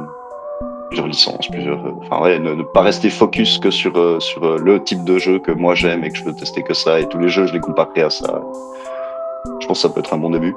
plusieurs 0.89 1.07
licences, 1.07 1.49
plusieurs. 1.49 1.79
euh, 1.87 1.93
Enfin, 2.03 2.23
ouais, 2.23 2.39
ne, 2.39 2.55
ne 2.55 2.63
pas 2.63 2.83
rester 2.83 3.11
focus 3.11 3.59
que 3.59 3.71
sur, 3.71 3.97
euh, 3.99 4.21
sur 4.21 4.45
euh, 4.45 4.59
le 4.59 4.83
type 4.83 5.05
de 5.05 5.19
jeu 5.19 5.39
que 5.39 5.53
moi 5.53 5.75
j'aime 5.75 6.05
et 6.05 6.11
que 6.11 6.19
je 6.19 6.25
veux 6.25 6.35
tester 6.35 6.63
que 6.63 6.75
ça, 6.75 7.01
et 7.01 7.09
tous 7.09 7.19
les 7.19 7.29
jeux, 7.29 7.47
je 7.47 7.53
les 7.53 7.61
comparerai 7.61 8.03
à 8.03 8.11
ça. 8.11 8.41
Je 9.61 9.67
pense 9.67 9.79
que 9.83 9.89
ça 9.89 9.95
peut 9.95 10.01
être 10.01 10.13
un 10.15 10.19
bon 10.19 10.31
début. 10.31 10.55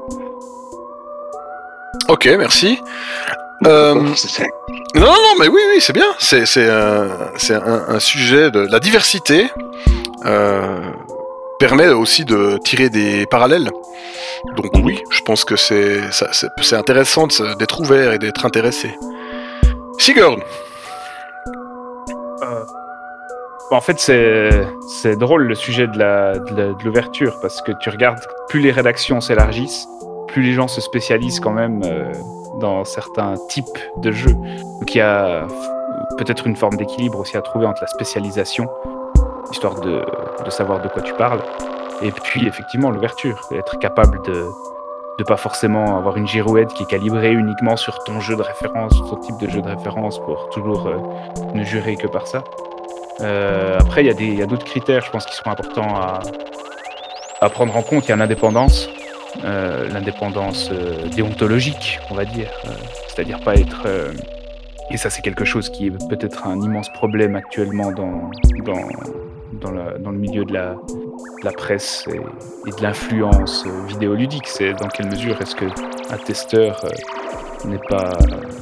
Ok, 2.09 2.25
merci. 2.37 2.79
Euh, 3.65 3.93
Non, 3.95 5.01
non, 5.01 5.07
non, 5.07 5.33
mais 5.39 5.47
oui, 5.47 5.59
oui, 5.73 5.81
c'est 5.81 5.93
bien. 5.93 6.05
C'est 6.19 6.45
c'est 6.45 6.69
un, 6.69 7.07
c'est 7.37 7.55
un, 7.55 7.83
un 7.89 7.99
sujet 7.99 8.49
de 8.51 8.59
la 8.71 8.79
diversité. 8.79 9.47
Euh, 10.25 10.79
permet 11.59 11.87
aussi 11.89 12.25
de 12.25 12.57
tirer 12.63 12.89
des 12.89 13.25
parallèles. 13.25 13.69
Donc 14.55 14.71
oui, 14.83 15.01
je 15.09 15.21
pense 15.21 15.43
que 15.45 15.55
c'est 15.55 16.01
intéressant 16.73 17.27
d'être 17.59 17.79
ouvert 17.79 18.13
et 18.13 18.19
d'être 18.19 18.45
intéressé. 18.45 18.95
Sigurd, 19.97 20.39
Euh, 22.43 22.63
En 23.71 23.81
fait, 23.81 23.99
c'est 23.99 25.15
drôle 25.17 25.43
le 25.43 25.55
sujet 25.55 25.87
de 25.87 26.83
l'ouverture 26.85 27.37
parce 27.41 27.61
que 27.61 27.73
tu 27.81 27.89
regardes, 27.89 28.19
plus 28.47 28.61
les 28.61 28.71
rédactions 28.71 29.19
s'élargissent, 29.19 29.87
plus 30.29 30.41
les 30.41 30.53
gens 30.53 30.69
se 30.69 30.79
spécialisent 30.79 31.41
quand 31.41 31.51
même 31.51 31.81
euh, 31.83 32.13
dans 32.61 32.85
certains 32.85 33.33
types 33.49 33.77
de 33.97 34.11
jeux. 34.13 34.35
Donc 34.79 34.95
il 34.95 34.99
y 34.99 35.01
a 35.01 35.47
peut-être 36.17 36.47
une 36.47 36.55
forme 36.55 36.77
d'équilibre 36.77 37.19
aussi 37.19 37.35
à 37.35 37.41
trouver 37.41 37.65
entre 37.65 37.81
la 37.81 37.87
spécialisation, 37.87 38.67
histoire 39.51 39.79
de, 39.81 40.03
de 40.45 40.49
savoir 40.49 40.81
de 40.81 40.87
quoi 40.87 41.01
tu 41.01 41.13
parles, 41.13 41.41
et 42.01 42.11
puis 42.11 42.47
effectivement 42.47 42.91
l'ouverture, 42.91 43.39
être 43.51 43.79
capable 43.79 44.21
de 44.23 44.47
de 45.17 45.23
pas 45.23 45.37
forcément 45.37 45.97
avoir 45.97 46.17
une 46.17 46.27
girouette 46.27 46.73
qui 46.73 46.83
est 46.83 46.85
calibrée 46.85 47.31
uniquement 47.31 47.75
sur 47.75 48.03
ton 48.03 48.19
jeu 48.19 48.35
de 48.35 48.43
référence, 48.43 48.93
sur 48.93 49.09
ton 49.09 49.15
type 49.15 49.37
de 49.37 49.49
jeu 49.49 49.61
de 49.61 49.67
référence 49.67 50.19
pour 50.19 50.49
toujours 50.49 50.87
euh, 50.87 50.97
ne 51.55 51.63
jurer 51.63 51.95
que 51.95 52.07
par 52.07 52.27
ça. 52.27 52.43
Euh, 53.21 53.79
après, 53.79 54.05
il 54.05 54.35
y 54.35 54.41
a 54.41 54.45
d'autres 54.45 54.65
critères, 54.65 55.03
je 55.03 55.09
pense, 55.09 55.25
qui 55.25 55.35
sont 55.35 55.47
importants 55.47 55.95
à, 55.95 56.19
à 57.41 57.49
prendre 57.49 57.75
en 57.75 57.81
compte. 57.81 58.05
Il 58.05 58.09
y 58.09 58.11
a 58.11 58.15
l'indépendance, 58.15 58.89
euh, 59.43 59.89
l'indépendance 59.89 60.69
déontologique, 61.15 61.99
on 62.11 62.13
va 62.13 62.25
dire. 62.25 62.51
C'est-à-dire 63.07 63.39
pas 63.39 63.55
être... 63.55 63.87
et 64.91 64.97
ça, 64.97 65.09
c'est 65.09 65.23
quelque 65.23 65.45
chose 65.45 65.69
qui 65.69 65.87
est 65.87 66.07
peut-être 66.09 66.45
un 66.45 66.61
immense 66.61 66.89
problème 66.93 67.35
actuellement 67.35 67.91
dans, 67.91 68.29
dans, 69.59 69.71
le 70.11 70.17
milieu 70.17 70.45
de 70.45 70.53
la, 70.53 70.75
presse 71.51 72.05
et, 72.07 72.19
de 72.71 72.81
l'influence 72.81 73.65
vidéoludique. 73.87 74.47
C'est 74.47 74.73
dans 74.73 74.87
quelle 74.87 75.09
mesure 75.09 75.41
est-ce 75.41 75.55
qu'un 75.55 76.17
testeur 76.25 76.83
euh, 76.83 77.67
n'est 77.67 77.79
pas, 77.89 78.13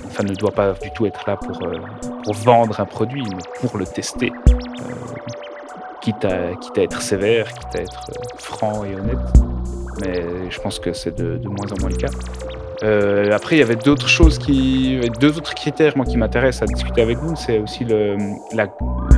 enfin, 0.07 0.23
ne 0.23 0.35
doit 0.35 0.51
pas 0.51 0.73
du 0.73 0.91
tout 0.91 1.05
être 1.05 1.23
là 1.27 1.37
pour, 1.37 1.63
euh, 1.63 1.77
vendre 2.43 2.79
un 2.79 2.85
produit, 2.85 3.23
mais 3.23 3.43
pour 3.67 3.77
le 3.77 3.85
tester. 3.85 4.31
Euh, 4.47 4.93
quitte, 6.01 6.25
à, 6.25 6.51
être 6.75 7.01
sévère, 7.01 7.51
quitte 7.53 7.75
à 7.75 7.81
être 7.81 8.11
franc 8.37 8.83
et 8.83 8.95
honnête. 8.95 9.17
Mais 10.01 10.51
je 10.51 10.59
pense 10.59 10.79
que 10.79 10.93
c'est 10.93 11.15
de 11.15 11.47
moins 11.47 11.71
en 11.71 11.79
moins 11.81 11.89
le 11.89 11.97
cas. 11.97 12.09
Euh, 12.83 13.31
après, 13.31 13.55
il 13.55 13.59
y 13.59 13.61
avait 13.61 13.75
d'autres 13.75 14.07
choses 14.07 14.37
qui. 14.37 14.99
Deux 15.19 15.37
autres 15.37 15.53
critères, 15.53 15.95
moi, 15.95 16.05
qui 16.05 16.17
m'intéressent 16.17 16.63
à 16.63 16.73
discuter 16.73 17.01
avec 17.01 17.17
vous. 17.17 17.35
C'est 17.35 17.59
aussi 17.59 17.85
le, 17.85 18.17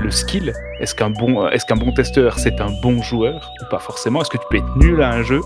skill. 0.10 0.53
Est-ce 0.80 0.95
qu'un 0.95 1.10
bon, 1.10 1.47
est-ce 1.49 1.66
bon 1.74 1.91
testeur, 1.91 2.39
c'est 2.39 2.62
un 2.62 2.72
bon 2.82 3.01
joueur 3.01 3.51
ou 3.62 3.66
pas 3.70 3.80
forcément? 3.80 4.22
Est-ce 4.22 4.30
que 4.30 4.38
tu 4.38 4.45
peux 4.49 4.58
être 4.58 4.78
nul 4.78 5.01
à 5.01 5.12
un 5.12 5.24
jeu? 5.24 5.41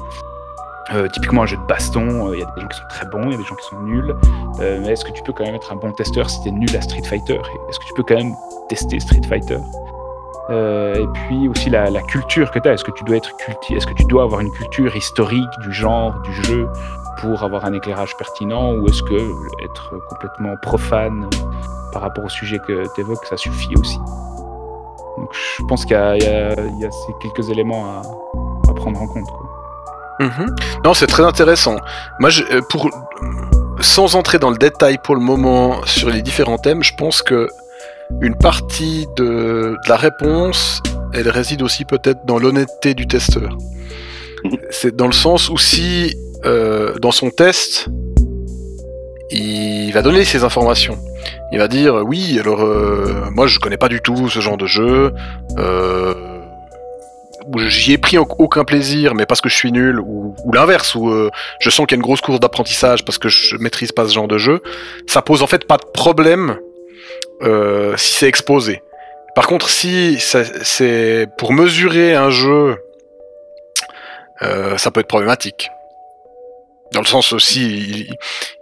Euh, 0.93 1.07
Typiquement, 1.07 1.43
un 1.43 1.45
jeu 1.45 1.57
de 1.57 1.67
baston, 1.67 2.27
euh, 2.27 2.35
il 2.35 2.39
y 2.39 2.43
a 2.43 2.53
des 2.55 2.61
gens 2.61 2.67
qui 2.67 2.77
sont 2.77 2.87
très 2.89 3.05
bons, 3.05 3.23
il 3.23 3.31
y 3.31 3.35
a 3.35 3.37
des 3.37 3.43
gens 3.43 3.55
qui 3.55 3.67
sont 3.67 3.81
nuls. 3.81 4.15
Mais 4.59 4.91
est-ce 4.91 5.05
que 5.05 5.11
tu 5.11 5.23
peux 5.23 5.33
quand 5.33 5.45
même 5.45 5.55
être 5.55 5.71
un 5.71 5.77
bon 5.77 5.91
testeur 5.93 6.29
si 6.29 6.41
tu 6.41 6.49
es 6.49 6.51
nul 6.51 6.75
à 6.75 6.81
Street 6.81 7.03
Fighter? 7.03 7.39
Est-ce 7.69 7.79
que 7.79 7.85
tu 7.85 7.93
peux 7.95 8.03
quand 8.03 8.17
même 8.17 8.35
tester 8.67 8.99
Street 8.99 9.21
Fighter? 9.27 9.59
Et 10.49 11.07
puis 11.13 11.47
aussi 11.47 11.69
la, 11.69 11.89
culture 12.09 12.51
que 12.51 12.59
tu 12.59 12.67
as. 12.67 12.73
Est-ce 12.73 12.83
que 12.83 12.91
tu 12.91 13.05
dois 13.05 13.15
être 13.15 13.31
Est-ce 13.69 13.87
que 13.87 13.93
tu 13.93 14.03
dois 14.03 14.23
avoir 14.23 14.41
une 14.41 14.51
culture 14.51 14.93
historique 14.93 15.49
du 15.61 15.71
genre, 15.71 16.13
du 16.23 16.33
jeu? 16.43 16.67
Pour 17.19 17.43
avoir 17.43 17.65
un 17.65 17.73
éclairage 17.73 18.15
pertinent 18.17 18.73
ou 18.73 18.87
est-ce 18.87 19.03
que 19.03 19.15
être 19.63 19.93
complètement 20.09 20.55
profane 20.61 21.27
par 21.93 22.01
rapport 22.03 22.23
au 22.25 22.29
sujet 22.29 22.59
que 22.67 22.83
tu 22.95 23.01
évoques, 23.01 23.25
ça 23.25 23.37
suffit 23.37 23.75
aussi 23.77 23.97
Donc 25.17 25.29
je 25.33 25.63
pense 25.67 25.83
qu'il 25.85 25.95
y, 25.95 25.99
a- 25.99 26.15
y 26.15 26.19
y 26.19 26.89
ces 26.91 27.13
quelques 27.21 27.49
éléments 27.49 27.85
à, 27.85 28.01
à 28.69 28.73
prendre 28.73 29.01
en 29.01 29.07
compte. 29.07 29.27
quoi. 29.29 30.25
Mhm. 30.27 30.55
Non, 30.85 30.93
c'est 30.93 31.07
très 31.07 31.23
intéressant. 31.23 31.77
Moi, 32.19 32.29
je, 32.29 32.43
euh, 32.51 32.61
pour, 32.69 32.89
sans 33.79 34.15
entrer 34.15 34.37
dans 34.39 34.49
le 34.51 34.57
détail 34.57 34.97
pour 35.03 35.15
le 35.15 35.21
moment 35.21 35.83
sur 35.85 36.09
les 36.09 36.21
différents 36.21 36.59
thèmes, 36.59 36.83
je 36.83 36.93
pense 36.95 37.21
que 37.21 37.47
une 38.21 38.35
partie 38.37 39.07
de, 39.15 39.23
de 39.83 39.89
la 39.89 39.95
réponse, 39.95 40.81
elle 41.13 41.29
réside 41.29 41.61
aussi 41.61 41.85
peut-être 41.85 42.25
dans 42.25 42.37
l'honnêteté 42.39 42.93
du 42.93 43.07
testeur. 43.07 43.57
Mhm. 44.43 44.57
C'est 44.69 44.95
dans 44.95 45.07
le 45.07 45.13
sens 45.13 45.49
où 45.49 45.57
si 45.57 46.15
euh, 46.45 46.93
dans 46.99 47.11
son 47.11 47.29
test, 47.29 47.87
il 49.29 49.91
va 49.93 50.01
donner 50.01 50.25
ses 50.25 50.43
informations. 50.43 50.97
Il 51.51 51.59
va 51.59 51.67
dire 51.67 51.95
oui, 52.05 52.37
alors 52.39 52.61
euh, 52.63 53.25
moi 53.31 53.47
je 53.47 53.59
connais 53.59 53.77
pas 53.77 53.89
du 53.89 54.01
tout 54.01 54.29
ce 54.29 54.39
genre 54.39 54.57
de 54.57 54.65
jeu. 54.65 55.13
Euh, 55.57 56.13
j'y 57.67 57.93
ai 57.93 57.97
pris 57.97 58.17
au- 58.17 58.27
aucun 58.39 58.63
plaisir, 58.63 59.13
mais 59.15 59.25
parce 59.25 59.41
que 59.41 59.49
je 59.49 59.55
suis 59.55 59.71
nul, 59.71 59.99
ou, 59.99 60.35
l'inverse, 60.53 60.95
où 60.95 61.09
euh, 61.09 61.29
je 61.59 61.69
sens 61.69 61.85
qu'il 61.85 61.95
y 61.95 61.97
a 61.97 61.99
une 61.99 62.03
grosse 62.03 62.21
course 62.21 62.39
d'apprentissage 62.39 63.03
parce 63.05 63.17
que 63.17 63.29
je 63.29 63.57
maîtrise 63.57 63.91
pas 63.91 64.07
ce 64.07 64.13
genre 64.13 64.27
de 64.27 64.37
jeu, 64.37 64.61
ça 65.07 65.21
pose 65.21 65.41
en 65.43 65.47
fait 65.47 65.65
pas 65.67 65.77
de 65.77 65.85
problème 65.93 66.57
si 67.97 68.13
c'est 68.13 68.27
exposé. 68.27 68.83
Par 69.35 69.47
contre, 69.47 69.67
si 69.69 70.17
c'est 70.19 71.27
pour 71.39 71.53
mesurer 71.53 72.13
un 72.15 72.29
jeu, 72.29 72.77
ça 74.77 74.91
peut 74.91 74.99
être 74.99 75.07
problématique. 75.07 75.69
Dans 76.93 77.01
le 77.01 77.05
sens 77.07 77.31
aussi, 77.33 77.63
il, 77.65 78.15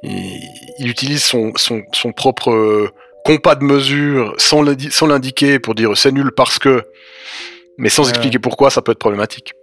il- 0.04 0.42
il 0.80 0.88
utilise 0.90 1.24
son, 1.24 1.52
son, 1.56 1.84
son 1.94 2.12
propre 2.12 2.52
euh, 2.52 2.90
compas 3.26 3.56
de 3.56 3.64
mesure 3.64 4.34
sans 4.38 4.62
l'indi- 4.62 4.92
sans 4.92 5.08
l'indiquer 5.08 5.60
pour 5.60 5.76
dire 5.76 5.98
c'est 5.98 6.12
nul 6.12 6.32
parce 6.32 6.60
que, 6.60 6.84
mais 7.78 7.90
sans 7.90 8.04
expliquer 8.10 8.40
pourquoi, 8.40 8.70
ça 8.70 8.82
peut 8.82 8.92
être 8.92 9.00
problématique. 9.00 9.54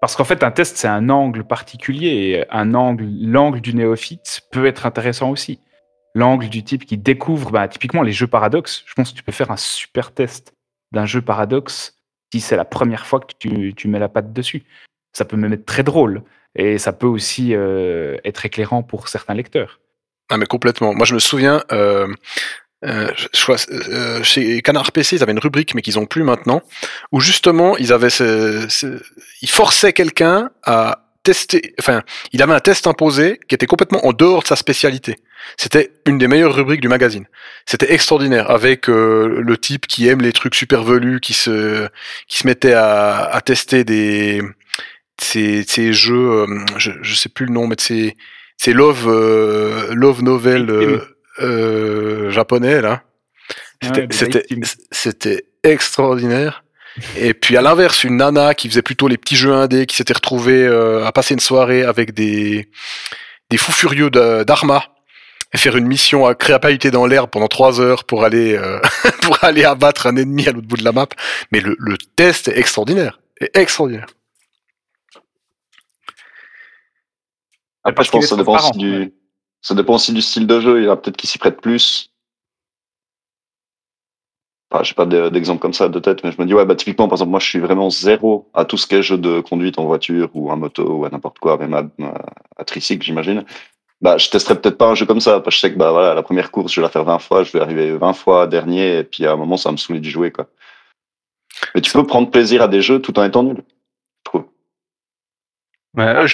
Parce 0.00 0.14
qu'en 0.16 0.24
fait, 0.24 0.42
un 0.44 0.50
test, 0.52 0.76
c'est 0.76 0.88
un 0.88 1.08
angle 1.10 1.44
particulier. 1.44 2.08
Et 2.08 2.44
un 2.50 2.74
angle, 2.74 3.04
l'angle 3.20 3.60
du 3.60 3.74
néophyte 3.74 4.42
peut 4.52 4.66
être 4.66 4.86
intéressant 4.86 5.30
aussi. 5.30 5.58
L'angle 6.14 6.48
du 6.48 6.62
type 6.62 6.86
qui 6.86 6.96
découvre, 6.96 7.50
bah, 7.50 7.66
typiquement 7.68 8.02
les 8.02 8.12
jeux 8.12 8.28
paradoxes. 8.28 8.84
Je 8.86 8.94
pense 8.94 9.10
que 9.10 9.16
tu 9.16 9.22
peux 9.24 9.32
faire 9.32 9.50
un 9.50 9.56
super 9.56 10.12
test 10.12 10.54
d'un 10.92 11.04
jeu 11.04 11.20
paradoxe 11.20 11.96
si 12.32 12.40
c'est 12.40 12.56
la 12.56 12.64
première 12.64 13.06
fois 13.06 13.18
que 13.20 13.32
tu, 13.38 13.74
tu 13.74 13.88
mets 13.88 13.98
la 13.98 14.08
patte 14.08 14.32
dessus. 14.32 14.62
Ça 15.12 15.24
peut 15.24 15.36
même 15.36 15.52
être 15.52 15.66
très 15.66 15.82
drôle. 15.82 16.22
Et 16.58 16.76
ça 16.78 16.92
peut 16.92 17.06
aussi 17.06 17.54
euh, 17.54 18.16
être 18.24 18.44
éclairant 18.44 18.82
pour 18.82 19.08
certains 19.08 19.34
lecteurs. 19.34 19.80
Ah 20.28 20.36
mais 20.36 20.46
complètement. 20.46 20.92
Moi 20.92 21.06
je 21.06 21.14
me 21.14 21.20
souviens, 21.20 21.62
euh, 21.72 22.08
euh, 22.84 23.10
je- 23.16 23.42
crois, 23.42 23.56
euh, 23.70 24.22
chez 24.22 24.60
Canard 24.60 24.92
PC, 24.92 25.16
ils 25.16 25.22
avaient 25.22 25.32
une 25.32 25.38
rubrique, 25.38 25.74
mais 25.74 25.82
qu'ils 25.82 25.98
ont 25.98 26.06
plus 26.06 26.22
maintenant, 26.24 26.60
où 27.12 27.20
justement 27.20 27.76
ils 27.78 27.92
avaient, 27.92 28.10
ce, 28.10 28.66
ce- 28.68 29.00
ils 29.40 29.48
forçaient 29.50 29.92
quelqu'un 29.94 30.50
à 30.64 31.04
tester. 31.22 31.74
Enfin, 31.78 32.02
il 32.32 32.42
avait 32.42 32.54
un 32.54 32.60
test 32.60 32.86
imposé 32.86 33.38
qui 33.48 33.54
était 33.54 33.66
complètement 33.66 34.04
en 34.06 34.12
dehors 34.12 34.42
de 34.42 34.48
sa 34.48 34.56
spécialité. 34.56 35.16
C'était 35.56 35.92
une 36.06 36.18
des 36.18 36.26
meilleures 36.28 36.54
rubriques 36.54 36.80
du 36.80 36.88
magazine. 36.88 37.24
C'était 37.66 37.92
extraordinaire, 37.92 38.50
avec 38.50 38.88
euh, 38.90 39.40
le 39.42 39.56
type 39.56 39.86
qui 39.86 40.08
aime 40.08 40.20
les 40.20 40.32
trucs 40.32 40.54
super 40.54 40.82
velus, 40.82 41.20
qui 41.20 41.34
se, 41.34 41.88
qui 42.28 42.38
se 42.38 42.46
mettait 42.46 42.72
à, 42.74 43.24
à 43.24 43.40
tester 43.40 43.84
des 43.84 44.42
ces, 45.20 45.64
ces 45.66 45.92
jeux, 45.92 46.30
euh, 46.30 46.46
je, 46.76 46.92
je 47.02 47.14
sais 47.14 47.28
plus 47.28 47.46
le 47.46 47.52
nom, 47.52 47.66
mais 47.66 47.76
de 47.76 47.80
ces, 47.80 48.14
love, 48.72 49.06
euh, 49.08 49.94
love 49.94 50.22
novel 50.22 50.70
euh, 51.40 52.30
japonais 52.30 52.80
là. 52.80 53.02
C'était- 53.82 54.00
Ouais, 54.00 54.06
des 54.08 54.16
C'était 54.16 54.44
c'était 54.90 55.44
extraordinaire. 55.62 56.64
Et 57.16 57.32
puis 57.32 57.56
à 57.56 57.62
l'inverse, 57.62 58.02
une 58.02 58.16
nana 58.16 58.54
qui 58.54 58.68
faisait 58.68 58.82
plutôt 58.82 59.06
les 59.06 59.16
petits 59.18 59.36
jeux 59.36 59.52
indés, 59.52 59.86
qui 59.86 59.94
s'était 59.94 60.14
retrouvée 60.14 60.66
euh, 60.66 61.04
à 61.06 61.12
passer 61.12 61.34
une 61.34 61.40
soirée 61.40 61.84
avec 61.84 62.12
des, 62.12 62.68
des 63.50 63.56
fous 63.56 63.70
furieux 63.72 64.10
d'Arma 64.10 64.82
et 65.54 65.58
faire 65.58 65.76
une 65.76 65.86
mission 65.86 66.26
à 66.26 66.34
crépahuter 66.34 66.90
dans 66.90 67.06
l'herbe 67.06 67.30
pendant 67.30 67.46
trois 67.46 67.80
heures 67.80 68.02
pour 68.04 68.24
aller 68.24 68.56
euh, 68.56 68.80
pour 69.22 69.42
aller 69.44 69.64
abattre 69.64 70.08
un 70.08 70.16
ennemi 70.16 70.48
à 70.48 70.52
l'autre 70.52 70.66
bout 70.66 70.76
de 70.76 70.84
la 70.84 70.92
map. 70.92 71.06
Mais 71.52 71.60
le, 71.60 71.76
le 71.78 71.96
test 72.16 72.48
est 72.48 72.58
extraordinaire, 72.58 73.20
est 73.40 73.56
extraordinaire. 73.56 74.06
Après, 77.84 78.04
je 78.04 78.10
pense 78.10 78.22
que 78.24 78.28
ça 78.28 78.36
dépend, 78.36 78.56
aussi 78.56 78.78
du... 78.78 79.12
ça 79.62 79.74
dépend 79.74 79.94
aussi 79.94 80.12
du 80.12 80.22
style 80.22 80.46
de 80.46 80.60
jeu. 80.60 80.80
Il 80.80 80.84
y 80.86 80.88
en 80.88 80.92
a 80.92 80.96
peut-être 80.96 81.16
qui 81.16 81.26
s'y 81.26 81.38
prêtent 81.38 81.60
plus. 81.60 82.10
Enfin, 84.70 84.82
je 84.84 84.90
sais 84.90 84.94
pas 84.94 85.06
de- 85.06 85.30
d'exemple 85.30 85.60
comme 85.60 85.72
ça 85.72 85.88
de 85.88 85.98
tête, 85.98 86.22
mais 86.24 86.30
je 86.32 86.38
me 86.40 86.46
dis, 86.46 86.52
ouais, 86.52 86.66
bah, 86.66 86.74
typiquement, 86.76 87.08
par 87.08 87.16
exemple, 87.16 87.30
moi, 87.30 87.40
je 87.40 87.48
suis 87.48 87.58
vraiment 87.58 87.88
zéro 87.88 88.50
à 88.52 88.66
tout 88.66 88.76
ce 88.76 88.86
qui 88.86 88.96
est 88.96 89.02
jeu 89.02 89.16
de 89.16 89.40
conduite 89.40 89.78
en 89.78 89.86
voiture 89.86 90.28
ou 90.34 90.50
en 90.50 90.58
moto 90.58 90.84
ou 90.84 91.04
à 91.06 91.08
n'importe 91.08 91.38
quoi, 91.38 91.56
même 91.56 91.72
à, 91.72 91.84
à, 92.04 92.26
à 92.58 92.64
tricycle, 92.64 93.02
j'imagine. 93.04 93.44
Bah, 94.02 94.18
je 94.18 94.28
testerai 94.28 94.60
peut-être 94.60 94.76
pas 94.76 94.88
un 94.90 94.94
jeu 94.94 95.06
comme 95.06 95.20
ça, 95.20 95.40
parce 95.40 95.46
que 95.46 95.50
je 95.52 95.60
sais 95.60 95.72
que, 95.72 95.78
bah, 95.78 95.90
voilà, 95.90 96.12
la 96.14 96.22
première 96.22 96.50
course, 96.50 96.72
je 96.72 96.80
vais 96.80 96.86
la 96.86 96.90
faire 96.90 97.04
20 97.04 97.18
fois, 97.18 97.44
je 97.44 97.52
vais 97.52 97.60
arriver 97.60 97.96
20 97.96 98.12
fois 98.12 98.46
dernier, 98.46 98.98
et 98.98 99.04
puis 99.04 99.24
à 99.26 99.32
un 99.32 99.36
moment, 99.36 99.56
ça 99.56 99.70
va 99.70 99.72
me 99.72 99.76
saouler 99.78 100.00
d'y 100.00 100.10
jouer, 100.10 100.30
quoi. 100.32 100.48
Mais 101.74 101.80
tu 101.80 101.90
peux 101.92 102.06
prendre 102.06 102.30
plaisir 102.30 102.60
à 102.62 102.68
des 102.68 102.82
jeux 102.82 103.00
tout 103.00 103.18
en 103.18 103.24
étant 103.24 103.42
nul, 103.42 103.64
je 105.96 106.26
c'est 106.26 106.32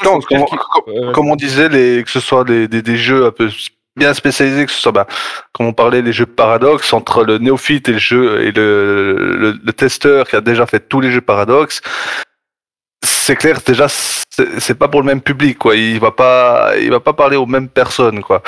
comme, 1.13 1.29
euh, 1.29 1.33
on 1.33 1.37
disait, 1.37 1.69
les, 1.69 2.03
que 2.05 2.11
ce 2.11 2.21
soit 2.21 2.45
des, 2.45 2.69
des, 2.69 2.83
des 2.83 2.97
jeux 2.97 3.27
un 3.27 3.31
peu 3.31 3.49
bien 3.97 4.13
spécialisés, 4.13 4.67
que 4.67 4.73
ce 4.73 4.81
soit, 4.81 4.93
bah, 4.93 5.07
comme 5.53 5.67
on 5.67 5.73
parlait, 5.73 6.03
les 6.03 6.13
jeux 6.13 6.27
paradoxes 6.27 6.93
entre 6.93 7.25
le 7.25 7.39
néophyte 7.39 7.89
et 7.89 7.93
le 7.93 7.99
jeu 7.99 8.43
et 8.43 8.53
le, 8.53 9.37
le, 9.39 9.61
le 9.63 9.73
testeur 9.73 10.29
qui 10.29 10.37
a 10.37 10.41
déjà 10.41 10.67
fait 10.67 10.81
tous 10.81 11.01
les 11.01 11.11
jeux 11.11 11.21
paradoxes, 11.21 11.81
c'est 13.05 13.37
clair, 13.37 13.61
déjà, 13.65 13.87
c'est 13.89 14.79
pas 14.79 14.89
pour 14.89 15.01
le 15.01 15.07
même 15.07 15.21
public, 15.21 15.59
quoi. 15.59 15.77
Il 15.77 16.01
va 16.01 16.11
pas, 16.11 16.73
il 16.79 16.91
va 16.91 17.01
pas 17.01 17.13
parler 17.13 17.37
aux 17.37 17.47
mêmes 17.47 17.69
personnes, 17.69 18.23
quoi. 18.23 18.43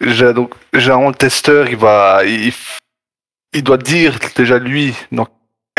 Donc, 0.00 0.54
généralement, 0.72 1.10
le 1.10 1.14
testeur, 1.14 1.68
il 1.68 1.76
va, 1.76 2.24
il, 2.24 2.52
il 3.52 3.62
doit 3.62 3.76
dire 3.76 4.18
déjà 4.34 4.58
lui 4.58 4.94
dans 5.12 5.28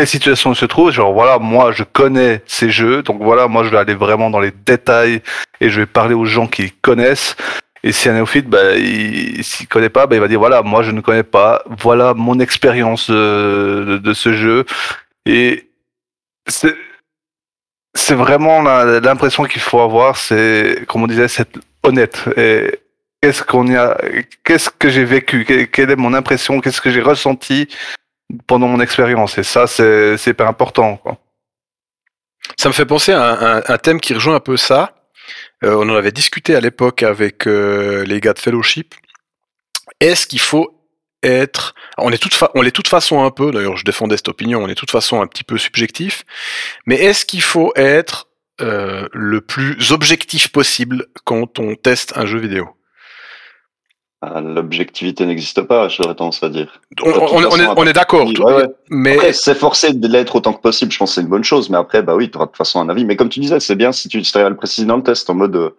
quelle 0.03 0.09
situation 0.09 0.51
il 0.51 0.55
se 0.57 0.65
trouve. 0.65 0.91
Genre, 0.91 1.13
voilà, 1.13 1.39
moi, 1.39 1.71
je 1.71 1.83
connais 1.85 2.41
ces 2.45 2.69
jeux, 2.69 3.03
donc 3.03 3.21
voilà, 3.23 3.47
moi, 3.47 3.63
je 3.63 3.69
vais 3.69 3.77
aller 3.77 3.93
vraiment 3.93 4.29
dans 4.29 4.41
les 4.41 4.51
détails 4.51 5.21
et 5.61 5.69
je 5.69 5.79
vais 5.79 5.85
parler 5.85 6.13
aux 6.13 6.25
gens 6.25 6.45
qui 6.45 6.71
connaissent. 6.71 7.37
Et 7.83 7.93
si 7.93 8.09
un 8.09 8.13
néophyte, 8.13 8.49
bah, 8.49 8.75
il, 8.75 9.41
s'il 9.45 9.69
connaît 9.69 9.87
pas, 9.87 10.05
bah, 10.05 10.17
il 10.17 10.19
va 10.19 10.27
dire 10.27 10.39
voilà, 10.39 10.61
moi, 10.61 10.83
je 10.83 10.91
ne 10.91 10.99
connais 10.99 11.23
pas. 11.23 11.63
Voilà 11.79 12.13
mon 12.13 12.41
expérience 12.41 13.09
de, 13.09 14.13
ce 14.13 14.33
jeu. 14.33 14.65
Et 15.25 15.69
c'est, 16.47 16.75
c'est 17.95 18.15
vraiment 18.15 18.61
la- 18.61 18.99
l'impression 18.99 19.45
qu'il 19.45 19.61
faut 19.61 19.79
avoir, 19.79 20.17
c'est, 20.17 20.83
comme 20.89 21.03
on 21.03 21.07
disait, 21.07 21.29
c'est 21.29 21.47
honnête. 21.81 22.25
Et 22.35 22.77
qu'est-ce 23.21 23.41
qu'on 23.41 23.73
a, 23.73 23.97
qu'est-ce 24.43 24.69
que 24.69 24.89
j'ai 24.89 25.05
vécu, 25.05 25.45
que- 25.45 25.63
quelle 25.63 25.91
est 25.91 25.95
mon 25.95 26.13
impression, 26.13 26.59
qu'est-ce 26.59 26.81
que 26.81 26.91
j'ai 26.91 27.01
ressenti? 27.01 27.69
Pendant 28.47 28.67
mon 28.67 28.79
expérience. 28.79 29.37
Et 29.37 29.43
ça, 29.43 29.67
c'est, 29.67 30.17
hyper 30.25 30.47
important, 30.47 30.97
quoi. 30.97 31.17
Ça 32.57 32.67
me 32.67 32.73
fait 32.73 32.85
penser 32.85 33.13
à 33.13 33.63
un, 33.67 33.77
thème 33.77 34.01
qui 34.01 34.13
rejoint 34.13 34.35
un 34.35 34.41
peu 34.41 34.57
ça. 34.57 34.95
Euh, 35.63 35.75
on 35.75 35.89
en 35.89 35.95
avait 35.95 36.11
discuté 36.11 36.55
à 36.55 36.59
l'époque 36.59 37.01
avec 37.01 37.47
euh, 37.47 38.03
les 38.05 38.19
gars 38.19 38.33
de 38.33 38.39
Fellowship. 38.39 38.95
Est-ce 40.01 40.27
qu'il 40.27 40.41
faut 40.41 40.77
être... 41.23 41.73
On 41.97 42.11
est, 42.11 42.17
toute 42.17 42.35
toute 42.73 42.87
façon 42.87 43.23
un 43.23 43.31
peu, 43.31 43.51
d'ailleurs 43.51 43.77
je 43.77 43.85
défendais 43.85 44.17
cette 44.17 44.27
opinion, 44.27 44.61
on 44.61 44.67
est 44.67 44.75
toute 44.75 44.91
façon 44.91 45.21
un 45.21 45.27
petit 45.27 45.45
peu 45.45 45.57
subjectif, 45.57 46.25
mais 46.85 46.95
est-ce 46.95 47.25
qu'il 47.25 47.41
faut 47.41 47.71
être 47.77 48.27
euh, 48.59 49.07
le 49.13 49.39
plus 49.39 49.93
objectif 49.93 50.49
possible 50.49 51.07
quand 51.23 51.59
on 51.59 51.75
teste 51.75 52.17
un 52.17 52.25
jeu 52.25 52.39
vidéo? 52.39 52.75
Ah, 54.25 54.39
L'objectivité 54.39 55.25
n'existe 55.25 55.63
pas, 55.63 55.89
j'aurais 55.89 56.15
tendance 56.15 56.41
à 56.43 56.49
dire. 56.49 56.79
on, 57.01 57.07
De 57.09 57.13
toute 57.13 57.21
on- 57.21 57.25
on 57.25 57.39
façon, 57.41 57.57
est, 57.59 57.67
on 57.75 57.85
est 57.85 57.91
d'accord, 57.93 58.25
ouais, 58.27 58.53
ouais. 58.55 58.67
mais 58.89 59.15
Après, 59.15 59.33
s'efforcer 59.33 59.91
de 59.93 60.07
l'être 60.07 60.37
autant 60.37 60.53
que 60.53 60.61
possible, 60.61 60.93
je 60.93 60.97
pense 60.97 61.09
que 61.11 61.15
c'est 61.15 61.21
une 61.21 61.27
bonne 61.27 61.43
chose. 61.43 61.69
Mais 61.69 61.77
après, 61.77 62.01
bah 62.03 62.15
oui, 62.15 62.31
tu 62.31 62.37
auras 62.37 62.45
de 62.45 62.51
toute 62.51 62.57
façon 62.57 62.79
un 62.79 62.87
avis. 62.87 63.03
Mais 63.03 63.17
comme 63.17 63.27
tu 63.27 63.41
disais, 63.41 63.59
c'est 63.59 63.75
bien 63.75 63.91
si 63.91 64.07
tu 64.07 64.23
serais 64.23 64.45
à 64.45 64.49
le 64.49 64.55
préciser 64.55 64.87
dans 64.87 64.95
le 64.95 65.03
test 65.03 65.29
en 65.29 65.33
mode, 65.33 65.55
euh, 65.57 65.71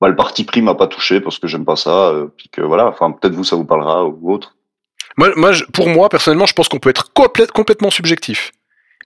bah, 0.00 0.08
le 0.08 0.16
parti 0.16 0.44
pris 0.44 0.62
m'a 0.62 0.74
pas 0.76 0.86
touché 0.86 1.20
parce 1.20 1.38
que 1.38 1.46
j'aime 1.46 1.66
pas 1.66 1.76
ça, 1.76 2.08
euh, 2.08 2.28
puis 2.38 2.48
que 2.50 2.62
voilà. 2.62 2.86
Enfin, 2.86 3.10
peut-être 3.12 3.34
vous, 3.34 3.44
ça 3.44 3.56
vous 3.56 3.66
parlera 3.66 4.06
ou 4.06 4.32
autre. 4.32 4.54
moi, 5.18 5.28
moi, 5.36 5.52
je- 5.52 5.64
pour 5.64 5.88
moi, 5.90 6.08
personnellement, 6.08 6.46
je 6.46 6.54
pense 6.54 6.68
qu'on 6.68 6.78
peut 6.78 6.90
être 6.90 7.12
complète- 7.12 7.52
complètement 7.52 7.90
subjectif. 7.90 8.52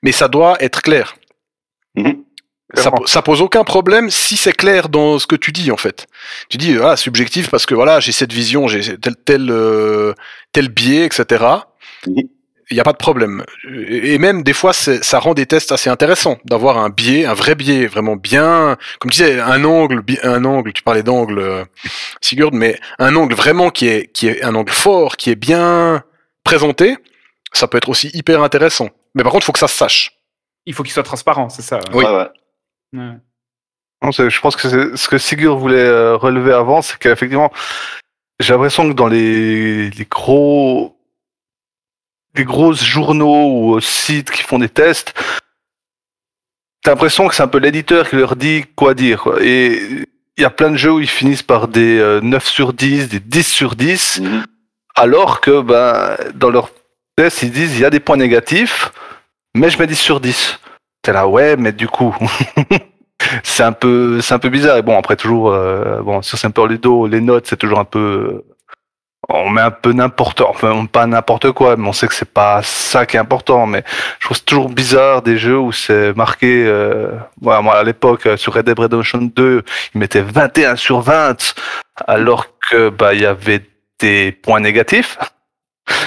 Mais 0.05 0.12
ça 0.12 0.28
doit 0.28 0.56
être 0.60 0.82
clair. 0.82 1.16
Mhm. 1.97 2.22
Ça, 2.74 2.90
ça 3.06 3.22
pose 3.22 3.42
aucun 3.42 3.64
problème 3.64 4.10
si 4.10 4.36
c'est 4.36 4.52
clair 4.52 4.88
dans 4.88 5.18
ce 5.18 5.26
que 5.26 5.36
tu 5.36 5.52
dis 5.52 5.70
en 5.70 5.76
fait. 5.76 6.06
Tu 6.48 6.56
dis 6.56 6.76
ah 6.82 6.96
subjectif 6.96 7.50
parce 7.50 7.66
que 7.66 7.74
voilà 7.74 8.00
j'ai 8.00 8.12
cette 8.12 8.32
vision, 8.32 8.66
j'ai 8.66 8.96
tel 8.98 9.14
tel 9.16 9.50
euh, 9.50 10.14
tel 10.52 10.68
biais, 10.68 11.04
etc. 11.04 11.44
Mhm. 12.06 12.22
Il 12.70 12.74
n'y 12.76 12.80
a 12.80 12.84
pas 12.84 12.92
de 12.92 12.98
problème. 12.98 13.44
Et 13.86 14.16
même 14.16 14.42
des 14.42 14.54
fois 14.54 14.72
ça 14.72 15.18
rend 15.18 15.34
des 15.34 15.44
tests 15.44 15.72
assez 15.72 15.90
intéressants 15.90 16.38
d'avoir 16.46 16.78
un 16.78 16.88
biais, 16.88 17.26
un 17.26 17.34
vrai 17.34 17.54
biais 17.54 17.86
vraiment 17.86 18.16
bien, 18.16 18.78
comme 18.98 19.10
tu 19.10 19.22
disais 19.22 19.40
un 19.40 19.62
angle, 19.64 20.02
un 20.22 20.44
angle. 20.46 20.72
Tu 20.72 20.82
parlais 20.82 21.02
d'angle, 21.02 21.38
euh, 21.38 21.64
Sigurd, 22.22 22.54
mais 22.54 22.80
un 22.98 23.14
angle 23.16 23.34
vraiment 23.34 23.68
qui 23.68 23.88
est 23.88 24.10
qui 24.12 24.28
est 24.28 24.42
un 24.42 24.54
angle 24.54 24.72
fort, 24.72 25.18
qui 25.18 25.28
est 25.28 25.36
bien 25.36 26.02
présenté. 26.44 26.96
Ça 27.52 27.68
peut 27.68 27.76
être 27.76 27.90
aussi 27.90 28.10
hyper 28.14 28.42
intéressant. 28.42 28.88
Mais 29.14 29.22
par 29.22 29.32
contre, 29.32 29.44
il 29.44 29.46
faut 29.46 29.52
que 29.52 29.58
ça 29.58 29.68
se 29.68 29.76
sache. 29.76 30.18
Il 30.64 30.72
faut 30.72 30.82
qu'il 30.82 30.92
soit 30.92 31.02
transparent, 31.02 31.50
c'est 31.50 31.60
ça. 31.60 31.80
Oui. 31.92 32.04
Ouais, 32.04 32.10
ouais. 32.10 32.28
Ouais. 32.93 33.16
Non, 34.02 34.10
je 34.10 34.40
pense 34.40 34.56
que 34.56 34.97
ce 34.97 35.09
que 35.09 35.19
Sigurd 35.19 35.59
voulait 35.59 35.78
euh, 35.78 36.16
relever 36.16 36.52
avant, 36.52 36.82
c'est 36.82 36.98
qu'effectivement, 36.98 37.52
j'ai 38.40 38.52
l'impression 38.52 38.89
que 38.89 38.94
dans 38.94 39.06
les, 39.06 39.90
les 39.90 40.05
gros, 40.06 40.97
les 42.35 42.44
grosses 42.44 42.82
journaux 42.85 43.47
ou 43.47 43.77
euh, 43.77 43.81
sites 43.81 44.31
qui 44.32 44.43
font 44.43 44.59
des 44.59 44.69
tests, 44.69 45.14
t'as 46.82 46.90
l'impression 46.90 47.28
que 47.28 47.35
c'est 47.36 47.44
un 47.44 47.48
peu 47.48 47.59
l'éditeur 47.59 48.09
qui 48.09 48.16
leur 48.16 48.35
dit 48.35 48.64
quoi 48.74 48.94
dire. 48.94 49.23
quoi. 49.23 49.36
Et 49.40 49.81
il 50.36 50.43
y 50.43 50.44
a 50.44 50.51
plein 50.51 50.70
de 50.70 50.77
jeux 50.77 50.93
où 50.94 51.01
ils 51.01 51.06
finissent 51.09 51.44
par 51.44 51.69
des 51.69 51.98
euh, 51.98 52.20
9 52.20 52.44
sur 52.44 52.73
10, 52.73 53.09
des 53.09 53.20
10 53.20 53.47
sur 53.47 53.77
10, 53.77 54.19
Mhm. 54.20 54.44
alors 54.97 55.40
que 55.40 55.60
ben, 55.60 56.16
dans 56.35 56.51
leur 56.51 56.70
test, 57.16 57.43
ils 57.44 57.52
disent 57.52 57.74
il 57.77 57.81
y 57.82 57.85
a 57.85 57.90
des 57.90 58.01
points 58.01 58.16
négatifs, 58.16 58.90
mais 59.55 59.70
je 59.70 59.78
mets 59.78 59.86
10 59.86 59.94
sur 59.97 60.19
10. 60.19 60.59
T'es 61.02 61.12
là, 61.12 61.26
ouais, 61.26 61.56
mais 61.56 61.72
du 61.72 61.88
coup, 61.88 62.14
c'est 63.42 63.62
un 63.64 63.72
peu, 63.72 64.20
c'est 64.20 64.34
un 64.34 64.38
peu 64.38 64.48
bizarre. 64.48 64.76
Et 64.76 64.82
bon, 64.82 64.96
après 64.98 65.16
toujours, 65.16 65.50
euh, 65.52 66.00
bon, 66.02 66.22
sur 66.22 66.38
Simple 66.38 66.66
Ludo, 66.68 67.06
les 67.06 67.20
notes, 67.20 67.46
c'est 67.48 67.56
toujours 67.56 67.80
un 67.80 67.84
peu, 67.84 68.44
on 69.28 69.50
met 69.50 69.60
un 69.62 69.70
peu 69.70 69.92
n'importe, 69.92 70.40
enfin 70.42 70.86
pas 70.86 71.06
n'importe 71.06 71.52
quoi, 71.52 71.76
mais 71.76 71.88
on 71.88 71.92
sait 71.92 72.06
que 72.08 72.14
c'est 72.14 72.32
pas 72.32 72.60
ça 72.62 73.06
qui 73.06 73.16
est 73.16 73.20
important. 73.20 73.66
Mais 73.66 73.84
je 74.20 74.26
trouve 74.26 74.42
toujours 74.44 74.68
bizarre 74.68 75.22
des 75.22 75.38
jeux 75.38 75.58
où 75.58 75.72
c'est 75.72 76.16
marqué, 76.16 76.64
euh, 76.66 77.12
voilà, 77.40 77.62
moi 77.62 77.74
à 77.78 77.82
l'époque 77.84 78.26
euh, 78.26 78.36
sur 78.36 78.54
Red 78.54 78.66
Dead 78.66 78.78
Redemption 78.78 79.22
2, 79.22 79.62
ils 79.94 79.98
mettaient 79.98 80.22
21 80.22 80.76
sur 80.76 81.00
20, 81.00 81.54
alors 82.06 82.46
que 82.70 82.90
bah 82.90 83.14
il 83.14 83.20
y 83.22 83.26
avait 83.26 83.62
des 84.00 84.32
points 84.32 84.60
négatifs. 84.60 85.18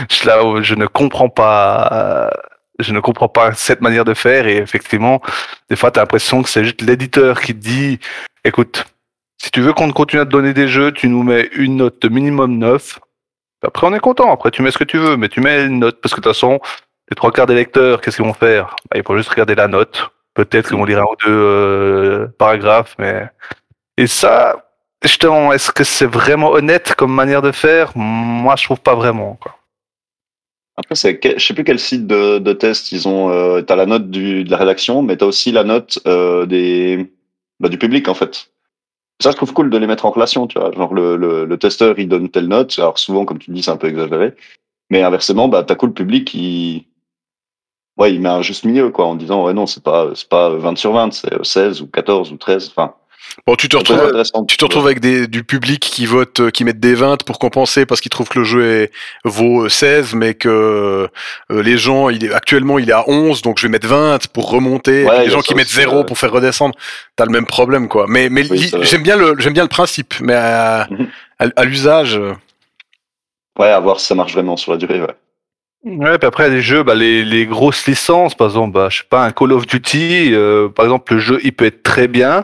Je- 0.10 0.26
Là 0.28 0.40
je 0.62 0.76
ne 0.76 0.88
comprends 0.88 1.30
pas, 1.30 1.90
euh, 1.92 2.30
je 2.80 2.92
ne 2.94 3.00
comprends 3.00 3.30
pas 3.30 3.54
cette 3.54 3.82
manière 3.82 4.06
de 4.06 4.14
faire 4.14 4.48
et 4.48 4.58
effectivement, 4.58 5.22
des 5.70 5.76
fois, 5.76 5.92
tu 5.92 6.00
as 6.00 6.04
l'impression 6.04 6.44
que 6.44 6.50
c'est 6.50 6.64
juste 6.64 6.82
l'éditeur 6.82 7.42
qui 7.42 7.54
dit 7.54 8.00
écoute, 8.44 8.86
si 9.38 9.52
tu 9.52 9.62
veux 9.62 9.74
qu'on 9.74 9.92
continue 9.92 10.22
à 10.22 10.26
te 10.26 10.32
donner 10.32 10.54
des 10.54 10.68
jeux, 10.68 10.92
tu 10.92 11.08
nous 11.08 11.24
mets 11.24 11.50
une 11.54 11.78
note 11.78 12.02
de 12.02 12.10
minimum 12.10 12.58
9. 12.58 13.00
Après, 13.64 13.88
on 13.88 13.94
est 13.94 14.00
content. 14.00 14.32
Après, 14.32 14.52
tu 14.52 14.62
mets 14.62 14.72
ce 14.72 14.78
que 14.78 14.84
tu 14.84 14.98
veux, 14.98 15.18
mais 15.18 15.30
tu 15.30 15.42
mets 15.42 15.66
une 15.66 15.80
note 15.80 16.00
parce 16.02 16.14
que 16.14 16.20
de 16.20 16.24
toute 16.24 16.34
façon, 16.34 16.60
les 17.10 17.16
trois 17.16 17.32
quarts 17.32 17.48
des 17.48 17.56
lecteurs, 17.56 18.02
qu'est-ce 18.02 18.18
qu'ils 18.18 18.26
vont 18.26 18.34
faire? 18.34 18.76
Bah, 18.90 18.98
Ils 18.98 19.04
vont 19.04 19.18
juste 19.18 19.30
regarder 19.30 19.56
la 19.56 19.68
note. 19.68 20.10
Peut-être 20.34 20.70
qu'ils 20.70 20.78
vont 20.78 20.86
lire 20.86 21.00
un 21.00 21.06
ou 21.06 21.16
deux 21.26 21.32
euh, 21.32 22.28
paragraphes, 22.38 22.96
mais. 23.00 23.28
Et 23.98 24.08
ça, 24.08 24.56
justement, 25.02 25.54
est-ce 25.54 25.72
que 25.72 25.84
c'est 25.84 26.06
vraiment 26.06 26.52
honnête 26.52 26.94
comme 26.96 27.14
manière 27.14 27.42
de 27.42 27.52
faire? 27.52 27.92
Moi, 27.96 28.56
je 28.58 28.66
trouve 28.66 28.82
pas 28.82 28.96
vraiment. 28.96 29.38
Quoi. 29.42 29.56
Après, 30.78 30.96
c'est, 30.96 31.20
je 31.38 31.44
sais 31.46 31.54
plus 31.54 31.64
quel 31.64 31.80
site 31.80 32.06
de, 32.06 32.38
de 32.40 32.54
test 32.54 32.92
ils 32.92 33.08
ont. 33.08 33.30
Euh, 33.30 33.62
t'as 33.62 33.76
la 33.76 33.86
note 33.86 34.10
du, 34.10 34.44
de 34.44 34.52
la 34.52 34.58
rédaction, 34.58 35.02
mais 35.02 35.16
t'as 35.18 35.26
aussi 35.26 35.52
la 35.52 35.64
note 35.64 36.00
euh, 36.06 36.46
des, 36.46 37.14
bah, 37.60 37.70
du 37.70 37.78
public 37.78 38.08
en 38.10 38.14
fait. 38.14 38.52
Ça, 39.22 39.32
je 39.32 39.38
trouve 39.38 39.54
cool 39.54 39.70
de 39.70 39.78
les 39.78 39.88
mettre 39.88 40.06
en 40.06 40.12
relation, 40.12 40.48
tu 40.48 40.60
vois. 40.60 40.72
Genre 40.74 40.94
le, 40.94 41.16
le, 41.16 41.46
le 41.46 41.58
testeur, 41.58 41.98
il 41.98 42.10
donne 42.10 42.30
telle 42.30 42.48
note. 42.50 42.78
Alors 42.78 43.00
souvent, 43.00 43.24
comme 43.24 43.40
tu 43.40 43.52
dis, 43.52 43.64
c'est 43.64 43.72
un 43.72 43.78
peu 43.78 43.88
exagéré. 43.88 44.34
Mais 44.90 45.02
inversement, 45.02 45.48
bah 45.48 45.64
t'as 45.64 45.76
cool 45.76 45.90
le 45.90 45.96
public, 45.96 46.34
il, 46.34 46.86
ouais, 47.98 48.14
il 48.14 48.22
met 48.22 48.30
un 48.30 48.42
juste 48.42 48.66
milieu 48.66 48.90
quoi, 48.90 49.06
en 49.06 49.16
disant 49.16 49.46
ouais 49.46 49.54
non, 49.54 49.66
c'est 49.66 49.84
pas, 49.84 50.12
c'est 50.16 50.30
pas 50.30 50.50
20 50.50 50.78
sur 50.78 50.92
20, 50.94 51.14
c'est 51.14 51.44
16 51.44 51.82
ou 51.82 51.88
14 51.88 52.32
ou 52.32 52.38
13. 52.38 52.70
Enfin, 52.70 52.96
Bon, 53.46 53.56
tu 53.56 53.68
te 53.70 53.76
retrouves, 53.78 54.24
tu 54.48 54.58
te 54.58 54.66
retrouves 54.66 54.86
avec 54.86 55.00
des, 55.00 55.28
du 55.28 55.44
public 55.44 55.80
qui 55.82 56.06
vote, 56.06 56.40
euh, 56.40 56.50
qui 56.50 56.64
mettent 56.64 56.80
des 56.80 56.96
20 56.96 57.24
pour 57.24 57.38
compenser 57.38 57.86
parce 57.86 58.02
qu'ils 58.02 58.10
trouvent 58.10 58.30
que 58.30 58.40
le 58.40 58.46
jeu 58.46 58.66
est, 58.66 58.92
vaut 59.24 59.66
euh, 59.66 59.70
16, 59.70 60.14
mais 60.16 60.34
que 60.34 60.50
euh, 60.50 61.08
les 61.62 61.78
gens, 61.78 62.10
il 62.10 62.26
est, 62.26 62.34
actuellement, 62.34 62.80
il 62.80 62.90
est 62.90 62.94
à 62.94 63.08
11, 63.10 63.42
donc 63.42 63.60
je 63.60 63.68
vais 63.68 63.72
mettre 63.72 63.88
20 63.88 64.28
pour 64.30 64.50
remonter. 64.50 65.04
Ouais, 65.06 65.22
les 65.26 65.28
a 65.28 65.30
gens 65.32 65.42
qui 65.42 65.54
mettent 65.54 65.68
aussi, 65.68 65.76
0 65.76 65.98
ouais. 65.98 66.06
pour 66.06 66.18
faire 66.18 66.32
redescendre, 66.32 66.76
t'as 67.16 67.26
le 67.26 67.32
même 67.32 67.46
problème, 67.46 67.88
quoi. 67.88 68.06
Mais, 68.08 68.30
mais 68.30 68.50
Oui, 68.50 68.72
j'aime 68.82 69.04
bien 69.04 69.18
le, 69.18 69.36
j'aime 69.40 69.54
bien 69.54 69.64
le 69.64 69.70
principe, 69.70 70.14
mais 70.22 70.34
à, 70.34 70.88
Mhm. 70.90 71.08
à, 71.40 71.46
à 71.56 71.66
l'usage, 71.66 72.18
euh, 72.18 72.34
Ouais, 73.60 73.70
à 73.70 73.80
voir 73.80 74.00
si 74.00 74.08
ça 74.08 74.16
marche 74.16 74.34
vraiment 74.34 74.58
sur 74.58 74.72
la 74.72 74.78
durée. 74.78 75.02
Ouais. 75.02 75.16
Ouais, 75.86 76.18
puis 76.18 76.28
après 76.28 76.50
les 76.50 76.62
jeux, 76.62 76.82
bah, 76.84 76.96
les, 76.96 77.24
les 77.24 77.46
grosses 77.46 77.86
licences, 77.86 78.34
par 78.34 78.48
exemple, 78.48 78.74
bah, 78.74 78.88
je 78.90 78.98
sais 78.98 79.04
pas, 79.10 79.24
un 79.24 79.32
Call 79.32 79.52
of 79.52 79.68
Duty, 79.68 80.34
euh, 80.34 80.68
par 80.68 80.86
exemple, 80.86 81.14
le 81.14 81.20
jeu 81.20 81.40
il 81.44 81.54
peut 81.54 81.66
être 81.66 81.84
très 81.84 82.08
bien, 82.08 82.44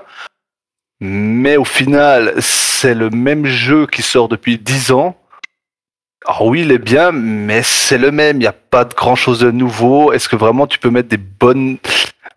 mais 1.02 1.57
au 1.57 1.65
final, 1.65 2.34
c'est 2.40 2.94
le 2.94 3.10
même 3.10 3.45
jeu 3.45 3.88
qui 3.88 4.02
sort 4.03 4.30
depuis 4.30 4.57
10 4.57 4.91
ans. 4.91 5.18
Alors 6.26 6.45
oui, 6.45 6.61
il 6.61 6.72
est 6.72 6.78
bien, 6.78 7.11
mais 7.11 7.64
c'est 7.64 7.98
le 7.98 8.11
même, 8.11 8.38
il 8.38 8.41
n'y 8.41 8.45
a 8.48 8.53
pas 8.53 8.86
de 8.86 8.94
grand 8.94 9.15
chose 9.15 9.40
de 9.40 9.49
nouveau. 9.52 10.14
Est-ce 10.14 10.30
que 10.30 10.36
vraiment 10.36 10.68
tu 10.68 10.78
peux 10.78 10.91
mettre 10.91 11.10
des 11.10 11.18
bonnes. 11.18 11.78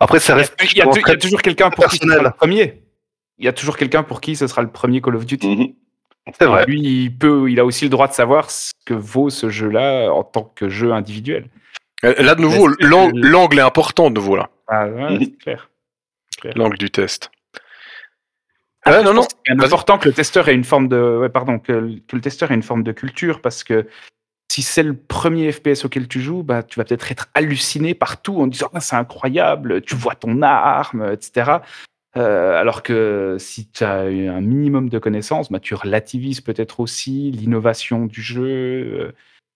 Après, 0.00 0.18
ça 0.18 0.32
Il 0.32 0.36
y 0.36 0.38
a- 0.38 0.38
reste. 0.38 0.54
il 0.62 0.78
y, 0.78 0.82
a, 0.82 0.86
il 1.08 1.12
y 1.14 1.18
toujours 1.18 1.42
quelqu'un 1.42 1.70
pour 1.70 1.86
qui 1.86 1.98
ce 1.98 2.06
sera 2.08 2.22
le 2.22 2.30
premier. 2.30 2.82
Il 3.38 3.44
y 3.44 3.48
a 3.48 3.52
toujours 3.52 3.76
quelqu'un 3.76 4.02
pour 4.02 4.20
qui 4.22 4.36
ce 4.36 4.46
sera 4.46 4.62
le 4.62 4.70
premier 4.70 5.00
Call 5.02 5.16
of 5.16 5.26
Duty. 5.26 5.46
Mhm. 5.56 5.72
C'est 6.38 6.46
vrai. 6.46 6.64
Lui, 6.66 6.80
il 6.80 7.14
peut, 7.18 7.50
il 7.50 7.60
a 7.60 7.64
aussi 7.66 7.84
le 7.84 7.90
droit 7.90 8.08
de 8.08 8.14
savoir 8.14 8.50
ce 8.50 8.72
que 8.86 8.94
vaut 8.94 9.28
ce 9.28 9.50
jeu-là 9.50 10.08
en 10.10 10.22
tant 10.24 10.44
que 10.54 10.70
jeu 10.70 10.92
individuel. 10.92 11.48
euh, 12.04 12.14
là 12.22 12.34
de 12.34 12.40
nouveau, 12.40 12.68
l'angle 12.80 13.58
est 13.58 13.62
important 13.62 14.08
de 14.08 14.14
nouveau 14.14 14.36
là, 14.36 14.48
Ah, 14.68 14.86
ouais, 14.86 15.10
Mhm. 15.12 15.18
c'est 15.20 15.38
clair. 15.38 15.68
l'angle 16.56 16.78
du 16.78 16.90
test. 16.90 17.30
Ouais, 18.86 19.02
non, 19.02 19.14
non. 19.14 19.22
C'est 19.46 19.52
important 19.52 19.98
que 19.98 20.08
le 20.08 20.14
testeur 20.14 20.48
ait 20.48 20.54
une 20.54 20.64
forme 20.64 20.88
de, 20.88 21.18
ouais, 21.20 21.28
pardon, 21.30 21.58
que, 21.58 21.72
le- 21.72 22.00
que 22.06 22.16
le 22.16 22.20
testeur 22.22 22.50
ait 22.50 22.54
une 22.54 22.62
forme 22.62 22.82
de 22.82 22.92
culture 22.92 23.40
parce 23.40 23.64
que 23.64 23.86
si 24.52 24.62
c'est 24.62 24.82
le 24.82 24.94
premier 24.94 25.50
FPS 25.50 25.84
auquel 25.84 26.06
tu 26.06 26.20
joues, 26.20 26.42
bah, 26.42 26.62
tu 26.62 26.78
vas 26.78 26.84
peut-être 26.84 27.10
être 27.10 27.28
halluciné 27.34 27.94
partout 27.94 28.40
en 28.40 28.46
disant 28.46 28.68
ah, 28.74 28.80
c'est 28.80 28.94
incroyable, 28.96 29.80
tu 29.82 29.94
vois 29.96 30.14
ton 30.14 30.42
arme, 30.42 31.10
etc. 31.12 31.58
Euh, 32.16 32.60
alors 32.60 32.82
que 32.82 33.36
si 33.40 33.68
tu 33.70 33.82
as 33.84 34.08
eu 34.10 34.28
un 34.28 34.40
minimum 34.40 34.88
de 34.90 34.98
connaissances, 34.98 35.50
bah, 35.50 35.60
tu 35.60 35.74
relativises 35.74 36.40
peut-être 36.42 36.78
aussi 36.80 37.30
l'innovation 37.32 38.06
du 38.06 38.22
jeu. 38.22 38.44
Euh, 38.44 39.12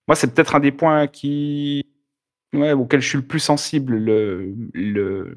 Moi, 0.08 0.16
c'est 0.16 0.34
peut-être 0.34 0.54
un 0.56 0.60
des 0.60 0.72
points 0.72 1.06
qui, 1.06 1.84
ouais, 2.54 2.72
auquel 2.72 3.00
je 3.02 3.08
suis 3.08 3.18
le 3.18 3.24
plus 3.24 3.40
sensible, 3.40 3.94
le, 3.96 4.54
le, 4.72 5.36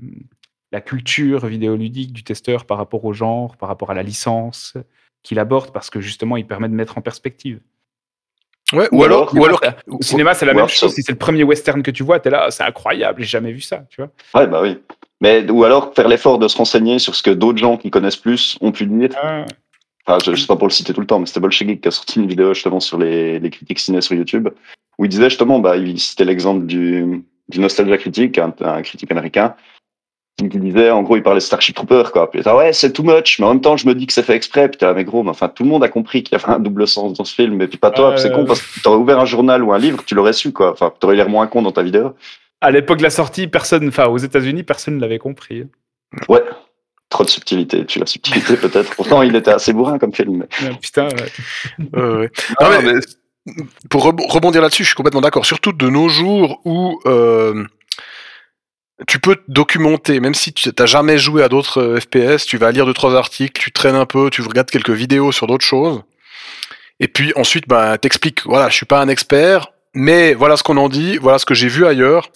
la 0.71 0.81
culture 0.81 1.45
vidéoludique 1.47 2.13
du 2.13 2.23
testeur 2.23 2.65
par 2.65 2.77
rapport 2.77 3.03
au 3.05 3.13
genre, 3.13 3.57
par 3.57 3.69
rapport 3.69 3.91
à 3.91 3.93
la 3.93 4.03
licence 4.03 4.73
qu'il 5.23 5.37
aborde, 5.39 5.71
parce 5.71 5.89
que 5.89 5.99
justement, 6.01 6.37
il 6.37 6.47
permet 6.47 6.69
de 6.69 6.73
mettre 6.73 6.97
en 6.97 7.01
perspective. 7.01 7.59
Ouais, 8.73 8.87
Ou 8.93 8.99
ou 8.99 9.03
alors, 9.03 9.35
ou 9.35 9.43
alors, 9.45 9.61
Au 9.87 10.01
cinéma, 10.01 10.33
c'est 10.33 10.45
la 10.45 10.53
même 10.53 10.67
chose. 10.69 10.89
ça- 10.91 10.95
Si 10.95 11.03
c'est 11.03 11.11
le 11.11 11.17
premier 11.17 11.43
western 11.43 11.83
que 11.83 11.91
tu 11.91 12.03
vois, 12.03 12.19
tu 12.21 12.29
es 12.29 12.31
là, 12.31 12.49
c'est 12.51 12.63
incroyable, 12.63 13.21
j'ai 13.21 13.27
jamais 13.27 13.51
vu 13.51 13.59
ça, 13.59 13.83
tu 13.89 14.01
vois. 14.01 14.11
Ouais, 14.33 14.47
bah 14.47 14.61
oui. 14.61 14.79
Mais, 15.19 15.47
ou 15.51 15.63
alors 15.65 15.93
faire 15.93 16.07
l'effort 16.07 16.39
de 16.39 16.47
se 16.47 16.57
renseigner 16.57 16.97
sur 16.97 17.13
ce 17.15 17.21
que 17.21 17.31
d'autres 17.31 17.57
gens 17.59 17.75
qui 17.77 17.91
connaissent 17.91 18.15
plus 18.15 18.57
ont 18.61 18.71
pu 18.71 18.85
dire. 18.85 19.09
Enfin, 20.07 20.17
je, 20.25 20.33
je 20.33 20.41
sais 20.41 20.47
pas 20.47 20.55
pour 20.55 20.67
le 20.67 20.71
citer 20.73 20.93
tout 20.93 21.01
le 21.01 21.05
temps, 21.05 21.19
mais 21.19 21.25
c'était 21.25 21.41
Bolshevik 21.41 21.81
qui 21.81 21.87
a 21.89 21.91
sorti 21.91 22.19
une 22.19 22.27
vidéo 22.27 22.53
justement 22.53 22.79
sur 22.79 22.97
les, 22.97 23.39
les 23.39 23.49
critiques 23.49 23.77
ciné 23.79 24.01
sur 24.01 24.15
YouTube, 24.15 24.47
où 24.97 25.05
il 25.05 25.09
disait 25.09 25.29
justement, 25.29 25.59
bah, 25.59 25.75
il 25.77 25.99
citait 25.99 26.25
l'exemple 26.25 26.65
du, 26.65 27.23
du 27.49 27.59
Nostalgia 27.59 27.97
Critique, 27.97 28.37
un, 28.39 28.53
un 28.61 28.81
critique 28.81 29.11
américain, 29.11 29.53
qui 30.49 30.59
disait, 30.59 30.89
en 30.91 31.01
gros, 31.03 31.15
il 31.17 31.23
parlait 31.23 31.39
de 31.39 31.43
Starship 31.43 31.75
Trooper, 31.75 32.03
quoi. 32.11 32.29
Puis 32.29 32.39
il 32.39 32.41
était, 32.41 32.51
ouais, 32.51 32.73
c'est 32.73 32.91
too 32.93 33.03
much, 33.03 33.39
mais 33.39 33.45
en 33.45 33.49
même 33.53 33.61
temps, 33.61 33.77
je 33.77 33.87
me 33.87 33.93
dis 33.95 34.07
que 34.07 34.13
c'est 34.13 34.23
fait 34.23 34.35
exprès. 34.35 34.69
Puis 34.69 34.77
t'es 34.77 34.85
là, 34.85 34.93
mais 34.93 35.03
gros, 35.03 35.23
mais 35.23 35.29
enfin, 35.29 35.47
tout 35.49 35.63
le 35.63 35.69
monde 35.69 35.83
a 35.83 35.89
compris 35.89 36.23
qu'il 36.23 36.37
y 36.37 36.41
avait 36.41 36.53
un 36.53 36.59
double 36.59 36.87
sens 36.87 37.13
dans 37.13 37.23
ce 37.25 37.33
film, 37.33 37.61
et 37.61 37.67
puis 37.67 37.77
pas 37.77 37.91
toi, 37.91 38.17
c'est 38.17 38.31
con, 38.31 38.45
parce 38.45 38.61
que 38.61 38.81
t'aurais 38.81 38.97
ouvert 38.97 39.19
un 39.19 39.25
journal 39.25 39.63
ou 39.63 39.73
un 39.73 39.77
livre, 39.79 40.03
tu 40.05 40.15
l'aurais 40.15 40.33
su, 40.33 40.51
quoi. 40.51 40.71
Enfin, 40.71 40.91
t'aurais 40.99 41.15
l'air 41.15 41.29
moins 41.29 41.47
con 41.47 41.61
dans 41.61 41.71
ta 41.71 41.83
vidéo. 41.83 42.13
À 42.61 42.69
l'époque 42.71 42.99
de 42.99 43.03
la 43.03 43.09
sortie, 43.09 43.47
personne, 43.47 43.87
enfin, 43.87 44.05
aux 44.07 44.17
États-Unis, 44.19 44.63
personne 44.63 44.95
ne 44.97 45.01
l'avait 45.01 45.17
compris. 45.19 45.63
Ouais. 46.29 46.43
Trop 47.09 47.23
de 47.25 47.29
subtilité, 47.29 47.85
tu 47.85 47.99
la 47.99 48.05
subtilité 48.05 48.55
peut-être. 48.55 48.95
Pourtant, 48.95 49.21
il 49.21 49.35
était 49.35 49.51
assez 49.51 49.73
bourrin 49.73 49.97
comme 49.99 50.13
film. 50.13 50.45
mais- 50.61 50.67
Ouais, 50.69 50.75
Putain, 50.81 51.05
ouais. 51.07 51.89
euh, 51.97 52.19
ouais. 52.21 52.31
Non, 52.61 52.69
Non, 52.69 52.81
mais- 52.83 52.93
mais 52.93 53.53
pour 53.89 54.05
rebo- 54.05 54.27
rebondir 54.31 54.61
là-dessus, 54.61 54.83
je 54.83 54.89
suis 54.89 54.95
complètement 54.95 55.19
d'accord. 55.21 55.45
Surtout 55.45 55.73
de 55.73 55.89
nos 55.89 56.07
jours 56.07 56.61
où 56.63 56.99
euh, 57.07 57.65
tu 59.07 59.19
peux 59.19 59.35
te 59.35 59.43
documenter, 59.47 60.19
même 60.19 60.33
si 60.35 60.53
tu 60.53 60.69
n'as 60.77 60.85
jamais 60.85 61.17
joué 61.17 61.43
à 61.43 61.49
d'autres 61.49 61.81
euh, 61.81 61.99
FPS, 61.99 62.45
tu 62.45 62.57
vas 62.57 62.71
lire 62.71 62.85
deux 62.85 62.93
trois 62.93 63.15
articles, 63.15 63.59
tu 63.61 63.71
traînes 63.71 63.95
un 63.95 64.05
peu, 64.05 64.29
tu 64.29 64.41
regardes 64.41 64.69
quelques 64.69 64.91
vidéos 64.91 65.31
sur 65.31 65.47
d'autres 65.47 65.65
choses, 65.65 66.03
et 66.99 67.07
puis 67.07 67.33
ensuite, 67.35 67.67
bah, 67.67 67.97
t'expliques. 67.97 68.45
Voilà, 68.45 68.69
je 68.69 68.75
suis 68.75 68.85
pas 68.85 69.01
un 69.01 69.07
expert, 69.07 69.67
mais 69.93 70.33
voilà 70.33 70.55
ce 70.57 70.63
qu'on 70.63 70.77
en 70.77 70.89
dit, 70.89 71.17
voilà 71.17 71.39
ce 71.39 71.45
que 71.45 71.53
j'ai 71.55 71.67
vu 71.67 71.85
ailleurs, 71.85 72.29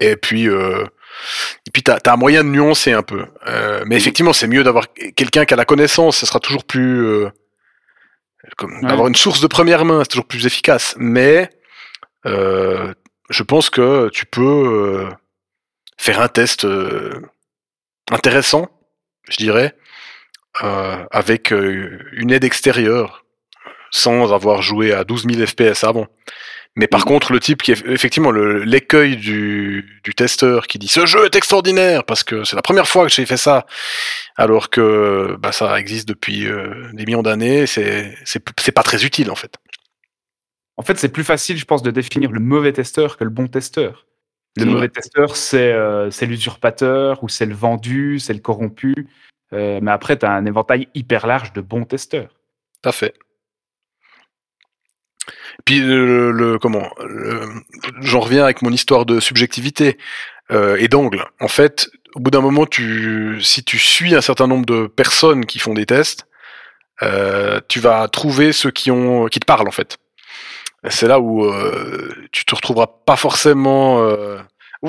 et 0.00 0.16
puis. 0.16 0.48
Euh, 0.48 0.84
et 1.66 1.70
puis 1.72 1.82
t'as 1.82 1.96
as 2.04 2.12
un 2.12 2.16
moyen 2.16 2.44
de 2.44 2.50
nuancer 2.50 2.92
un 2.92 3.02
peu. 3.02 3.24
Euh, 3.46 3.82
mais 3.86 3.96
effectivement, 3.96 4.34
c'est 4.34 4.46
mieux 4.46 4.62
d'avoir 4.62 4.86
quelqu'un 5.16 5.46
qui 5.46 5.54
a 5.54 5.56
la 5.56 5.64
connaissance. 5.64 6.18
Ce 6.18 6.26
sera 6.26 6.40
toujours 6.40 6.64
plus 6.64 7.06
euh, 7.06 7.30
comme 8.58 8.74
Ouais. 8.82 8.88
d'avoir 8.88 9.08
une 9.08 9.14
source 9.14 9.40
de 9.40 9.46
première 9.46 9.86
main, 9.86 10.02
c'est 10.04 10.10
toujours 10.10 10.26
plus 10.26 10.44
efficace. 10.44 10.94
Mais 10.98 11.48
euh, 12.26 12.92
je 13.30 13.42
pense 13.42 13.70
que 13.70 14.10
tu 14.12 14.26
peux 14.26 14.42
euh, 14.42 15.08
faire 15.96 16.20
un 16.20 16.28
test 16.28 16.64
euh, 16.64 17.20
intéressant, 18.10 18.68
je 19.28 19.36
dirais, 19.36 19.74
euh, 20.62 21.04
avec 21.10 21.52
euh, 21.52 21.98
une 22.12 22.30
aide 22.32 22.44
extérieure, 22.44 23.24
sans 23.90 24.32
avoir 24.32 24.62
joué 24.62 24.92
à 24.92 25.04
12 25.04 25.26
000 25.30 25.46
FPS 25.46 25.84
avant. 25.84 26.06
Mais 26.78 26.86
par 26.86 27.00
Mhm. 27.00 27.06
contre, 27.06 27.32
le 27.32 27.40
type 27.40 27.62
qui 27.62 27.72
est 27.72 27.86
effectivement 27.86 28.30
l'écueil 28.30 29.16
du, 29.16 30.00
du 30.04 30.14
testeur 30.14 30.66
qui 30.66 30.78
dit 30.78 30.88
ce 30.88 31.06
jeu 31.06 31.24
est 31.24 31.34
extraordinaire 31.34 32.04
parce 32.04 32.22
que 32.22 32.44
c'est 32.44 32.54
la 32.56 32.60
première 32.60 32.86
fois 32.86 33.06
que 33.06 33.12
j'ai 33.12 33.24
fait 33.24 33.38
ça, 33.38 33.64
alors 34.36 34.68
que 34.68 35.36
bah, 35.38 35.52
ça 35.52 35.78
existe 35.80 36.06
depuis 36.06 36.46
euh, 36.46 36.90
des 36.92 37.06
millions 37.06 37.22
d'années, 37.22 37.64
c'est 37.66 38.72
pas 38.74 38.82
très 38.82 39.06
utile 39.06 39.30
en 39.30 39.36
fait. 39.36 39.54
En 40.76 40.82
fait, 40.82 40.98
c'est 40.98 41.08
plus 41.08 41.24
facile, 41.24 41.56
je 41.56 41.64
pense, 41.64 41.82
de 41.82 41.90
définir 41.90 42.30
le 42.30 42.40
mauvais 42.40 42.74
testeur 42.74 43.16
que 43.16 43.24
le 43.24 43.30
bon 43.30 43.46
testeur. 43.46 44.04
Le 44.64 44.64
mauvais 44.72 44.88
testeur, 44.88 45.36
c'est 45.36 45.72
euh, 45.72 46.10
c'est 46.10 46.26
l'usurpateur 46.26 47.22
ou 47.22 47.28
c'est 47.28 47.46
le 47.46 47.54
vendu, 47.54 48.18
c'est 48.18 48.32
le 48.32 48.40
corrompu. 48.40 48.94
Euh, 49.52 49.80
mais 49.82 49.90
après, 49.90 50.18
tu 50.18 50.24
as 50.26 50.32
un 50.32 50.46
éventail 50.46 50.88
hyper 50.94 51.26
large 51.26 51.52
de 51.52 51.60
bons 51.60 51.84
testeurs. 51.84 52.30
Tout 52.82 52.88
à 52.88 52.92
fait. 52.92 53.14
Puis 55.64 55.80
le, 55.80 56.30
le- 56.30 56.58
comment 56.58 56.88
J'en 58.00 58.20
reviens 58.20 58.44
avec 58.44 58.62
mon 58.62 58.70
histoire 58.70 59.04
de 59.06 59.20
subjectivité 59.20 59.98
euh, 60.50 60.76
et 60.76 60.88
d'angle. 60.88 61.26
En 61.40 61.48
fait, 61.48 61.90
au 62.14 62.20
bout 62.20 62.30
d'un 62.30 62.40
moment, 62.40 62.66
tu, 62.66 63.40
si 63.42 63.62
tu 63.64 63.78
suis 63.78 64.14
un 64.14 64.20
certain 64.20 64.46
nombre 64.46 64.66
de 64.66 64.86
personnes 64.86 65.44
qui 65.46 65.58
font 65.58 65.74
des 65.74 65.86
tests, 65.86 66.26
tu 67.68 67.80
vas 67.80 68.08
trouver 68.08 68.52
ceux 68.52 68.70
qui 68.70 68.90
ont 68.90 69.26
qui 69.26 69.38
te 69.40 69.44
parlent 69.44 69.68
en 69.68 69.72
fait. 69.72 69.98
C'est 70.88 71.08
là 71.08 71.18
où 71.20 71.44
euh, 71.44 72.14
tu 72.32 72.44
te 72.44 72.54
retrouveras 72.54 72.86
pas 73.06 73.16
forcément 73.16 74.00
euh, 74.02 74.38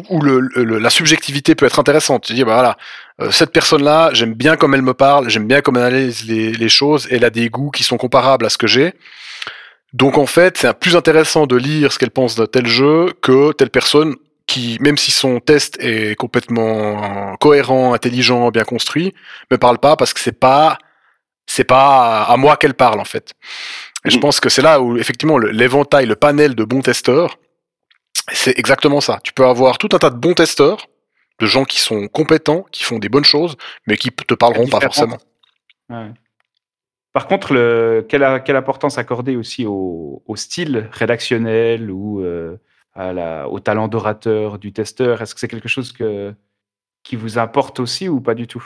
où 0.10 0.22
le, 0.22 0.42
le- 0.42 0.78
la 0.80 0.90
subjectivité 0.90 1.56
peut 1.56 1.66
être 1.66 1.80
intéressante. 1.80 2.26
Tu 2.26 2.34
dis 2.34 2.44
bah 2.44 2.54
voilà, 2.54 2.78
euh, 3.22 3.32
cette 3.32 3.52
personne-là, 3.52 4.12
j'aime 4.14 4.34
bien 4.34 4.58
comme 4.58 4.76
elle 4.76 4.82
me 4.84 4.94
parle, 4.94 5.30
j'aime 5.30 5.48
bien 5.48 5.62
comme 5.62 5.78
elle 5.78 5.84
analyse 5.84 6.26
les, 6.28 6.52
les 6.52 6.70
choses, 6.70 7.08
elle 7.10 7.26
a 7.26 7.30
des 7.32 7.50
goûts 7.50 7.72
qui 7.72 7.84
sont 7.84 7.98
comparables 7.98 8.46
à 8.46 8.50
ce 8.50 8.58
que 8.58 8.68
j'ai. 8.68 8.94
Donc 9.94 10.18
en 10.18 10.26
fait, 10.26 10.58
c'est 10.58 10.74
plus 10.78 10.96
intéressant 10.96 11.48
de 11.48 11.56
lire 11.56 11.92
ce 11.94 11.98
qu'elle 12.00 12.12
pense 12.12 12.36
de 12.36 12.46
tel 12.46 12.68
jeu 12.68 13.14
que 13.22 13.54
telle 13.54 13.70
personne 13.70 14.16
qui, 14.46 14.78
même 14.82 14.98
si 14.98 15.12
son 15.12 15.40
test 15.40 15.78
est 15.82 16.16
complètement 16.16 17.36
cohérent, 17.38 17.94
intelligent, 17.94 18.50
bien 18.52 18.64
construit, 18.66 19.14
me 19.52 19.58
parle 19.58 19.78
pas 19.80 19.96
parce 19.96 20.14
que 20.14 20.20
c'est 20.20 20.38
pas 20.40 20.78
c'est 21.50 21.64
pas 21.64 22.24
à 22.24 22.36
moi 22.38 22.58
qu'elle 22.58 22.74
parle 22.74 23.00
en 23.00 23.06
fait. 23.06 23.34
Et 24.08 24.10
je 24.10 24.16
Mhm. 24.16 24.22
pense 24.22 24.40
que 24.40 24.50
c'est 24.50 24.62
là 24.62 24.80
où 24.82 24.98
effectivement 24.98 25.38
l'éventail, 25.38 26.06
le 26.06 26.16
panel 26.16 26.56
de 26.56 26.64
bons 26.64 26.82
testeurs, 26.82 27.38
c'est 28.32 28.58
exactement 28.58 29.02
ça. 29.02 29.20
Tu 29.24 29.34
peux 29.34 29.46
avoir 29.46 29.78
tout 29.78 29.90
un 29.92 30.00
tas 30.00 30.10
de 30.10 30.16
bons 30.18 30.34
testeurs, 30.34 30.88
de 31.40 31.46
gens 31.46 31.66
qui 31.66 31.80
sont 31.80 32.08
compétents, 32.08 32.66
qui 32.72 32.84
font 32.84 33.00
des 33.00 33.10
bonnes 33.10 33.26
choses, 33.26 33.58
mais 33.86 33.98
qui 33.98 34.10
te 34.12 34.34
parleront 34.34 34.68
pas 34.68 34.80
forcément. 34.82 35.18
Ouais. 35.90 36.12
Par 37.12 37.28
contre, 37.28 37.54
le, 37.54 38.06
quelle, 38.08 38.24
a- 38.24 38.40
quelle 38.40 38.56
importance 38.56 38.98
accorder 38.98 39.36
aussi 39.36 39.66
au, 39.66 40.24
au 40.26 40.36
style 40.36 40.90
rédactionnel 40.92 41.92
ou 41.92 42.22
euh, 42.22 42.58
à 42.94 43.12
la, 43.12 43.50
au 43.50 43.60
talent 43.60 43.88
d'orateur 43.88 44.58
du 44.60 44.72
testeur? 44.72 45.22
Est-ce 45.22 45.34
que 45.34 45.40
c'est 45.42 45.48
quelque 45.48 45.70
chose 45.70 45.92
que, 45.92 46.34
qui 47.04 47.16
vous 47.16 47.38
importe 47.40 47.80
aussi 47.80 48.08
ou 48.08 48.22
pas 48.22 48.36
du 48.36 48.48
tout? 48.48 48.66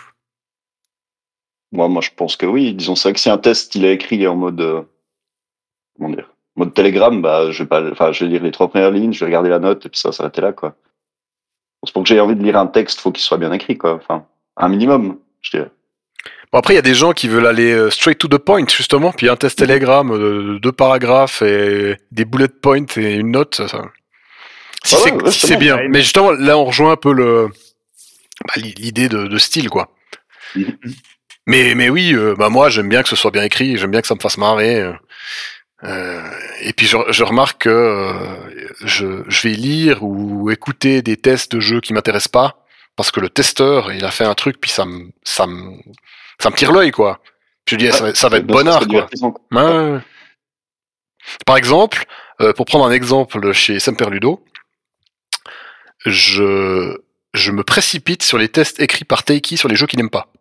Moi, 1.72 1.88
moi, 1.88 2.02
je 2.02 2.10
pense 2.16 2.36
que 2.36 2.46
oui. 2.46 2.74
Disons 2.74 2.96
ça 2.96 3.14
que 3.14 3.20
si 3.20 3.30
un 3.30 3.38
test 3.38 3.76
il 3.76 3.86
est 3.86 3.94
écrit 3.94 4.28
en 4.28 4.36
mode 4.36 4.60
euh, 4.62 4.84
comment 6.02 6.16
dire, 6.16 6.30
mode 6.56 6.74
Telegram, 6.74 7.22
bah 7.22 7.52
je 7.52 7.64
vais 7.64 7.70
pas, 7.70 7.82
enfin 7.92 8.12
je 8.12 8.24
vais 8.26 8.32
lire 8.32 8.44
les 8.44 8.52
trois 8.52 8.70
premières 8.70 8.92
lignes, 8.92 9.14
je 9.14 9.20
vais 9.20 9.26
regarder 9.28 9.50
la 9.50 9.60
note 9.60 9.86
et 9.86 9.90
puis 9.90 10.00
ça 10.00 10.10
va 10.10 10.14
s'arrêter 10.14 10.42
là 10.42 10.52
quoi. 10.52 10.76
C'est 11.86 11.94
pour 11.94 12.04
que 12.04 12.10
j'ai 12.10 12.20
envie 12.20 12.36
de 12.36 12.44
lire 12.44 12.58
un 12.58 12.68
texte, 12.68 13.00
faut 13.00 13.12
qu'il 13.12 13.24
soit 13.24 13.38
bien 13.38 13.52
écrit 13.52 13.78
quoi. 13.78 13.94
Enfin, 13.96 14.26
un 14.58 14.68
minimum, 14.70 15.18
je 15.42 15.52
dirais. 15.52 15.70
Bon, 16.52 16.60
après, 16.60 16.74
il 16.74 16.76
y 16.76 16.80
a 16.80 16.84
des 16.84 16.94
gens 16.94 17.14
qui 17.14 17.28
veulent 17.30 17.48
aller 17.48 17.72
euh, 17.72 17.90
straight 17.90 18.18
to 18.20 18.28
the 18.28 18.38
point, 18.38 18.66
justement, 18.68 19.12
puis 19.14 19.30
un 19.30 19.36
test 19.38 19.58
Telegram, 19.58 20.12
euh, 20.12 20.60
deux 20.60 20.74
paragraphes 20.74 21.42
et 21.42 21.96
des 22.12 22.26
bullet 22.26 22.50
points 22.50 22.86
et 22.98 23.14
une 23.16 23.32
note. 23.32 23.56
ça- 23.56 23.68
ça- 23.70 23.86
Si 24.84 24.96
Ah 24.96 24.98
c'est 25.04 25.12
ouais, 25.14 25.32
si 25.32 25.58
bien. 25.58 25.78
ouais. 25.78 25.88
Mais 25.90 26.02
justement, 26.02 26.32
là, 26.32 26.58
on 26.58 26.66
rejoint 26.66 26.92
un 26.92 26.98
peu 26.98 27.14
le 27.14 27.48
bah, 28.48 28.54
l'i- 28.58 28.74
l'idée 28.78 29.08
de, 29.10 29.28
de 29.28 29.38
style, 29.38 29.70
quoi. 29.70 29.90
Mhm. 30.56 30.78
Mais, 31.48 31.74
mais 31.76 31.90
oui, 31.90 32.14
euh, 32.14 32.36
bah 32.38 32.50
moi, 32.50 32.70
j'aime 32.70 32.90
bien 32.90 33.02
que 33.02 33.10
ce 33.10 33.16
soit 33.16 33.32
bien 33.32 33.44
écrit, 33.44 33.78
j'aime 33.78 33.92
bien 33.92 34.02
que 34.02 34.08
ça 34.08 34.16
me 34.16 34.20
fasse 34.20 34.38
marrer. 34.38 34.80
euh, 34.82 34.94
euh, 35.84 36.22
et 36.62 36.74
puis, 36.74 36.86
je, 36.86 36.98
je 37.10 37.24
remarque 37.24 37.64
que 37.64 37.70
euh, 37.70 38.14
je, 38.86 39.24
je 39.28 39.48
vais 39.48 39.54
lire 39.56 40.04
ou 40.04 40.50
écouter 40.52 41.02
des 41.02 41.18
tests 41.18 41.52
de 41.56 41.60
jeux 41.60 41.82
qui 41.82 41.94
m'intéressent 41.94 42.28
pas, 42.32 42.66
parce 42.96 43.12
que 43.12 43.20
le 43.20 43.30
testeur, 43.30 43.92
il 43.92 44.06
a 44.06 44.12
fait 44.12 44.26
un 44.26 44.36
truc, 44.36 44.60
puis 44.62 44.70
ça 44.72 44.86
me, 44.86 45.10
ça 45.24 45.48
me, 45.48 45.74
ça 46.40 46.50
me 46.50 46.56
tire 46.56 46.72
l'œil, 46.72 46.92
quoi. 46.92 47.20
Je 47.68 47.76
dis, 47.76 47.92
ça, 47.92 48.04
va- 48.06 48.16
ça 48.16 48.30
va 48.30 48.38
être 48.38 48.48
bonnard, 48.48 48.88
quoi. 48.88 49.08
Ouais. 49.52 50.00
Par 51.46 51.58
exemple, 51.58 52.06
euh, 52.42 52.54
pour 52.54 52.66
prendre 52.66 52.86
un 52.86 52.92
exemple 52.92 53.52
chez 53.54 53.80
Semperludo, 53.80 54.44
je, 56.06 56.98
je 57.34 57.52
me 57.52 57.64
précipite 57.64 58.24
sur 58.24 58.38
les 58.38 58.50
tests 58.50 58.80
écrits 58.80 59.06
par 59.06 59.24
Taiki 59.24 59.58
sur 59.58 59.70
les 59.70 59.76
jeux 59.76 59.86
qu'il 59.88 60.00
n'aime 60.00 60.10
pas. 60.10 60.32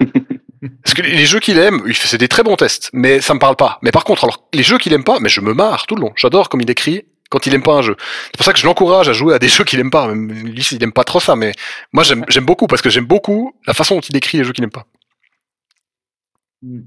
Parce 0.82 0.94
que 0.94 1.02
les 1.02 1.26
jeux 1.26 1.40
qu'il 1.40 1.58
aime, 1.58 1.82
c'est 1.92 2.18
des 2.18 2.28
très 2.28 2.42
bons 2.42 2.56
tests, 2.56 2.90
mais 2.92 3.20
ça 3.20 3.34
me 3.34 3.38
parle 3.38 3.56
pas. 3.56 3.78
Mais 3.82 3.90
par 3.90 4.04
contre, 4.04 4.24
alors 4.24 4.48
les 4.52 4.62
jeux 4.62 4.78
qu'il 4.78 4.92
aime 4.92 5.04
pas, 5.04 5.20
mais 5.20 5.28
je 5.28 5.40
me 5.40 5.54
marre 5.54 5.86
tout 5.86 5.94
le 5.94 6.02
long. 6.02 6.12
J'adore 6.16 6.48
comme 6.48 6.60
il 6.60 6.70
écrit 6.70 7.04
quand 7.30 7.46
il 7.46 7.54
aime 7.54 7.62
pas 7.62 7.74
un 7.74 7.82
jeu. 7.82 7.96
C'est 8.26 8.36
pour 8.36 8.44
ça 8.44 8.52
que 8.52 8.58
je 8.58 8.66
l'encourage 8.66 9.08
à 9.08 9.12
jouer 9.12 9.34
à 9.34 9.38
des 9.38 9.48
jeux 9.56 9.64
qu'il 9.64 9.80
aime 9.80 9.90
pas. 9.90 10.08
Même 10.08 10.30
lui, 10.30 10.66
il 10.70 10.82
aime 10.82 10.92
pas 10.92 11.04
trop 11.04 11.20
ça, 11.20 11.36
mais 11.36 11.52
moi 11.92 12.02
j'aime 12.02 12.44
beaucoup 12.44 12.66
parce 12.66 12.82
que 12.82 12.90
j'aime 12.90 13.06
beaucoup 13.06 13.54
la 13.66 13.74
façon 13.74 13.96
dont 13.96 14.00
il 14.00 14.16
écrit 14.16 14.38
les 14.38 14.44
jeux 14.44 14.52
qu'il 14.52 14.64
aime 14.64 14.70
pas. 14.70 14.86
Mm. 16.62 16.80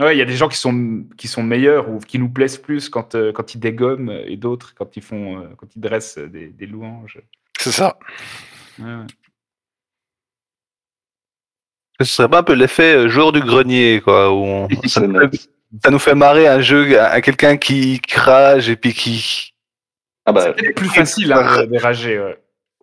Ouais, 0.00 0.16
il 0.16 0.18
y 0.18 0.22
a 0.22 0.24
des 0.24 0.36
gens 0.36 0.48
qui 0.48 0.56
sont, 0.56 1.04
qui 1.18 1.28
sont 1.28 1.42
meilleurs 1.42 1.90
ou 1.90 1.98
qui 1.98 2.18
nous 2.18 2.30
plaisent 2.30 2.56
plus 2.56 2.88
quand, 2.88 3.14
euh, 3.14 3.32
quand 3.32 3.54
ils 3.54 3.58
dégomment 3.58 4.10
et 4.26 4.38
d'autres 4.38 4.74
quand 4.74 4.96
ils 4.96 5.02
font 5.02 5.42
euh, 5.42 5.48
quand 5.58 5.66
ils 5.76 5.80
dressent 5.80 6.16
des, 6.16 6.46
des 6.46 6.66
louanges. 6.66 7.20
C'est 7.58 7.72
ça. 7.72 7.98
Ouais, 8.78 8.86
ouais. 8.86 9.06
Ce 12.00 12.04
serait 12.06 12.28
pas 12.28 12.38
un 12.38 12.42
peu 12.42 12.54
l'effet 12.54 12.94
euh, 12.94 13.08
joueur 13.08 13.32
du 13.32 13.40
grenier, 13.40 14.00
quoi, 14.02 14.32
où 14.32 14.42
on- 14.44 14.68
ça, 14.86 15.00
nous 15.00 15.18
fait, 15.30 15.38
ça 15.84 15.90
nous 15.90 15.98
fait 15.98 16.14
marrer 16.14 16.48
un 16.48 16.60
jeu, 16.60 16.98
à 16.98 17.20
quelqu'un 17.20 17.56
qui 17.56 18.00
rage 18.14 18.68
et 18.68 18.76
puis 18.76 18.94
qui. 18.94 19.52
Ah 20.26 20.32
bah, 20.32 20.54
C'est 20.58 20.72
plus 20.72 20.88
facile 20.88 21.32
hein, 21.32 21.66
de, 21.66 21.78
rager. 21.78 22.18
Ouais. 22.18 22.38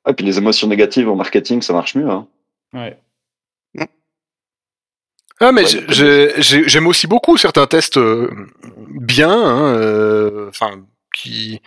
et 0.07 0.14
puis 0.14 0.26
les 0.26 0.38
émotions 0.38 0.68
négatives 0.68 1.10
en 1.10 1.15
marketing, 1.15 1.61
ça 1.61 1.73
marche 1.73 1.95
mieux. 1.95 2.10
Hein. 2.10 2.27
Ouais. 2.73 2.98
Ah, 5.39 5.52
mais 5.52 5.64
Ouais, 5.65 6.34
j'aime 6.39 6.88
aussi 6.88 7.06
beaucoup 7.06 7.38
certains 7.38 7.68
tests 7.68 7.98
euh, 7.98 8.30
bien, 8.89 9.30
hein, 9.31 9.76
euh, 9.76 10.49
enfin, 10.49 10.84
qui. 11.14 11.61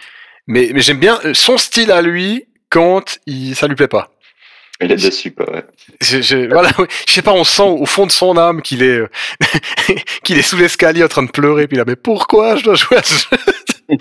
Mais, 0.48 0.70
mais 0.74 0.81
j'aime 0.81 0.98
bien 0.98 1.20
son 1.35 1.56
style 1.56 1.93
à 1.93 2.02
lui 2.02 2.47
quand 2.68 3.18
il, 3.27 3.55
ça 3.55 3.68
lui 3.68 3.77
plaît 3.77 3.86
pas. 3.86 4.10
Il 4.81 4.90
est 4.93 4.97
déçu, 4.97 5.32
quoi. 5.32 5.51
Ouais. 5.52 5.65
Je, 6.01 6.23
je- 6.23 6.48
voilà, 6.48 6.70
je 7.07 7.12
sais 7.12 7.23
pas, 7.23 7.32
on 7.32 7.44
sent 7.44 7.62
au 7.62 7.85
fond 7.86 8.07
de 8.07 8.11
son 8.12 8.36
âme 8.39 8.62
qu'il 8.62 8.82
est, 8.82 8.98
euh, 9.01 9.09
qu'il 10.24 10.39
est 10.39 10.43
sous 10.43 10.57
l'escalier 10.57 11.05
en 11.05 11.09
train 11.09 11.23
de 11.23 11.31
pleurer, 11.31 11.66
puis 11.69 11.77
là, 11.77 11.85
mais 11.86 11.97
pourquoi 11.97 12.57
je 12.57 12.65
dois 12.65 12.74
jouer 12.77 12.97
à 12.98 13.02
ce 13.02 13.15
jeu 13.15 13.36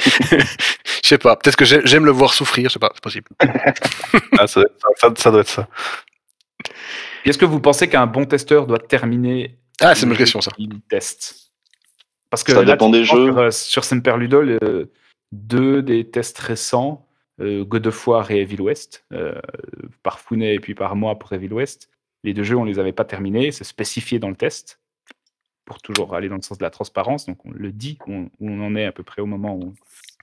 Je 1.04 1.08
sais 1.08 1.18
pas, 1.18 1.36
peut-être 1.36 1.56
que 1.58 1.66
j'ai- 1.66 1.82
j'aime 1.86 2.06
le 2.06 2.12
voir 2.12 2.34
souffrir, 2.34 2.70
je 2.70 2.74
sais 2.74 2.80
pas, 2.80 2.92
c'est 2.94 3.04
possible. 3.04 3.28
Ah, 4.40 4.48
ça, 4.48 4.62
ça- 5.02 5.10
ça 5.18 5.32
doit 5.32 5.42
être 5.42 5.50
ça. 5.50 5.68
Est-ce 7.26 7.38
que 7.38 7.46
vous 7.46 7.60
pensez 7.60 7.90
qu'un 7.90 8.08
bon 8.08 8.26
testeur 8.26 8.66
doit 8.66 8.80
terminer 8.80 9.58
Ah, 9.82 9.96
c'est 9.96 10.06
une 10.06 10.16
question 10.16 10.40
ça. 10.42 10.52
teste 10.90 11.52
Parce 12.30 12.44
que 12.44 12.54
Ça 12.54 12.60
là, 12.64 12.74
dépend 12.74 12.90
des 12.90 13.04
jeux. 13.04 13.26
Sur, 13.28 13.38
euh, 13.38 13.52
sur 13.52 13.84
Semper 13.84 14.16
Ludol, 14.18 14.58
euh, 14.64 14.86
deux 15.32 15.82
des 15.82 16.10
tests 16.10 16.40
récents, 16.40 17.06
euh, 17.40 17.64
God 17.64 17.88
of 17.88 18.08
War 18.08 18.32
et 18.32 18.42
Evil 18.42 18.62
West, 18.62 19.06
euh, 19.14 19.40
par 20.04 20.20
Founet 20.20 20.56
et 20.56 20.60
puis 20.60 20.76
par 20.76 20.96
moi 20.96 21.18
pour 21.18 21.32
Evil 21.34 21.54
West, 21.54 21.90
les 22.24 22.34
deux 22.34 22.44
jeux, 22.44 22.58
on 22.58 22.66
les 22.66 22.80
avait 22.80 22.92
pas 22.92 23.06
terminés, 23.06 23.52
c'est 23.52 23.64
spécifié 23.64 24.20
dans 24.20 24.30
le 24.30 24.36
test, 24.36 24.80
pour 25.66 25.82
toujours 25.82 26.16
aller 26.16 26.30
dans 26.30 26.36
le 26.36 26.42
sens 26.42 26.58
de 26.58 26.64
la 26.64 26.70
transparence. 26.70 27.26
Donc 27.26 27.46
on 27.46 27.52
le 27.52 27.72
dit 27.72 27.98
où 28.08 28.30
on, 28.42 28.62
en 28.62 28.76
est 28.76 28.86
à 28.86 28.92
peu 28.92 29.04
près 29.04 29.22
au 29.22 29.26
moment 29.26 29.56
où, 29.56 29.74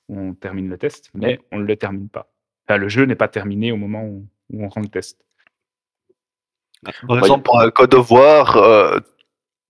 où 0.08 0.18
on 0.18 0.34
termine 0.34 0.68
le 0.68 0.76
test, 0.76 1.10
mais 1.14 1.40
on 1.52 1.58
ne 1.58 1.64
le 1.64 1.76
termine 1.76 2.08
pas. 2.08 2.30
Enfin, 2.68 2.78
le 2.78 2.88
jeu 2.88 3.04
n'est 3.04 3.14
pas 3.14 3.28
terminé 3.28 3.72
au 3.72 3.76
moment 3.76 4.04
où, 4.04 4.26
où 4.50 4.64
on 4.64 4.68
rend 4.68 4.80
le 4.80 4.88
test. 4.88 5.24
Par 7.06 7.18
exemple, 7.18 7.42
pour 7.44 7.60
un 7.60 7.70
Code 7.70 7.94
of 7.94 8.10
War, 8.10 8.56
euh, 8.56 8.98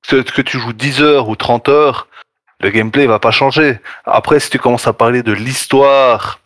que, 0.08 0.22
que 0.22 0.42
tu 0.42 0.58
joues 0.58 0.72
10 0.72 1.02
heures 1.02 1.28
ou 1.28 1.36
30 1.36 1.68
heures, 1.68 2.08
le 2.60 2.70
gameplay 2.70 3.06
va 3.06 3.18
pas 3.18 3.30
changer. 3.30 3.78
Après, 4.04 4.40
si 4.40 4.50
tu 4.50 4.58
commences 4.58 4.86
à 4.86 4.92
parler 4.92 5.22
de 5.22 5.32
l'histoire, 5.32 6.40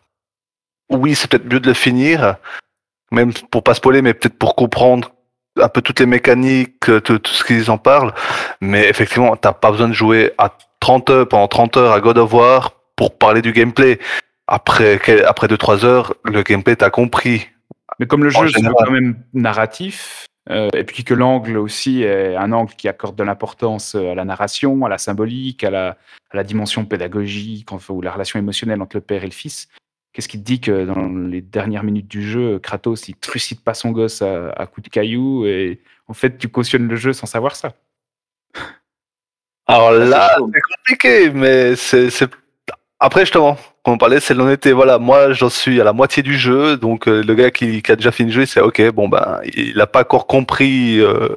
oui, 0.91 1.15
c'est 1.15 1.31
peut-être 1.31 1.51
mieux 1.51 1.61
de 1.61 1.69
le 1.69 1.75
finir, 1.75 2.37
même 3.13 3.33
pour 3.51 3.63
pas 3.63 3.75
spoiler, 3.75 4.03
mais 4.03 4.15
peut-être 4.15 4.39
pour 4.39 4.55
comprendre 4.55 5.13
un 5.61 5.69
peu 5.69 5.83
toutes 5.83 6.01
les 6.01 6.07
mécaniques, 6.07 6.89
euh, 6.89 7.01
tout, 7.01 7.19
tout 7.19 7.33
ce 7.33 7.45
qu'ils 7.45 7.71
en 7.71 7.79
parlent. 7.79 8.13
Mais 8.61 8.89
effectivement, 8.89 9.37
t'as 9.37 9.53
pas 9.53 9.71
besoin 9.71 9.89
de 9.89 9.95
jouer 9.95 10.33
à 10.39 10.57
30 10.81 11.11
heures, 11.11 11.29
pendant 11.29 11.49
30 11.49 11.77
heures 11.77 11.93
à 11.93 12.01
God 12.01 12.19
of 12.19 12.33
War 12.33 12.73
pour 12.97 13.17
parler 13.17 13.43
du 13.43 13.53
gameplay. 13.53 13.99
Après, 14.47 15.01
après 15.27 15.47
2-3 15.47 15.85
heures, 15.85 16.15
le 16.25 16.43
gameplay, 16.43 16.77
t'as 16.77 16.91
compris. 16.91 17.49
Mais 17.99 18.07
comme 18.07 18.25
le 18.25 18.31
jeu 18.31 18.47
général. 18.49 18.75
quand 18.79 18.91
même 18.91 19.17
narratif, 19.33 20.27
euh, 20.49 20.69
et 20.75 20.85
puis 20.85 21.05
que 21.05 21.15
l'angle 21.15 21.59
aussi 21.59 22.03
est 22.03 22.35
un 22.35 22.51
angle 22.53 22.75
qui 22.75 22.89
accorde 22.89 23.15
de 23.15 23.23
l'importance 23.23 23.95
euh, 23.95 24.13
à 24.13 24.15
la 24.15 24.25
narration, 24.25 24.85
à 24.85 24.89
la 24.89 24.99
symbolique, 24.99 25.63
à 25.63 25.71
la, 25.71 25.89
à 26.31 26.37
la 26.37 26.43
dimension 26.43 26.85
pédagogique, 26.85 27.71
enfin, 27.71 27.95
ou 27.95 28.01
la 28.01 28.11
relation 28.11 28.39
émotionnelle 28.39 28.81
entre 28.83 28.97
le 28.97 29.03
père 29.03 29.23
et 29.23 29.27
le 29.27 29.33
fils, 29.33 29.69
qu'est-ce 30.13 30.29
qui 30.29 30.39
te 30.39 30.45
dit 30.45 30.61
que 30.61 30.85
dans 30.85 31.09
les 31.09 31.41
dernières 31.41 31.83
minutes 31.85 32.09
du 32.09 32.29
jeu, 32.29 32.59
Kratos, 32.59 33.09
il 33.09 33.15
trucide 33.17 33.61
pas 33.61 33.75
son 33.75 33.91
gosse 33.91 34.23
à, 34.23 34.51
à 34.51 34.67
coups 34.67 34.85
de 34.87 34.91
cailloux, 34.91 35.47
et 35.47 35.81
en 36.09 36.15
fait, 36.15 36.39
tu 36.39 36.49
cautionnes 36.49 36.89
le 36.89 36.97
jeu 36.97 37.13
sans 37.13 37.27
savoir 37.27 37.55
ça 37.57 37.73
Alors 39.67 39.93
là, 39.93 40.35
chaud. 40.37 40.51
c'est 40.53 40.61
compliqué, 40.77 41.31
mais 41.31 41.77
c'est. 41.77 42.09
Après, 42.99 43.21
justement, 43.23 43.57
comme 43.83 43.95
on 43.95 43.99
parlait, 43.99 44.21
c'est 44.21 44.35
l'honnêteté. 44.35 44.73
Voilà, 44.73 44.99
moi, 44.99 45.33
j'en 45.33 45.49
suis 45.49 45.81
à 45.81 45.85
la 45.85 45.93
moitié 45.93 46.23
du 46.23 46.37
jeu, 46.39 46.77
donc 46.77 47.09
euh, 47.09 47.23
le 47.23 47.35
gars 47.35 47.51
qui, 47.51 47.81
qui 47.81 47.93
a 47.93 47.97
déjà 47.97 48.13
fini 48.13 48.31
le 48.31 48.41
jeu, 48.41 48.47
c'est 48.47 48.61
ok, 48.61 48.91
bon 48.91 49.09
ben, 49.09 49.41
il 49.55 49.81
a 49.81 49.87
pas 49.87 50.01
encore 50.01 50.27
compris 50.27 50.99
euh, 51.01 51.29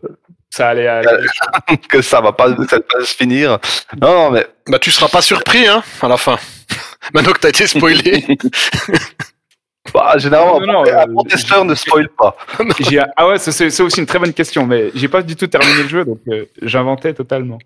Ça 0.49 0.69
allait 0.69 0.87
aller. 0.87 1.07
que 1.89 2.01
ça 2.01 2.19
va 2.19 2.33
pas, 2.33 2.49
ça 2.67 2.77
va 2.77 2.81
pas 2.81 3.05
se 3.05 3.15
finir. 3.15 3.59
Non, 4.01 4.13
non, 4.13 4.31
mais 4.31 4.45
Bah, 4.67 4.77
tu 4.79 4.91
seras 4.91 5.07
pas 5.07 5.21
surpris, 5.21 5.65
hein, 5.67 5.83
à 6.01 6.07
la 6.09 6.17
fin. 6.17 6.37
Maintenant 7.13 7.31
que 7.33 7.39
t'as 7.39 7.49
été 7.49 7.67
spoilé. 7.67 8.25
bah, 9.93 10.17
généralement, 10.17 10.59
Non, 10.61 10.83
un 10.83 10.87
euh, 10.87 11.05
bon 11.07 11.23
testeur 11.23 11.65
ne 11.65 11.75
spoil 11.75 12.09
pas. 12.09 12.35
Ah 13.17 13.27
ouais, 13.27 13.37
c'est- 13.39 13.81
aussi 13.81 13.99
une 13.99 14.05
très 14.05 14.19
bonne 14.19 14.33
question, 14.33 14.65
mais 14.65 14.91
j'ai 14.95 15.07
pas 15.07 15.21
du 15.21 15.35
tout 15.35 15.47
terminé 15.47 15.83
le 15.83 15.89
jeu, 15.89 16.05
donc 16.05 16.19
euh, 16.29 16.45
j'inventais 16.61 17.13
totalement. 17.13 17.59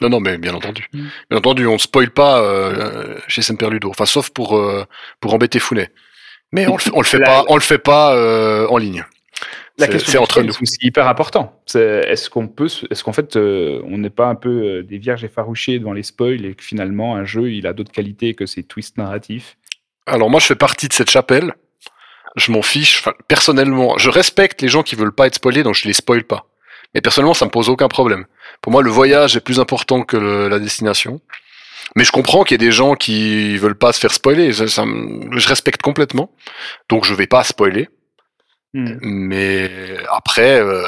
non, 0.00 0.08
non, 0.08 0.20
mais 0.20 0.38
bien 0.38 0.54
entendu. 0.54 0.86
Mm. 0.92 1.06
Bien 1.30 1.38
entendu, 1.38 1.66
on 1.66 1.74
ne 1.74 1.78
spoil 1.78 2.10
pas 2.10 2.40
euh, 2.42 3.16
chez 3.28 3.42
Semper 3.42 3.70
Ludo. 3.70 3.90
Enfin, 3.90 4.06
sauf 4.06 4.30
pour, 4.30 4.56
euh, 4.56 4.84
pour 5.20 5.34
embêter 5.34 5.58
Founet. 5.58 5.90
Mais 6.52 6.66
on 6.66 6.74
le 6.74 6.80
fait, 6.80 6.90
on 6.94 7.00
le 7.00 7.06
fait 7.06 7.18
La- 7.18 7.26
pas, 7.26 7.44
on 7.48 7.54
le 7.54 7.60
fait 7.62 7.78
pas 7.78 8.14
euh, 8.14 8.66
en 8.68 8.76
ligne. 8.76 9.04
La 9.82 9.86
C'est- 9.86 9.92
question 9.92 10.12
c'est 10.12 10.18
entre 10.18 10.42
nous. 10.42 10.52
C'est 10.64 10.82
hyper 10.82 11.08
important. 11.08 11.60
Est-ce 11.74 12.30
qu'on 12.30 12.48
peut, 12.48 12.68
est-ce 12.90 13.04
qu'en 13.04 13.12
fait, 13.12 13.36
euh, 13.36 13.80
on 13.84 13.98
n'est 13.98 14.10
pas 14.10 14.26
un 14.26 14.34
peu 14.34 14.48
euh, 14.48 14.82
des 14.82 14.98
vierges 14.98 15.24
effarouchées 15.24 15.78
devant 15.78 15.92
les 15.92 16.02
spoils 16.02 16.44
et 16.44 16.54
que 16.54 16.62
finalement 16.64 17.16
un 17.16 17.24
jeu, 17.24 17.50
il 17.52 17.66
a 17.66 17.72
d'autres 17.72 17.92
qualités 17.92 18.34
que 18.34 18.46
ses 18.46 18.62
twists 18.62 18.96
narratifs? 18.98 19.56
Alors 20.06 20.30
moi, 20.30 20.40
je 20.40 20.46
fais 20.46 20.54
partie 20.56 20.88
de 20.88 20.92
cette 20.92 21.10
chapelle. 21.10 21.54
Je 22.36 22.50
m'en 22.50 22.62
fiche. 22.62 22.98
Enfin, 23.00 23.12
personnellement, 23.28 23.98
je 23.98 24.08
respecte 24.08 24.62
les 24.62 24.68
gens 24.68 24.82
qui 24.82 24.94
veulent 24.96 25.14
pas 25.14 25.26
être 25.26 25.34
spoilés, 25.34 25.62
donc 25.62 25.74
je 25.74 25.86
les 25.86 25.92
spoil 25.92 26.24
pas. 26.24 26.46
Mais 26.94 27.00
personnellement, 27.00 27.34
ça 27.34 27.44
me 27.44 27.50
pose 27.50 27.68
aucun 27.68 27.88
problème. 27.88 28.24
Pour 28.60 28.72
moi, 28.72 28.82
le 28.82 28.90
voyage 28.90 29.36
est 29.36 29.40
plus 29.40 29.60
important 29.60 30.02
que 30.02 30.16
le- 30.16 30.48
la 30.48 30.58
destination. 30.58 31.20
Mais 31.96 32.04
je 32.04 32.12
comprends 32.12 32.42
qu'il 32.44 32.54
y 32.54 32.64
ait 32.64 32.66
des 32.66 32.72
gens 32.72 32.94
qui 32.94 33.56
veulent 33.58 33.74
pas 33.78 33.92
se 33.92 34.00
faire 34.00 34.12
spoiler. 34.12 34.52
Ça- 34.52 34.66
je 34.66 35.48
respecte 35.48 35.82
complètement. 35.82 36.30
Donc 36.88 37.04
je 37.04 37.12
vais 37.14 37.26
pas 37.26 37.44
spoiler. 37.44 37.88
Hmm. 38.74 38.96
Mais 39.02 39.70
après, 40.10 40.60
euh, 40.60 40.82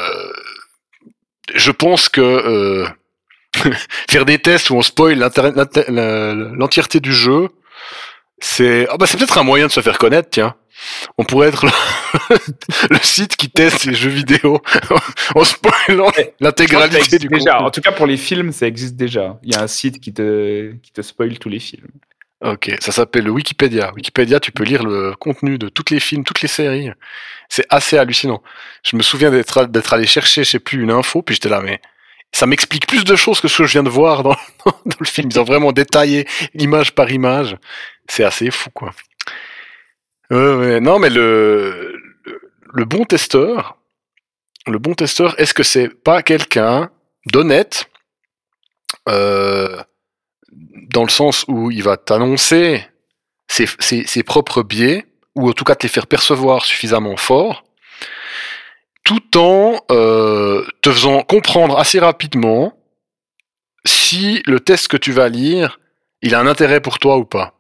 je 1.55 1.70
pense 1.70 2.09
que 2.09 2.20
euh, 2.20 2.86
faire 4.11 4.24
des 4.24 4.39
tests 4.39 4.70
où 4.70 4.77
on 4.77 4.82
spoil 4.82 5.19
l'entièreté 5.19 7.01
du 7.01 7.12
jeu, 7.12 7.48
c'est 8.39 8.86
ah 8.90 8.97
bah 8.97 9.06
c'est 9.06 9.16
peut-être 9.16 9.39
un 9.39 9.43
moyen 9.44 9.66
de 9.66 9.73
se 9.73 9.81
faire 9.81 9.98
connaître, 9.98 10.31
tiens. 10.31 10.55
On 11.19 11.24
pourrait 11.24 11.48
être 11.48 11.66
le, 11.66 11.73
le 12.90 12.98
site 13.02 13.36
qui 13.36 13.48
teste 13.48 13.85
les 13.85 13.94
jeux 13.94 14.11
vidéo 14.11 14.61
en 15.35 15.44
spoilant 15.44 16.11
l'intégralité 16.40 17.19
du 17.19 17.28
déjà. 17.28 17.52
contenu. 17.52 17.66
En 17.66 17.70
tout 17.70 17.81
cas, 17.81 17.93
pour 17.93 18.06
les 18.06 18.16
films, 18.16 18.52
ça 18.52 18.66
existe 18.66 18.97
déjà. 18.97 19.39
Il 19.44 19.55
y 19.55 19.56
a 19.56 19.62
un 19.62 19.66
site 19.66 20.01
qui 20.01 20.12
te, 20.12 20.73
qui 20.82 20.93
te 20.93 21.02
spoil 21.02 21.39
tous 21.39 21.48
les 21.48 21.61
films. 21.61 21.86
Ok, 22.45 22.71
ça 22.81 22.93
s'appelle 22.93 23.25
le 23.25 23.31
Wikipédia. 23.31 23.93
Wikipédia, 23.95 24.39
tu 24.39 24.53
peux 24.53 24.65
lire 24.65 24.85
le 24.85 25.15
contenu 25.15 25.57
de 25.57 25.71
toutes 25.71 25.89
les 25.89 25.99
films, 25.99 26.25
toutes 26.25 26.43
les 26.43 26.49
séries. 26.49 26.91
C'est 27.49 27.65
assez 27.71 27.97
hallucinant. 27.97 28.43
Je 28.85 28.97
me 28.97 29.03
souviens 29.03 29.31
d'être 29.31 29.65
d'être 29.65 29.95
allé 29.95 30.07
chercher, 30.07 30.45
je 30.45 30.51
sais 30.51 30.59
plus, 30.59 30.83
une 30.83 30.91
info, 30.91 31.23
puis 31.23 31.37
j'étais 31.37 31.49
là, 31.49 31.62
mais 31.62 31.81
ça 32.33 32.47
m'explique 32.47 32.87
plus 32.87 33.05
de 33.05 33.16
choses 33.16 33.41
que 33.41 33.49
ce 33.49 33.59
que 33.59 33.65
je 33.65 33.73
viens 33.73 33.83
de 33.83 33.89
voir 33.89 34.23
dans, 34.23 34.37
le 35.01 35.07
film. 35.07 35.31
Ils 35.31 35.41
ont 35.41 35.45
vraiment 35.45 35.73
détaillé 35.73 36.27
image 36.55 36.95
par 36.95 37.11
image. 37.11 37.57
C'est 38.09 38.25
assez 38.25 38.51
fou, 38.51 38.69
quoi. 38.71 38.93
Ouais. 40.31 40.81
Non, 40.81 40.99
mais 40.99 41.09
le, 41.11 41.99
le, 42.27 42.41
le 42.75 42.85
bon 42.85 43.05
testeur, 43.05 43.79
le 44.66 44.79
bon 44.79 44.93
testeur, 44.95 45.35
est-ce 45.41 45.55
que 45.55 45.62
c'est 45.62 45.89
pas 45.89 46.23
quelqu'un 46.23 46.91
d'honnête, 47.27 47.87
euh, 49.09 49.83
dans 50.91 51.05
le 51.05 51.11
sens 51.11 51.45
où 51.49 51.71
il 51.71 51.83
va 51.83 51.97
t'annoncer 51.97 52.87
ses, 53.49 54.23
propres 54.23 54.63
biais, 54.63 55.07
ou 55.35 55.49
en 55.49 55.53
tout 55.53 55.65
cas 55.65 55.75
te 55.75 55.85
les 55.85 55.89
faire 55.89 56.07
percevoir 56.07 56.65
suffisamment 56.65 57.17
fort, 57.17 57.65
tout 59.05 59.37
en 59.37 59.77
euh, 59.91 60.65
te 60.81 60.91
faisant 60.91 61.23
comprendre 61.23 61.79
assez 61.79 61.99
rapidement 61.99 62.79
si 63.87 64.43
le 64.47 64.61
test 64.61 64.89
que 64.89 64.97
tu 64.97 65.13
vas 65.13 65.29
lire, 65.29 65.79
il 66.23 66.35
a 66.35 66.41
un 66.41 66.47
intérêt 66.47 66.81
pour 66.81 66.99
toi 66.99 67.19
ou 67.19 67.25
pas. 67.25 67.55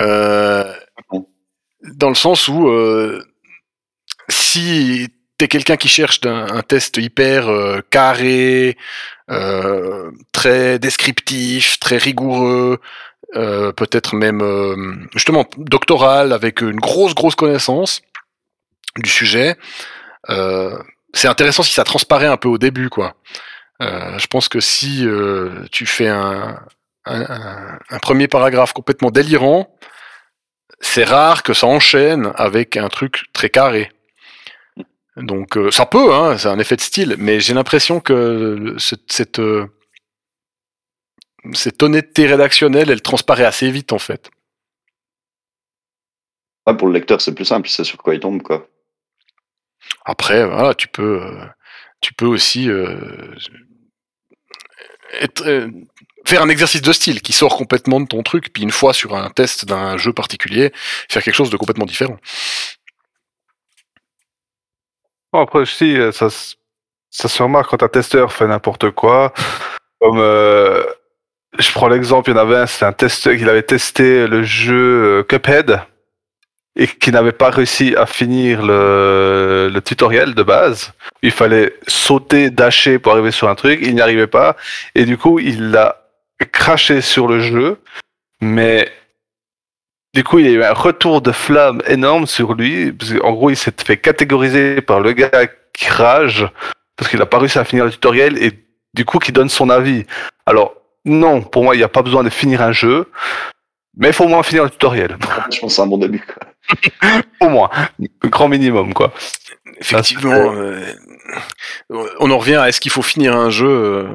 Euh, 0.00 0.74
dans 1.82 2.08
le 2.08 2.14
sens 2.14 2.48
où 2.48 2.68
euh, 2.68 3.24
si 4.28 5.08
t'es 5.38 5.48
quelqu'un 5.48 5.76
qui 5.76 5.88
cherche 5.88 6.20
un, 6.24 6.46
un 6.48 6.62
test 6.62 6.96
hyper 6.96 7.48
euh, 7.48 7.80
carré, 7.90 8.76
euh, 9.30 10.10
très 10.32 10.78
descriptif, 10.78 11.78
très 11.80 11.96
rigoureux, 11.96 12.80
euh, 13.34 13.72
peut-être 13.72 14.14
même 14.14 14.40
euh, 14.42 14.94
justement 15.14 15.44
doctoral 15.58 16.32
avec 16.32 16.60
une 16.60 16.78
grosse 16.80 17.14
grosse 17.14 17.34
connaissance 17.34 18.02
du 18.96 19.10
sujet. 19.10 19.56
Euh, 20.30 20.78
c'est 21.12 21.28
intéressant 21.28 21.62
si 21.62 21.72
ça 21.72 21.84
transparaît 21.84 22.26
un 22.26 22.36
peu 22.36 22.48
au 22.48 22.58
début, 22.58 22.88
quoi. 22.88 23.14
Euh, 23.82 24.18
je 24.18 24.26
pense 24.26 24.48
que 24.48 24.60
si 24.60 25.06
tu 25.72 25.86
fais 25.86 26.08
un, 26.08 26.58
un- 27.04 27.78
un 27.90 27.98
premier 27.98 28.28
paragraphe 28.28 28.72
complètement 28.72 29.10
délirant, 29.10 29.76
c'est 30.80 31.04
rare 31.04 31.42
que 31.42 31.54
ça 31.54 31.66
enchaîne 31.66 32.32
avec 32.36 32.76
un 32.76 32.88
truc 32.88 33.24
très 33.32 33.48
carré. 33.50 33.90
Donc 35.16 35.56
euh, 35.56 35.70
ça 35.70 35.86
peut, 35.86 36.14
hein, 36.14 36.36
c'est 36.36 36.48
un 36.48 36.58
effet 36.58 36.76
de 36.76 36.80
style, 36.82 37.16
mais 37.18 37.40
j'ai 37.40 37.54
l'impression 37.54 38.00
que 38.00 38.74
cette, 38.78 39.10
cette, 39.10 39.38
euh, 39.38 39.66
cette 41.52 41.82
honnêteté 41.82 42.26
rédactionnelle, 42.26 42.90
elle 42.90 43.02
transparaît 43.02 43.44
assez 43.44 43.70
vite 43.70 43.92
en 43.92 43.98
fait. 43.98 44.30
Ouais, 46.66 46.76
pour 46.76 46.88
le 46.88 46.94
lecteur, 46.94 47.20
c'est 47.20 47.34
plus 47.34 47.44
simple, 47.44 47.68
sait 47.68 47.84
sur 47.84 47.98
quoi 47.98 48.14
il 48.14 48.20
tombe, 48.20 48.42
quoi. 48.42 48.68
Après, 50.04 50.44
voilà, 50.44 50.74
tu 50.74 50.88
peux, 50.88 51.22
euh, 51.22 51.46
tu 52.00 52.12
peux 52.12 52.26
aussi 52.26 52.68
euh, 52.68 53.34
être, 55.20 55.46
euh, 55.46 55.70
faire 56.24 56.42
un 56.42 56.48
exercice 56.48 56.82
de 56.82 56.92
style 56.92 57.22
qui 57.22 57.32
sort 57.32 57.56
complètement 57.56 58.00
de 58.00 58.06
ton 58.06 58.22
truc, 58.24 58.52
puis 58.52 58.64
une 58.64 58.72
fois 58.72 58.92
sur 58.92 59.16
un 59.16 59.30
test 59.30 59.64
d'un 59.64 59.96
jeu 59.96 60.12
particulier, 60.12 60.72
faire 61.08 61.22
quelque 61.22 61.34
chose 61.34 61.50
de 61.50 61.56
complètement 61.56 61.86
différent. 61.86 62.16
Après 65.40 65.60
aussi, 65.60 65.96
euh, 65.98 66.12
ça, 66.12 66.30
se- 66.30 66.54
ça 67.10 67.28
se 67.28 67.42
remarque 67.42 67.70
quand 67.70 67.82
un 67.82 67.88
testeur 67.88 68.32
fait 68.32 68.46
n'importe 68.46 68.90
quoi. 68.90 69.32
Comme 70.00 70.18
euh, 70.18 70.82
je 71.58 71.70
prends 71.72 71.88
l'exemple, 71.88 72.30
il 72.30 72.34
y 72.34 72.38
en 72.38 72.42
avait 72.42 72.56
un, 72.56 72.66
c'est 72.66 72.84
un 72.84 72.92
testeur 72.92 73.36
qui 73.36 73.44
avait 73.48 73.62
testé 73.62 74.26
le 74.26 74.42
jeu 74.42 74.74
euh, 75.20 75.22
Cuphead 75.22 75.80
et 76.78 76.86
qui 76.86 77.10
n'avait 77.10 77.32
pas 77.32 77.48
réussi 77.48 77.96
à 77.96 78.04
finir 78.04 78.60
le, 78.62 79.70
le 79.72 79.80
tutoriel 79.80 80.34
de 80.34 80.42
base. 80.42 80.92
Il 81.22 81.30
fallait 81.30 81.74
sauter, 81.86 82.50
dasher 82.50 82.98
pour 82.98 83.12
arriver 83.12 83.30
sur 83.30 83.48
un 83.48 83.54
truc, 83.54 83.78
il 83.82 83.94
n'y 83.94 84.02
arrivait 84.02 84.26
pas 84.26 84.56
et 84.94 85.06
du 85.06 85.16
coup 85.16 85.38
il 85.38 85.70
l'a 85.70 86.02
craché 86.52 87.00
sur 87.00 87.28
le 87.28 87.40
jeu, 87.40 87.78
mais 88.42 88.92
du 90.16 90.24
coup, 90.24 90.38
il 90.38 90.46
y 90.46 90.48
a 90.48 90.52
eu 90.52 90.62
un 90.64 90.72
retour 90.72 91.20
de 91.20 91.30
flamme 91.30 91.82
énorme 91.86 92.26
sur 92.26 92.54
lui. 92.54 92.90
Parce 92.90 93.12
en 93.22 93.32
gros, 93.34 93.50
il 93.50 93.56
s'est 93.56 93.70
fait 93.76 93.98
catégoriser 93.98 94.80
par 94.80 95.00
le 95.00 95.12
gars 95.12 95.46
qui 95.74 95.90
rage 95.90 96.48
parce 96.96 97.10
qu'il 97.10 97.18
n'a 97.18 97.26
pas 97.26 97.38
réussi 97.38 97.58
à 97.58 97.64
finir 97.66 97.84
le 97.84 97.90
tutoriel 97.90 98.42
et 98.42 98.52
du 98.94 99.04
coup, 99.04 99.18
qui 99.18 99.30
donne 99.30 99.50
son 99.50 99.68
avis. 99.68 100.06
Alors, 100.46 100.74
non, 101.04 101.42
pour 101.42 101.64
moi, 101.64 101.74
il 101.74 101.78
n'y 101.78 101.84
a 101.84 101.88
pas 101.88 102.00
besoin 102.00 102.24
de 102.24 102.30
finir 102.30 102.62
un 102.62 102.72
jeu, 102.72 103.10
mais 103.94 104.08
il 104.08 104.14
faut 104.14 104.24
au 104.24 104.28
moins 104.28 104.42
finir 104.42 104.64
le 104.64 104.70
tutoriel. 104.70 105.18
Je 105.52 105.60
pense 105.60 105.72
que 105.72 105.76
c'est 105.76 105.82
un 105.82 105.86
bon 105.86 105.98
début, 105.98 106.24
quoi. 106.24 107.20
Au 107.42 107.50
moins, 107.50 107.68
le 107.98 108.30
grand 108.30 108.48
minimum, 108.48 108.94
quoi. 108.94 109.12
Effectivement, 109.78 110.32
euh, 110.32 110.80
on 111.90 112.30
en 112.30 112.38
revient 112.38 112.56
à 112.56 112.70
est-ce 112.70 112.80
qu'il 112.80 112.90
faut 112.90 113.02
finir 113.02 113.36
un 113.36 113.50
jeu 113.50 113.68
euh, 113.68 114.08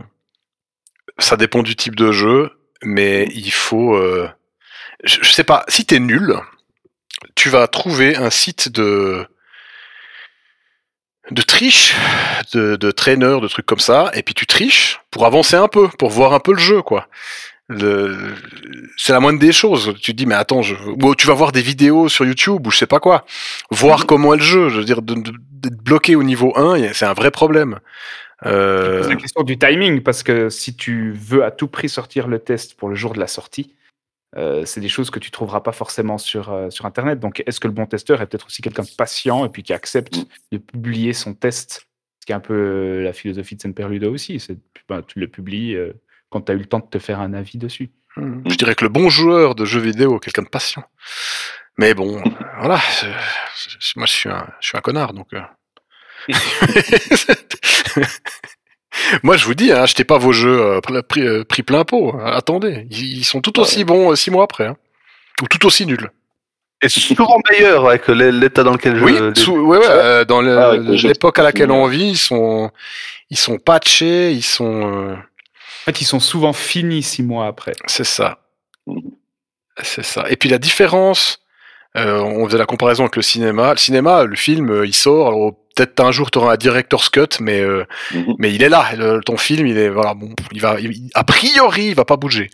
Ça 1.20 1.38
dépend 1.38 1.62
du 1.62 1.76
type 1.76 1.96
de 1.96 2.12
jeu, 2.12 2.50
mais 2.82 3.28
il 3.36 3.52
faut. 3.52 3.96
euh, 3.96 4.28
je, 5.04 5.20
je 5.22 5.32
sais 5.32 5.44
pas, 5.44 5.64
si 5.68 5.86
t'es 5.86 6.00
nul, 6.00 6.36
tu 7.36 7.50
vas 7.50 7.68
trouver 7.68 8.16
un 8.16 8.30
site 8.30 8.70
de 8.70 9.26
de 11.30 11.42
triche, 11.44 11.96
de, 12.54 12.76
de 12.76 12.92
traîneur, 12.92 13.42
de 13.42 13.48
trucs 13.48 13.66
comme 13.66 13.80
ça, 13.80 14.12
et 14.16 14.24
puis 14.24 14.34
tu 14.34 14.46
triches 14.48 15.00
pour 15.12 15.26
avancer 15.26 15.56
un 15.56 15.68
peu, 15.68 15.88
pour 15.88 16.10
voir 16.10 16.34
un 16.34 16.40
peu 16.40 16.52
le 16.52 16.60
jeu, 16.60 16.82
quoi. 16.82 17.08
Le- 17.70 18.34
C'est 18.98 19.14
la 19.14 19.20
moindre 19.22 19.40
des 19.40 19.54
choses. 19.54 19.94
Tu 20.02 20.12
te 20.12 20.18
dis, 20.18 20.26
mais 20.26 20.36
attends, 20.36 20.62
je... 20.62 20.76
ou 20.76 21.16
tu 21.16 21.28
vas 21.28 21.34
voir 21.34 21.52
des 21.54 21.62
vidéos 21.62 22.10
sur 22.10 22.26
YouTube 22.26 22.66
ou 22.68 22.72
je 22.72 22.78
sais 22.78 22.88
pas 22.88 23.00
quoi, 23.00 23.26
voir 23.70 24.08
comment 24.08 24.34
est 24.34 24.38
le 24.38 24.44
jeu. 24.44 24.68
Je 24.70 24.80
veux 24.80 24.84
dire, 24.84 25.02
d'être 25.02 25.78
bloqué 25.84 26.16
au 26.16 26.24
niveau 26.24 26.52
1, 26.58 26.80
y 26.80 26.88
a- 26.88 26.94
c'est 26.94 27.06
un 27.06 27.14
vrai 27.14 27.32
problème. 27.32 27.80
Euh, 28.46 29.04
C'est 29.04 29.10
la 29.10 29.16
question 29.16 29.44
du 29.44 29.58
timing, 29.58 30.02
parce 30.02 30.24
que 30.24 30.50
si 30.50 30.76
tu 30.76 31.14
veux 31.14 31.46
à 31.46 31.52
tout 31.52 31.68
prix 31.68 31.88
sortir 31.88 32.28
le 32.28 32.40
test 32.40 32.74
pour 32.74 32.90
le 32.90 32.96
jour 32.96 33.14
de 33.14 33.20
la 33.20 33.28
sortie, 33.28 33.76
euh, 34.38 34.66
c'est 34.66 34.80
des 34.82 34.88
choses 34.90 35.10
que 35.10 35.20
tu 35.20 35.30
trouveras 35.32 35.60
pas 35.62 35.72
forcément 35.74 36.18
sur, 36.18 36.52
euh, 36.52 36.70
sur 36.70 36.86
Internet. 36.86 37.20
Donc, 37.20 37.44
est-ce 37.46 37.60
que 37.60 37.68
le 37.68 37.74
bon 37.74 37.86
testeur 37.86 38.22
est 38.22 38.28
peut-être 38.28 38.46
aussi 38.48 38.62
quelqu'un 38.62 38.84
de 38.84 38.96
patient 38.98 39.46
et 39.46 39.50
puis 39.50 39.64
qui 39.64 39.74
accepte 39.74 40.18
Mm. 40.18 40.24
de 40.54 40.58
publier 40.58 41.14
son 41.14 41.34
test? 41.34 41.88
Ce 42.22 42.26
qui 42.26 42.32
est 42.32 42.36
un 42.36 42.40
peu 42.40 42.54
euh, 42.54 43.04
la 43.04 43.14
philosophie 43.14 43.56
de 43.56 43.62
Semperludo 43.62 44.14
aussi. 44.14 44.40
C'est 44.40 44.58
ben, 44.88 45.02
tu 45.02 45.20
le 45.20 45.28
publies 45.28 45.76
euh, 45.76 45.94
quand 46.30 46.42
tu 46.42 46.52
as 46.52 46.56
eu 46.56 46.60
le 46.60 46.66
temps 46.66 46.80
de 46.80 46.86
te 46.90 47.00
faire 47.00 47.20
un 47.20 47.34
avis 47.34 47.58
dessus. 47.58 47.92
Je 48.18 48.56
dirais 48.56 48.76
que 48.76 48.84
le 48.84 48.90
bon 48.90 49.10
joueur 49.10 49.56
de 49.56 49.64
jeux 49.66 49.80
vidéo, 49.80 50.20
quelqu'un 50.20 50.42
de 50.44 50.50
patient. 50.50 50.84
Mais 51.78 51.94
bon, 51.94 52.22
voilà. 52.60 52.78
c'est- 52.92 53.08
c'est- 53.56 53.96
Moi, 53.96 54.06
je 54.06 54.12
suis 54.12 54.30
un, 54.30 54.48
je 54.60 54.68
suis 54.68 54.78
un 54.78 54.82
connard, 54.82 55.14
donc. 55.14 55.30
Moi, 59.24 59.38
je 59.38 59.46
vous 59.46 59.54
dis, 59.56 59.72
hein, 59.72 59.82
achetez 59.84 60.04
pas 60.04 60.18
vos 60.18 60.32
jeux 60.32 60.60
euh, 60.62 60.82
prix, 60.82 61.22
euh, 61.22 61.44
prix 61.44 61.64
plein 61.64 61.84
pot. 61.86 62.14
hein. 62.16 62.32
Attendez, 62.34 62.88
ils, 62.92 63.20
ils 63.20 63.24
sont 63.26 63.42
tout 63.42 63.60
aussi 63.60 63.84
bons 63.84 64.12
euh, 64.12 64.16
six 64.16 64.32
mois 64.32 64.44
après, 64.44 64.68
hein. 64.68 64.78
ou 65.42 65.48
tout 65.48 65.66
aussi 65.66 65.86
nuls. 65.86 66.10
Et 66.84 66.90
souvent 66.90 67.38
meilleur 67.52 67.88
avec 67.88 68.08
l'é- 68.08 68.32
l'état 68.32 68.64
dans 68.64 68.72
lequel 68.74 68.98
je. 68.98 69.04
Oui, 69.04 69.12
les- 69.14 69.40
sous- 69.40 69.54
ouais, 69.56 69.78
ouais, 69.78 69.86
euh, 69.88 70.26
dans 70.26 70.44
Ah, 70.46 70.76
l'époque 70.76 71.38
à 71.40 71.44
laquelle 71.44 71.70
on 71.72 71.86
vit, 71.88 72.10
ils 72.12 72.18
sont, 72.18 72.72
ils 73.30 73.38
sont 73.38 73.60
patchés, 73.60 74.32
ils 74.32 74.42
sont. 74.42 74.92
euh, 74.92 75.14
En 75.14 75.86
fait, 75.86 76.02
ils 76.02 76.06
sont 76.06 76.20
souvent 76.20 76.54
finis 76.54 77.04
six 77.04 77.22
mois 77.24 77.46
après. 77.48 77.74
C'est 77.86 78.04
ça. 78.04 78.40
C'est 79.84 80.04
ça. 80.04 80.26
Et 80.30 80.36
puis 80.38 80.50
la 80.50 80.58
différence, 80.58 81.40
euh, 81.98 82.20
on 82.20 82.46
faisait 82.48 82.58
la 82.58 82.66
comparaison 82.66 83.04
avec 83.04 83.16
le 83.16 83.22
cinéma. 83.22 83.72
Le 83.74 83.78
cinéma, 83.78 84.24
le 84.26 84.36
film, 84.36 84.82
il 84.84 84.94
sort. 84.94 85.28
Alors 85.28 85.54
peut-être 85.76 86.00
un 86.00 86.12
jour 86.12 86.32
tu 86.32 86.38
auras 86.40 86.54
un 86.54 86.58
director's 86.58 87.10
cut, 87.10 87.40
mais 87.40 87.60
euh, 87.62 87.86
Mhm. 88.14 88.36
mais 88.40 88.54
il 88.54 88.64
est 88.64 88.70
là. 88.70 88.90
Le- 88.98 89.22
ton 89.22 89.38
film, 89.38 89.68
il 89.68 89.78
est 89.78 89.90
voilà, 89.90 90.14
bon, 90.14 90.30
il 90.52 90.62
va, 90.62 90.80
il- 90.80 91.10
a 91.14 91.24
priori, 91.24 91.88
il 91.88 91.96
va 91.96 92.06
pas 92.06 92.18
bouger. 92.18 92.50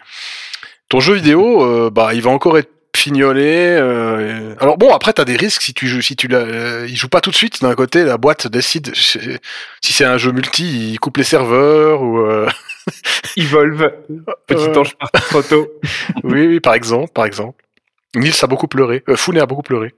Ton 0.89 0.99
jeu 0.99 1.15
vidéo, 1.15 1.63
euh, 1.63 1.89
bah, 1.89 2.13
il 2.13 2.21
va 2.21 2.31
encore 2.31 2.57
être 2.57 2.71
fignolé. 2.95 3.75
euh, 3.79 4.55
alors 4.59 4.77
bon, 4.77 4.91
après, 4.93 5.13
t'as 5.13 5.25
des 5.25 5.35
risques 5.37 5.61
si 5.61 5.73
tu 5.73 5.87
joues, 5.87 6.01
si 6.01 6.15
tu 6.15 6.27
euh, 6.31 6.85
il 6.89 6.95
joue 6.95 7.09
pas 7.09 7.21
tout 7.21 7.29
de 7.29 7.35
suite. 7.35 7.61
D'un 7.61 7.75
côté, 7.75 8.03
la 8.03 8.17
boîte 8.17 8.47
décide 8.47 8.95
si 8.95 9.93
c'est 9.93 10.05
un 10.05 10.17
jeu 10.17 10.31
multi, 10.31 10.91
il 10.93 10.99
coupe 10.99 11.17
les 11.17 11.23
serveurs 11.23 12.01
ou. 12.01 12.19
euh, 12.19 12.47
Evolve, 13.37 13.91
petit 14.47 14.63
Euh. 14.69 14.79
ange 14.79 14.95
par 14.95 15.11
trop 15.11 15.41
tôt. 15.43 15.67
oui, 16.23 16.47
oui, 16.47 16.59
par 16.59 16.73
exemple, 16.73 17.11
par 17.13 17.25
exemple. 17.25 17.63
Nils 18.15 18.33
a 18.41 18.47
beaucoup 18.47 18.67
pleuré. 18.69 19.03
Euh, 19.09 19.15
Founé 19.17 19.41
a 19.41 19.45
beaucoup 19.45 19.61
pleuré. 19.61 19.93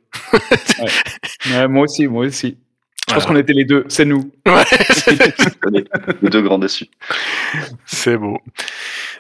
Ouais, 1.52 1.68
moi 1.68 1.84
aussi, 1.84 2.08
moi 2.08 2.26
aussi. 2.26 2.58
Je 3.10 3.14
pense 3.16 3.26
qu'on 3.26 3.36
était 3.36 3.54
les 3.54 3.66
deux, 3.66 3.86
c'est 3.90 4.06
nous. 4.06 4.32
Ouais, 4.46 4.64
c'est- 4.92 5.12
les, 5.72 5.84
les 6.22 6.30
deux 6.30 6.42
grands 6.42 6.60
déçus. 6.60 6.88
c'est 7.86 8.16
beau. 8.18 8.40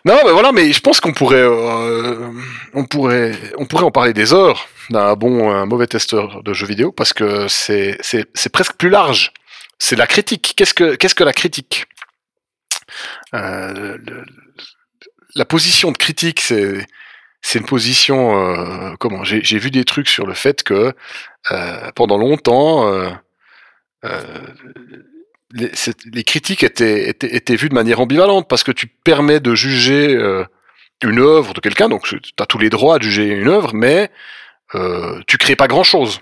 Non, 0.05 0.17
mais 0.25 0.31
voilà, 0.31 0.51
mais 0.51 0.71
je 0.71 0.79
pense 0.79 0.99
qu'on 1.01 1.11
pourrait, 1.13 1.41
euh, 1.41 2.29
on 2.73 2.85
pourrait, 2.85 3.35
on 3.57 3.65
pourrait 3.65 3.83
en 3.83 3.91
parler 3.91 4.13
des 4.13 4.33
heures 4.33 4.67
d'un 4.89 5.15
bon, 5.15 5.51
un 5.51 5.65
mauvais 5.65 5.87
testeur 5.87 6.41
de 6.43 6.53
jeux 6.53 6.67
vidéo 6.67 6.91
parce 6.91 7.13
que 7.13 7.47
c'est, 7.47 7.97
c'est, 8.01 8.25
c'est 8.33 8.51
presque 8.51 8.75
plus 8.75 8.89
large. 8.89 9.33
C'est 9.79 9.95
la 9.95 10.07
critique. 10.07 10.53
Qu'est-ce 10.55 10.73
que, 10.73 10.95
qu'est-ce 10.95 11.15
que 11.15 11.23
la 11.23 11.33
critique? 11.33 11.85
Euh, 13.33 13.97
le- 14.05 14.23
La 15.35 15.45
position 15.45 15.91
de 15.91 15.97
critique, 15.97 16.41
c'est, 16.41 16.85
c'est 17.41 17.59
une 17.59 17.65
position. 17.65 18.35
euh, 18.91 18.95
comment? 18.99 19.23
J'ai, 19.23 19.59
vu 19.59 19.69
des 19.71 19.85
trucs 19.85 20.09
sur 20.09 20.25
le 20.25 20.33
fait 20.33 20.63
que 20.63 20.93
euh, 21.51 21.91
pendant 21.95 22.17
longtemps. 22.17 22.91
Euh, 24.05 24.23
les, 25.51 26.23
critiques 26.23 26.63
étaient, 26.63 27.09
étaient, 27.09 27.35
étaient 27.35 27.55
vues 27.55 27.69
de 27.69 27.73
manière 27.73 27.99
ambivalente 27.99 28.47
parce 28.47 28.63
que 28.63 28.71
tu 28.71 28.87
permets 28.87 29.39
de 29.39 29.55
juger 29.55 30.15
euh, 30.15 30.43
une 31.03 31.19
œuvre 31.19 31.53
de 31.53 31.59
quelqu'un, 31.59 31.89
donc 31.89 32.03
tu 32.07 32.19
as 32.39 32.45
tous 32.45 32.57
les 32.59 32.69
droits 32.69 32.99
de 32.99 33.03
juger 33.03 33.27
une 33.27 33.47
œuvre, 33.47 33.73
mais 33.73 34.11
euh, 34.75 35.19
tu 35.27 35.37
crées 35.37 35.55
pas 35.55 35.67
grand-chose 35.67 36.21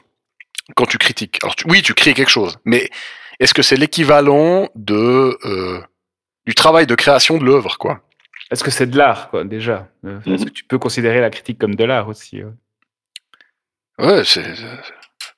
quand 0.75 0.85
tu 0.85 0.97
critiques. 0.97 1.39
Alors 1.43 1.55
tu- 1.55 1.65
oui, 1.69 1.81
tu 1.81 1.93
crées 1.93 2.13
quelque 2.13 2.29
chose, 2.31 2.57
mais 2.65 2.89
est-ce 3.39 3.53
que 3.53 3.61
c'est 3.61 3.75
l'équivalent 3.75 4.69
de 4.75 5.37
euh, 5.45 5.81
du 6.45 6.55
travail 6.55 6.87
de 6.87 6.95
création 6.95 7.37
de 7.37 7.43
l'œuvre, 7.45 7.77
quoi? 7.77 8.01
Est-ce 8.49 8.63
que 8.63 8.71
c'est 8.71 8.87
de 8.87 8.97
l'art, 8.97 9.29
quoi, 9.29 9.43
déjà? 9.43 9.89
Euh, 10.05 10.19
Est-ce 10.21 10.29
Mhm. 10.29 10.45
que 10.45 10.49
tu 10.51 10.63
peux 10.63 10.79
considérer 10.79 11.19
la 11.19 11.29
critique 11.29 11.59
comme 11.59 11.75
de 11.75 11.83
l'art 11.83 12.07
aussi 12.07 12.41
ouais? 13.99 14.23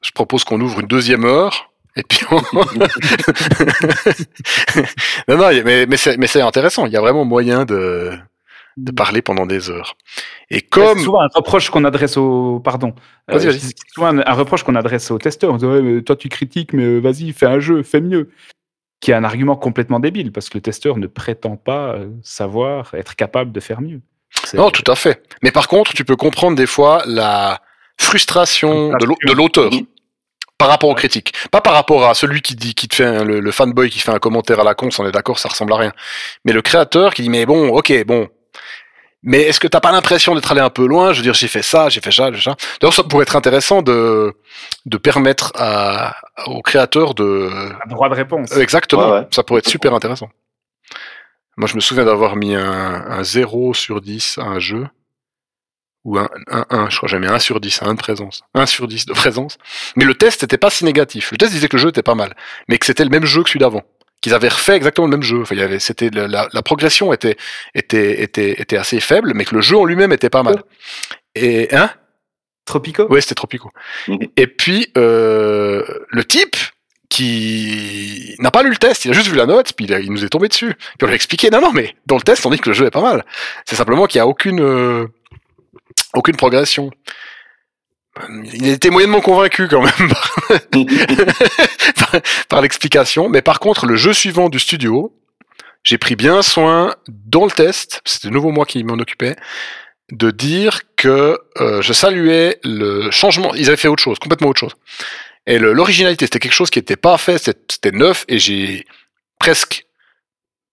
Je 0.01 0.11
propose 0.13 0.43
qu'on 0.43 0.61
ouvre 0.61 0.79
une 0.81 0.87
deuxième 0.87 1.25
heure. 1.25 1.68
Et 1.99 2.03
puis 2.03 2.25
on... 2.31 2.35
non, 5.27 5.37
non, 5.37 5.49
mais, 5.65 5.85
mais 5.85 5.97
c'est 5.97 6.41
intéressant. 6.41 6.85
Il 6.85 6.93
y 6.93 6.97
a 6.97 7.01
vraiment 7.01 7.25
moyen 7.25 7.65
de, 7.65 8.11
de 8.77 8.91
parler 8.91 9.21
pendant 9.21 9.45
des 9.45 9.69
heures. 9.69 9.95
Et 10.49 10.55
Ouais, 10.55 10.61
comme 10.69 10.97
C'est 10.97 11.03
souvent 11.03 11.21
un 11.21 11.29
reproche 11.33 11.69
qu'on 11.69 11.83
adresse 11.83 12.17
au. 12.17 12.61
Pardon. 12.63 12.93
Euh, 13.31 13.39
c'est 13.39 13.75
souvent 13.93 14.07
un, 14.07 14.19
un 14.19 14.33
reproche 14.33 14.63
qu'on 14.63 14.75
adresse 14.75 15.11
aux 15.11 15.17
testeurs. 15.17 15.51
On 15.51 15.57
dit 15.57 15.65
Ouais, 15.65 16.01
toi, 16.01 16.15
tu 16.15 16.29
critiques, 16.29 16.73
mais 16.73 16.83
euh, 16.83 16.99
vas-y, 16.99 17.33
fais 17.33 17.45
un 17.45 17.59
jeu, 17.59 17.83
fais 17.83 18.01
mieux. 18.01 18.29
Qui 19.01 19.11
est 19.11 19.13
un 19.13 19.23
argument 19.23 19.55
complètement 19.55 19.99
débile 19.99 20.31
parce 20.31 20.49
que 20.49 20.57
le 20.57 20.61
testeur 20.61 20.97
ne 20.97 21.07
prétend 21.07 21.55
pas 21.55 21.93
euh, 21.93 22.09
savoir, 22.21 22.93
être 22.93 23.15
capable 23.15 23.51
de 23.51 23.59
faire 23.59 23.81
mieux. 23.81 24.01
Non, 24.53 24.71
tout 24.71 24.89
à 24.91 24.95
fait. 24.95 25.23
Mais 25.41 25.51
par 25.51 25.67
contre, 25.67 25.93
tu 25.93 26.05
peux 26.05 26.15
comprendre 26.15 26.55
des 26.55 26.65
fois 26.65 27.01
la 27.05 27.61
frustration 27.97 28.91
de 28.91 29.33
l'auteur. 29.33 29.71
Par 30.59 30.67
rapport 30.67 30.89
aux 30.89 30.95
critiques. 30.95 31.33
Pas 31.51 31.61
par 31.61 31.73
rapport 31.73 32.05
à 32.07 32.13
celui 32.13 32.41
qui 32.41 32.55
dit, 32.55 32.75
qui 32.75 32.87
te 32.87 32.93
fait 32.95 33.05
un- 33.05 33.23
le, 33.23 33.39
le 33.39 33.51
fanboy 33.51 33.89
qui 33.89 33.99
fait 33.99 34.11
un 34.11 34.19
commentaire 34.19 34.59
à 34.59 34.63
la 34.63 34.75
con, 34.75 34.89
on 34.99 35.07
est 35.07 35.11
d'accord, 35.11 35.39
ça 35.39 35.49
ressemble 35.49 35.73
à 35.73 35.77
rien. 35.77 35.93
Mais 36.45 36.51
le 36.53 36.61
créateur 36.61 37.13
qui 37.15 37.23
dit, 37.23 37.29
mais 37.29 37.45
bon, 37.47 37.69
ok, 37.69 38.05
bon. 38.05 38.27
Mais 39.23 39.41
est-ce 39.41 39.59
que 39.59 39.67
t'as 39.67 39.81
pas 39.81 39.91
l'impression 39.91 40.33
d'être 40.35 40.49
allé 40.51 40.61
un 40.61 40.69
peu 40.69 40.85
loin? 40.85 41.11
Je 41.11 41.17
veux 41.19 41.23
dire, 41.23 41.33
j'ai 41.33 41.47
fait 41.49 41.61
ça, 41.61 41.89
j'ai 41.89 41.99
fait 41.99 42.11
ça, 42.11 42.31
j'ai 42.31 42.37
fait 42.37 42.43
ça. 42.49 42.55
D'ailleurs, 42.79 42.93
ça 42.93 43.03
pourrait 43.03 43.23
être 43.23 43.35
intéressant 43.35 43.81
de, 43.81 44.33
de 44.85 44.97
permettre 44.97 45.51
à, 45.55 46.15
aux 46.45 46.61
créateurs 46.61 47.15
de, 47.15 47.49
Un 47.85 47.89
droit 47.89 48.07
de 48.09 48.15
réponse. 48.15 48.51
euh, 48.53 48.61
Exactement, 48.61 49.09
Ouais, 49.11 49.19
ouais. 49.19 49.27
ça 49.31 49.43
pourrait 49.43 49.59
être 49.59 49.67
super 49.69 49.93
intéressant. 49.93 50.29
Moi, 51.57 51.67
je 51.67 51.75
me 51.75 51.81
souviens 51.81 52.05
d'avoir 52.05 52.37
mis 52.37 52.55
un, 52.55 52.61
un 53.09 53.23
0 53.23 53.73
sur 53.73 53.99
10 53.99 54.37
à 54.37 54.43
un 54.43 54.59
jeu. 54.59 54.87
Ou 56.05 56.17
un 56.17 56.29
1, 56.47 56.65
1, 56.69 56.89
je 56.89 56.97
crois 56.97 57.19
mis 57.19 57.27
1 57.27 57.39
sur 57.39 57.59
10 57.59 57.81
à 57.81 57.87
1 57.87 57.93
de 57.93 57.99
présence. 57.99 58.41
1 58.53 58.65
sur 58.65 58.87
10 58.87 59.05
de 59.05 59.13
présence. 59.13 59.57
Mais 59.95 60.05
le 60.05 60.13
test 60.13 60.41
n'était 60.41 60.57
pas 60.57 60.69
si 60.69 60.85
négatif. 60.85 61.31
Le 61.31 61.37
test 61.37 61.51
disait 61.51 61.67
que 61.67 61.75
le 61.75 61.81
jeu 61.81 61.89
était 61.89 62.03
pas 62.03 62.15
mal. 62.15 62.35
Mais 62.67 62.77
que 62.77 62.85
c'était 62.85 63.03
le 63.03 63.09
même 63.09 63.25
jeu 63.25 63.43
que 63.43 63.49
celui 63.49 63.59
d'avant. 63.59 63.83
Qu'ils 64.21 64.33
avaient 64.33 64.49
refait 64.49 64.75
exactement 64.75 65.07
le 65.07 65.11
même 65.11 65.23
jeu. 65.23 65.41
Enfin, 65.41 65.55
il 65.55 65.61
y 65.61 65.63
avait, 65.63 65.79
c'était, 65.79 66.09
la, 66.09 66.61
progression 66.63 67.11
était, 67.13 67.37
était, 67.75 68.21
était, 68.21 68.61
était 68.61 68.77
assez 68.77 68.99
faible, 68.99 69.33
mais 69.35 69.45
que 69.45 69.55
le 69.55 69.61
jeu 69.61 69.77
en 69.77 69.85
lui-même 69.85 70.11
était 70.11 70.29
pas 70.29 70.43
mal. 70.43 70.63
Et, 71.35 71.73
hein? 71.75 71.89
Tropico? 72.65 73.07
Ouais, 73.07 73.21
c'était 73.21 73.35
Tropico. 73.35 73.71
Mhm. 74.07 74.27
Et 74.37 74.47
puis, 74.47 74.91
euh, 74.97 75.83
le 76.09 76.23
type 76.23 76.55
qui 77.09 78.35
n'a 78.39 78.51
pas 78.51 78.61
lu 78.61 78.69
le 78.69 78.77
test, 78.77 79.03
il 79.05 79.11
a 79.11 79.13
juste 79.13 79.29
vu 79.29 79.35
la 79.35 79.47
note, 79.47 79.73
puis 79.73 79.85
il 79.87 80.11
nous 80.11 80.23
est 80.23 80.29
tombé 80.29 80.47
dessus. 80.47 80.75
Puis 80.75 81.03
on 81.03 81.05
lui 81.07 81.13
a 81.13 81.15
expliqué, 81.15 81.49
non, 81.49 81.59
non, 81.59 81.71
mais 81.73 81.95
dans 82.05 82.15
le 82.15 82.21
test, 82.21 82.45
on 82.45 82.51
dit 82.51 82.59
que 82.59 82.69
le 82.69 82.75
jeu 82.75 82.85
est 82.85 82.91
pas 82.91 83.01
mal. 83.01 83.25
C'est 83.65 83.75
simplement 83.75 84.05
qu'il 84.05 84.19
n'y 84.19 84.23
a 84.23 84.27
aucune, 84.27 84.61
euh, 84.61 85.07
aucune 86.13 86.35
progression. 86.35 86.91
Il 88.53 88.67
était 88.67 88.89
moyennement 88.89 89.21
convaincu 89.21 89.67
quand 89.67 89.81
même 89.83 90.13
par, 92.49 92.61
l'explication, 92.61 93.29
mais 93.29 93.41
par 93.41 93.59
contre, 93.59 93.85
le 93.85 93.95
jeu 93.95 94.13
suivant 94.13 94.49
du 94.49 94.59
studio, 94.59 95.15
j'ai 95.83 95.97
pris 95.97 96.15
bien 96.15 96.41
soin 96.41 96.95
dans 97.07 97.45
le 97.45 97.51
test, 97.51 98.01
c'était 98.05 98.27
de 98.27 98.33
nouveau 98.33 98.51
moi 98.51 98.65
qui 98.65 98.83
m'en 98.83 98.95
occupais, 98.95 99.35
de 100.11 100.31
dire 100.31 100.81
que 100.97 101.39
euh, 101.61 101.81
je 101.81 101.93
saluais 101.93 102.59
le 102.63 103.11
changement. 103.11 103.53
Ils 103.53 103.67
avaient 103.67 103.77
fait 103.77 103.87
autre 103.87 104.03
chose, 104.03 104.19
complètement 104.19 104.49
autre 104.49 104.59
chose. 104.59 104.75
Et 105.45 105.57
l'originalité, 105.57 106.25
c'était 106.25 106.39
quelque 106.39 106.53
chose 106.53 106.69
qui 106.69 106.79
n'était 106.79 106.95
pas 106.95 107.17
fait, 107.17 107.37
c'était 107.37 107.91
neuf, 107.91 108.25
et 108.27 108.37
j'ai 108.39 108.85
presque 109.39 109.85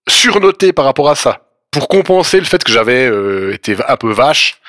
surnoté 0.08 0.72
par 0.72 0.84
rapport 0.84 1.08
à 1.08 1.14
ça, 1.14 1.48
pour 1.70 1.88
compenser 1.88 2.38
le 2.38 2.44
fait 2.44 2.62
que 2.62 2.72
j'avais 2.72 3.06
euh, 3.06 3.54
été 3.54 3.76
un 3.86 3.96
peu 3.96 4.12
vache. 4.12 4.60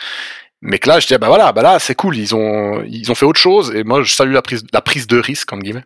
Mais 0.61 0.79
que 0.79 0.89
là, 0.89 0.99
je 0.99 1.05
disais, 1.07 1.19
bah 1.19 1.27
voilà, 1.27 1.51
bah 1.51 1.61
là, 1.61 1.77
c'est 1.79 1.93
cool, 1.95 2.17
ils 2.17 2.33
ont, 2.35 2.83
ils 2.87 3.11
ont 3.11 3.15
fait 3.15 3.25
autre 3.25 3.39
chose, 3.39 3.73
et 3.75 3.83
moi, 3.83 4.01
je 4.03 4.13
salue 4.13 4.33
la 4.33 4.41
prise, 4.41 4.63
la 4.73 4.81
prise 4.81 5.05
de 5.07 5.19
risque, 5.19 5.51
entre 5.53 5.61
guillemets. 5.63 5.85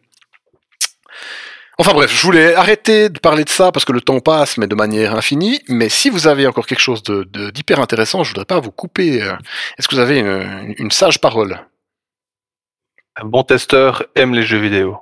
Enfin 1.77 1.93
bref, 1.93 2.13
je 2.15 2.21
voulais 2.21 2.53
arrêter 2.53 3.09
de 3.09 3.17
parler 3.17 3.43
de 3.43 3.49
ça 3.49 3.71
parce 3.71 3.85
que 3.85 3.91
le 3.91 4.01
temps 4.01 4.19
passe, 4.19 4.57
mais 4.57 4.67
de 4.67 4.75
manière 4.75 5.15
infinie. 5.15 5.61
Mais 5.67 5.89
si 5.89 6.09
vous 6.11 6.27
avez 6.27 6.45
encore 6.45 6.67
quelque 6.67 6.79
chose 6.81 7.01
de 7.01 7.23
de- 7.23 7.49
d'hyper 7.49 7.79
intéressant, 7.79 8.23
je 8.23 8.29
voudrais 8.29 8.45
pas 8.45 8.59
vous 8.59 8.71
couper. 8.71 9.23
euh, 9.23 9.33
Est-ce 9.77 9.87
que 9.87 9.95
vous 9.95 10.01
avez 10.01 10.19
une, 10.19 10.75
une 10.77 10.91
sage 10.91 11.19
parole? 11.19 11.59
Un 13.15 13.25
bon 13.25 13.41
testeur 13.43 14.03
aime 14.15 14.35
les 14.35 14.43
jeux 14.43 14.59
vidéo. 14.59 14.99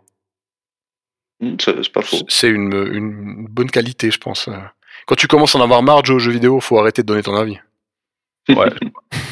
Hmm, 1.41 1.56
C'est 1.60 1.84
c'est 1.84 1.91
pas 1.91 2.02
faux. 2.02 2.24
C'est 2.30 2.48
une, 2.50 2.74
une 2.94 3.46
bonne 3.48 3.70
qualité, 3.72 4.10
je 4.10 4.18
pense. 4.20 4.48
Quand 5.06 5.16
tu 5.16 5.28
commences 5.28 5.56
à 5.56 5.60
en 5.60 5.64
avoir 5.64 5.84
marre 5.84 6.02
de 6.02 6.08
jouer 6.08 6.16
aux 6.16 6.20
jeux 6.20 6.32
vidéo, 6.32 6.62
faut 6.62 6.80
arrêter 6.80 7.02
de 7.02 7.08
donner 7.08 7.24
ton 7.24 7.36
avis. 7.36 7.60
Ouais. 8.48 8.70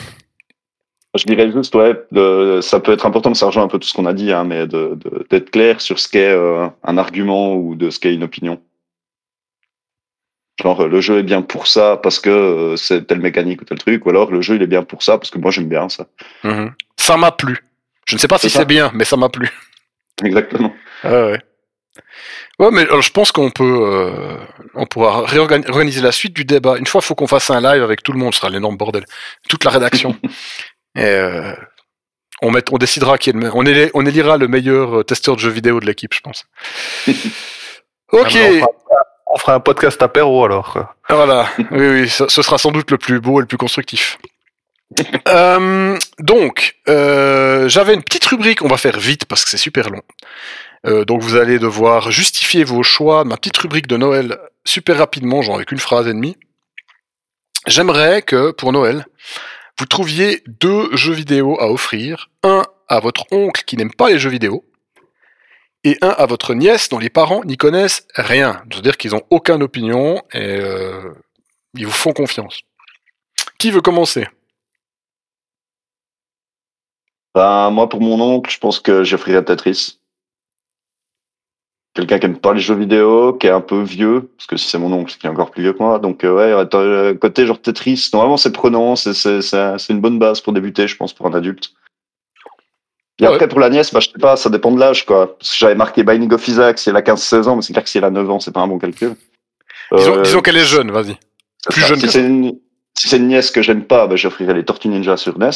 Je 1.18 1.26
dirais 1.26 1.52
juste, 1.52 1.73
ouais, 1.76 1.94
de- 2.11 2.60
ça 2.61 2.80
peut 2.80 2.91
être 2.94 3.06
important, 3.06 3.34
ça 3.34 3.48
rejoint 3.48 3.64
un 3.64 3.68
peu 3.68 3.80
tout 3.80 3.88
ce 3.88 3.94
qu'on 3.94 4.06
a 4.06 4.14
dit, 4.14 4.31
hein, 4.31 4.44
mais 4.44 4.68
d'être 4.68 5.49
clair 5.52 5.81
sur 5.81 5.99
ce 5.99 6.07
qu'est 6.07 6.30
euh, 6.31 6.68
un 6.84 6.98
argument 6.98 7.56
ou 7.56 7.76
de 7.76 7.89
ce 7.89 7.99
qu'est 7.99 8.14
une 8.14 8.23
opinion. 8.23 8.61
Genre, 10.61 10.88
le 10.88 11.02
jeu 11.02 11.19
est 11.19 11.23
bien 11.23 11.41
pour 11.44 11.68
ça 11.68 11.98
parce 11.98 12.19
que 12.19 12.30
euh, 12.31 12.76
c'est 12.77 13.06
telle 13.06 13.19
mécanique 13.19 13.61
ou 13.61 13.65
tel 13.65 13.77
truc, 13.77 14.06
ou 14.06 14.10
alors 14.10 14.31
le 14.31 14.41
jeu 14.41 14.56
il 14.56 14.61
est 14.64 14.68
bien 14.68 14.84
pour 14.84 15.03
ça 15.03 15.18
parce 15.19 15.30
que 15.30 15.38
moi 15.38 15.52
j'aime 15.52 15.69
bien 15.69 15.88
ça. 15.88 16.07
Mhm. 16.44 16.73
Ça 16.98 17.15
m'a 17.18 17.31
plu. 17.31 17.57
Je 18.07 18.15
ne 18.15 18.19
sais 18.19 18.27
pas 18.27 18.38
si 18.39 18.49
C'est 18.49 18.65
bien, 18.65 18.89
mais 18.95 19.03
ça 19.06 19.18
m'a 19.18 19.30
plu. 19.30 19.49
Exactement. 20.23 20.73
Ouais, 21.03 21.11
ouais. 21.11 21.39
Ouais, 22.60 22.69
mais 22.72 22.81
alors, 22.81 23.02
je 23.03 23.11
pense 23.11 23.31
qu'on 23.31 23.52
peut, 23.52 23.64
euh, 23.81 24.35
on 24.73 24.88
pourra 24.88 25.26
réorgani- 25.27 25.64
réorganiser 25.65 26.02
la 26.02 26.11
suite 26.11 26.34
du 26.34 26.44
débat. 26.44 26.77
Une 26.77 26.88
fois, 26.88 27.02
il 27.03 27.06
faut 27.06 27.14
qu'on 27.14 27.27
fasse 27.27 27.52
un 27.52 27.61
live 27.61 27.84
avec 27.84 28.02
tout 28.02 28.14
le 28.14 28.18
monde, 28.19 28.34
ce 28.34 28.39
sera 28.39 28.49
l'énorme 28.49 28.77
bordel. 28.77 29.06
Toute 29.48 29.64
la 29.64 29.69
rédaction. 29.72 30.15
Et 30.97 31.03
euh, 31.05 31.53
on, 32.41 32.51
met, 32.51 32.63
on 32.71 32.77
décidera 32.77 33.17
qui 33.17 33.29
est 33.29 33.33
le 33.33 33.49
on, 33.55 33.63
éli- 33.63 33.91
on 33.93 34.05
élira 34.05 34.37
le 34.37 34.47
meilleur 34.47 34.99
euh, 34.99 35.03
testeur 35.03 35.35
de 35.35 35.39
jeux 35.41 35.49
vidéo 35.51 35.79
de 35.79 35.85
l'équipe, 35.85 36.13
je 36.13 36.21
pense. 36.21 36.45
ok, 38.11 38.35
Ah, 38.35 38.65
on, 39.27 39.37
fera, 39.37 39.53
un 39.53 39.59
podcast 39.59 40.01
apéro 40.01 40.43
alors. 40.43 40.95
voilà. 41.07 41.49
Oui, 41.71 41.87
oui, 41.87 42.09
ce, 42.09 42.27
sera 42.27 42.57
sans 42.57 42.71
doute 42.71 42.91
le 42.91 42.97
plus 42.97 43.19
beau 43.19 43.39
et 43.39 43.41
le 43.43 43.47
plus 43.47 43.57
constructif. 43.57 44.17
Euh, 45.27 45.97
donc, 46.19 46.77
euh, 46.87 47.67
j'avais 47.67 47.93
une 47.93 48.01
petite 48.03 48.23
rubrique, 48.25 48.61
on 48.61 48.69
va 48.69 48.77
faire 48.77 48.97
vite 48.97 49.25
parce 49.25 49.43
que 49.43 49.49
c'est 49.49 49.57
super 49.57 49.89
long. 49.89 50.01
Euh, 50.85 51.03
donc 51.03 51.21
vous 51.21 51.35
allez 51.35 51.59
devoir 51.59 52.09
justifier 52.09 52.63
vos 52.63 52.83
choix 52.83 53.25
de 53.25 53.29
ma 53.29 53.35
petite 53.35 53.57
rubrique 53.57 53.87
de 53.87 53.97
Noël 53.97 54.37
super 54.63 54.97
rapidement, 54.97 55.41
genre 55.41 55.55
avec 55.57 55.73
une 55.73 55.79
phrase 55.79 56.07
et 56.07 56.13
demie. 56.13 56.37
J'aimerais 57.65 58.21
que 58.21 58.51
pour 58.51 58.71
Noël, 58.71 59.05
vous 59.79 59.85
trouviez 59.85 60.43
deux 60.47 60.95
jeux 60.95 61.13
vidéo 61.13 61.59
à 61.59 61.71
offrir. 61.71 62.29
Un 62.43 62.63
à 62.87 62.99
votre 62.99 63.25
oncle 63.31 63.63
qui 63.65 63.77
n'aime 63.77 63.93
pas 63.93 64.09
les 64.09 64.17
jeux 64.17 64.29
vidéo 64.29 64.63
et 65.83 65.97
un 66.01 66.09
à 66.09 66.25
votre 66.25 66.53
nièce 66.53 66.89
dont 66.89 66.99
les 66.99 67.09
parents 67.09 67.43
n'y 67.43 67.57
connaissent 67.57 68.07
rien. 68.15 68.63
C'est-à-dire 68.69 68.97
qu'ils 68.97 69.11
n'ont 69.11 69.23
aucune 69.29 69.63
opinion 69.63 70.21
et 70.33 70.57
euh, 70.57 71.13
ils 71.75 71.85
vous 71.85 71.91
font 71.91 72.13
confiance. 72.13 72.61
Qui 73.57 73.71
veut 73.71 73.81
commencer? 73.81 74.27
Ben, 77.35 77.69
moi, 77.69 77.87
pour 77.87 78.01
mon 78.01 78.19
oncle, 78.19 78.51
je 78.51 78.59
pense 78.59 78.79
que 78.79 79.03
j'offrirais 79.03 79.45
Tetris. 79.45 79.96
Quelqu'un 81.97 82.19
qui 82.19 82.27
aime 82.27 82.37
pas 82.37 82.53
les 82.53 82.59
jeux 82.59 82.75
vidéo, 82.75 83.33
qui 83.33 83.47
est 83.47 83.49
un 83.49 83.59
peu 83.59 83.81
vieux, 83.81 84.29
parce 84.37 84.45
que 84.45 84.55
si 84.55 84.67
c'est 84.67 84.77
mon 84.77 84.93
oncle, 84.93 85.11
c'est 85.11 85.17
qu'il 85.17 85.27
est 85.27 85.33
encore 85.33 85.49
plus 85.49 85.63
vieux 85.63 85.73
que 85.73 85.79
moi. 85.79 85.97
Donc, 85.97 86.23
euh, 86.23 86.35
ouais, 86.35 86.67
euh, 86.75 87.15
côté 87.15 87.47
genre 87.47 87.59
Tetris, 87.59 88.11
normalement, 88.13 88.37
c'est 88.37 88.51
prenant, 88.51 88.95
c'est, 88.95 89.89
une 89.89 89.99
bonne 89.99 90.19
base 90.19 90.39
pour 90.39 90.53
débuter, 90.53 90.87
je 90.87 90.95
pense, 90.95 91.11
pour 91.11 91.25
un 91.25 91.33
adulte. 91.33 91.71
Et 93.19 93.25
Ah 93.25 93.29
après, 93.29 93.47
pour 93.47 93.59
la 93.59 93.71
nièce, 93.71 93.91
bah, 93.91 93.99
je 93.99 94.09
sais 94.09 94.19
pas, 94.19 94.35
ça 94.35 94.51
dépend 94.51 94.71
de 94.71 94.79
l'âge, 94.79 95.07
quoi. 95.07 95.39
Parce 95.39 95.49
que 95.49 95.57
j'avais 95.57 95.73
marqué 95.73 96.03
Binding 96.03 96.31
of 96.31 96.47
Isaac, 96.47 96.77
si 96.77 96.91
elle 96.91 96.97
a 96.97 97.01
15-16 97.01 97.47
ans, 97.47 97.55
mais 97.55 97.63
c'est 97.63 97.73
clair 97.73 97.83
que 97.83 97.89
si 97.89 97.97
elle 97.97 98.03
a 98.03 98.11
9 98.11 98.29
ans, 98.29 98.39
c'est 98.39 98.53
pas 98.53 98.61
un 98.61 98.67
bon 98.67 98.77
calcul. 98.77 99.15
disons, 99.91 100.17
Euh, 100.17 100.21
disons 100.21 100.41
qu'elle 100.41 100.57
est 100.57 100.65
jeune, 100.65 100.91
vas-y. 100.91 101.17
plus 101.67 101.81
ça. 101.81 101.87
jeune 101.87 101.97
Si 101.97 102.05
que 102.05 102.11
c'est 102.11 102.23
une, 102.23 102.59
si 102.93 103.07
c'est 103.07 103.17
une 103.17 103.27
nièce 103.27 103.49
que 103.49 103.63
j'aime 103.63 103.85
pas, 103.85 104.05
bah, 104.05 104.15
j'offrirais 104.15 104.53
les 104.53 104.63
Tortues 104.63 104.89
Ninja 104.89 105.17
sur 105.17 105.39
NES. 105.39 105.49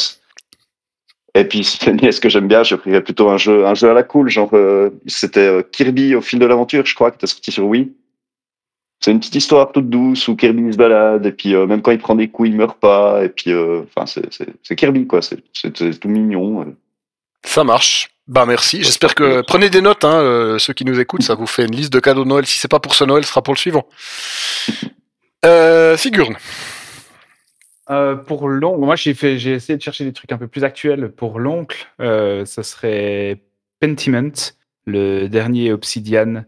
Et 1.36 1.46
puis 1.46 1.64
si 1.64 1.80
nièce 1.94 2.20
que 2.20 2.30
j'aime 2.30 2.48
bien, 2.48 2.64
j'offrirais 2.64 3.02
plutôt 3.02 3.30
un 3.30 3.38
jeu, 3.38 3.66
un 3.66 3.74
jeu 3.74 3.90
à 3.90 3.94
la 3.94 4.04
cool, 4.04 4.30
genre 4.30 4.50
euh, 4.54 4.90
c'était 5.08 5.40
euh, 5.40 5.62
Kirby 5.64 6.16
au 6.16 6.22
fil 6.22 6.40
de 6.40 6.46
l'aventure, 6.46 6.86
je 6.86 6.96
crois, 6.96 7.12
qui 7.12 7.18
était 7.18 7.28
sorti 7.28 7.52
sur 7.52 7.66
Wii. 7.66 7.92
C'est 9.00 9.12
une 9.12 9.20
petite 9.20 9.36
histoire 9.36 9.72
toute 9.72 9.90
douce 9.90 10.28
où 10.28 10.36
Kirby 10.36 10.72
se 10.72 10.78
balade 10.78 11.26
et 11.26 11.32
puis 11.32 11.56
euh, 11.56 11.66
même 11.66 11.82
quand 11.82 11.92
il 11.92 11.98
prend 11.98 12.16
des 12.16 12.28
coups, 12.28 12.50
il 12.50 12.56
meurt 12.56 12.78
pas. 12.80 13.24
Et 13.24 13.30
puis 13.30 13.52
enfin 13.54 14.06
c'est 14.06 14.76
Kirby 14.76 15.08
quoi, 15.08 15.22
c'est 15.22 16.00
tout 16.00 16.10
mignon. 16.10 16.76
Ça 17.44 17.64
marche. 17.64 18.10
Bah 18.28 18.46
merci. 18.46 18.84
J'espère 18.84 19.16
que 19.16 19.42
prenez 19.42 19.72
des 19.72 19.82
notes, 19.82 20.06
hein, 20.06 20.58
ceux 20.60 20.74
qui 20.74 20.86
nous 20.86 21.00
écoutent, 21.00 21.24
ça 21.24 21.34
vous 21.34 21.48
fait 21.48 21.66
une 21.66 21.76
liste 21.76 21.92
de 21.92 22.00
cadeaux 22.00 22.24
de 22.24 22.30
Noël. 22.30 22.46
Si 22.46 22.60
c'est 22.60 22.68
pas 22.68 22.80
pour 22.80 22.94
ce 22.94 23.04
Noël, 23.04 23.24
ce 23.24 23.30
sera 23.30 23.42
pour 23.42 23.56
le 23.56 23.60
suivant. 23.60 23.88
Euh. 25.44 25.98
Euh, 27.92 28.16
pour 28.16 28.48
l'oncle, 28.48 28.80
moi 28.80 28.96
j'ai 28.96 29.12
essayé 29.12 29.78
de 29.78 29.82
chercher 29.82 30.06
des 30.06 30.14
trucs 30.14 30.32
un 30.32 30.38
peu 30.38 30.48
plus 30.48 30.64
actuels. 30.64 31.12
Pour 31.12 31.40
l'oncle, 31.40 31.88
euh, 32.00 32.46
ce 32.46 32.64
serait 32.64 33.44
Pentiment, 33.80 34.32
le 34.86 35.28
dernier 35.28 35.74
Obsidian, 35.74 36.46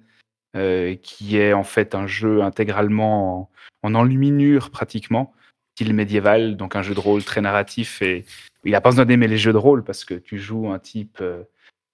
euh, 0.55 0.95
qui 0.95 1.37
est 1.37 1.53
en 1.53 1.63
fait 1.63 1.95
un 1.95 2.07
jeu 2.07 2.41
intégralement 2.43 3.49
en, 3.83 3.89
en 3.89 3.95
enluminure 3.95 4.69
pratiquement, 4.71 5.33
style 5.75 5.93
médiéval, 5.93 6.55
donc 6.55 6.75
un 6.75 6.81
jeu 6.83 6.93
de 6.95 6.99
rôle 6.99 7.23
très 7.23 7.41
narratif. 7.41 8.01
Et 8.01 8.25
il 8.63 8.71
n'a 8.71 8.81
pas 8.81 8.89
besoin 8.91 9.05
d'aimer 9.05 9.27
les 9.27 9.37
jeux 9.37 9.53
de 9.53 9.57
rôle 9.57 9.83
parce 9.83 10.05
que 10.05 10.13
tu 10.13 10.39
joues 10.39 10.69
un 10.71 10.79
type, 10.79 11.17
euh, 11.21 11.43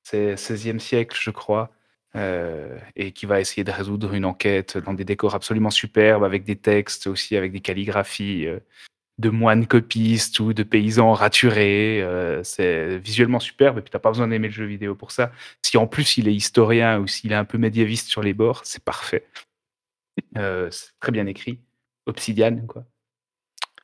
c'est 0.03 0.35
16e 0.35 0.79
siècle, 0.79 1.17
je 1.19 1.31
crois. 1.31 1.71
euh, 2.15 2.77
et 2.95 3.11
qui 3.11 3.25
va 3.27 3.39
essayer 3.39 3.63
de 3.63 3.71
résoudre 3.71 4.13
une 4.15 4.25
enquête 4.25 4.77
dans 4.77 4.93
des 4.93 5.05
décors 5.05 5.35
absolument 5.35 5.69
superbes, 5.69 6.23
avec 6.23 6.43
des 6.43 6.55
textes 6.55 7.07
aussi, 7.07 7.37
avec 7.37 7.51
des 7.51 7.59
calligraphies 7.61 8.47
euh, 8.47 8.59
de 9.19 9.29
moines 9.29 9.67
copistes 9.67 10.39
ou 10.39 10.53
de 10.53 10.63
paysans 10.63 11.13
raturés. 11.13 12.01
euh, 12.01 12.41
c'est 12.43 12.97
visuellement 12.97 13.39
superbe 13.39 13.77
et 13.77 13.81
puis 13.81 13.91
t'as 13.91 13.99
pas 13.99 14.09
besoin 14.09 14.29
d'aimer 14.29 14.47
le 14.47 14.53
jeu 14.53 14.65
vidéo 14.65 14.95
pour 14.95 15.11
ça. 15.11 15.31
Si 15.61 15.77
en 15.77 15.87
plus 15.87 16.17
il 16.17 16.27
est 16.27 16.33
historien 16.33 16.99
ou 16.99 17.07
s'il 17.07 17.33
est 17.33 17.35
un 17.35 17.45
peu 17.45 17.57
médiéviste 17.57 18.07
sur 18.07 18.23
les 18.23 18.33
bords, 18.33 18.61
c'est 18.63 18.83
parfait. 18.83 19.27
Euh, 20.37 20.69
c'est 20.71 20.91
très 20.99 21.11
bien 21.11 21.27
écrit. 21.27 21.59
Obsidian, 22.05 22.65
quoi. 22.67 22.85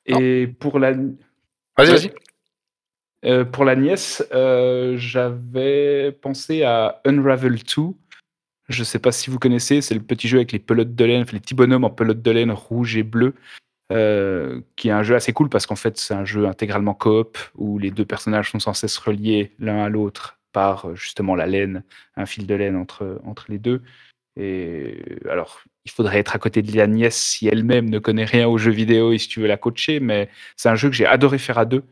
Et 0.05 0.47
pour 0.47 0.79
la. 0.79 0.93
Vas-y, 0.93 1.91
vas-y. 1.91 2.11
Euh, 3.25 3.43
pour 3.43 3.65
la 3.65 3.75
nièce, 3.75 4.23
j'avais 4.31 6.11
pensé 6.11 6.63
à 6.63 7.01
Unravel 7.05 7.55
2. 7.55 7.83
Je 8.67 8.79
ne 8.79 8.83
sais 8.83 8.99
pas 8.99 9.11
si 9.11 9.29
vous 9.29 9.39
connaissez, 9.39 9.81
c'est 9.81 9.93
le 9.93 10.01
petit 10.01 10.27
jeu 10.27 10.37
avec 10.39 10.51
les 10.51 10.59
pelotes 10.59 10.95
de 10.95 11.05
laine, 11.05 11.25
les 11.31 11.39
petits 11.39 11.53
bonhommes 11.53 11.83
en 11.83 11.89
pelotes 11.89 12.21
de 12.21 12.31
laine 12.31 12.51
rouge 12.51 12.97
et 12.97 13.03
bleu, 13.03 13.35
euh, 13.91 14.61
qui 14.75 14.87
est 14.87 14.91
un 14.91 15.03
jeu 15.03 15.15
assez 15.15 15.31
cool 15.31 15.47
parce 15.47 15.67
qu'en 15.67 15.75
fait, 15.75 15.97
c'est 15.99 16.15
un 16.15 16.25
jeu 16.25 16.47
intégralement 16.47 16.95
coop 16.95 17.37
où 17.53 17.77
les 17.77 17.91
deux 17.91 18.05
personnages 18.05 18.49
sont 18.49 18.59
sans 18.59 18.73
cesse 18.73 18.97
reliés 18.97 19.51
l'un 19.59 19.83
à 19.83 19.89
l'autre 19.89 20.39
par 20.53 20.87
euh, 20.87 20.95
justement 20.95 21.35
la 21.35 21.45
laine, 21.45 21.83
un 22.15 22.25
fil 22.25 22.47
de 22.47 22.55
laine 22.55 22.77
entre, 22.77 23.21
entre 23.25 23.45
les 23.49 23.59
deux. 23.59 23.83
Et 24.37 25.03
euh, 25.07 25.31
alors, 25.31 25.61
il 25.85 25.91
faudrait 25.91 26.17
être 26.17 26.35
à 26.35 26.39
côté 26.39 26.63
de 26.63 26.75
la 26.75 26.87
nièce 26.87 27.15
si 27.15 27.47
elle-même 27.47 27.87
ne 27.91 27.99
connaît 27.99 28.25
rien 28.25 28.47
aux 28.47 28.57
jeux 28.57 28.71
vidéo 28.71 29.13
et 29.13 29.19
si 29.19 29.27
tu 29.27 29.39
veux 29.39 29.47
la 29.47 29.57
coacher, 29.57 29.99
mais 29.99 30.29
c'est 30.57 30.69
un 30.69 30.75
jeu 30.75 30.89
que 30.89 30.95
j'ai 30.95 31.05
adoré 31.05 31.37
faire 31.37 31.59
à 31.59 31.65
deux. 31.65 31.83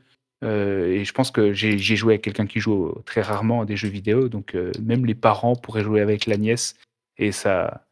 Et 0.42 1.06
je 1.06 1.14
pense 1.14 1.32
que 1.32 1.54
j'ai 1.54 1.78
joué 1.78 2.16
avec 2.16 2.24
quelqu'un 2.24 2.48
qui 2.48 2.60
joue 2.60 2.94
très 3.06 3.22
rarement 3.22 3.62
à 3.62 3.66
des 3.66 3.78
jeux 3.78 3.88
vidéo, 3.88 4.28
donc 4.28 4.58
même 4.82 5.06
les 5.06 5.16
parents 5.16 5.56
pourraient 5.56 5.86
jouer 5.86 6.02
avec 6.02 6.26
la 6.26 6.36
nièce. 6.36 6.76
Et 7.18 7.32
ça, 7.32 7.86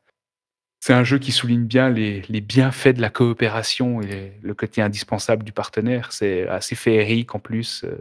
c'est 0.82 0.94
un 0.94 1.04
jeu 1.04 1.20
qui 1.20 1.32
souligne 1.32 1.66
bien 1.66 1.90
les, 1.90 2.24
les 2.28 2.42
bienfaits 2.42 2.96
de 2.96 3.02
la 3.02 3.12
coopération 3.12 4.02
et 4.02 4.34
le 4.42 4.54
côté 4.56 4.82
indispensable 4.82 5.44
du 5.44 5.52
partenaire. 5.52 6.12
C'est 6.12 6.48
assez 6.48 6.76
féerique 6.76 7.36
en 7.36 7.40
plus, 7.40 7.84
euh, 7.84 7.96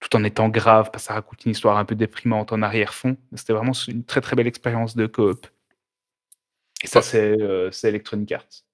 tout 0.00 0.14
en 0.16 0.24
étant 0.24 0.48
grave, 0.48 0.90
parce 0.90 1.04
que 1.04 1.06
ça 1.06 1.14
raconte 1.14 1.44
une 1.44 1.52
histoire 1.52 1.78
un 1.78 1.84
peu 1.84 1.94
déprimante 1.94 2.52
en 2.52 2.62
arrière-fond. 2.62 3.16
C'était 3.36 3.52
vraiment 3.52 3.74
une 3.86 4.04
très 4.04 4.20
très 4.20 4.34
belle 4.34 4.48
expérience 4.48 4.96
de 4.96 5.06
coop. 5.06 5.46
Et 6.82 6.88
ça, 6.88 7.00
c'est 7.00 7.40
euh, 7.40 7.70
c'est 7.70 7.90
Electronic 7.90 8.32
Arts. 8.32 8.64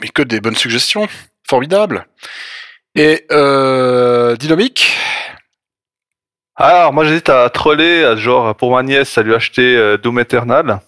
Mais 0.00 0.08
que 0.08 0.22
des 0.22 0.40
bonnes 0.40 0.54
suggestions. 0.54 1.08
Formidable. 1.48 2.06
Et 2.94 3.26
euh, 3.32 4.36
Dynamique 4.36 4.92
Alors, 6.54 6.92
moi 6.92 7.04
j'hésite 7.04 7.28
à 7.28 7.50
troller, 7.50 8.04
à 8.04 8.14
genre 8.14 8.54
pour 8.54 8.72
ma 8.72 8.84
nièce, 8.84 9.18
à 9.18 9.22
lui 9.22 9.34
acheter 9.34 9.76
euh, 9.76 9.96
Doom 9.96 10.20
Eternal. 10.20 10.80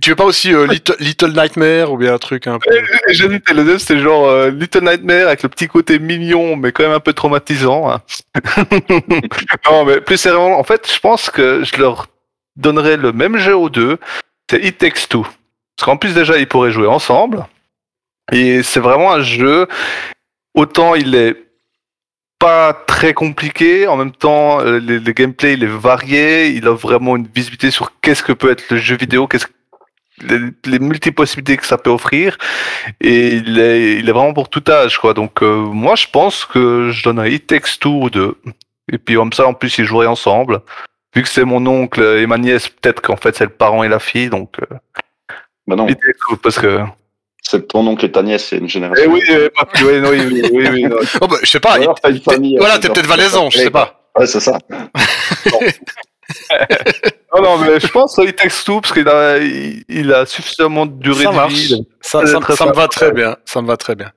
Tu 0.00 0.10
veux 0.10 0.16
pas 0.16 0.24
aussi 0.24 0.52
euh, 0.52 0.66
Little, 1.00 1.32
Nightmare 1.32 1.92
ou 1.92 1.96
bien 1.96 2.14
un 2.14 2.18
truc 2.18 2.46
un 2.46 2.58
peu... 2.58 2.70
J'hésite, 3.08 3.48
et 3.50 3.54
le 3.54 3.64
deuxième 3.64 3.78
c'est 3.78 3.98
genre 3.98 4.26
euh, 4.26 4.50
Little 4.50 4.82
Nightmare 4.84 5.28
avec 5.28 5.42
le 5.42 5.48
petit 5.48 5.68
côté 5.68 5.98
mignon, 5.98 6.56
mais 6.56 6.72
quand 6.72 6.82
même 6.82 6.92
un 6.92 7.00
peu 7.00 7.12
traumatisant. 7.12 7.90
hein. 7.90 8.02
non, 9.70 9.84
mais 9.84 10.00
plus 10.00 10.16
sérieusement, 10.16 10.58
en 10.58 10.64
fait, 10.64 10.90
je 10.92 10.98
pense 10.98 11.30
que 11.30 11.62
je 11.64 11.76
leur 11.80 12.08
donnerais 12.56 12.96
le 12.96 13.12
même 13.12 13.36
jeu 13.38 13.56
aux 13.56 13.70
deux. 13.70 13.98
C'est 14.50 14.62
It 14.62 14.78
Takes 14.78 15.08
Two. 15.08 15.22
Parce 15.76 15.86
qu'en 15.86 15.96
plus 15.96 16.14
déjà, 16.14 16.38
ils 16.38 16.46
pourraient 16.46 16.72
jouer 16.72 16.86
ensemble. 16.86 17.46
Et 18.30 18.62
c'est 18.62 18.80
vraiment 18.80 19.12
un 19.12 19.22
jeu. 19.22 19.66
Autant 20.54 20.94
il 20.94 21.14
est 21.14 21.36
pas 22.42 22.72
très 22.86 23.14
compliqué, 23.14 23.86
en 23.86 23.96
même 23.96 24.10
temps, 24.12 24.60
euh, 24.60 24.80
le, 24.80 24.98
le 24.98 25.12
gameplay 25.12 25.52
il 25.54 25.62
est 25.62 25.74
varié, 25.90 26.48
il 26.48 26.66
a 26.66 26.74
vraiment 26.74 27.14
une 27.16 27.28
visibilité 27.38 27.70
sur 27.70 27.92
qu'est-ce 28.00 28.22
que 28.22 28.32
peut 28.32 28.50
être 28.50 28.64
le 28.70 28.78
jeu 28.78 28.96
vidéo, 28.96 29.26
qu'est-ce 29.28 29.46
que- 29.46 29.52
les, 30.30 30.38
les 30.72 30.78
multi-possibilités 30.78 31.56
que 31.56 31.66
ça 31.66 31.78
peut 31.78 31.90
offrir, 31.90 32.36
et 33.00 33.28
il 33.36 33.58
est, 33.58 33.94
il 34.00 34.08
est 34.08 34.12
vraiment 34.12 34.34
pour 34.34 34.48
tout 34.48 34.64
âge, 34.68 34.98
quoi. 34.98 35.14
Donc 35.14 35.42
euh, 35.42 35.56
moi 35.56 35.94
je 35.96 36.06
pense 36.12 36.44
que 36.44 36.90
je 36.90 37.02
donnerais 37.04 37.32
It 37.32 37.46
Takes 37.46 37.78
Two 37.80 38.04
ou 38.04 38.10
deux. 38.10 38.36
Et 38.92 38.98
puis 38.98 39.14
comme 39.14 39.32
ça, 39.32 39.46
en 39.46 39.54
plus, 39.54 39.78
ils 39.78 39.84
joueraient 39.84 40.06
ensemble. 40.18 40.60
Vu 41.14 41.22
que 41.22 41.28
c'est 41.28 41.44
mon 41.44 41.64
oncle 41.66 42.02
et 42.02 42.26
ma 42.26 42.38
nièce, 42.38 42.68
peut-être 42.68 43.00
qu'en 43.00 43.16
fait 43.16 43.36
c'est 43.36 43.44
le 43.44 43.50
parent 43.50 43.84
et 43.84 43.88
la 43.88 44.00
fille, 44.00 44.30
donc 44.30 44.50
euh, 44.60 44.76
Bah 45.66 45.76
non, 45.76 45.86
It 45.88 45.98
Takes 45.98 46.18
Two, 46.28 46.36
parce 46.36 46.58
que... 46.58 46.80
c'est 47.42 47.68
ton 47.68 47.86
oncle 47.86 48.04
et 48.06 48.12
ta 48.12 48.22
nièce, 48.22 48.46
c'est 48.48 48.56
une 48.58 48.68
génération. 48.68 49.04
Eh 49.06 49.08
oui, 49.08 49.20
eh, 49.28 49.50
bah, 49.54 49.68
oui, 49.76 49.82
oui, 49.84 50.20
oui, 50.32 50.42
oui, 50.52 50.68
oui, 50.70 50.82
non. 50.84 50.96
Oh 51.20 51.26
bah, 51.28 51.36
je 51.42 51.50
sais 51.50 51.60
pas. 51.60 51.72
Alors, 51.72 51.96
il- 52.08 52.22
famille, 52.22 52.56
voilà, 52.58 52.76
euh, 52.76 52.78
t'es 52.78 52.88
peut-être 52.88 53.06
valaisan, 53.06 53.50
je 53.50 53.58
sais 53.58 53.70
pas. 53.70 54.02
Ouais, 54.18 54.26
c'est 54.26 54.40
ça. 54.40 54.58
Non, 57.34 57.42
non, 57.42 57.58
mais 57.58 57.80
je 57.80 57.86
pense 57.88 58.14
qu'il 58.14 58.32
texte 58.34 58.64
tout 58.66 58.80
parce 58.80 58.92
qu'il 58.94 59.08
a, 59.08 59.38
il, 59.38 59.84
il 59.88 60.12
a 60.12 60.24
suffisamment 60.26 60.86
de 60.86 60.92
durée 61.02 61.24
Ça 61.24 61.30
de 61.30 61.34
marche. 61.36 61.52
vie. 61.52 61.86
Ça, 62.00 62.24
ça, 62.26 62.54
ça 62.56 62.66
me 62.66 62.72
va 62.72 62.88
très 62.88 63.10
bien. 63.12 63.36
Ça 63.44 63.60
me 63.62 63.66
va 63.66 63.76
très 63.76 63.94
bien. 63.94 64.12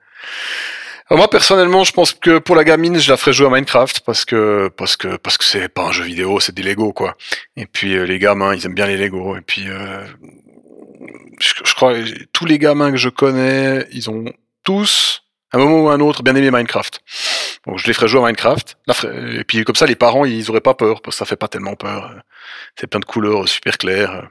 Euh, 1.11 1.18
Moi 1.18 1.30
personnellement, 1.30 1.84
je 1.84 1.91
pense 1.93 2.14
que 2.14 2.39
pour 2.39 2.56
la 2.56 2.64
gamine, 2.64 2.99
je 2.99 3.10
la 3.11 3.18
ferais 3.18 3.34
jouer 3.34 3.47
à 3.47 3.49
Minecraft 3.49 4.02
parce 4.06 4.26
que 4.26 4.69
parce 4.77 4.95
que 4.97 5.15
parce 5.18 5.38
que 5.38 5.43
c'est 5.45 5.68
pas 5.69 5.84
un 5.84 5.91
jeu 5.91 6.03
vidéo, 6.03 6.39
c'est 6.39 6.53
des 6.56 6.64
Lego 6.64 6.93
quoi. 6.93 7.15
Et 7.57 7.65
puis 7.65 7.95
euh, 7.95 8.03
les 8.06 8.19
gamins, 8.19 8.53
ils 8.56 8.65
aiment 8.65 8.73
bien 8.76 8.88
les 8.88 8.97
Lego. 8.97 9.35
Et 9.38 9.41
puis 9.41 9.65
euh, 9.68 10.03
je, 11.39 11.53
je 11.63 11.73
crois 11.75 11.93
tous 12.33 12.45
les 12.45 12.59
gamins 12.59 12.91
que 12.91 12.97
je 12.97 13.09
connais, 13.09 13.87
ils 13.91 14.09
ont 14.09 14.25
tous 14.63 15.23
à 15.51 15.57
un 15.57 15.59
moment 15.59 15.83
ou 15.83 15.89
à 15.89 15.93
un 15.93 15.99
autre 15.99 16.23
bien 16.23 16.35
aimé 16.35 16.51
Minecraft. 16.51 16.99
Donc 17.65 17.79
je 17.79 17.87
les 17.87 17.93
ferais 17.93 18.07
jouer 18.07 18.21
à 18.21 18.25
Minecraft. 18.25 18.77
Et 19.39 19.43
puis 19.43 19.63
comme 19.63 19.75
ça, 19.75 19.85
les 19.85 19.95
parents, 19.95 20.25
ils 20.25 20.49
auraient 20.49 20.61
pas 20.61 20.73
peur 20.73 21.01
parce 21.01 21.15
que 21.15 21.19
ça 21.19 21.25
fait 21.25 21.35
pas 21.35 21.47
tellement 21.47 21.75
peur. 21.75 22.13
C'est 22.79 22.87
plein 22.87 22.99
de 22.99 23.05
couleurs 23.05 23.47
super 23.47 23.77
claires. 23.77 24.29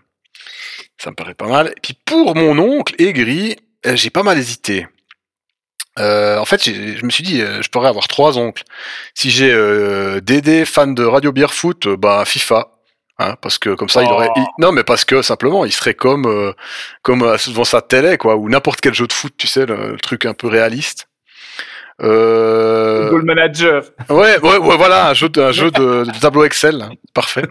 Ça 0.98 1.10
me 1.10 1.16
paraît 1.16 1.34
pas 1.34 1.48
mal. 1.48 1.68
Et 1.68 1.80
puis 1.80 1.94
pour 2.04 2.34
mon 2.36 2.58
oncle 2.58 2.94
aigri, 2.98 3.56
euh, 3.86 3.96
j'ai 3.96 4.10
pas 4.10 4.22
mal 4.22 4.38
hésité. 4.38 4.86
Euh, 5.98 6.38
en 6.38 6.44
fait, 6.44 6.64
je 6.64 7.04
me 7.04 7.10
suis 7.10 7.22
dit, 7.22 7.40
euh, 7.40 7.62
je 7.62 7.68
pourrais 7.68 7.88
avoir 7.88 8.08
trois 8.08 8.36
oncles. 8.38 8.64
Si 9.14 9.30
j'ai 9.30 9.52
euh, 9.52 10.20
Dédé, 10.20 10.64
fan 10.64 10.94
de 10.94 11.04
Radio 11.04 11.32
Beer 11.32 11.52
Foot, 11.52 11.88
bah 11.88 12.24
FIFA. 12.24 12.73
Hein, 13.18 13.36
parce 13.40 13.58
que 13.58 13.70
comme 13.74 13.88
ça, 13.88 14.02
il 14.02 14.10
aurait. 14.10 14.28
Oh. 14.34 14.40
il- 14.40 14.46
Non, 14.62 14.72
mais 14.72 14.82
parce 14.82 15.04
que 15.04 15.22
simplement, 15.22 15.64
il 15.64 15.72
serait 15.72 15.94
comme 15.94 16.26
euh, 16.26 16.52
comme 17.02 17.22
euh, 17.22 17.36
devant 17.46 17.64
sa 17.64 17.80
télé, 17.80 18.18
quoi, 18.18 18.34
ou 18.36 18.48
n'importe 18.48 18.80
quel 18.80 18.92
jeu 18.94 19.06
de 19.06 19.12
foot, 19.12 19.32
tu 19.38 19.46
sais, 19.46 19.66
le, 19.66 19.92
le 19.92 19.96
truc 19.98 20.26
un 20.26 20.34
peu 20.34 20.48
réaliste. 20.48 21.06
Euh... 22.02 23.08
Goal 23.10 23.22
Manager. 23.24 23.84
Ouais, 24.10 24.38
ouais, 24.40 24.56
ouais, 24.58 24.76
voilà, 24.76 25.10
un 25.10 25.14
jeu 25.14 25.28
de, 25.28 25.40
un 25.40 25.52
jeu 25.52 25.70
de, 25.70 26.04
de 26.04 26.18
tableau 26.20 26.44
Excel, 26.44 26.82
hein, 26.82 26.90
parfait. 27.14 27.44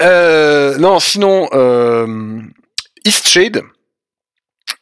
Euh, 0.00 0.76
non, 0.78 0.98
sinon, 1.00 1.48
euh, 1.52 2.40
East 3.04 3.28
Shade. 3.28 3.62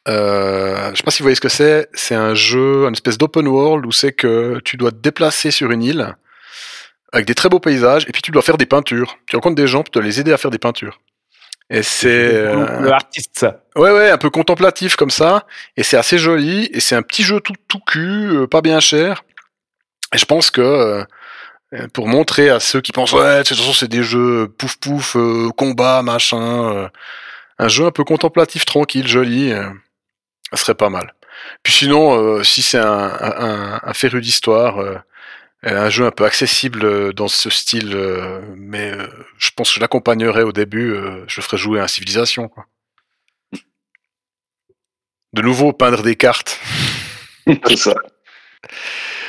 Euh, 0.09 0.91
je 0.93 0.97
sais 0.97 1.03
pas 1.03 1.11
si 1.11 1.19
vous 1.23 1.25
voyez 1.25 1.35
ce 1.37 1.41
que 1.41 1.49
c'est. 1.49 1.89
C'est 1.95 2.15
un 2.15 2.35
jeu, 2.35 2.87
une 2.87 2.93
espèce 2.95 3.19
d'open 3.19 3.47
world 3.47 3.87
où 3.87 3.93
c'est 3.93 4.13
que 4.13 4.61
tu 4.65 4.77
dois 4.77 4.91
te 4.91 4.97
déplacer 4.97 5.51
sur 5.51 5.71
une 5.71 5.83
île 5.83 6.17
avec 7.13 7.27
des 7.27 7.35
très 7.35 7.49
beaux 7.49 7.61
paysages 7.61 8.05
et 8.09 8.13
puis 8.13 8.23
tu 8.23 8.31
dois 8.31 8.43
faire 8.43 8.59
des 8.59 8.67
peintures. 8.67 9.19
Tu 9.27 9.37
rencontres 9.37 9.55
des 9.57 9.67
gens 9.67 9.83
pour 9.83 9.91
te 9.91 9.99
les 9.99 10.19
aider 10.21 10.33
à 10.33 10.39
faire 10.39 10.51
des 10.51 10.59
peintures. 10.59 11.01
Et 11.71 11.83
c'est 11.83 12.35
euh, 12.35 12.81
Le 12.81 12.93
artiste, 12.93 13.39
ça. 13.39 13.63
Ouais, 13.77 13.91
ouais, 13.91 14.11
un 14.11 14.19
peu 14.19 14.29
contemplatif 14.31 14.97
comme 14.97 15.11
ça, 15.11 15.47
et 15.77 15.83
c'est 15.83 15.97
assez 15.97 16.19
joli, 16.19 16.69
et 16.73 16.81
c'est 16.81 16.95
un 16.95 17.03
petit 17.03 17.23
jeu 17.23 17.41
tout, 17.41 17.55
tout 17.69 17.81
cul, 17.87 18.29
euh, 18.37 18.47
pas 18.47 18.61
bien 18.61 18.81
cher. 18.81 19.25
Et 20.15 20.19
je 20.19 20.25
pense 20.27 20.51
que 20.51 20.61
euh, 20.61 21.05
euh, 21.75 21.89
pour 21.95 22.09
montrer 22.09 22.51
à 22.51 22.61
ceux 22.61 22.83
qui 22.83 22.93
pensent 22.93 23.13
ouais, 23.13 23.39
de 23.39 23.49
toute 23.49 23.57
façon 23.57 23.73
c'est 23.73 23.89
des 23.89 24.03
jeux 24.03 24.49
pouf 24.59 24.77
pouf, 24.77 25.17
euh, 25.17 25.49
combat, 25.57 26.03
machin, 26.03 26.75
euh, 26.75 26.89
un 27.59 27.69
jeu 27.69 27.87
un 27.87 27.91
peu 27.91 28.05
contemplatif, 28.05 28.67
tranquille, 28.67 29.09
joli, 29.09 29.53
euh, 29.53 29.65
ça 30.51 30.59
serait 30.59 30.75
pas 30.75 30.91
mal. 30.91 31.15
Puis 31.63 31.73
sinon, 31.73 32.15
euh, 32.21 32.43
si 32.43 32.61
c'est 32.61 32.79
un, 32.79 32.85
un, 33.21 33.81
un 33.83 33.95
féru 33.95 34.21
d'histoire, 34.21 34.79
euh, 34.79 34.97
un 35.63 35.91
jeu 35.91 36.07
un 36.07 36.11
peu 36.11 36.25
accessible 36.25 36.85
euh, 36.85 37.13
dans 37.13 37.29
ce 37.29 37.51
style, 37.51 37.95
euh, 37.95 38.41
mais 38.57 38.93
euh, 38.93 39.07
je 39.39 39.51
pense 39.55 39.69
que 39.71 39.77
je 39.77 39.81
l'accompagnerai 39.81 40.43
au 40.43 40.53
début, 40.53 40.95
je 41.27 41.41
le 41.41 41.43
ferai 41.43 41.57
jouer 41.57 41.81
à 41.81 41.89
Civilisation, 41.89 42.49
quoi. 42.49 42.67
De 45.33 45.41
nouveau, 45.41 45.73
peindre 45.73 46.03
des 46.03 46.17
cartes. 46.17 46.61
c'est 47.67 47.77
ça. 47.77 47.95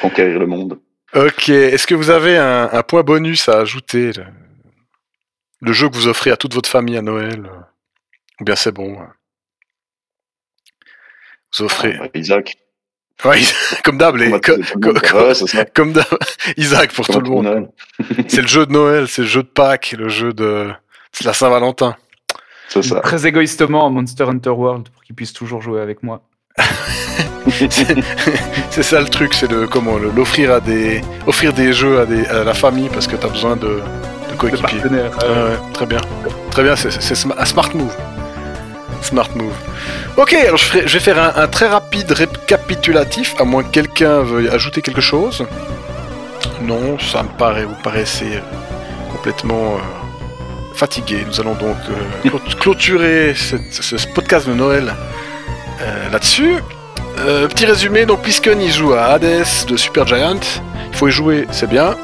Conquérir 0.01 0.37
le 0.37 0.47
monde. 0.47 0.81
Ok, 1.15 1.47
est-ce 1.49 1.87
que 1.87 1.95
vous 1.95 2.09
avez 2.09 2.37
un, 2.37 2.69
un 2.73 2.83
point 2.83 3.03
bonus 3.03 3.47
à 3.47 3.59
ajouter 3.59 4.11
le, 5.61 5.71
jeu 5.71 5.87
que 5.87 5.95
vous 5.95 6.07
offrez 6.07 6.31
à 6.31 6.37
toute 6.37 6.53
votre 6.53 6.67
famille 6.67 6.97
à 6.97 7.01
Noël 7.01 7.49
Ou 8.41 8.43
bien 8.43 8.55
c'est 8.55 8.71
bon 8.73 8.99
euh. 8.99 9.05
Vous 11.55 11.65
offrez. 11.65 11.97
Ouais, 11.99 12.11
Isaac. 12.15 12.57
Ouais, 13.25 13.39
comme 13.83 13.97
d'hab, 13.97 14.15
les- 14.17 14.29
Ouais, 14.29 14.39
comme 15.73 15.93
d'hab, 15.93 16.05
Isaac 16.57 16.91
pour 16.93 17.05
tout 17.07 17.19
le 17.19 17.23
de 17.25 17.29
monde. 17.29 17.69
C'est 18.27 18.41
le 18.41 18.47
jeu 18.47 18.65
de 18.65 18.71
Noël, 18.73 19.07
c'est 19.07 19.21
le 19.21 19.27
jeu 19.27 19.43
de 19.43 19.47
Pâques, 19.47 19.95
le 19.97 20.09
jeu 20.09 20.33
de. 20.33 20.71
C'est 21.11 21.23
la 21.25 21.33
Saint-Valentin. 21.33 21.95
C'est 22.69 22.81
ça. 22.83 22.99
Très 23.01 23.27
égoïstement 23.27 23.85
en 23.85 23.89
Monster 23.91 24.23
Hunter 24.23 24.49
World 24.49 24.89
pour 24.89 25.03
qu'il 25.03 25.15
puisse 25.15 25.31
toujours 25.33 25.61
jouer 25.61 25.79
avec 25.81 26.01
moi. 26.03 26.21
C'est 28.71 28.83
ça 28.83 28.99
le 28.99 29.07
truc, 29.09 29.33
c'est 29.33 29.47
de 29.47 29.65
comment 29.65 29.97
l'offrir 29.97 30.51
à 30.51 30.59
des 30.59 31.01
offrir 31.27 31.53
des 31.53 31.71
jeux 31.73 31.99
à, 31.99 32.05
des, 32.05 32.25
à 32.27 32.43
la 32.43 32.53
famille 32.53 32.89
parce 32.89 33.05
que 33.07 33.15
t'as 33.15 33.27
besoin 33.27 33.55
de, 33.55 33.79
de 34.31 34.35
coéquipiers. 34.37 34.79
euh, 34.85 35.49
ouais, 35.51 35.57
très 35.73 35.85
bien. 35.85 35.99
Très 36.51 36.63
bien, 36.63 36.75
c'est 36.75 36.89
un 37.37 37.45
smart 37.45 37.69
move. 37.75 37.95
Smart 39.03 39.29
move. 39.35 39.53
Ok, 40.17 40.33
alors 40.33 40.57
je, 40.57 40.65
ferai- 40.65 40.87
je 40.87 40.93
vais 40.93 40.99
faire 41.03 41.19
un, 41.19 41.41
un 41.43 41.47
très 41.47 41.67
rapide 41.67 42.11
récapitulatif, 42.11 43.35
à 43.39 43.43
moins 43.43 43.63
que 43.63 43.69
quelqu'un 43.69 44.21
veuille 44.21 44.49
ajouter 44.49 44.81
quelque 44.81 45.01
chose. 45.01 45.45
Non, 46.61 46.97
ça 46.99 47.23
me 47.23 47.29
paraît, 47.37 47.65
vous 47.65 47.75
paraissez 47.83 48.35
euh, 48.35 49.11
complètement 49.11 49.75
euh, 49.75 50.75
fatigué. 50.75 51.25
Nous 51.27 51.39
allons 51.41 51.55
donc 51.55 51.77
euh, 52.25 52.29
clôturer 52.59 53.33
cette- 53.35 53.73
ce, 53.73 53.97
ce 53.97 54.07
podcast 54.07 54.47
de 54.47 54.53
Noël 54.53 54.93
euh, 55.81 56.09
là-dessus. 56.11 56.55
Petit 57.15 57.65
résumé, 57.67 58.07
donc 58.07 58.23
Plisken 58.23 58.59
il 58.59 58.71
joue 58.71 58.93
à 58.93 59.03
Hades 59.13 59.45
de 59.67 59.77
Super 59.77 60.07
Giant. 60.07 60.39
Il 60.91 60.97
faut 60.97 61.07
y 61.07 61.11
jouer, 61.11 61.47
c'est 61.51 61.69
bien. 61.69 61.95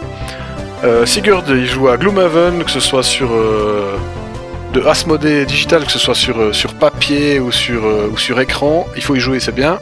Sigurd 1.06 1.44
il 1.50 1.66
joue 1.66 1.90
à 1.90 1.98
Gloomhaven, 1.98 2.64
que 2.64 2.70
ce 2.72 2.80
soit 2.80 3.02
sur 3.04 3.30
de 4.74 4.82
Asmodee 4.82 5.46
Digital, 5.46 5.86
que 5.86 5.92
ce 5.92 6.00
soit 6.00 6.16
sur, 6.16 6.40
euh, 6.40 6.52
papier 6.80 7.40
ou 7.40 7.52
sur, 7.52 7.86
euh, 7.86 8.10
ou 8.12 8.18
sur 8.18 8.40
écran. 8.40 8.88
Il 8.96 9.04
faut 9.04 9.16
y 9.16 9.20
jouer, 9.20 9.40
c'est 9.40 9.56
bien. 9.56 9.80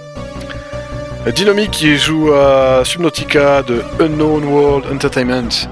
Dynamic 1.36 1.82
il 1.82 1.98
joue 1.98 2.32
à 2.32 2.84
Subnautica 2.86 3.62
de 3.62 3.84
Unknown 4.00 4.46
World 4.46 4.86
Entertainment. 4.94 5.68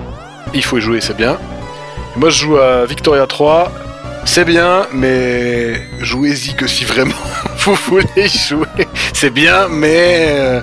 Il 0.53 0.63
faut 0.63 0.77
y 0.77 0.81
jouer, 0.81 0.99
c'est 0.99 1.15
bien. 1.15 1.37
Moi 2.17 2.29
je 2.29 2.43
joue 2.43 2.57
à 2.57 2.85
Victoria 2.85 3.25
3. 3.25 3.71
C'est 4.25 4.43
bien, 4.43 4.87
mais 4.91 5.75
jouez-y 5.99 6.55
que 6.55 6.67
si 6.67 6.83
vraiment 6.83 7.13
vous 7.59 7.75
voulez 7.87 8.07
y 8.17 8.27
jouer. 8.27 8.87
C'est 9.13 9.29
bien, 9.29 9.67
mais 9.69 10.27
euh, 10.29 10.61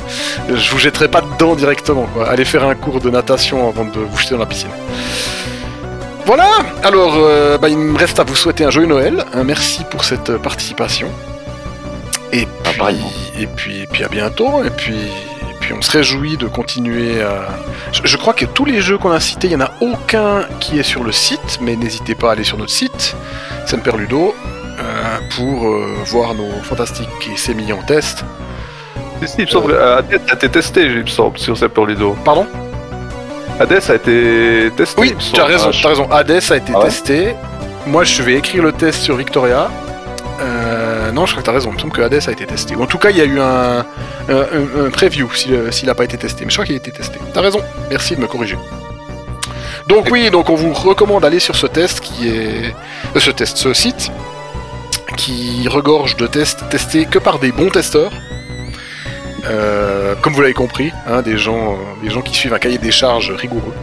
je 0.49 0.70
vous 0.70 0.79
jetterai 0.79 1.09
pas 1.09 1.23
dedans 1.23 1.55
directement. 1.55 2.07
Quoi. 2.12 2.29
Allez 2.29 2.45
faire 2.45 2.65
un 2.65 2.74
cours 2.74 3.01
de 3.01 3.09
natation 3.09 3.69
avant 3.69 3.85
de 3.85 3.99
vous 3.99 4.19
jeter 4.19 4.33
dans 4.33 4.41
la 4.41 4.47
piscine. 4.47 4.69
Voilà. 6.27 6.49
Alors, 6.85 7.15
euh, 7.16 7.59
bah, 7.59 7.69
il 7.69 7.78
me 7.78 7.99
reste 7.99 8.19
à 8.20 8.24
vous 8.24 8.36
souhaiter 8.36 8.65
un 8.65 8.70
joyeux 8.70 8.89
Noël. 8.89 9.24
Un 9.35 9.44
merci 9.44 9.85
pour 9.90 10.05
cette 10.05 10.36
participation. 10.39 11.09
Et 12.32 12.47
Ah, 12.65 12.70
puis, 12.86 13.43
et 13.43 13.47
puis, 13.47 13.82
et 13.82 13.86
puis 13.86 14.05
à 14.05 14.09
bientôt. 14.09 14.65
Et 14.65 14.70
puis, 14.70 14.94
et 14.97 15.55
puis 15.61 15.73
on 15.74 15.82
se 15.82 15.90
réjouit 15.90 16.36
de 16.36 16.47
continuer 16.47 17.20
à. 17.23 17.49
Je, 17.93 18.01
je 18.05 18.16
crois 18.16 18.32
que 18.35 18.44
tous 18.47 18.65
les 18.65 18.81
jeux 18.81 18.99
qu'on 18.99 19.11
a 19.11 19.20
cités, 19.20 19.49
il 19.49 19.57
n'y 19.57 19.62
en 19.62 19.66
a 19.66 19.73
aucun 19.81 20.44
qui 20.61 20.78
est 20.78 20.82
sur 20.85 21.05
le 21.05 21.12
site, 21.12 21.59
mais 21.61 21.77
n'hésitez 21.77 22.15
pas 22.15 22.31
à 22.31 22.32
aller 22.32 22.44
sur 22.44 22.57
notre 22.57 22.73
site, 22.73 23.15
Semper 23.66 23.97
Ludo, 23.99 24.35
euh, 24.81 25.19
pour 25.36 25.66
euh, 25.69 25.94
voir 26.07 26.35
nos 26.35 26.51
fantastiques 26.62 27.09
et 27.32 27.36
sémillants 27.36 27.82
tests. 27.86 28.24
Si, 29.20 29.28
si, 29.28 29.35
il 29.39 29.44
me 29.44 29.51
semble 29.51 29.73
euh, 29.73 29.99
Hades 29.99 30.20
a 30.31 30.35
été 30.35 30.49
testé, 30.49 30.85
il 30.86 31.03
me 31.03 31.07
semble, 31.07 31.39
sur 31.39 31.57
Super 31.57 31.85
Ludo. 31.85 32.16
Pardon? 32.24 32.47
Hades 33.61 33.83
a 33.91 33.95
été 33.95 34.70
testé. 34.77 35.01
Oui, 35.01 35.15
tu 35.33 35.41
as 35.41 35.45
raison, 35.45 35.70
as 35.70 35.89
raison. 35.89 36.11
Hades 36.11 36.31
a 36.51 36.57
été 36.57 36.73
Ah 36.74 36.79
ouais 36.79 36.85
testé. 36.87 37.35
Moi, 37.87 38.05
je 38.05 38.23
vais 38.23 38.35
écrire 38.35 38.62
le 38.62 38.73
test 38.73 39.03
sur 39.03 39.16
Victoria. 39.16 39.70
Euh, 40.41 41.12
non, 41.12 41.27
je 41.27 41.33
crois 41.33 41.43
que 41.43 41.47
tu 41.47 41.51
as 41.51 41.55
raison. 41.55 41.70
Il 41.70 41.74
me 41.74 41.79
semble 41.81 41.93
que 41.93 42.03
Hades 42.03 42.20
a 42.27 42.33
été 42.33 42.47
testé. 42.47 42.74
Ou 42.74 42.83
en 42.83 42.87
tout 42.87 42.99
cas, 42.99 43.11
il 43.11 43.16
y 43.16 43.20
a 43.20 43.24
eu 43.24 43.39
un, 43.39 43.79
un, 44.29 44.35
un- 44.35 44.87
un 44.87 44.91
preview 44.91 45.29
s'il 45.35 45.87
n'a 45.87 45.95
pas 45.95 46.05
été 46.05 46.16
testé. 46.16 46.45
Mais 46.45 46.51
je 46.51 46.57
crois 46.57 46.65
qu'il 46.65 46.74
a 46.74 46.79
été 46.79 46.91
testé. 46.91 47.19
Tu 47.33 47.39
as 47.39 47.43
raison. 47.43 47.61
Merci 47.91 48.16
de 48.16 48.20
me 48.20 48.27
corriger. 48.27 48.59
Donc 49.89 50.09
oui, 50.11 50.31
donc 50.31 50.49
on 50.49 50.55
vous 50.55 50.73
recommande 50.73 51.23
d'aller 51.23 51.41
sur 51.41 51.57
ce 51.57 51.66
test 51.66 52.01
qui 52.01 52.29
est... 52.29 52.74
euh, 53.16 53.20
ce 53.20 53.31
test, 53.31 53.57
ce 53.57 53.74
site 53.74 54.11
qui 55.16 55.66
regorge 55.69 56.16
de 56.16 56.27
tests 56.27 56.69
testés 56.70 57.05
que 57.05 57.19
par 57.19 57.39
des 57.39 57.53
bons 57.53 57.69
testeurs. 57.69 58.12
Euh, 59.44 60.14
comme 60.20 60.32
vous 60.32 60.40
l'avez 60.40 60.55
compris, 60.55 60.93
hein, 61.06 61.23
des, 61.23 61.36
gens, 61.36 61.73
euh, 61.73 61.77
des 62.02 62.10
gens 62.10 62.20
qui 62.20 62.35
suivent 62.35 62.55
un 62.55 62.59
cahier 62.59 62.78
des 62.78 62.93
charges 62.93 63.32
rigoureux 63.32 63.74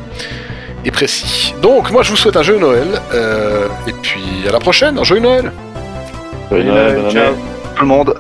et 0.85 0.91
précis. 0.91 1.53
Donc, 1.61 1.91
moi, 1.91 2.03
je 2.03 2.11
vous 2.11 2.15
souhaite 2.15 2.37
un 2.37 2.43
joyeux 2.43 2.61
Noël, 2.61 2.87
euh, 3.13 3.67
et 3.87 3.93
puis 4.01 4.23
à 4.47 4.51
la 4.51 4.59
prochaine, 4.59 4.97
un 4.97 5.03
joyeux 5.03 5.21
Noël. 5.21 5.51
Joyeux 6.49 6.63
Noël, 6.63 7.11
ciao 7.11 7.35
tout 7.75 7.85
le 7.85 7.87
monde. 7.87 8.13